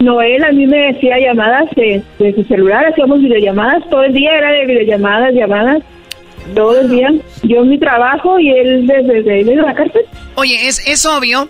No, 0.00 0.20
él 0.20 0.44
a 0.44 0.52
mí 0.52 0.66
me 0.66 0.92
decía 0.92 1.18
llamadas 1.18 1.68
de, 1.76 2.02
su 2.34 2.44
celular, 2.44 2.86
hacíamos 2.86 3.20
videollamadas, 3.20 3.88
todo 3.88 4.04
el 4.04 4.12
día 4.12 4.32
era 4.36 4.52
de 4.52 4.66
videollamadas, 4.66 5.34
llamadas, 5.34 5.82
todo 6.54 6.80
el 6.80 6.90
día. 6.90 7.08
Yo 7.42 7.62
en 7.62 7.70
mi 7.70 7.78
trabajo 7.78 8.38
y 8.38 8.50
él 8.50 8.86
desde, 8.86 9.22
desde, 9.22 9.56
la 9.56 9.74
cárcel. 9.74 10.02
Oye, 10.34 10.68
es, 10.68 10.86
es 10.86 11.06
obvio 11.06 11.48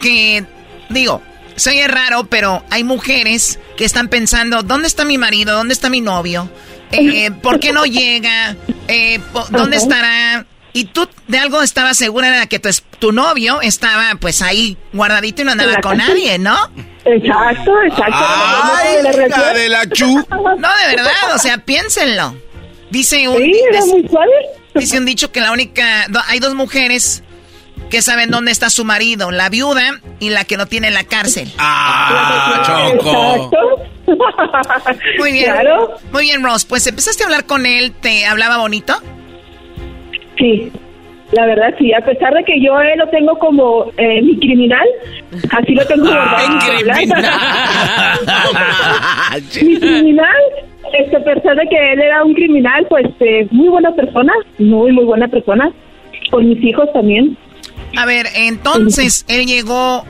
que, 0.00 0.44
digo, 0.90 1.20
soy 1.56 1.80
raro, 1.86 2.26
pero 2.26 2.62
hay 2.70 2.84
mujeres 2.84 3.58
que 3.76 3.84
están 3.84 4.08
pensando, 4.08 4.62
¿dónde 4.62 4.86
está 4.88 5.04
mi 5.04 5.18
marido? 5.18 5.54
¿Dónde 5.54 5.74
está 5.74 5.88
mi 5.88 6.00
novio? 6.00 6.48
Eh, 6.92 7.30
¿Por 7.42 7.60
qué 7.60 7.72
no 7.72 7.84
llega? 7.84 8.56
Eh, 8.88 9.20
¿Dónde 9.50 9.76
estará? 9.76 10.46
Y 10.72 10.84
tú 10.84 11.08
de 11.26 11.38
algo 11.38 11.62
estabas 11.62 11.96
segura 11.96 12.30
de 12.30 12.46
que 12.48 12.58
tu, 12.58 12.68
tu 12.98 13.10
novio 13.10 13.62
estaba 13.62 14.10
pues 14.20 14.42
ahí 14.42 14.76
guardadito 14.92 15.40
y 15.40 15.44
no 15.46 15.52
andaba 15.52 15.76
con 15.80 15.96
nadie, 15.96 16.38
¿no? 16.38 16.54
Exacto, 17.06 17.72
exacto. 17.82 18.14
Ay, 18.14 18.96
de 19.54 19.68
la 19.70 19.88
chu. 19.88 20.26
No, 20.28 20.68
de 20.68 20.96
verdad, 20.96 21.34
o 21.34 21.38
sea, 21.38 21.58
piénsenlo. 21.58 22.36
Dice 22.90 23.26
un, 23.26 23.42
dice 24.74 24.98
un 24.98 25.06
dicho 25.06 25.32
que 25.32 25.40
la 25.40 25.52
única, 25.52 26.06
hay 26.26 26.40
dos 26.40 26.54
mujeres 26.54 27.22
que 27.90 28.02
saben 28.02 28.30
dónde 28.30 28.50
está 28.52 28.70
su 28.70 28.84
marido, 28.84 29.30
la 29.30 29.48
viuda 29.48 30.00
y 30.18 30.30
la 30.30 30.44
que 30.44 30.56
no 30.56 30.66
tiene 30.66 30.90
la 30.90 31.04
cárcel. 31.04 31.50
Ah, 31.58 32.62
Choco. 32.66 33.50
Muy 35.18 35.32
bien. 35.32 35.52
Muy 36.12 36.22
bien, 36.22 36.42
Ross. 36.42 36.64
Pues 36.64 36.86
empezaste 36.86 37.24
a 37.24 37.26
hablar 37.26 37.46
con 37.46 37.66
él, 37.66 37.92
¿te 37.92 38.26
hablaba 38.26 38.58
bonito? 38.58 38.94
Sí. 40.38 40.70
La 41.32 41.44
verdad, 41.44 41.74
sí, 41.76 41.92
a 41.92 42.00
pesar 42.02 42.32
de 42.34 42.44
que 42.44 42.60
yo 42.60 42.72
lo 42.96 43.08
tengo 43.08 43.36
como 43.40 43.90
eh, 43.96 44.22
mi 44.22 44.38
criminal, 44.38 44.86
así 45.50 45.74
lo 45.74 45.84
tengo 45.86 46.06
ah, 46.08 46.36
criminal. 46.64 47.24
mi 49.64 49.80
criminal, 49.80 50.36
este, 50.92 51.16
a 51.16 51.24
pesar 51.24 51.56
de 51.56 51.66
que 51.68 51.92
él 51.92 52.00
era 52.00 52.22
un 52.24 52.32
criminal, 52.32 52.86
pues 52.88 53.06
eh, 53.18 53.48
muy 53.50 53.68
buena 53.68 53.90
persona, 53.92 54.32
muy, 54.58 54.92
muy 54.92 55.04
buena 55.04 55.26
persona, 55.26 55.72
con 56.30 56.48
mis 56.48 56.62
hijos 56.62 56.92
también. 56.92 57.36
A 57.96 58.06
ver, 58.06 58.26
entonces 58.34 59.24
él 59.28 59.46
llegó 59.46 60.04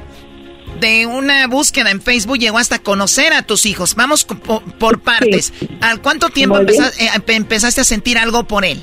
de 0.80 1.06
una 1.06 1.46
búsqueda 1.46 1.90
en 1.90 2.00
Facebook, 2.00 2.38
llegó 2.38 2.58
hasta 2.58 2.78
conocer 2.78 3.32
a 3.32 3.42
tus 3.42 3.66
hijos. 3.66 3.94
Vamos 3.94 4.24
por, 4.24 5.00
partes. 5.00 5.52
¿Al 5.80 6.00
cuánto 6.00 6.28
tiempo 6.28 6.58
eh, 6.60 7.08
empezaste, 7.28 7.80
a 7.80 7.84
sentir 7.84 8.18
algo 8.18 8.44
por 8.44 8.64
él? 8.64 8.78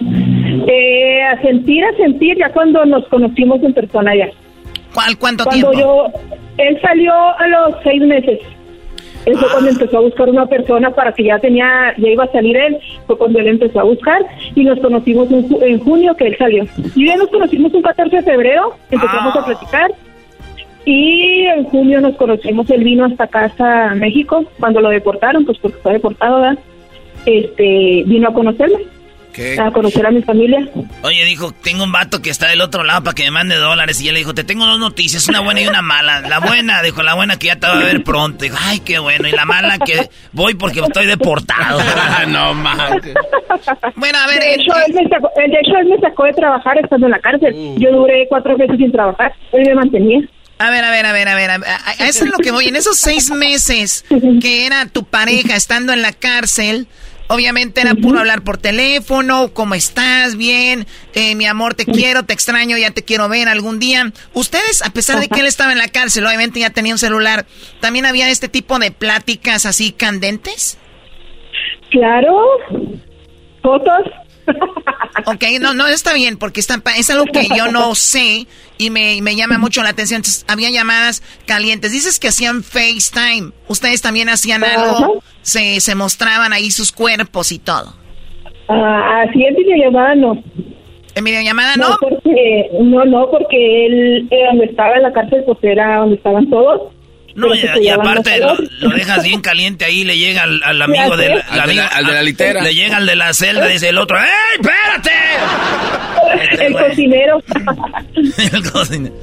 Eh, 0.00 1.22
a 1.22 1.40
sentir, 1.42 1.84
a 1.84 1.96
sentir, 1.96 2.36
ya 2.38 2.52
cuando 2.52 2.84
nos 2.84 3.06
conocimos 3.08 3.62
en 3.62 3.74
persona 3.74 4.14
ya. 4.16 4.28
¿Cuál, 4.92 5.18
cuánto 5.18 5.44
cuando 5.44 5.70
tiempo? 5.70 5.80
Yo, 5.80 6.06
él 6.58 6.78
salió 6.80 7.12
a 7.12 7.46
los 7.48 7.76
seis 7.82 8.02
meses. 8.02 8.40
Eso 9.26 9.38
fue 9.38 9.50
cuando 9.50 9.70
empezó 9.70 9.98
a 9.98 10.02
buscar 10.02 10.28
una 10.28 10.46
persona 10.46 10.90
para 10.90 11.12
que 11.12 11.24
ya 11.24 11.38
tenía, 11.38 11.94
ya 11.96 12.08
iba 12.08 12.24
a 12.24 12.32
salir 12.32 12.56
él, 12.56 12.78
fue 13.06 13.16
cuando 13.16 13.38
él 13.38 13.48
empezó 13.48 13.80
a 13.80 13.84
buscar 13.84 14.24
y 14.54 14.64
nos 14.64 14.78
conocimos 14.80 15.28
en, 15.30 15.78
junio 15.78 16.14
que 16.16 16.26
él 16.26 16.36
salió. 16.38 16.64
Y 16.94 17.06
ya 17.06 17.16
nos 17.16 17.28
conocimos 17.28 17.72
un 17.72 17.82
14 17.82 18.16
de 18.16 18.22
febrero, 18.22 18.74
empezamos 18.90 19.36
a 19.36 19.40
ah. 19.40 19.44
platicar 19.46 19.90
y 20.84 21.46
en 21.46 21.64
junio 21.64 22.00
nos 22.02 22.16
conocimos, 22.16 22.68
él 22.70 22.84
vino 22.84 23.06
hasta 23.06 23.26
casa 23.26 23.94
México 23.94 24.44
cuando 24.60 24.80
lo 24.80 24.90
deportaron, 24.90 25.46
pues 25.46 25.58
porque 25.58 25.78
fue 25.78 25.94
deportado, 25.94 26.40
¿verdad? 26.40 26.58
Este, 27.24 28.02
vino 28.06 28.28
a 28.28 28.34
conocerme. 28.34 28.93
A 29.58 29.70
conocer 29.70 30.06
a 30.06 30.10
mi 30.10 30.22
familia. 30.22 30.68
Oye, 31.02 31.24
dijo, 31.24 31.52
tengo 31.52 31.84
un 31.84 31.92
vato 31.92 32.22
que 32.22 32.30
está 32.30 32.48
del 32.48 32.60
otro 32.60 32.84
lado 32.84 33.02
para 33.02 33.14
que 33.14 33.24
me 33.24 33.30
mande 33.32 33.56
dólares. 33.56 34.00
Y 34.00 34.08
él 34.08 34.14
le 34.14 34.20
dijo, 34.20 34.34
te 34.34 34.44
tengo 34.44 34.66
dos 34.66 34.78
noticias, 34.78 35.28
una 35.28 35.40
buena 35.40 35.60
y 35.60 35.66
una 35.66 35.82
mala. 35.82 36.20
La 36.20 36.40
buena, 36.40 36.82
dijo, 36.82 37.02
la 37.02 37.14
buena 37.14 37.36
que 37.36 37.48
ya 37.48 37.56
te 37.56 37.66
va 37.66 37.74
a 37.74 37.84
ver 37.84 38.04
pronto. 38.04 38.44
Dijo, 38.44 38.56
ay, 38.60 38.80
qué 38.80 38.98
bueno. 38.98 39.28
Y 39.28 39.32
la 39.32 39.44
mala 39.44 39.78
que 39.78 40.08
voy 40.32 40.54
porque 40.54 40.80
estoy 40.80 41.06
deportado. 41.06 41.80
no 42.28 42.54
mames. 42.54 43.14
Bueno, 43.96 44.18
a 44.18 44.26
ver. 44.26 44.40
De 44.40 44.54
hecho, 44.54 44.72
él 44.86 44.94
me 44.94 45.08
sacó, 45.08 45.30
de 45.36 45.44
hecho, 45.44 45.76
él 45.80 45.88
me 45.88 45.98
sacó 45.98 46.24
de 46.24 46.32
trabajar 46.32 46.78
estando 46.78 47.06
en 47.06 47.12
la 47.12 47.20
cárcel. 47.20 47.54
Uh. 47.54 47.76
Yo 47.78 47.90
duré 47.92 48.26
cuatro 48.28 48.56
meses 48.56 48.76
sin 48.76 48.92
trabajar. 48.92 49.32
Él 49.52 49.64
me 49.66 49.74
mantenía. 49.74 50.20
A 50.58 50.70
ver, 50.70 50.84
a 50.84 50.90
ver, 50.90 51.04
a 51.04 51.12
ver, 51.12 51.28
a 51.28 51.34
ver, 51.34 51.50
a, 51.50 51.58
eso 52.06 52.24
es 52.24 52.30
lo 52.30 52.38
que 52.38 52.52
voy. 52.52 52.68
En 52.68 52.76
esos 52.76 52.98
seis 52.98 53.30
meses 53.30 54.04
que 54.40 54.66
era 54.66 54.86
tu 54.86 55.04
pareja 55.04 55.56
estando 55.56 55.92
en 55.92 56.00
la 56.00 56.12
cárcel, 56.12 56.86
Obviamente 57.28 57.80
era 57.80 57.94
puro 57.94 58.18
hablar 58.18 58.42
por 58.42 58.58
teléfono, 58.58 59.52
¿cómo 59.54 59.74
estás? 59.74 60.36
Bien, 60.36 60.86
eh, 61.14 61.34
mi 61.34 61.46
amor, 61.46 61.74
te 61.74 61.86
quiero, 61.86 62.24
te 62.24 62.34
extraño, 62.34 62.76
ya 62.76 62.90
te 62.90 63.02
quiero 63.02 63.28
ver 63.30 63.48
algún 63.48 63.78
día. 63.78 64.12
Ustedes, 64.34 64.82
a 64.82 64.90
pesar 64.90 65.20
de 65.20 65.28
que 65.28 65.40
él 65.40 65.46
estaba 65.46 65.72
en 65.72 65.78
la 65.78 65.88
cárcel, 65.88 66.26
obviamente 66.26 66.60
ya 66.60 66.70
tenía 66.70 66.92
un 66.92 66.98
celular, 66.98 67.46
¿también 67.80 68.04
había 68.04 68.28
este 68.28 68.48
tipo 68.48 68.78
de 68.78 68.90
pláticas 68.90 69.64
así 69.64 69.92
candentes? 69.92 70.78
Claro, 71.90 72.36
fotos. 73.62 74.04
Ok, 75.26 75.44
no, 75.60 75.74
no, 75.74 75.86
está 75.86 76.12
bien, 76.12 76.36
porque 76.36 76.60
está, 76.60 76.82
es 76.98 77.08
algo 77.08 77.24
que 77.26 77.46
yo 77.56 77.68
no 77.70 77.94
sé 77.94 78.46
y 78.76 78.90
me, 78.90 79.22
me 79.22 79.36
llama 79.36 79.58
mucho 79.58 79.82
la 79.82 79.90
atención. 79.90 80.18
Entonces, 80.18 80.44
había 80.48 80.70
llamadas 80.70 81.22
calientes. 81.46 81.92
Dices 81.92 82.18
que 82.18 82.28
hacían 82.28 82.62
FaceTime. 82.62 83.52
¿Ustedes 83.68 84.02
también 84.02 84.28
hacían 84.28 84.64
algo? 84.64 85.22
Se, 85.42 85.80
se 85.80 85.94
mostraban 85.94 86.52
ahí 86.52 86.70
sus 86.70 86.92
cuerpos 86.92 87.52
y 87.52 87.58
todo. 87.58 87.94
Ah, 88.68 89.22
así 89.22 89.44
en 89.44 89.54
videollamada 89.54 90.14
no. 90.14 90.42
¿En 91.14 91.24
videollamada 91.24 91.76
no? 91.76 91.90
No, 91.90 91.96
porque, 92.00 92.70
no, 92.80 93.04
no, 93.04 93.30
porque 93.30 93.86
él 93.86 94.28
eh, 94.30 94.44
donde 94.50 94.66
estaba 94.66 94.96
en 94.96 95.02
la 95.02 95.12
cárcel, 95.12 95.44
pues 95.46 95.58
era 95.62 95.98
donde 95.98 96.16
estaban 96.16 96.50
todos. 96.50 96.92
No, 97.36 97.52
y, 97.54 97.88
aparte 97.88 98.38
lo, 98.38 98.54
lo 98.80 98.90
dejas 98.90 99.24
bien 99.24 99.40
caliente 99.40 99.84
ahí, 99.84 100.04
le 100.04 100.16
llega 100.16 100.42
al, 100.44 100.62
al 100.62 100.80
amigo 100.82 101.16
de 101.16 101.30
la, 101.30 101.40
Al 101.40 101.68
de 101.68 101.74
la- 101.74 101.86
al 101.88 102.06
de 102.06 102.12
la 102.12 102.22
litera. 102.22 102.62
Le 102.62 102.74
llega 102.74 102.96
al 102.98 103.06
de 103.06 103.16
la 103.16 103.32
celda, 103.34 103.66
dice 103.66 103.88
el 103.88 103.98
otro, 103.98 104.18
¡Ey, 104.18 104.24
espérate! 104.60 105.10
El 106.66 106.72
cocinero. 106.72 107.42
El 108.52 108.70
cocinero. 108.70 109.14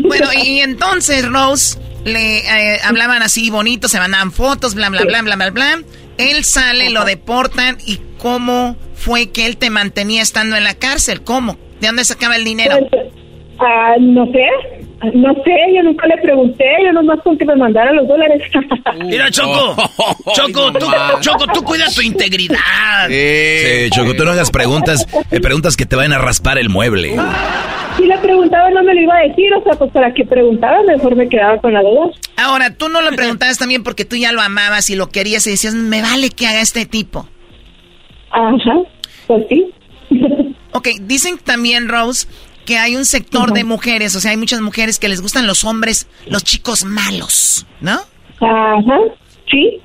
Bueno, 0.00 0.28
y 0.44 0.60
entonces, 0.60 1.28
Rose, 1.28 1.78
le 2.04 2.38
eh, 2.38 2.78
hablaban 2.84 3.22
así 3.22 3.50
bonito, 3.50 3.88
se 3.88 3.98
mandaban 3.98 4.32
fotos, 4.32 4.74
bla, 4.74 4.88
bla, 4.88 5.02
bla, 5.02 5.22
bla, 5.22 5.36
bla, 5.36 5.50
bla. 5.50 5.82
Él 6.18 6.44
sale, 6.44 6.90
lo 6.90 7.04
deportan 7.04 7.78
y 7.86 7.98
cómo 8.18 8.76
fue 8.94 9.30
que 9.30 9.46
él 9.46 9.56
te 9.56 9.70
mantenía 9.70 10.22
estando 10.22 10.56
en 10.56 10.64
la 10.64 10.74
cárcel, 10.74 11.22
¿cómo? 11.22 11.58
¿De 11.80 11.88
dónde 11.88 12.04
sacaba 12.04 12.36
el 12.36 12.44
dinero? 12.44 12.76
Pues, 12.90 13.02
ah, 13.58 13.94
no 14.00 14.24
sé, 14.26 14.46
no 15.14 15.34
sé, 15.42 15.74
yo 15.74 15.82
nunca 15.82 16.06
le 16.06 16.16
pregunté, 16.18 16.64
yo 16.84 16.92
nomás 16.92 17.20
con 17.22 17.36
que 17.36 17.44
me 17.44 17.56
mandara 17.56 17.92
los 17.92 18.06
dólares. 18.06 18.42
Mira, 19.04 19.30
Choco, 19.30 19.76
Choco, 20.32 20.72
tú, 20.72 20.86
Choco, 21.20 21.46
tú 21.52 21.62
cuida 21.64 21.86
tu 21.94 22.02
integridad. 22.02 23.08
Sí, 23.08 23.90
Choco, 23.90 24.14
tú 24.14 24.24
no 24.24 24.30
hagas 24.30 24.50
preguntas, 24.50 25.06
eh, 25.30 25.40
preguntas 25.40 25.76
que 25.76 25.86
te 25.86 25.96
vayan 25.96 26.12
a 26.12 26.18
raspar 26.18 26.58
el 26.58 26.68
mueble. 26.68 27.16
Si 27.96 28.06
le 28.06 28.16
preguntaba 28.18 28.70
no 28.70 28.82
me 28.82 28.94
lo 28.94 29.00
iba 29.00 29.16
a 29.16 29.28
decir, 29.28 29.52
o 29.54 29.62
sea, 29.64 29.74
pues 29.74 29.90
para 29.90 30.14
que 30.14 30.24
preguntara 30.24 30.82
mejor 30.84 31.16
me 31.16 31.28
quedaba 31.28 31.58
con 31.58 31.72
la 31.72 31.82
duda. 31.82 32.10
Ahora, 32.36 32.74
tú 32.74 32.88
no 32.88 33.02
lo 33.02 33.10
preguntabas 33.10 33.58
también 33.58 33.82
porque 33.82 34.04
tú 34.04 34.16
ya 34.16 34.32
lo 34.32 34.40
amabas 34.40 34.88
y 34.90 34.96
lo 34.96 35.08
querías 35.10 35.46
y 35.46 35.50
decías, 35.50 35.74
me 35.74 36.00
vale 36.00 36.30
que 36.30 36.46
haga 36.46 36.60
este 36.60 36.86
tipo. 36.86 37.28
Ajá, 38.30 38.82
pues 39.26 39.44
sí. 39.48 39.70
Ok, 40.74 40.88
dicen 41.02 41.36
también, 41.36 41.88
Rose, 41.88 42.26
que 42.64 42.78
hay 42.78 42.96
un 42.96 43.04
sector 43.04 43.52
de 43.52 43.64
mujeres, 43.64 44.14
o 44.16 44.20
sea, 44.20 44.30
hay 44.32 44.36
muchas 44.36 44.60
mujeres 44.60 44.98
que 44.98 45.08
les 45.08 45.20
gustan 45.20 45.46
los 45.46 45.64
hombres, 45.64 46.06
los 46.26 46.44
chicos 46.44 46.84
malos, 46.84 47.66
¿no? 47.80 48.00
Ajá, 48.40 48.98
sí. 49.50 49.78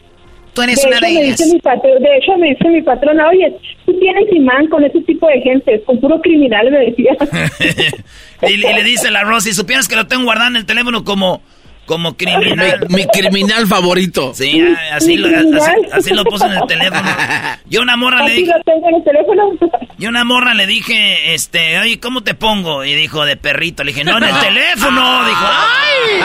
Tú 0.54 0.64
eres 0.64 0.82
de 0.82 0.88
una 0.88 1.00
de 1.00 1.10
ellas. 1.10 1.38
Dice 1.38 1.54
mi 1.54 1.60
patro- 1.60 2.00
de 2.00 2.18
hecho, 2.18 2.36
me 2.38 2.50
dice 2.50 2.68
mi 2.70 2.82
patrona, 2.82 3.28
oye, 3.30 3.56
tú 3.86 3.94
tienes 4.00 4.24
imán 4.34 4.68
con 4.68 4.84
ese 4.84 5.02
tipo 5.02 5.28
de 5.28 5.40
gente, 5.42 5.84
con 5.86 6.00
puro 6.00 6.20
criminal, 6.22 6.72
me 6.72 6.80
decía. 6.80 7.16
Y, 8.48 8.54
y 8.54 8.58
le 8.58 8.84
dice 8.84 9.10
la 9.10 9.24
Rose, 9.24 9.50
si 9.50 9.56
supieras 9.56 9.88
que 9.88 9.96
lo 9.96 10.06
tengo 10.06 10.24
guardado 10.26 10.50
en 10.52 10.58
el 10.58 10.66
teléfono 10.68 11.04
como, 11.04 11.42
como 11.88 12.16
criminal. 12.16 12.86
Mi, 12.90 12.98
mi 12.98 13.08
criminal 13.08 13.66
favorito. 13.66 14.34
Sí, 14.36 14.64
así 14.92 15.18
lo, 15.18 15.28
así, 15.58 15.72
así 15.92 16.14
lo 16.14 16.24
puse 16.26 16.46
en 16.46 16.52
el 16.52 16.68
teléfono. 16.68 17.10
Yo 17.66 17.80
a 17.80 17.84
una 17.84 17.98
morra 17.98 18.24
le 18.24 18.34
dije, 18.34 18.52
lo 18.56 18.64
tengo 18.64 18.90
en 18.90 18.96
el 18.96 19.04
teléfono. 19.04 19.44
yo 19.98 20.10
una 20.10 20.24
morra 20.24 20.54
le 20.54 20.68
dije, 20.68 21.34
este, 21.34 21.80
oye, 21.80 22.00
¿cómo 22.00 22.22
te 22.22 22.34
pongo? 22.36 22.86
Y 22.86 22.94
dijo, 22.94 23.26
de 23.26 23.36
perrito. 23.36 23.84
Le 23.84 23.92
dije, 23.94 24.04
no, 24.06 24.18
en 24.18 24.24
el 24.26 24.40
teléfono. 24.40 25.26
Dijo, 25.28 25.46
¡ay! 25.50 26.22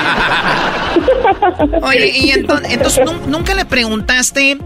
Oye, 1.83 2.13
y 2.15 2.31
entonces, 2.31 2.73
entonces 2.73 3.05
¿nun- 3.07 3.27
nunca 3.27 3.55
le 3.55 3.65
preguntaste 3.65 4.59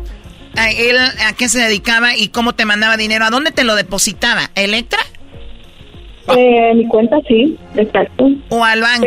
a 0.56 0.70
él 0.70 0.96
a 0.98 1.32
qué 1.36 1.48
se 1.48 1.60
dedicaba 1.60 2.16
y 2.16 2.28
cómo 2.28 2.54
te 2.54 2.64
mandaba 2.64 2.96
dinero, 2.96 3.24
a 3.24 3.30
dónde 3.30 3.50
te 3.52 3.64
lo 3.64 3.74
depositaba, 3.74 4.50
¿A 4.54 4.60
¿Electra 4.60 4.98
Eh, 6.36 6.72
mi 6.74 6.86
cuenta, 6.88 7.16
sí, 7.28 7.56
exacto. 7.76 8.28
o 8.48 8.64
al 8.64 8.80
banco? 8.80 9.06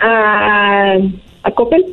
A, 0.00 0.94
a 1.42 1.50
Coppel. 1.52 1.84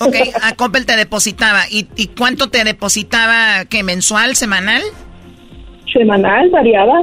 Ok, 0.00 0.16
a 0.42 0.54
Coppel 0.54 0.86
te 0.86 0.96
depositaba. 0.96 1.62
¿Y, 1.70 1.86
y 1.96 2.08
cuánto 2.08 2.48
te 2.50 2.64
depositaba? 2.64 3.64
¿Qué, 3.66 3.82
mensual, 3.82 4.36
semanal? 4.36 4.82
Semanal, 5.92 6.50
variaba. 6.50 7.02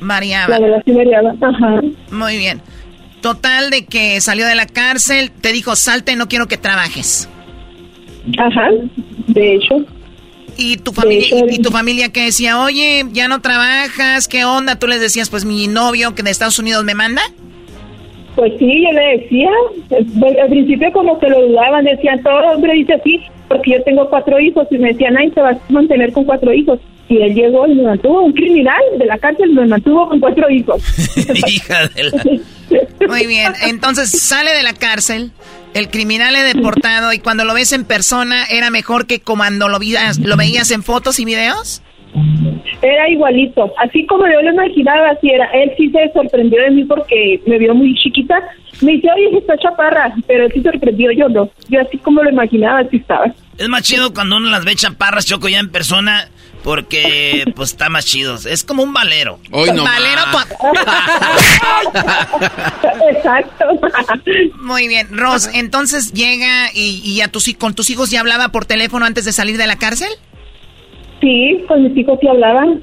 Variaba. 0.00 0.58
La 0.58 0.60
verdad 0.60 0.82
sí 0.84 0.92
variaba. 0.92 1.34
Ajá. 1.40 1.80
Muy 2.10 2.36
bien. 2.36 2.62
Total 3.20 3.70
de 3.70 3.84
que 3.84 4.20
salió 4.20 4.46
de 4.46 4.54
la 4.54 4.66
cárcel, 4.66 5.30
te 5.30 5.52
dijo, 5.52 5.76
salte, 5.76 6.16
no 6.16 6.28
quiero 6.28 6.46
que 6.48 6.56
trabajes. 6.56 7.28
Ajá, 8.38 8.68
de 9.26 9.54
hecho. 9.56 9.84
¿Y 10.56 10.76
tu 10.78 10.92
familia, 10.92 11.26
hecho, 11.26 11.46
y, 11.48 11.54
y 11.56 11.58
tu 11.58 11.70
familia 11.70 12.12
que 12.12 12.24
decía, 12.24 12.60
oye, 12.60 13.04
ya 13.12 13.28
no 13.28 13.40
trabajas, 13.40 14.28
qué 14.28 14.44
onda? 14.44 14.78
Tú 14.78 14.86
les 14.86 15.00
decías, 15.00 15.30
pues 15.30 15.44
mi 15.44 15.66
novio 15.68 16.14
que 16.14 16.22
de 16.22 16.30
Estados 16.30 16.58
Unidos 16.58 16.84
me 16.84 16.94
manda. 16.94 17.22
Pues 18.36 18.52
sí, 18.58 18.84
yo 18.84 18.92
le 18.92 19.18
decía, 19.18 19.50
al 19.90 20.40
al 20.40 20.48
principio 20.48 20.92
como 20.92 21.18
que 21.18 21.28
lo 21.28 21.48
dudaban, 21.48 21.84
decían, 21.84 22.22
todo 22.22 22.38
hombre 22.52 22.74
dice 22.74 22.94
así, 22.94 23.20
porque 23.48 23.72
yo 23.72 23.82
tengo 23.82 24.08
cuatro 24.08 24.38
hijos, 24.38 24.66
y 24.70 24.78
me 24.78 24.92
decían, 24.92 25.16
ay, 25.16 25.30
te 25.30 25.40
vas 25.40 25.56
a 25.56 25.72
mantener 25.72 26.12
con 26.12 26.24
cuatro 26.24 26.52
hijos. 26.52 26.78
Y 27.08 27.20
él 27.20 27.34
llegó 27.34 27.66
y 27.66 27.74
me 27.74 27.82
mantuvo, 27.82 28.22
un 28.22 28.32
criminal 28.32 28.80
de 28.96 29.04
la 29.04 29.18
cárcel 29.18 29.50
me 29.52 29.66
mantuvo 29.66 30.08
con 30.08 30.20
cuatro 30.20 30.48
hijos. 30.48 30.80
Hija 31.48 31.88
de 31.88 32.04
la... 32.04 32.24
Muy 33.08 33.26
bien, 33.26 33.52
entonces 33.66 34.10
sale 34.10 34.52
de 34.52 34.62
la 34.62 34.74
cárcel, 34.74 35.32
el 35.74 35.90
criminal 35.90 36.36
es 36.36 36.54
deportado 36.54 37.12
y 37.12 37.18
cuando 37.18 37.44
lo 37.44 37.54
ves 37.54 37.72
en 37.72 37.84
persona, 37.84 38.44
¿era 38.44 38.70
mejor 38.70 39.06
que 39.06 39.20
cuando 39.20 39.68
lo, 39.68 39.80
veías, 39.80 40.18
lo 40.20 40.36
veías 40.36 40.70
en 40.70 40.84
fotos 40.84 41.18
y 41.18 41.24
videos? 41.24 41.82
Era 42.82 43.08
igualito, 43.08 43.72
así 43.78 44.04
como 44.06 44.26
yo 44.26 44.42
lo 44.42 44.52
imaginaba, 44.52 45.10
así 45.10 45.30
era. 45.30 45.46
Él 45.52 45.72
sí 45.76 45.90
se 45.90 46.12
sorprendió 46.12 46.60
de 46.62 46.70
mí 46.70 46.84
porque 46.84 47.40
me 47.46 47.58
vio 47.58 47.74
muy 47.74 47.94
chiquita. 47.94 48.36
Me 48.80 48.92
dice, 48.92 49.08
oye, 49.14 49.38
está 49.38 49.56
chaparra, 49.58 50.14
pero 50.26 50.46
él 50.46 50.52
sí 50.52 50.62
sorprendió, 50.62 51.12
yo 51.12 51.28
no. 51.28 51.50
Yo 51.68 51.80
así 51.80 51.98
como 51.98 52.22
lo 52.22 52.30
imaginaba, 52.30 52.80
así 52.80 52.96
estaba. 52.96 53.32
Es 53.58 53.68
más 53.68 53.82
chido 53.82 54.14
cuando 54.14 54.38
uno 54.38 54.48
las 54.48 54.64
ve 54.64 54.74
chaparras, 54.74 55.26
Choco, 55.26 55.48
ya 55.48 55.58
en 55.58 55.70
persona, 55.70 56.28
porque 56.64 57.44
pues 57.54 57.70
está 57.70 57.90
más 57.90 58.06
chido. 58.06 58.36
Es 58.46 58.64
como 58.64 58.82
un 58.82 58.92
valero. 58.92 59.38
Hoy 59.50 59.70
no 59.72 59.84
Valero. 59.84 60.22
Exacto. 63.10 63.64
Muy 64.60 64.88
bien, 64.88 65.16
Ros, 65.16 65.48
entonces 65.52 66.12
llega 66.12 66.70
y, 66.74 67.02
y 67.04 67.20
a 67.20 67.28
tus, 67.28 67.52
con 67.58 67.74
tus 67.74 67.90
hijos 67.90 68.10
ya 68.10 68.20
hablaba 68.20 68.48
por 68.48 68.64
teléfono 68.64 69.04
antes 69.04 69.24
de 69.24 69.32
salir 69.32 69.58
de 69.58 69.66
la 69.66 69.76
cárcel. 69.76 70.08
Sí, 71.20 71.64
con 71.68 71.82
mis 71.82 71.96
hijos 71.96 72.18
sí 72.20 72.28
hablaban. 72.28 72.82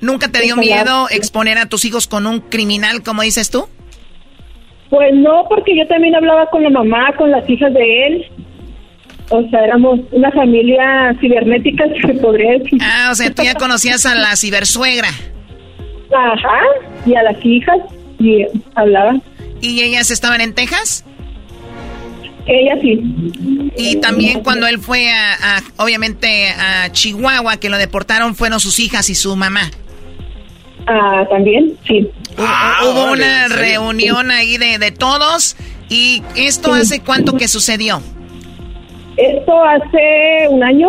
¿Nunca 0.00 0.28
te 0.28 0.40
dio 0.42 0.56
miedo 0.56 1.08
exponer 1.10 1.58
a 1.58 1.66
tus 1.66 1.84
hijos 1.84 2.06
con 2.06 2.26
un 2.26 2.40
criminal, 2.40 3.02
como 3.02 3.22
dices 3.22 3.50
tú? 3.50 3.68
Pues 4.90 5.14
no, 5.14 5.46
porque 5.48 5.76
yo 5.76 5.86
también 5.88 6.14
hablaba 6.14 6.46
con 6.50 6.62
la 6.62 6.70
mamá, 6.70 7.12
con 7.16 7.30
las 7.30 7.48
hijas 7.48 7.72
de 7.72 8.06
él. 8.06 8.26
O 9.30 9.42
sea, 9.48 9.64
éramos 9.64 10.00
una 10.12 10.30
familia 10.30 11.16
cibernética, 11.20 11.84
se 12.06 12.14
podría 12.14 12.58
decir. 12.58 12.78
Ah, 12.82 13.08
o 13.10 13.14
sea, 13.14 13.30
tú 13.32 13.42
ya 13.42 13.54
conocías 13.54 14.06
a 14.06 14.14
la 14.14 14.36
cibersuegra. 14.36 15.08
Ajá, 16.14 16.60
y 17.04 17.14
a 17.14 17.22
las 17.22 17.44
hijas, 17.44 17.78
y 18.18 18.42
eh, 18.42 18.50
hablaba. 18.74 19.16
¿Y 19.60 19.82
ellas 19.82 20.10
estaban 20.10 20.40
en 20.40 20.54
Texas? 20.54 21.04
Ella 22.48 22.78
sí. 22.80 23.00
Y 23.76 23.96
también 23.96 24.40
cuando 24.42 24.66
él 24.68 24.78
fue 24.78 25.10
a, 25.10 25.56
a, 25.58 25.62
obviamente, 25.82 26.48
a 26.50 26.90
Chihuahua, 26.92 27.56
que 27.56 27.68
lo 27.68 27.76
deportaron, 27.78 28.34
fueron 28.36 28.60
sus 28.60 28.78
hijas 28.78 29.10
y 29.10 29.14
su 29.16 29.34
mamá. 29.34 29.70
Ah, 30.86 31.26
también, 31.28 31.72
sí. 31.88 32.08
Hubo- 32.36 32.90
Hubo 32.92 33.12
una 33.12 33.48
reunión 33.48 34.30
ahí 34.30 34.56
de, 34.58 34.78
de 34.78 34.92
todos. 34.92 35.56
¿Y 35.88 36.22
esto 36.36 36.72
hace 36.72 37.00
cuánto 37.00 37.36
que 37.36 37.48
sucedió? 37.48 38.00
Esto 39.16 39.64
hace 39.64 40.48
un 40.48 40.62
año. 40.62 40.88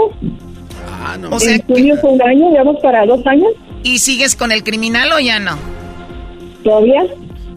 Ah, 0.91 1.17
no. 1.19 1.29
O 1.29 1.39
sea, 1.39 1.55
en 1.55 1.61
junio 1.63 1.95
fue 2.01 2.11
un 2.11 2.21
año, 2.21 2.49
digamos, 2.49 2.77
para 2.81 3.05
dos 3.05 3.25
años. 3.25 3.49
¿y 3.83 3.99
sigues 3.99 4.35
con 4.35 4.51
el 4.51 4.63
criminal 4.63 5.11
o 5.13 5.19
ya 5.19 5.39
no? 5.39 5.57
Todavía. 6.63 7.03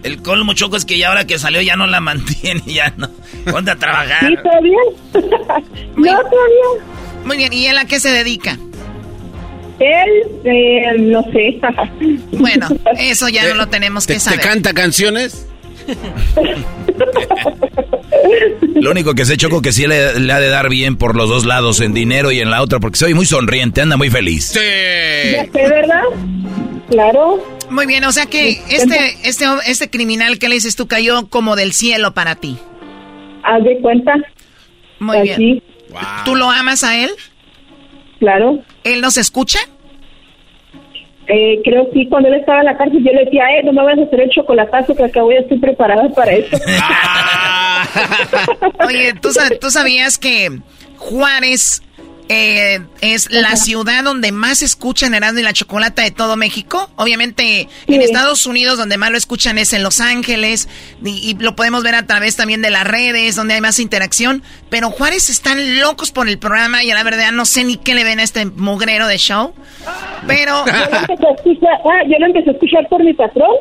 El 0.03 0.23
colmo, 0.23 0.55
Choco, 0.55 0.77
es 0.77 0.85
que 0.85 0.97
ya 0.99 1.09
ahora 1.09 1.27
que 1.27 1.39
salió 1.39 1.61
ya 1.61 1.77
no 1.77 1.87
la 1.87 2.01
mantiene, 2.01 2.63
ya 2.67 2.93
no. 2.97 3.09
Ponte 3.51 3.71
a 3.73 3.77
trabajar. 3.77 4.29
Sí, 4.29 4.35
todavía. 4.43 4.79
no, 5.97 6.19
todavía. 6.19 6.85
Muy 7.25 7.37
bien, 7.37 7.53
¿y 7.53 7.67
él 7.67 7.77
a 7.79 7.85
qué 7.85 8.01
se 8.01 8.11
dedica? 8.11 8.59
Él, 9.79 10.11
eh, 10.45 10.83
no 10.99 11.23
sé. 11.33 11.59
Bueno, 12.33 12.69
eso 12.99 13.29
ya 13.29 13.49
no 13.49 13.55
lo 13.55 13.69
tenemos 13.69 14.07
¿Te, 14.07 14.15
que 14.15 14.19
te 14.19 14.25
saber. 14.25 14.41
canta 14.41 14.73
canciones? 14.75 15.47
Lo 18.75 18.91
único 18.91 19.15
que 19.15 19.25
sé, 19.25 19.37
Choco, 19.37 19.63
que 19.63 19.73
sí 19.73 19.87
le, 19.87 20.19
le, 20.21 20.33
ha 20.33 20.41
de 20.41 20.49
dar 20.49 20.69
bien 20.69 20.97
por 20.97 21.17
los 21.17 21.29
dos 21.29 21.45
lados, 21.47 21.81
en 21.81 21.93
dinero 21.95 22.31
y 22.33 22.41
en 22.41 22.51
la 22.51 22.63
otra, 22.63 22.79
porque 22.81 22.99
soy 22.99 23.15
muy 23.15 23.27
sonriente, 23.27 23.81
anda 23.81 23.97
muy 23.97 24.11
feliz. 24.11 24.47
Sí. 24.49 24.61
Ya 25.33 25.45
sé, 25.45 25.69
¿verdad? 25.69 26.03
Claro. 26.91 27.43
Muy 27.71 27.87
bien, 27.87 28.05
o 28.05 28.13
sea 28.13 28.27
que 28.27 28.61
este, 28.69 29.17
este, 29.25 29.47
este 29.67 29.91
criminal 29.91 30.39
que 30.39 30.49
le 30.49 30.57
dices 30.57 30.77
tú 30.77 30.89
cayó 30.89 31.29
como 31.29 31.57
del 31.57 31.73
cielo 31.73 32.13
para 32.13 32.35
ti. 32.35 32.59
Haz 33.45 33.65
de 33.65 33.79
cuenta. 33.81 34.15
Muy 34.99 35.23
bien. 35.23 35.63
¿Tú 36.25 36.35
lo 36.35 36.51
amas 36.51 36.85
a 36.85 36.99
él? 36.99 37.11
Claro. 38.19 38.59
¿Él 38.85 39.01
nos 39.01 39.17
escucha? 39.17 39.61
Eh, 41.27 41.61
creo 41.63 41.89
que 41.93 42.09
cuando 42.09 42.29
él 42.29 42.35
estaba 42.35 42.59
en 42.59 42.67
la 42.67 42.77
cárcel 42.77 43.05
yo 43.05 43.13
le 43.13 43.25
decía, 43.25 43.45
eh, 43.57 43.63
no 43.63 43.73
me 43.73 43.85
vas 43.85 43.99
a 43.99 44.03
hacer 44.03 44.21
el 44.21 44.31
chocolatazo 44.31 44.97
que 44.97 45.05
acabo 45.05 45.31
ya 45.31 45.39
estoy 45.39 45.59
preparada 45.59 46.09
para 46.11 46.33
eso. 46.33 46.57
Oye, 48.87 49.15
¿tú, 49.15 49.29
¿tú 49.61 49.71
sabías 49.71 50.19
que 50.19 50.61
Juárez 50.97 51.83
eh, 52.33 52.79
es 53.01 53.29
la 53.33 53.57
ciudad 53.57 54.05
donde 54.05 54.31
más 54.31 54.63
escuchan 54.63 55.15
Erasmo 55.15 55.41
y 55.41 55.43
la 55.43 55.53
Chocolata 55.53 56.03
de 56.03 56.13
todo 56.13 56.37
México. 56.37 56.89
Obviamente 56.95 57.67
en 57.89 58.03
Estados 58.03 58.47
Unidos 58.47 58.79
donde 58.79 58.99
más 58.99 59.11
lo 59.11 59.19
escuchan 59.19 59.59
es 59.59 59.73
en 59.73 59.83
Los 59.83 60.01
Ángeles 60.01 60.69
y, 61.05 61.37
lo 61.41 61.57
podemos 61.57 61.83
ver 61.83 61.97
a 61.97 62.07
través 62.07 62.37
también 62.37 62.63
de 62.63 62.71
las 62.71 62.87
redes 62.87 63.35
donde 63.35 63.55
hay 63.55 63.61
más 63.61 63.81
interacción. 63.81 64.45
Pero 64.69 64.91
Juárez 64.91 65.29
están 65.29 65.81
locos 65.81 66.13
por 66.13 66.29
el 66.29 66.39
programa 66.39 66.85
y 66.85 66.93
a 66.93 66.95
la 66.95 67.03
verdad 67.03 67.33
no 67.33 67.45
sé 67.45 67.65
ni 67.65 67.79
qué 67.79 67.97
le 67.97 68.05
ven 68.05 68.21
a 68.21 68.23
este 68.23 68.47
mugrero 68.47 69.09
de 69.09 69.19
show. 69.19 69.53
Pero... 70.29 70.65
Yo 70.67 70.73
lo 70.73 70.99
empecé 71.01 71.27
a 71.27 71.33
escuchar, 71.33 71.81
ah, 71.85 72.03
yo 72.07 72.19
lo 72.21 72.27
empecé 72.27 72.51
a 72.51 72.53
escuchar 72.53 72.89
por 72.89 73.03
mi 73.03 73.13
patrón 73.13 73.57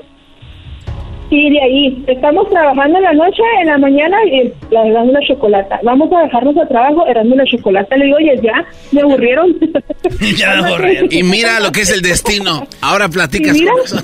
Sí, 1.30 1.50
de 1.50 1.62
ahí. 1.62 2.04
Estamos 2.08 2.50
trabajando 2.50 2.98
en 2.98 3.04
la 3.04 3.14
noche, 3.14 3.44
en 3.62 3.68
la 3.68 3.78
mañana, 3.78 4.18
y 4.26 4.52
la 4.72 4.84
de 4.84 5.12
la 5.12 5.20
chocolata. 5.28 5.80
Vamos 5.84 6.12
a 6.12 6.24
dejarnos 6.24 6.58
a 6.58 6.68
trabajo, 6.68 7.06
erando 7.06 7.36
la 7.36 7.46
chocolata. 7.46 7.96
Le 7.96 8.06
digo, 8.06 8.18
oye, 8.18 8.40
ya, 8.42 8.66
me 8.92 9.02
aburrieron. 9.02 9.56
ya 10.38 10.56
me 10.56 10.68
aburrieron. 10.68 11.08
y 11.12 11.24
mira 11.24 11.60
lo 11.60 11.72
que 11.72 11.82
es 11.82 11.92
el 11.92 12.02
destino. 12.02 12.68
Ahora 12.82 13.08
platicas 13.10 13.56
con 13.62 13.86
eso. 13.86 13.98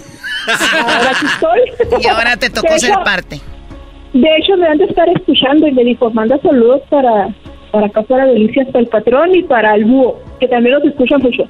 ahora 0.71 1.11
estoy. 1.11 2.01
Y 2.03 2.07
ahora 2.07 2.37
te 2.37 2.49
tocó 2.49 2.77
ser 2.77 2.93
parte. 3.03 3.39
De 4.13 4.29
hecho, 4.37 4.55
me 4.57 4.67
han 4.67 4.77
de 4.77 4.85
estar 4.85 5.09
escuchando 5.09 5.67
y 5.67 5.71
me 5.71 5.83
dijo, 5.83 6.09
manda 6.11 6.37
saludos 6.41 6.81
para, 6.89 7.29
para 7.71 7.87
acá, 7.87 8.03
para 8.03 8.27
Delicias, 8.27 8.67
para 8.67 8.79
el 8.79 8.87
patrón 8.87 9.35
y 9.35 9.43
para 9.43 9.75
el 9.75 9.85
búho, 9.85 10.19
que 10.39 10.47
también 10.47 10.75
los 10.75 10.85
escuchan 10.85 11.21
mucho. 11.21 11.43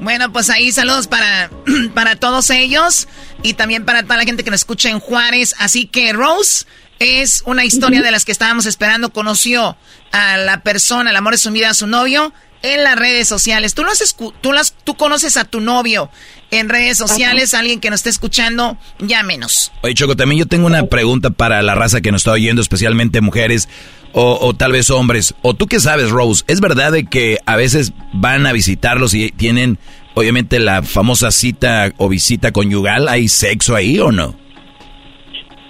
Bueno, 0.00 0.32
pues 0.32 0.50
ahí 0.50 0.72
saludos 0.72 1.06
para, 1.06 1.50
para 1.94 2.16
todos 2.16 2.50
ellos 2.50 3.08
y 3.42 3.54
también 3.54 3.84
para 3.84 4.02
toda 4.02 4.16
la 4.16 4.24
gente 4.24 4.44
que 4.44 4.50
nos 4.50 4.60
escucha 4.60 4.90
en 4.90 5.00
Juárez. 5.00 5.54
Así 5.58 5.86
que 5.86 6.12
Rose 6.12 6.66
es 6.98 7.42
una 7.46 7.64
historia 7.64 8.02
de 8.02 8.10
las 8.10 8.24
que 8.24 8.32
estábamos 8.32 8.66
esperando. 8.66 9.12
Conoció 9.12 9.76
a 10.12 10.36
la 10.36 10.62
persona, 10.62 11.10
el 11.10 11.16
amor 11.16 11.34
de 11.34 11.38
su 11.38 11.50
vida, 11.50 11.70
a 11.70 11.74
su 11.74 11.86
novio, 11.86 12.32
en 12.62 12.82
las 12.82 12.96
redes 12.96 13.28
sociales. 13.28 13.74
¿Tú, 13.74 13.82
has 13.82 14.16
tú, 14.40 14.52
las, 14.52 14.74
tú 14.84 14.96
conoces 14.96 15.36
a 15.36 15.44
tu 15.44 15.60
novio 15.60 16.10
en 16.50 16.68
redes 16.68 16.96
sociales, 16.96 17.54
alguien 17.54 17.80
que 17.80 17.90
nos 17.90 17.98
esté 17.98 18.10
escuchando, 18.10 18.78
ya 18.98 19.22
menos. 19.22 19.70
Oye, 19.82 19.94
Choco, 19.94 20.16
también 20.16 20.38
yo 20.38 20.46
tengo 20.46 20.66
una 20.66 20.86
pregunta 20.86 21.30
para 21.30 21.60
la 21.62 21.74
raza 21.74 22.00
que 22.00 22.10
nos 22.10 22.20
está 22.20 22.32
oyendo, 22.32 22.62
especialmente 22.62 23.20
mujeres 23.20 23.68
o, 24.12 24.54
tal 24.54 24.72
vez 24.72 24.90
hombres. 24.90 25.34
O 25.42 25.54
tú 25.54 25.66
qué 25.66 25.80
sabes, 25.80 26.10
Rose, 26.10 26.44
¿es 26.48 26.60
verdad 26.60 26.92
de 26.92 27.04
que 27.04 27.38
a 27.46 27.56
veces 27.56 27.92
van 28.12 28.46
a 28.46 28.52
visitarlos 28.52 29.14
y 29.14 29.30
tienen, 29.30 29.78
obviamente, 30.14 30.58
la 30.58 30.82
famosa 30.82 31.30
cita 31.30 31.92
o 31.98 32.08
visita 32.08 32.52
conyugal? 32.52 33.08
¿Hay 33.08 33.28
sexo 33.28 33.74
ahí 33.74 33.98
o 33.98 34.10
no? 34.10 34.34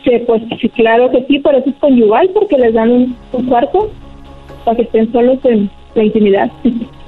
Sí, 0.05 0.13
pues 0.27 0.43
sí, 0.61 0.69
claro 0.71 1.11
que 1.11 1.25
sí, 1.29 1.39
pero 1.41 1.59
eso 1.59 1.71
es 1.71 1.77
conyugal 1.77 2.31
porque 2.33 2.57
les 2.57 2.73
dan 2.73 2.91
un, 2.91 3.17
un 3.33 3.47
cuarto 3.47 3.93
para 4.65 4.77
que 4.77 4.83
estén 4.85 5.11
solos 5.13 5.39
en 5.45 5.71
la 5.95 6.05
intimidad. 6.05 6.51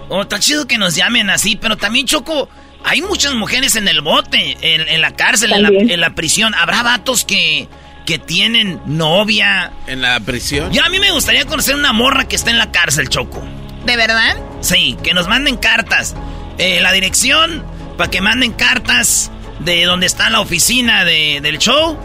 Oh, 0.09 0.23
está 0.23 0.39
chido 0.39 0.67
que 0.67 0.77
nos 0.77 0.97
llamen 0.97 1.31
así, 1.31 1.57
pero 1.57 1.77
también, 1.77 2.05
Choco, 2.05 2.49
hay 2.85 3.01
muchas 3.03 3.35
mujeres 3.35 3.77
en 3.77 3.87
el 3.89 4.01
bote, 4.01 4.57
en, 4.61 5.01
la 5.01 5.13
cárcel, 5.13 5.53
en 5.53 5.63
la, 5.63 5.69
en 5.69 6.01
la, 6.01 6.15
prisión. 6.15 6.55
Habrá 6.55 6.83
vatos 6.83 7.25
que, 7.25 7.69
que 8.11 8.19
tienen 8.19 8.81
novia. 8.87 9.71
¿En 9.87 10.03
la 10.03 10.19
prisión? 10.19 10.73
Ya 10.73 10.87
a 10.87 10.89
mí 10.89 10.99
me 10.99 11.13
gustaría 11.13 11.45
conocer 11.45 11.77
una 11.77 11.93
morra 11.93 12.27
que 12.27 12.35
está 12.35 12.51
en 12.51 12.59
la 12.59 12.73
cárcel, 12.73 13.09
Choco. 13.09 13.41
¿De 13.87 13.97
verdad? 13.97 14.37
Sí, 14.63 14.97
que 15.05 15.15
nos 15.15 15.29
manden 15.29 15.57
cartas. 15.57 16.17
Eh, 16.59 16.81
la 16.81 16.91
dirección 16.91 17.65
para 17.97 18.11
que 18.11 18.21
manden 18.21 18.51
cartas 18.51 19.31
de 19.61 19.85
donde 19.85 20.07
está 20.07 20.29
la 20.29 20.41
oficina 20.41 21.05
de, 21.05 21.39
del 21.41 21.59
show 21.59 21.97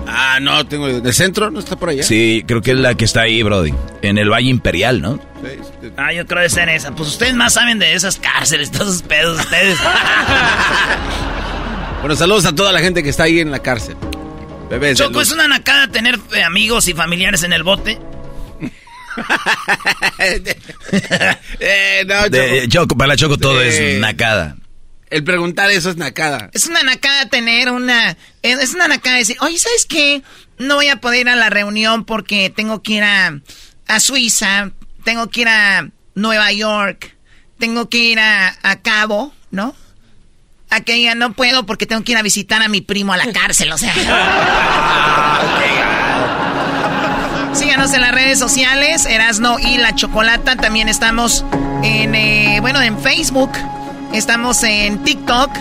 Ah, 0.07 0.39
no, 0.41 0.65
tengo. 0.65 0.87
¿De 0.87 1.13
centro? 1.13 1.51
¿No 1.51 1.59
está 1.59 1.75
por 1.75 1.89
allá? 1.89 2.03
Sí, 2.03 2.43
creo 2.47 2.61
que 2.61 2.71
es 2.71 2.77
la 2.77 2.95
que 2.95 3.05
está 3.05 3.21
ahí, 3.21 3.43
Brody. 3.43 3.73
En 4.01 4.17
el 4.17 4.29
Valle 4.29 4.49
Imperial, 4.49 5.01
¿no? 5.01 5.19
Ah, 5.97 6.13
yo 6.13 6.25
creo 6.25 6.41
que 6.41 6.47
está 6.47 6.63
en 6.63 6.69
esa. 6.69 6.95
Pues 6.95 7.09
ustedes 7.09 7.35
más 7.35 7.53
saben 7.53 7.79
de 7.79 7.93
esas 7.93 8.17
cárceles, 8.17 8.71
todos 8.71 8.95
esos 8.95 9.03
pedos, 9.03 9.39
ustedes. 9.39 9.77
bueno, 12.01 12.15
saludos 12.15 12.45
a 12.45 12.55
toda 12.55 12.71
la 12.71 12.79
gente 12.79 13.03
que 13.03 13.09
está 13.09 13.23
ahí 13.23 13.39
en 13.39 13.51
la 13.51 13.59
cárcel. 13.59 13.95
Bebés, 14.69 14.97
Choco, 14.97 15.21
¿es 15.21 15.31
una 15.31 15.47
nacada 15.47 15.87
tener 15.87 16.19
eh, 16.35 16.43
amigos 16.43 16.87
y 16.87 16.93
familiares 16.93 17.43
en 17.43 17.53
el 17.53 17.63
bote? 17.63 17.99
eh, 21.59 22.05
no, 22.05 22.67
Choco. 22.67 22.95
para 22.95 23.09
la 23.09 23.17
Choco 23.17 23.37
todo 23.37 23.61
es 23.61 23.99
nacada. 23.99 24.55
El 25.09 25.23
preguntar 25.23 25.71
eso 25.71 25.89
es 25.89 25.97
nacada. 25.97 26.49
Es 26.53 26.67
una 26.67 26.83
nacada 26.83 27.27
tener 27.27 27.71
una... 27.71 28.15
Es 28.41 28.73
una 28.73 28.87
nacada 28.87 29.17
decir, 29.17 29.37
oye, 29.41 29.57
¿sabes 29.57 29.85
qué? 29.85 30.21
No 30.57 30.75
voy 30.75 30.87
a 30.87 30.97
poder 30.97 31.21
ir 31.21 31.29
a 31.29 31.35
la 31.35 31.49
reunión 31.49 32.05
porque 32.05 32.49
tengo 32.49 32.83
que 32.83 32.93
ir 32.93 33.03
a, 33.03 33.39
a 33.87 33.99
Suiza, 33.99 34.71
tengo 35.03 35.29
que 35.29 35.41
ir 35.41 35.47
a 35.47 35.89
Nueva 36.13 36.51
York, 36.51 37.15
tengo 37.57 37.89
que 37.89 37.97
ir 37.97 38.19
a, 38.19 38.55
Cabo, 38.83 39.33
¿no? 39.51 39.75
A 40.69 40.81
que 40.81 40.93
diga, 40.93 41.15
no 41.15 41.33
puedo 41.33 41.65
porque 41.65 41.87
tengo 41.87 42.03
que 42.03 42.11
ir 42.11 42.17
a 42.17 42.21
visitar 42.21 42.61
a 42.61 42.67
mi 42.67 42.81
primo 42.81 43.13
a 43.13 43.17
la 43.17 43.31
cárcel, 43.33 43.71
o 43.71 43.77
sea. 43.77 43.93
Síganos 47.53 47.93
en 47.93 48.01
las 48.01 48.11
redes 48.11 48.37
sociales, 48.37 49.05
Erasno 49.05 49.57
y 49.59 49.77
la 49.77 49.95
Chocolata. 49.95 50.55
También 50.55 50.87
estamos 50.87 51.43
en, 51.83 52.15
eh, 52.15 52.59
bueno, 52.61 52.81
en 52.81 52.99
Facebook. 52.99 53.51
Estamos 54.13 54.63
en 54.63 55.03
TikTok, 55.03 55.51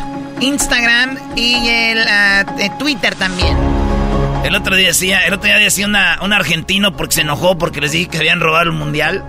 Instagram 0.40 1.18
y 1.36 1.68
el 1.68 1.98
ah, 2.08 2.44
Twitter 2.78 3.14
también. 3.14 3.56
El 4.44 4.54
otro 4.54 4.74
día 4.74 4.88
decía, 4.88 5.26
el 5.26 5.34
otro 5.34 5.46
día 5.46 5.58
decía 5.58 5.86
un 5.86 6.32
argentino 6.32 6.96
porque 6.96 7.16
se 7.16 7.20
enojó 7.20 7.58
porque 7.58 7.80
les 7.80 7.92
dije 7.92 8.08
que 8.08 8.18
habían 8.18 8.40
robado 8.40 8.64
el 8.64 8.72
mundial. 8.72 9.24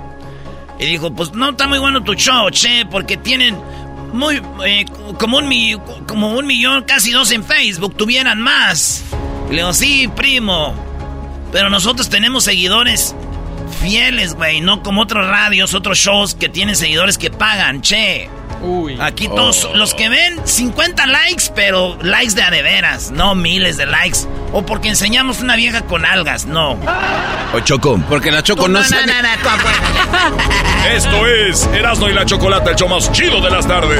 Y 0.80 0.86
dijo, 0.86 1.12
pues 1.12 1.34
no 1.34 1.50
está 1.50 1.68
muy 1.68 1.80
bueno 1.80 2.04
tu 2.04 2.14
show, 2.14 2.50
che, 2.50 2.86
porque 2.86 3.18
tienen 3.18 3.58
muy 4.14 4.42
eh, 4.66 4.86
como 5.20 5.38
un 5.40 5.82
como 6.08 6.32
un 6.32 6.48
millón, 6.48 6.84
casi 6.84 7.12
dos 7.12 7.32
en 7.32 7.44
Facebook, 7.44 7.96
tuvieran 7.98 8.40
más. 8.40 9.04
le 9.50 9.58
digo, 9.58 9.74
sí, 9.74 10.10
primo. 10.16 10.74
Pero 11.52 11.70
nosotros 11.70 12.10
tenemos 12.10 12.46
seguidores 12.46 13.16
fieles, 13.82 14.36
güey, 14.36 14.62
no 14.62 14.82
como 14.82 15.02
otros 15.02 15.28
radios, 15.28 15.74
otros 15.74 15.98
shows 15.98 16.36
que 16.36 16.48
tienen 16.48 16.78
seguidores 16.78 17.18
que 17.18 17.30
pagan, 17.30 17.82
che. 17.82 18.30
Aquí 19.00 19.28
todos 19.28 19.66
Oh. 19.66 19.76
los 19.76 19.94
que 19.94 20.10
ven 20.10 20.40
50 20.46 21.06
likes, 21.08 21.46
pero 21.56 21.98
likes 22.02 22.34
de 22.36 22.44
a 22.44 22.52
de 22.52 22.62
veras, 22.62 23.12
no 23.12 23.36
miles 23.36 23.78
de 23.78 23.86
likes. 23.86 24.20
O 24.52 24.64
porque 24.66 24.90
enseñamos 24.90 25.42
una 25.42 25.56
vieja 25.56 25.82
con 25.84 26.06
algas, 26.06 26.46
no. 26.46 26.78
O 27.54 27.60
Choco. 27.62 28.00
Porque 28.10 28.32
la 28.32 28.42
Choco 28.44 28.68
no, 28.68 28.80
no, 28.80 28.86
sabe. 28.86 29.06
no, 29.08 29.14
no, 29.14 29.22
no, 29.22 30.40
Esto 30.96 31.28
es 31.28 31.68
Erasmo 31.74 32.10
y 32.10 32.14
la 32.14 32.26
Chocolata, 32.26 32.72
el 32.72 32.76
show 32.76 32.90
más 32.90 33.12
chido 33.12 33.42
de 33.42 33.50
las 33.52 33.68
tardes. 33.68 34.00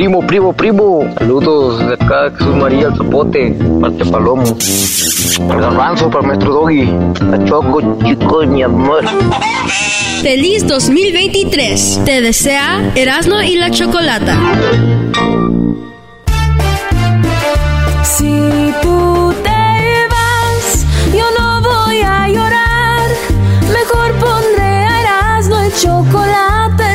Primo, 0.00 0.26
primo, 0.26 0.54
primo. 0.54 1.14
Saludos 1.18 1.86
de 1.86 1.92
acá, 1.92 2.30
Jesús 2.30 2.56
María, 2.56 2.86
el 2.86 2.96
Zapote, 2.96 3.54
parte 3.82 4.02
Palomo. 4.06 4.56
El 5.38 5.60
garbanzo 5.60 6.08
para 6.08 6.22
el 6.22 6.26
maestro 6.28 6.54
Doggy. 6.54 6.86
La 7.30 7.44
Choco, 7.44 7.98
chico, 8.02 8.46
mi 8.46 8.62
amor. 8.62 9.04
Feliz 10.22 10.66
2023. 10.66 12.00
Te 12.06 12.22
desea 12.22 12.90
Erasmo 12.94 13.42
y 13.42 13.56
la 13.56 13.70
Chocolata. 13.70 14.38
Si 18.02 18.72
tú 18.80 19.34
te 19.42 20.08
vas, 20.08 20.86
yo 21.14 21.24
no 21.38 21.60
voy 21.60 22.00
a 22.00 22.26
llorar. 22.26 23.06
Mejor 23.68 24.12
pondré 24.14 24.64
a 24.64 25.02
Erasmo 25.02 25.58
el 25.58 25.74
chocolate, 25.74 26.59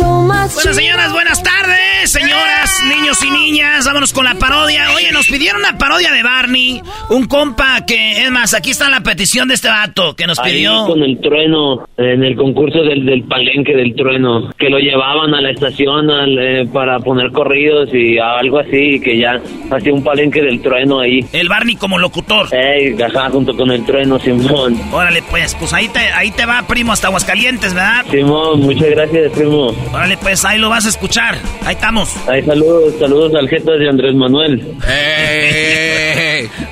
Bueno, 0.00 0.48
señoras, 0.74 1.12
buenas 1.12 1.42
tardes. 1.42 2.10
Señoras, 2.10 2.82
niños 2.86 3.22
y 3.24 3.30
niñas, 3.30 3.84
vámonos 3.86 4.12
con 4.12 4.24
la 4.24 4.34
parodia. 4.34 4.84
Oye, 4.94 5.10
nos 5.10 5.26
pidieron 5.26 5.60
una 5.60 5.78
parodia 5.78 6.12
de 6.12 6.22
Barney. 6.22 6.82
Un 7.10 7.26
compa 7.26 7.84
que, 7.86 8.22
es 8.22 8.30
más, 8.30 8.52
aquí 8.54 8.70
está 8.70 8.88
la 8.90 9.00
petición 9.00 9.48
de 9.48 9.54
este 9.54 9.68
vato 9.68 10.14
que 10.14 10.26
nos 10.26 10.38
Ahí 10.38 10.52
pidió. 10.52 10.86
con 10.86 11.02
el 11.02 11.18
trueno, 11.20 11.88
en 11.96 12.22
el 12.22 12.36
concurso 12.36 12.82
del, 12.82 13.06
del 13.06 13.24
palenque 13.24 13.74
del 13.74 13.94
trueno, 13.96 14.50
que 14.58 14.68
lo 14.68 14.78
llevaban 14.78 15.34
a 15.34 15.40
la 15.40 15.50
estación 15.50 16.10
al, 16.10 16.38
eh, 16.38 16.68
para 16.72 17.00
poner 17.00 17.32
corridos 17.32 17.88
y 17.92 18.18
algo 18.18 18.58
así, 18.60 19.00
que 19.00 19.18
ya 19.18 19.40
hacía 19.70 19.92
un 19.92 20.04
palenque 20.04 20.42
del 20.42 20.60
trueno 20.60 21.00
ahí. 21.00 21.24
El 21.32 21.48
Barney 21.48 21.76
como 21.76 21.98
locutor. 21.98 22.48
Ey, 22.54 22.94
ajá, 23.02 23.30
junto 23.30 23.56
con 23.56 23.70
el 23.70 23.84
trueno, 23.84 24.18
Simón. 24.20 24.78
Órale, 24.92 25.22
pues, 25.30 25.54
pues 25.58 25.72
ahí 25.72 25.88
te, 25.88 25.98
ahí 26.00 26.30
te 26.30 26.44
va, 26.46 26.62
primo, 26.68 26.92
hasta 26.92 27.08
Aguascalientes, 27.08 27.72
¿verdad? 27.74 28.04
Simón, 28.10 28.60
muchas 28.60 28.90
gracias, 28.90 29.32
primo. 29.32 29.74
Órale, 29.92 30.16
pues, 30.18 30.44
ahí 30.44 30.58
lo 30.58 30.68
vas 30.68 30.86
a 30.86 30.88
escuchar. 30.88 31.38
Ahí 31.64 31.74
estamos. 31.74 32.10
Ahí 32.28 32.44
saludos, 32.44 32.94
saludos 32.98 33.32
al 33.34 33.48
jefe 33.48 33.70
de 33.70 33.88
Andrés 33.88 34.14
Manuel. 34.14 34.76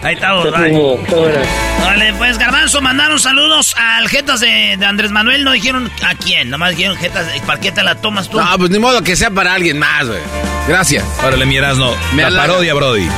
Ahí 0.03 0.15
estamos. 0.15 0.47
Órale, 0.47 2.13
pues, 2.19 2.39
Garbanzo, 2.39 2.81
mandaron 2.83 3.19
saludos 3.19 3.75
al 3.77 4.09
jetas 4.09 4.41
de, 4.41 4.77
de 4.79 4.87
Andrés 4.87 5.11
Manuel. 5.11 5.45
No 5.45 5.53
dijeron 5.53 5.91
a 6.03 6.15
quién, 6.15 6.51
nomás 6.51 6.77
dijeron 6.77 6.97
jetas. 6.97 7.27
¿Para 7.47 7.61
qué 7.61 7.73
te 7.73 7.83
la 7.83 7.95
tomas 7.97 8.29
tú? 8.29 8.39
No, 8.39 8.47
pues 8.59 8.71
ni 8.71 8.79
modo 8.79 9.03
que 9.03 9.17
sea 9.17 9.31
para 9.31 9.55
alguien 9.55 9.79
más, 9.79 10.07
güey. 10.07 10.21
Gracias. 10.69 11.05
Órale, 11.25 11.47
mi 11.47 11.57
Erasmo. 11.57 11.95
Me 12.15 12.29
La 12.31 12.43
parodia, 12.43 12.75
Brody. 12.75 13.09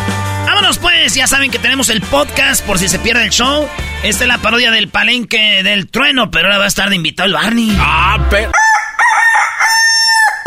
Vámonos 0.46 0.78
pues, 0.78 1.14
ya 1.14 1.26
saben 1.26 1.50
que 1.50 1.58
tenemos 1.58 1.90
el 1.90 2.00
podcast 2.00 2.64
por 2.64 2.78
si 2.78 2.88
se 2.88 2.98
pierde 2.98 3.24
el 3.24 3.30
show. 3.30 3.68
Esta 4.02 4.24
es 4.24 4.28
la 4.28 4.38
parodia 4.38 4.70
del 4.70 4.88
palenque 4.88 5.62
del 5.62 5.88
trueno, 5.88 6.30
pero 6.30 6.46
ahora 6.46 6.58
va 6.58 6.64
a 6.64 6.68
estar 6.68 6.88
de 6.88 6.96
invitado 6.96 7.26
el 7.26 7.34
Barney. 7.34 7.76
Ah, 7.78 8.18
pero... 8.30 8.50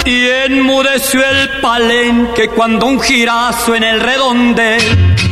Y 0.06 0.28
enmudeció 0.28 1.22
el 1.24 1.62
palenque 1.62 2.50
cuando 2.50 2.88
un 2.88 3.00
girazo 3.00 3.76
en 3.76 3.84
el 3.84 4.00
redonde. 4.00 4.78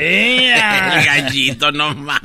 El 0.00 1.04
gallito 1.04 1.70
nomás. 1.72 2.20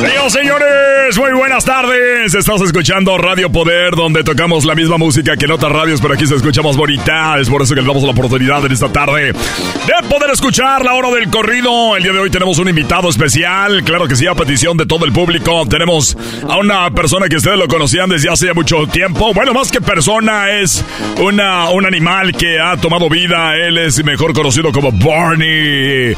Señoras 0.00 0.32
señores, 0.32 1.18
muy 1.18 1.32
buenas 1.32 1.64
tardes. 1.64 2.34
Estás 2.34 2.60
escuchando 2.60 3.16
Radio 3.16 3.50
Poder, 3.50 3.92
donde 3.94 4.24
tocamos 4.24 4.64
la 4.64 4.74
misma 4.74 4.98
música 4.98 5.36
que 5.36 5.46
en 5.46 5.52
otras 5.52 5.72
radios, 5.72 6.00
pero 6.00 6.14
aquí 6.14 6.26
se 6.26 6.34
escucha 6.34 6.60
más 6.62 6.76
bonita. 6.76 7.38
Es 7.38 7.48
por 7.48 7.62
eso 7.62 7.74
que 7.74 7.80
les 7.80 7.86
damos 7.86 8.02
la 8.02 8.10
oportunidad 8.10 8.64
en 8.66 8.72
esta 8.72 8.92
tarde 8.92 9.32
de 9.32 10.08
poder 10.08 10.30
escuchar 10.30 10.84
la 10.84 10.94
hora 10.94 11.10
del 11.10 11.30
corrido. 11.30 11.96
El 11.96 12.02
día 12.02 12.12
de 12.12 12.18
hoy 12.18 12.30
tenemos 12.30 12.58
un 12.58 12.68
invitado 12.68 13.08
especial, 13.08 13.84
claro 13.84 14.06
que 14.06 14.16
sí, 14.16 14.26
a 14.26 14.34
petición 14.34 14.76
de 14.76 14.84
todo 14.84 15.04
el 15.04 15.12
público. 15.12 15.64
Tenemos 15.66 16.16
a 16.48 16.58
una 16.58 16.90
persona 16.90 17.28
que 17.28 17.36
ustedes 17.36 17.56
lo 17.56 17.68
conocían 17.68 18.10
desde 18.10 18.28
hace 18.28 18.52
mucho 18.52 18.86
tiempo. 18.88 19.32
Bueno, 19.32 19.54
más 19.54 19.70
que 19.70 19.80
persona, 19.80 20.50
es 20.50 20.84
una, 21.18 21.70
un 21.70 21.86
animal 21.86 22.32
que 22.36 22.60
ha 22.60 22.76
tomado 22.76 23.08
vida. 23.08 23.56
Él 23.56 23.78
es 23.78 24.04
mejor 24.04 24.34
conocido 24.34 24.72
como 24.72 24.92
Barney. 24.92 26.14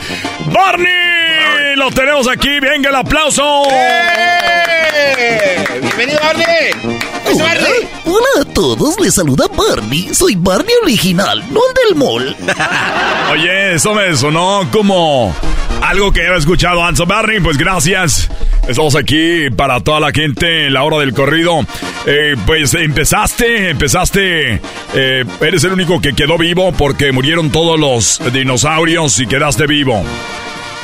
¡Barney! 0.52 1.18
Lo 1.76 1.90
tenemos 1.92 2.28
aquí, 2.28 2.57
venga 2.60 2.90
el 2.90 2.96
aplauso. 2.96 3.64
¡Bienvenido, 5.80 6.20
Barney! 6.20 6.46
Hola, 7.34 7.54
hola 8.04 8.26
a 8.42 8.44
todos, 8.54 8.98
les 9.00 9.14
saluda 9.14 9.46
Barney. 9.54 10.12
Soy 10.14 10.34
Barney 10.36 10.74
original, 10.82 11.44
no 11.50 11.60
el 11.68 11.74
del 11.74 11.96
mall. 11.96 12.36
Oye, 13.32 13.74
eso 13.74 13.94
me 13.94 14.14
sonó 14.16 14.66
como 14.72 15.34
algo 15.82 16.12
que 16.12 16.20
he 16.22 16.36
escuchado 16.36 16.84
antes. 16.84 17.06
Barney, 17.06 17.40
pues 17.40 17.56
gracias. 17.58 18.28
Estamos 18.66 18.96
aquí 18.96 19.48
para 19.50 19.80
toda 19.80 20.00
la 20.00 20.10
gente 20.12 20.66
en 20.66 20.74
la 20.74 20.82
hora 20.82 20.98
del 20.98 21.14
corrido. 21.14 21.60
Eh, 22.06 22.34
pues 22.46 22.74
empezaste, 22.74 23.70
empezaste. 23.70 24.60
eh, 24.94 25.24
eres 25.40 25.64
el 25.64 25.72
único 25.72 26.00
que 26.00 26.12
quedó 26.14 26.36
vivo 26.38 26.72
porque 26.72 27.12
murieron 27.12 27.50
todos 27.50 27.78
los 27.80 28.20
dinosaurios 28.32 29.18
y 29.20 29.26
quedaste 29.26 29.66
vivo. 29.66 30.04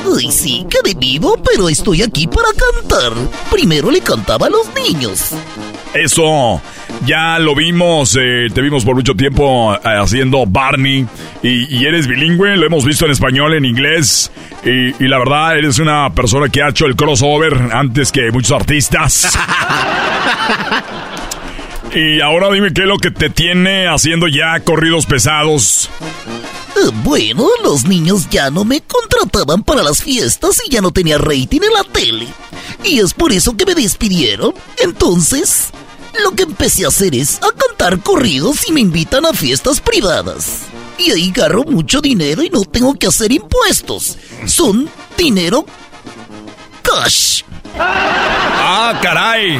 Ay, 0.04 0.30
sí, 0.30 0.66
quedé 0.68 0.94
vivo, 0.94 1.36
pero 1.42 1.68
estoy 1.68 2.02
aquí 2.02 2.26
para 2.26 2.48
cantar. 2.52 3.12
Primero 3.50 3.90
le 3.90 4.00
cantaba 4.00 4.46
a 4.46 4.50
los 4.50 4.68
niños. 4.74 5.30
Eso, 5.94 6.60
ya 7.06 7.38
lo 7.38 7.54
vimos, 7.54 8.16
eh, 8.20 8.48
te 8.52 8.60
vimos 8.60 8.84
por 8.84 8.96
mucho 8.96 9.14
tiempo 9.14 9.74
eh, 9.74 9.78
haciendo 9.84 10.44
Barney 10.46 11.06
y, 11.42 11.76
y 11.76 11.86
eres 11.86 12.06
bilingüe, 12.08 12.56
lo 12.56 12.66
hemos 12.66 12.84
visto 12.84 13.04
en 13.04 13.12
español, 13.12 13.54
en 13.54 13.64
inglés 13.64 14.32
y, 14.64 15.04
y 15.04 15.08
la 15.08 15.18
verdad 15.18 15.56
eres 15.56 15.78
una 15.78 16.12
persona 16.12 16.48
que 16.48 16.62
ha 16.62 16.70
hecho 16.70 16.86
el 16.86 16.96
crossover 16.96 17.70
antes 17.72 18.10
que 18.10 18.30
muchos 18.32 18.52
artistas. 18.52 19.38
y 21.94 22.20
ahora 22.20 22.50
dime 22.52 22.72
qué 22.72 22.82
es 22.82 22.88
lo 22.88 22.98
que 22.98 23.10
te 23.10 23.30
tiene 23.30 23.86
haciendo 23.88 24.26
ya 24.28 24.60
corridos 24.60 25.06
pesados. 25.06 25.88
Eh, 26.76 26.90
Bueno, 27.04 27.48
los 27.62 27.84
niños 27.84 28.28
ya 28.30 28.50
no 28.50 28.64
me 28.64 28.80
contrataban 28.80 29.62
para 29.62 29.82
las 29.82 30.02
fiestas 30.02 30.60
y 30.66 30.70
ya 30.70 30.80
no 30.80 30.90
tenía 30.90 31.18
rating 31.18 31.60
en 31.62 31.72
la 31.72 31.84
tele. 31.84 32.26
Y 32.82 32.98
es 32.98 33.14
por 33.14 33.32
eso 33.32 33.56
que 33.56 33.66
me 33.66 33.74
despidieron. 33.74 34.54
Entonces, 34.78 35.68
lo 36.22 36.32
que 36.32 36.42
empecé 36.42 36.84
a 36.84 36.88
hacer 36.88 37.14
es 37.14 37.38
a 37.42 37.48
cantar 37.56 38.00
corridos 38.00 38.68
y 38.68 38.72
me 38.72 38.80
invitan 38.80 39.24
a 39.26 39.32
fiestas 39.32 39.80
privadas. 39.80 40.62
Y 40.98 41.10
ahí 41.10 41.30
agarro 41.34 41.64
mucho 41.64 42.00
dinero 42.00 42.42
y 42.42 42.50
no 42.50 42.64
tengo 42.64 42.94
que 42.94 43.06
hacer 43.06 43.32
impuestos. 43.32 44.18
Son 44.46 44.88
dinero 45.16 45.64
cash. 46.82 47.42
Ah, 47.78 48.98
caray. 49.02 49.58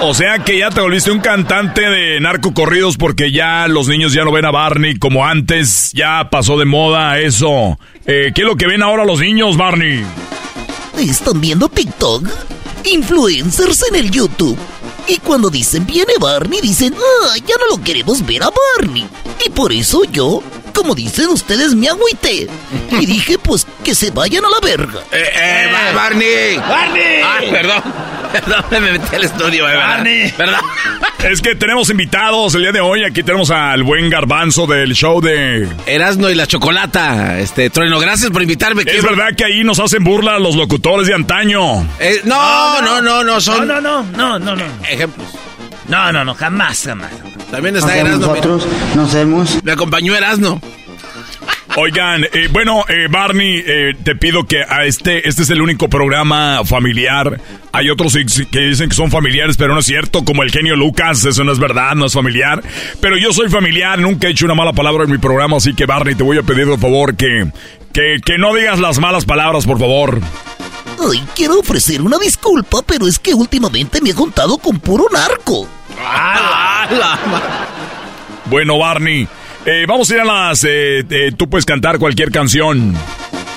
O 0.00 0.14
sea 0.14 0.38
que 0.38 0.58
ya 0.58 0.70
te 0.70 0.80
volviste 0.80 1.10
un 1.10 1.18
cantante 1.18 1.80
de 1.82 2.20
narcocorridos 2.20 2.96
porque 2.96 3.32
ya 3.32 3.66
los 3.66 3.88
niños 3.88 4.12
ya 4.12 4.24
no 4.24 4.30
ven 4.30 4.44
a 4.44 4.52
Barney 4.52 4.96
como 4.96 5.26
antes, 5.26 5.90
ya 5.92 6.30
pasó 6.30 6.56
de 6.56 6.64
moda 6.64 7.18
eso. 7.18 7.78
Eh, 8.06 8.30
¿Qué 8.34 8.42
es 8.42 8.46
lo 8.46 8.56
que 8.56 8.66
ven 8.68 8.82
ahora 8.82 9.04
los 9.04 9.20
niños, 9.20 9.56
Barney? 9.56 10.04
¿Están 10.98 11.40
viendo 11.40 11.68
TikTok? 11.68 12.28
Influencers 12.84 13.84
en 13.88 13.96
el 13.96 14.10
YouTube. 14.10 14.58
Y 15.08 15.16
cuando 15.18 15.50
dicen 15.50 15.84
viene 15.84 16.12
Barney, 16.20 16.60
dicen, 16.60 16.94
ah, 16.94 17.36
ya 17.46 17.56
no 17.56 17.76
lo 17.76 17.82
queremos 17.82 18.24
ver 18.24 18.42
a 18.44 18.50
Barney. 18.76 19.06
Y 19.44 19.50
por 19.50 19.72
eso 19.72 20.04
yo, 20.04 20.42
como 20.78 20.94
dicen 20.94 21.26
ustedes, 21.28 21.74
me 21.74 21.88
agüité. 21.88 22.46
Y 23.00 23.04
dije, 23.06 23.36
pues 23.38 23.66
que 23.84 23.94
se 23.96 24.10
vayan 24.12 24.44
a 24.44 24.48
la 24.48 24.60
verga. 24.62 25.00
Eh, 25.10 25.24
eh, 25.34 25.68
Ba- 25.72 25.92
Barney. 26.02 26.56
¡Barney! 26.56 27.20
Ah, 27.24 27.38
perdón. 27.50 27.82
Perdón, 28.28 28.62
me 28.70 28.92
metí 28.92 29.16
al 29.16 29.24
estudio, 29.24 29.66
eh, 29.66 29.72
¿verdad? 29.72 29.88
Barney. 29.88 30.34
¿Verdad? 30.36 30.60
Es 31.24 31.40
que 31.42 31.54
tenemos 31.56 31.88
invitados 31.90 32.54
el 32.54 32.60
día 32.60 32.72
de 32.72 32.80
hoy. 32.80 33.02
Aquí 33.02 33.22
tenemos 33.24 33.50
al 33.50 33.82
buen 33.82 34.08
garbanzo 34.10 34.66
del 34.68 34.92
show 34.94 35.20
de... 35.20 35.66
Erasno 35.86 36.30
y 36.30 36.34
la 36.36 36.46
chocolata. 36.46 37.40
Este, 37.40 37.70
Trueno, 37.70 37.98
gracias 37.98 38.30
por 38.30 38.40
invitarme. 38.42 38.82
Es 38.86 39.02
verdad 39.02 39.34
que 39.36 39.44
ahí 39.46 39.64
nos 39.64 39.80
hacen 39.80 40.04
burla 40.04 40.38
los 40.38 40.54
locutores 40.54 41.08
de 41.08 41.14
antaño. 41.14 41.84
Eh, 41.98 42.20
no, 42.24 42.80
no, 42.82 43.02
no, 43.02 43.24
no, 43.24 43.40
son 43.40 43.66
No, 43.66 43.80
no, 43.80 44.02
no, 44.04 44.38
no, 44.38 44.38
no, 44.38 44.54
no. 44.56 44.64
ejemplos. 44.88 45.26
No, 45.86 46.12
no, 46.12 46.24
no, 46.24 46.34
jamás, 46.34 46.84
jamás. 46.84 47.10
También 47.50 47.76
está 47.76 47.96
Erasmo. 47.96 48.26
Nosotros 48.26 48.66
nos 48.94 49.14
hemos... 49.14 49.62
Me 49.64 49.72
acompañó 49.72 50.14
Erasmo. 50.14 50.60
Oigan, 51.76 52.24
eh, 52.24 52.48
bueno, 52.50 52.84
eh, 52.88 53.06
Barney, 53.08 53.62
eh, 53.64 53.94
te 54.02 54.16
pido 54.16 54.44
que 54.46 54.64
a 54.68 54.84
este, 54.84 55.28
este 55.28 55.42
es 55.42 55.50
el 55.50 55.62
único 55.62 55.88
programa 55.88 56.64
familiar. 56.64 57.40
Hay 57.72 57.88
otros 57.88 58.16
que 58.50 58.60
dicen 58.60 58.88
que 58.88 58.96
son 58.96 59.12
familiares, 59.12 59.56
pero 59.56 59.74
no 59.74 59.80
es 59.80 59.86
cierto, 59.86 60.24
como 60.24 60.42
el 60.42 60.50
genio 60.50 60.74
Lucas, 60.74 61.24
eso 61.24 61.44
no 61.44 61.52
es 61.52 61.60
verdad, 61.60 61.94
no 61.94 62.06
es 62.06 62.12
familiar. 62.14 62.62
Pero 63.00 63.16
yo 63.16 63.32
soy 63.32 63.48
familiar, 63.48 63.98
nunca 64.00 64.26
he 64.26 64.30
hecho 64.30 64.46
una 64.46 64.54
mala 64.54 64.72
palabra 64.72 65.04
en 65.04 65.10
mi 65.10 65.18
programa, 65.18 65.58
así 65.58 65.72
que 65.74 65.86
Barney, 65.86 66.16
te 66.16 66.24
voy 66.24 66.38
a 66.38 66.42
pedir 66.42 66.66
por 66.66 66.80
favor 66.80 67.16
que, 67.16 67.46
que, 67.92 68.16
que 68.24 68.38
no 68.38 68.54
digas 68.54 68.80
las 68.80 68.98
malas 68.98 69.24
palabras, 69.24 69.64
por 69.64 69.78
favor. 69.78 70.20
Ay, 71.00 71.22
quiero 71.34 71.60
ofrecer 71.60 72.02
una 72.02 72.18
disculpa, 72.18 72.82
pero 72.82 73.06
es 73.06 73.18
que 73.18 73.34
últimamente 73.34 74.00
me 74.00 74.10
he 74.10 74.12
juntado 74.12 74.58
con 74.58 74.78
puro 74.80 75.06
narco. 75.12 75.66
Bueno, 78.46 78.78
Barney, 78.78 79.28
eh, 79.64 79.84
vamos 79.86 80.10
a 80.10 80.14
ir 80.14 80.20
a 80.20 80.24
las... 80.24 80.64
eh, 80.64 81.04
eh, 81.08 81.32
tú 81.36 81.48
puedes 81.48 81.64
cantar 81.66 81.98
cualquier 81.98 82.30
canción. 82.30 82.94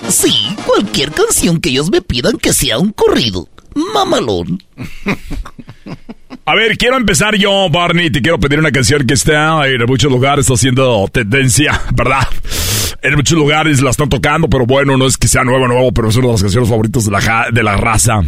Sí, 0.10 0.56
cualquier 0.66 1.12
canción 1.12 1.60
que 1.60 1.70
ellos 1.70 1.90
me 1.90 2.02
pidan 2.02 2.38
que 2.38 2.54
sea 2.54 2.78
un 2.78 2.92
corrido. 2.92 3.48
Mamalón. 3.94 4.62
A 6.44 6.56
ver, 6.56 6.78
quiero 6.78 6.98
empezar 6.98 7.36
yo, 7.36 7.70
Barney. 7.70 8.10
Te 8.10 8.22
quiero 8.22 8.40
pedir 8.40 8.60
una 8.60 8.72
canción 8.72 9.06
que 9.06 9.14
está 9.14 9.68
en 9.68 9.86
muchos 9.86 10.12
lugares 10.12 10.48
haciendo 10.50 11.08
tendencia, 11.12 11.80
¿verdad? 11.94 12.28
En 13.04 13.16
muchos 13.16 13.38
lugares 13.38 13.82
la 13.82 13.90
están 13.90 14.10
tocando, 14.10 14.48
pero 14.48 14.66
bueno, 14.66 14.96
no 14.96 15.08
es 15.08 15.18
que 15.18 15.28
sea 15.28 15.44
nuevo, 15.44 15.68
nuevo, 15.68 15.92
pero 15.92 16.10
es 16.10 16.16
una 16.18 16.28
de 16.28 16.34
las 16.34 16.42
canciones 16.42 16.70
favoritas 16.70 17.06
de 17.06 17.12
la, 17.12 17.48
de 17.52 17.64
la 17.64 17.78
raza. 17.78 18.22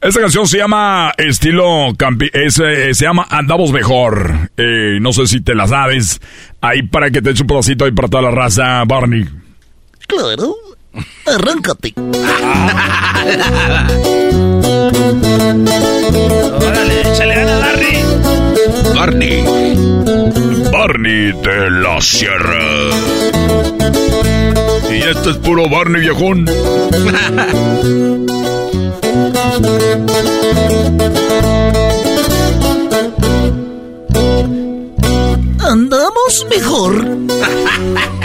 Esta 0.00 0.20
canción 0.20 0.46
se 0.48 0.58
llama 0.58 1.12
estilo 1.16 1.90
es, 2.32 2.58
eh, 2.58 2.94
se 2.94 3.04
llama 3.04 3.26
Andamos 3.30 3.70
Mejor. 3.72 4.50
Eh, 4.56 4.98
no 5.00 5.12
sé 5.12 5.26
si 5.26 5.40
te 5.40 5.54
la 5.54 5.68
sabes. 5.68 6.20
Ahí 6.60 6.82
para 6.82 7.10
que 7.10 7.22
te 7.22 7.30
eche 7.30 7.42
un 7.42 7.48
pedacito 7.48 7.84
ahí 7.84 7.92
para 7.92 8.08
toda 8.08 8.24
la 8.24 8.30
raza, 8.32 8.82
Barney. 8.84 9.24
Claro. 10.08 10.54
Arráncate. 11.26 11.94
Órale, 16.66 17.02
Barney. 17.60 18.04
Barney. 18.94 19.44
Barney 20.72 21.32
de 21.42 21.70
la 21.70 22.00
Sierra. 22.00 22.58
Y 24.90 24.96
este 25.02 25.30
es 25.30 25.36
puro 25.36 25.68
Barney 25.68 26.00
viejón. 26.00 26.46
Andamos 35.60 36.46
mejor. 36.50 37.18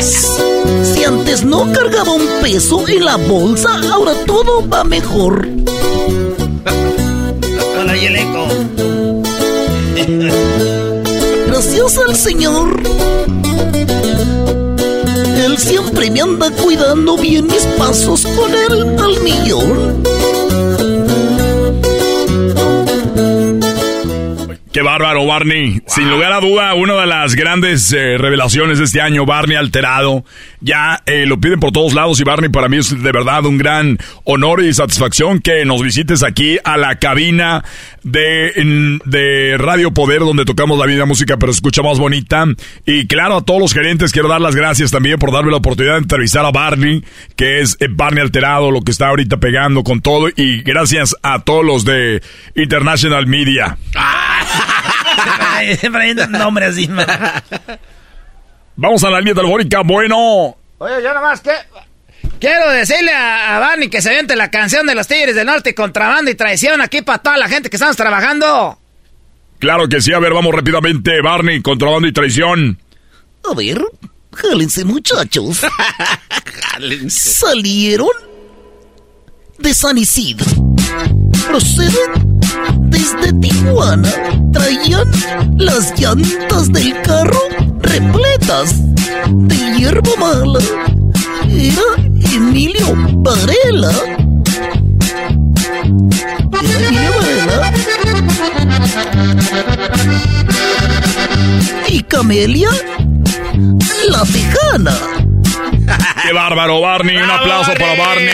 Si 0.00 1.04
antes 1.04 1.44
no 1.44 1.70
cargaba 1.72 2.12
un 2.12 2.26
peso 2.40 2.86
en 2.88 3.04
la 3.04 3.16
bolsa, 3.16 3.70
ahora 3.90 4.12
todo 4.26 4.68
va 4.68 4.84
mejor. 4.84 5.48
Hola, 7.80 7.96
y 7.96 8.06
el 8.06 8.16
eco. 8.16 8.46
Gracias 11.46 11.98
al 11.98 12.16
Señor. 12.16 12.82
Él 15.44 15.58
siempre 15.58 16.10
me 16.10 16.20
anda 16.20 16.50
cuidando 16.50 17.16
bien 17.16 17.46
mis 17.46 17.64
pasos 17.78 18.26
con 18.26 18.52
él 18.52 18.96
al 18.98 19.20
millón. 19.22 20.02
Qué 24.72 24.80
bárbaro, 24.80 25.26
Barney. 25.26 25.82
Sin 25.86 26.08
lugar 26.08 26.32
a 26.32 26.40
duda, 26.40 26.72
una 26.72 26.94
de 26.94 27.06
las 27.06 27.34
grandes 27.34 27.92
eh, 27.92 28.16
revelaciones 28.16 28.78
de 28.78 28.84
este 28.84 29.02
año, 29.02 29.26
Barney 29.26 29.54
alterado. 29.54 30.24
Ya 30.60 31.02
eh, 31.04 31.26
lo 31.26 31.38
piden 31.38 31.60
por 31.60 31.72
todos 31.72 31.92
lados 31.92 32.18
y 32.20 32.24
Barney 32.24 32.48
para 32.48 32.70
mí 32.70 32.78
es 32.78 33.02
de 33.02 33.12
verdad 33.12 33.44
un 33.44 33.58
gran 33.58 33.98
honor 34.24 34.62
y 34.62 34.72
satisfacción 34.72 35.40
que 35.40 35.66
nos 35.66 35.82
visites 35.82 36.22
aquí 36.22 36.56
a 36.64 36.78
la 36.78 36.98
cabina 36.98 37.62
de, 38.02 38.98
de 39.04 39.56
Radio 39.58 39.92
Poder 39.92 40.20
donde 40.20 40.46
tocamos 40.46 40.78
la 40.78 40.86
vida 40.86 41.04
música 41.04 41.36
pero 41.36 41.52
escucha 41.52 41.82
más 41.82 41.98
bonita. 41.98 42.46
Y 42.86 43.06
claro, 43.06 43.36
a 43.36 43.44
todos 43.44 43.60
los 43.60 43.74
gerentes 43.74 44.10
quiero 44.10 44.28
dar 44.28 44.40
las 44.40 44.56
gracias 44.56 44.90
también 44.90 45.18
por 45.18 45.32
darme 45.32 45.50
la 45.50 45.58
oportunidad 45.58 45.94
de 45.94 46.02
entrevistar 46.02 46.46
a 46.46 46.50
Barney, 46.50 47.04
que 47.36 47.60
es 47.60 47.76
eh, 47.78 47.88
Barney 47.90 48.22
alterado, 48.22 48.70
lo 48.70 48.80
que 48.80 48.92
está 48.92 49.08
ahorita 49.08 49.36
pegando 49.36 49.82
con 49.82 50.00
todo. 50.00 50.30
Y 50.34 50.62
gracias 50.62 51.14
a 51.22 51.40
todos 51.40 51.62
los 51.62 51.84
de 51.84 52.22
International 52.54 53.26
Media. 53.26 53.76
Un 53.94 54.61
nombre 56.28 56.66
así, 56.66 56.88
man. 56.88 57.06
Vamos 58.76 59.04
a 59.04 59.10
la 59.10 59.18
línea 59.18 59.34
telefónica. 59.34 59.80
Bueno, 59.82 60.56
Oye, 60.78 61.02
yo 61.02 61.14
nomás 61.14 61.40
que... 61.40 61.52
Quiero 62.40 62.70
decirle 62.70 63.12
a, 63.12 63.56
a 63.56 63.60
Barney 63.60 63.88
que 63.88 64.02
se 64.02 64.10
viente 64.10 64.34
la 64.34 64.50
canción 64.50 64.84
de 64.86 64.94
los 64.96 65.06
Tigres 65.06 65.34
del 65.36 65.46
Norte, 65.46 65.74
contrabando 65.74 66.30
y 66.30 66.34
traición 66.34 66.80
aquí 66.80 67.02
para 67.02 67.18
toda 67.18 67.36
la 67.36 67.48
gente 67.48 67.70
que 67.70 67.76
estamos 67.76 67.96
trabajando. 67.96 68.78
claro 69.60 69.88
que 69.88 70.00
sí. 70.00 70.12
A 70.12 70.18
ver, 70.18 70.32
vamos 70.32 70.52
rápidamente. 70.52 71.20
Barney, 71.22 71.62
contrabando 71.62 72.08
y 72.08 72.12
traición. 72.12 72.78
A 73.48 73.54
ver, 73.54 73.80
jálense 74.34 74.84
muchachos. 74.84 75.60
Salieron 77.08 78.08
de 79.58 79.74
San 79.74 79.98
Isidro. 79.98 80.46
Proceden 81.46 82.31
desde 82.80 83.32
Tijuana. 83.40 84.10
Traían 84.52 85.10
las 85.56 85.98
llantas 85.98 86.72
del 86.72 87.00
carro 87.02 87.40
repletas 87.80 88.74
de 89.28 89.56
hierba 89.76 90.10
mala. 90.18 90.60
Era 91.48 91.82
Emilio 92.34 92.94
Varela. 93.16 93.92
Era 96.62 96.88
Emilio 96.88 97.12
Varela. 97.16 97.72
Y 101.88 102.02
Camelia 102.04 102.70
la 104.08 104.24
Tejana. 104.24 104.98
¡Qué 106.22 106.32
bárbaro, 106.32 106.80
Barney! 106.80 107.16
Un 107.16 107.30
aplauso 107.30 107.72
para 107.74 107.94
Barney. 107.94 108.30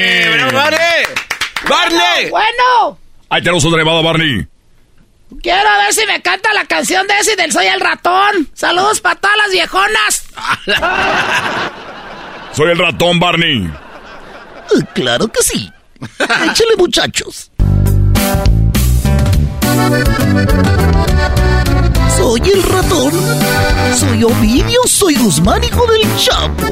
¡Barney! 1.69 2.31
Bueno, 2.31 2.99
Ahí 3.31 3.43
tenemos 3.43 3.65
un 3.65 3.77
llamado, 3.79 4.03
Barney. 4.03 4.47
quiero 5.43 5.69
ver 5.85 5.93
si 5.93 6.07
me 6.07 6.21
canta 6.23 6.53
la 6.55 6.65
canción 6.65 7.07
de 7.07 7.19
ese 7.19 7.37
del 7.37 7.53
Soy 7.53 7.67
el 7.67 7.81
Ratón. 7.81 8.49
Saludos 8.55 9.01
para 9.01 9.17
todas 9.17 9.37
las 9.37 9.51
viejonas. 9.51 10.25
Soy 12.53 12.71
el 12.71 12.79
ratón, 12.79 13.21
Barney. 13.21 13.67
Eh, 13.67 14.85
Claro 14.95 15.29
que 15.29 15.43
sí. 15.43 15.71
Échale, 16.19 16.77
muchachos. 16.79 17.51
Soy 22.29 22.43
el 22.45 22.63
ratón. 22.63 23.11
Soy 23.97 24.23
Ovidio, 24.23 24.83
soy 24.85 25.15
Guzmán, 25.15 25.65
hijo 25.65 25.87
del 25.87 26.03
Chapo. 26.19 26.67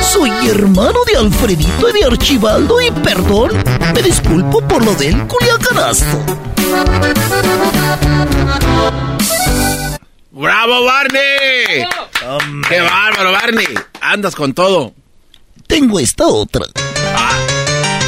Soy 0.00 0.30
hermano 0.48 1.00
de 1.04 1.18
Alfredito 1.18 1.90
y 1.90 1.92
de 1.92 2.06
Archibaldo 2.06 2.80
y 2.80 2.90
perdón, 2.90 3.62
me 3.94 4.00
disculpo 4.00 4.66
por 4.66 4.82
lo 4.82 4.94
del 4.94 5.26
culiacanazo. 5.26 6.24
¡Bravo, 10.30 10.84
Barney! 10.86 11.84
¡Qué 12.66 12.80
bárbaro, 12.80 13.32
Barney! 13.32 13.66
Andas 14.00 14.34
con 14.34 14.54
todo. 14.54 14.94
Tengo 15.66 16.00
esta 16.00 16.26
otra. 16.26 16.64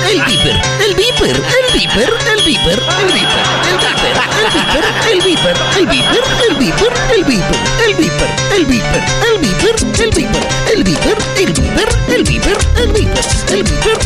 El 0.09 0.25
viper, 0.25 0.57
el 0.87 0.95
viper, 0.95 1.37
el 1.37 1.79
viper, 1.79 2.09
el 2.33 2.43
viper, 2.45 2.81
el 2.99 3.13
viper, 3.13 3.49
el 3.69 3.81
viper, 3.93 4.87
el 5.11 5.21
viper, 5.21 5.55
el 5.77 5.87
viper, 5.87 5.87
el 5.87 5.87
viper, 5.87 6.25
el 6.49 6.55
viper, 6.55 6.93
el 7.15 7.25
viper, 7.25 7.59
el 7.77 7.95
viper, 7.95 8.31
el 8.57 8.65
viper, 8.67 9.05
el 9.27 9.37
viper, 9.45 9.77
el 10.07 10.15
viper, 10.15 10.49
el 10.73 10.83
viper, 10.83 11.19
el 11.37 11.53
viper, 11.53 11.89
el 12.09 12.23
viper, 12.25 12.59
el 12.79 12.93
viper, 12.93 13.25
el 13.53 13.63
viper. 13.65 13.99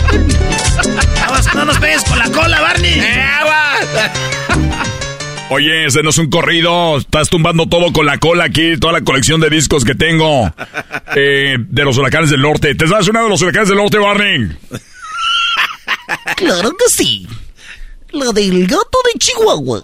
Aguas, 1.24 1.54
no 1.54 1.64
nos 1.66 1.78
pegues 1.78 2.02
con 2.04 2.18
la 2.18 2.28
cola, 2.30 2.60
Barney. 2.60 3.00
Oye, 5.50 5.86
ese 5.86 6.02
no 6.02 6.10
es 6.10 6.18
un 6.18 6.30
corrido. 6.30 6.98
Estás 6.98 7.28
tumbando 7.28 7.66
todo 7.68 7.92
con 7.92 8.06
la 8.06 8.18
cola 8.18 8.44
aquí, 8.44 8.76
toda 8.76 8.92
la 8.92 9.02
colección 9.02 9.40
de 9.40 9.50
discos 9.50 9.84
que 9.84 9.94
tengo 9.94 10.52
eh, 11.14 11.58
de 11.58 11.84
los 11.84 11.96
huracanes 11.96 12.30
del 12.30 12.40
norte. 12.40 12.74
¿Te 12.74 12.88
sabes 12.88 13.06
una 13.06 13.22
de 13.22 13.28
los 13.28 13.40
huracanes 13.40 13.68
del 13.68 13.78
norte, 13.78 13.98
Barney? 13.98 14.48
Claro 16.36 16.76
que 16.76 16.89
sí. 16.89 17.26
La 18.10 18.32
del 18.32 18.66
gato 18.66 18.98
de 19.12 19.18
Chihuahua. 19.18 19.82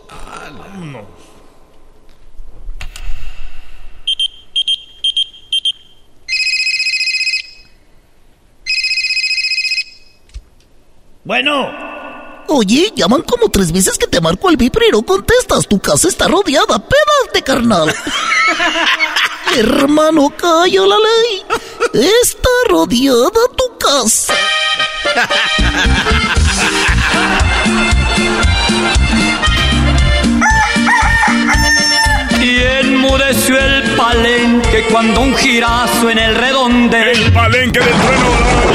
Bueno. 11.25 11.71
Oye, 12.49 12.91
llaman 12.97 13.21
como 13.21 13.51
tres 13.51 13.71
veces 13.71 13.99
que 13.99 14.07
te 14.07 14.19
marco 14.19 14.49
el 14.49 14.57
viper 14.57 14.85
y 14.89 14.91
no 14.91 15.03
contestas. 15.03 15.69
Tu 15.69 15.79
casa 15.79 16.09
está 16.09 16.27
rodeada. 16.27 16.79
Pédate, 16.79 17.43
carnal. 17.45 17.95
Hermano, 19.55 20.33
calla 20.35 20.87
la 20.87 20.97
ley. 20.97 21.45
Está 22.23 22.49
rodeada 22.69 23.29
tu 23.57 23.79
casa. 23.79 24.35
Y 32.41 32.63
enmudeció 32.63 33.59
el 33.59 33.83
palenque 33.97 34.85
cuando 34.91 35.23
un 35.23 35.35
girazo 35.37 36.09
en 36.09 36.19
el 36.19 36.37
redonde. 36.37 37.11
El 37.13 37.33
palenque 37.33 37.81
del 37.81 37.95
trueno 37.95 38.31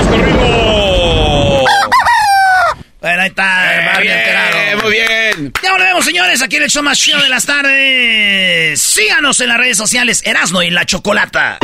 corridos. 0.10 1.64
Bueno, 3.00 3.22
ahí 3.22 3.30
está, 3.30 4.00
bien, 4.02 4.18
enterado. 4.18 4.82
Muy 4.84 4.92
bien. 4.92 5.54
Ya 5.64 5.72
volvemos, 5.72 6.04
señores, 6.06 6.42
aquí 6.42 6.58
en 6.58 6.64
el 6.64 6.70
show 6.70 6.84
más 6.84 7.00
chido 7.00 7.22
de 7.22 7.30
las 7.30 7.46
tardes. 7.46 8.82
Síganos 8.82 9.40
en 9.40 9.48
las 9.48 9.58
redes 9.58 9.78
sociales, 9.78 10.22
Erasno 10.26 10.62
y 10.62 10.70
la 10.70 10.86
Chocolata. 10.86 11.60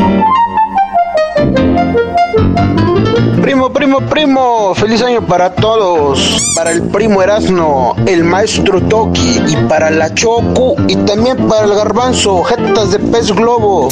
Primo, 3.42 3.72
primo, 3.72 4.00
primo, 4.02 4.74
feliz 4.76 5.02
año 5.02 5.26
para 5.26 5.54
todos. 5.54 6.54
Para 6.56 6.72
el 6.72 6.84
primo 6.84 7.22
Erasno, 7.22 7.96
el 8.06 8.24
maestro 8.24 8.82
Toki 8.82 9.42
y 9.48 9.56
para 9.68 9.90
la 9.90 10.14
Choco 10.14 10.76
y 10.88 10.96
también 10.96 11.38
para 11.48 11.66
el 11.66 11.74
garbanzo, 11.74 12.44
jetas 12.44 12.92
de 12.92 13.00
pez 13.00 13.32
globo. 13.32 13.90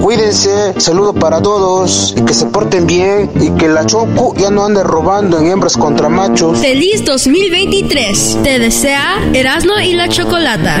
Cuídense, 0.00 0.74
saludo 0.78 1.12
para 1.14 1.40
todos 1.40 2.14
y 2.16 2.22
que 2.22 2.34
se 2.34 2.46
porten 2.46 2.86
bien 2.86 3.30
y 3.40 3.50
que 3.50 3.68
la 3.68 3.86
Choco 3.86 4.34
ya 4.36 4.50
no 4.50 4.64
ande 4.64 4.82
robando 4.82 5.38
en 5.38 5.46
hembras 5.46 5.76
contra 5.76 6.08
machos. 6.08 6.58
Feliz 6.58 7.04
2023. 7.04 8.38
Te 8.42 8.58
desea 8.58 9.18
Erasno 9.32 9.80
y 9.80 9.94
la 9.94 10.08
Chocolata. 10.08 10.80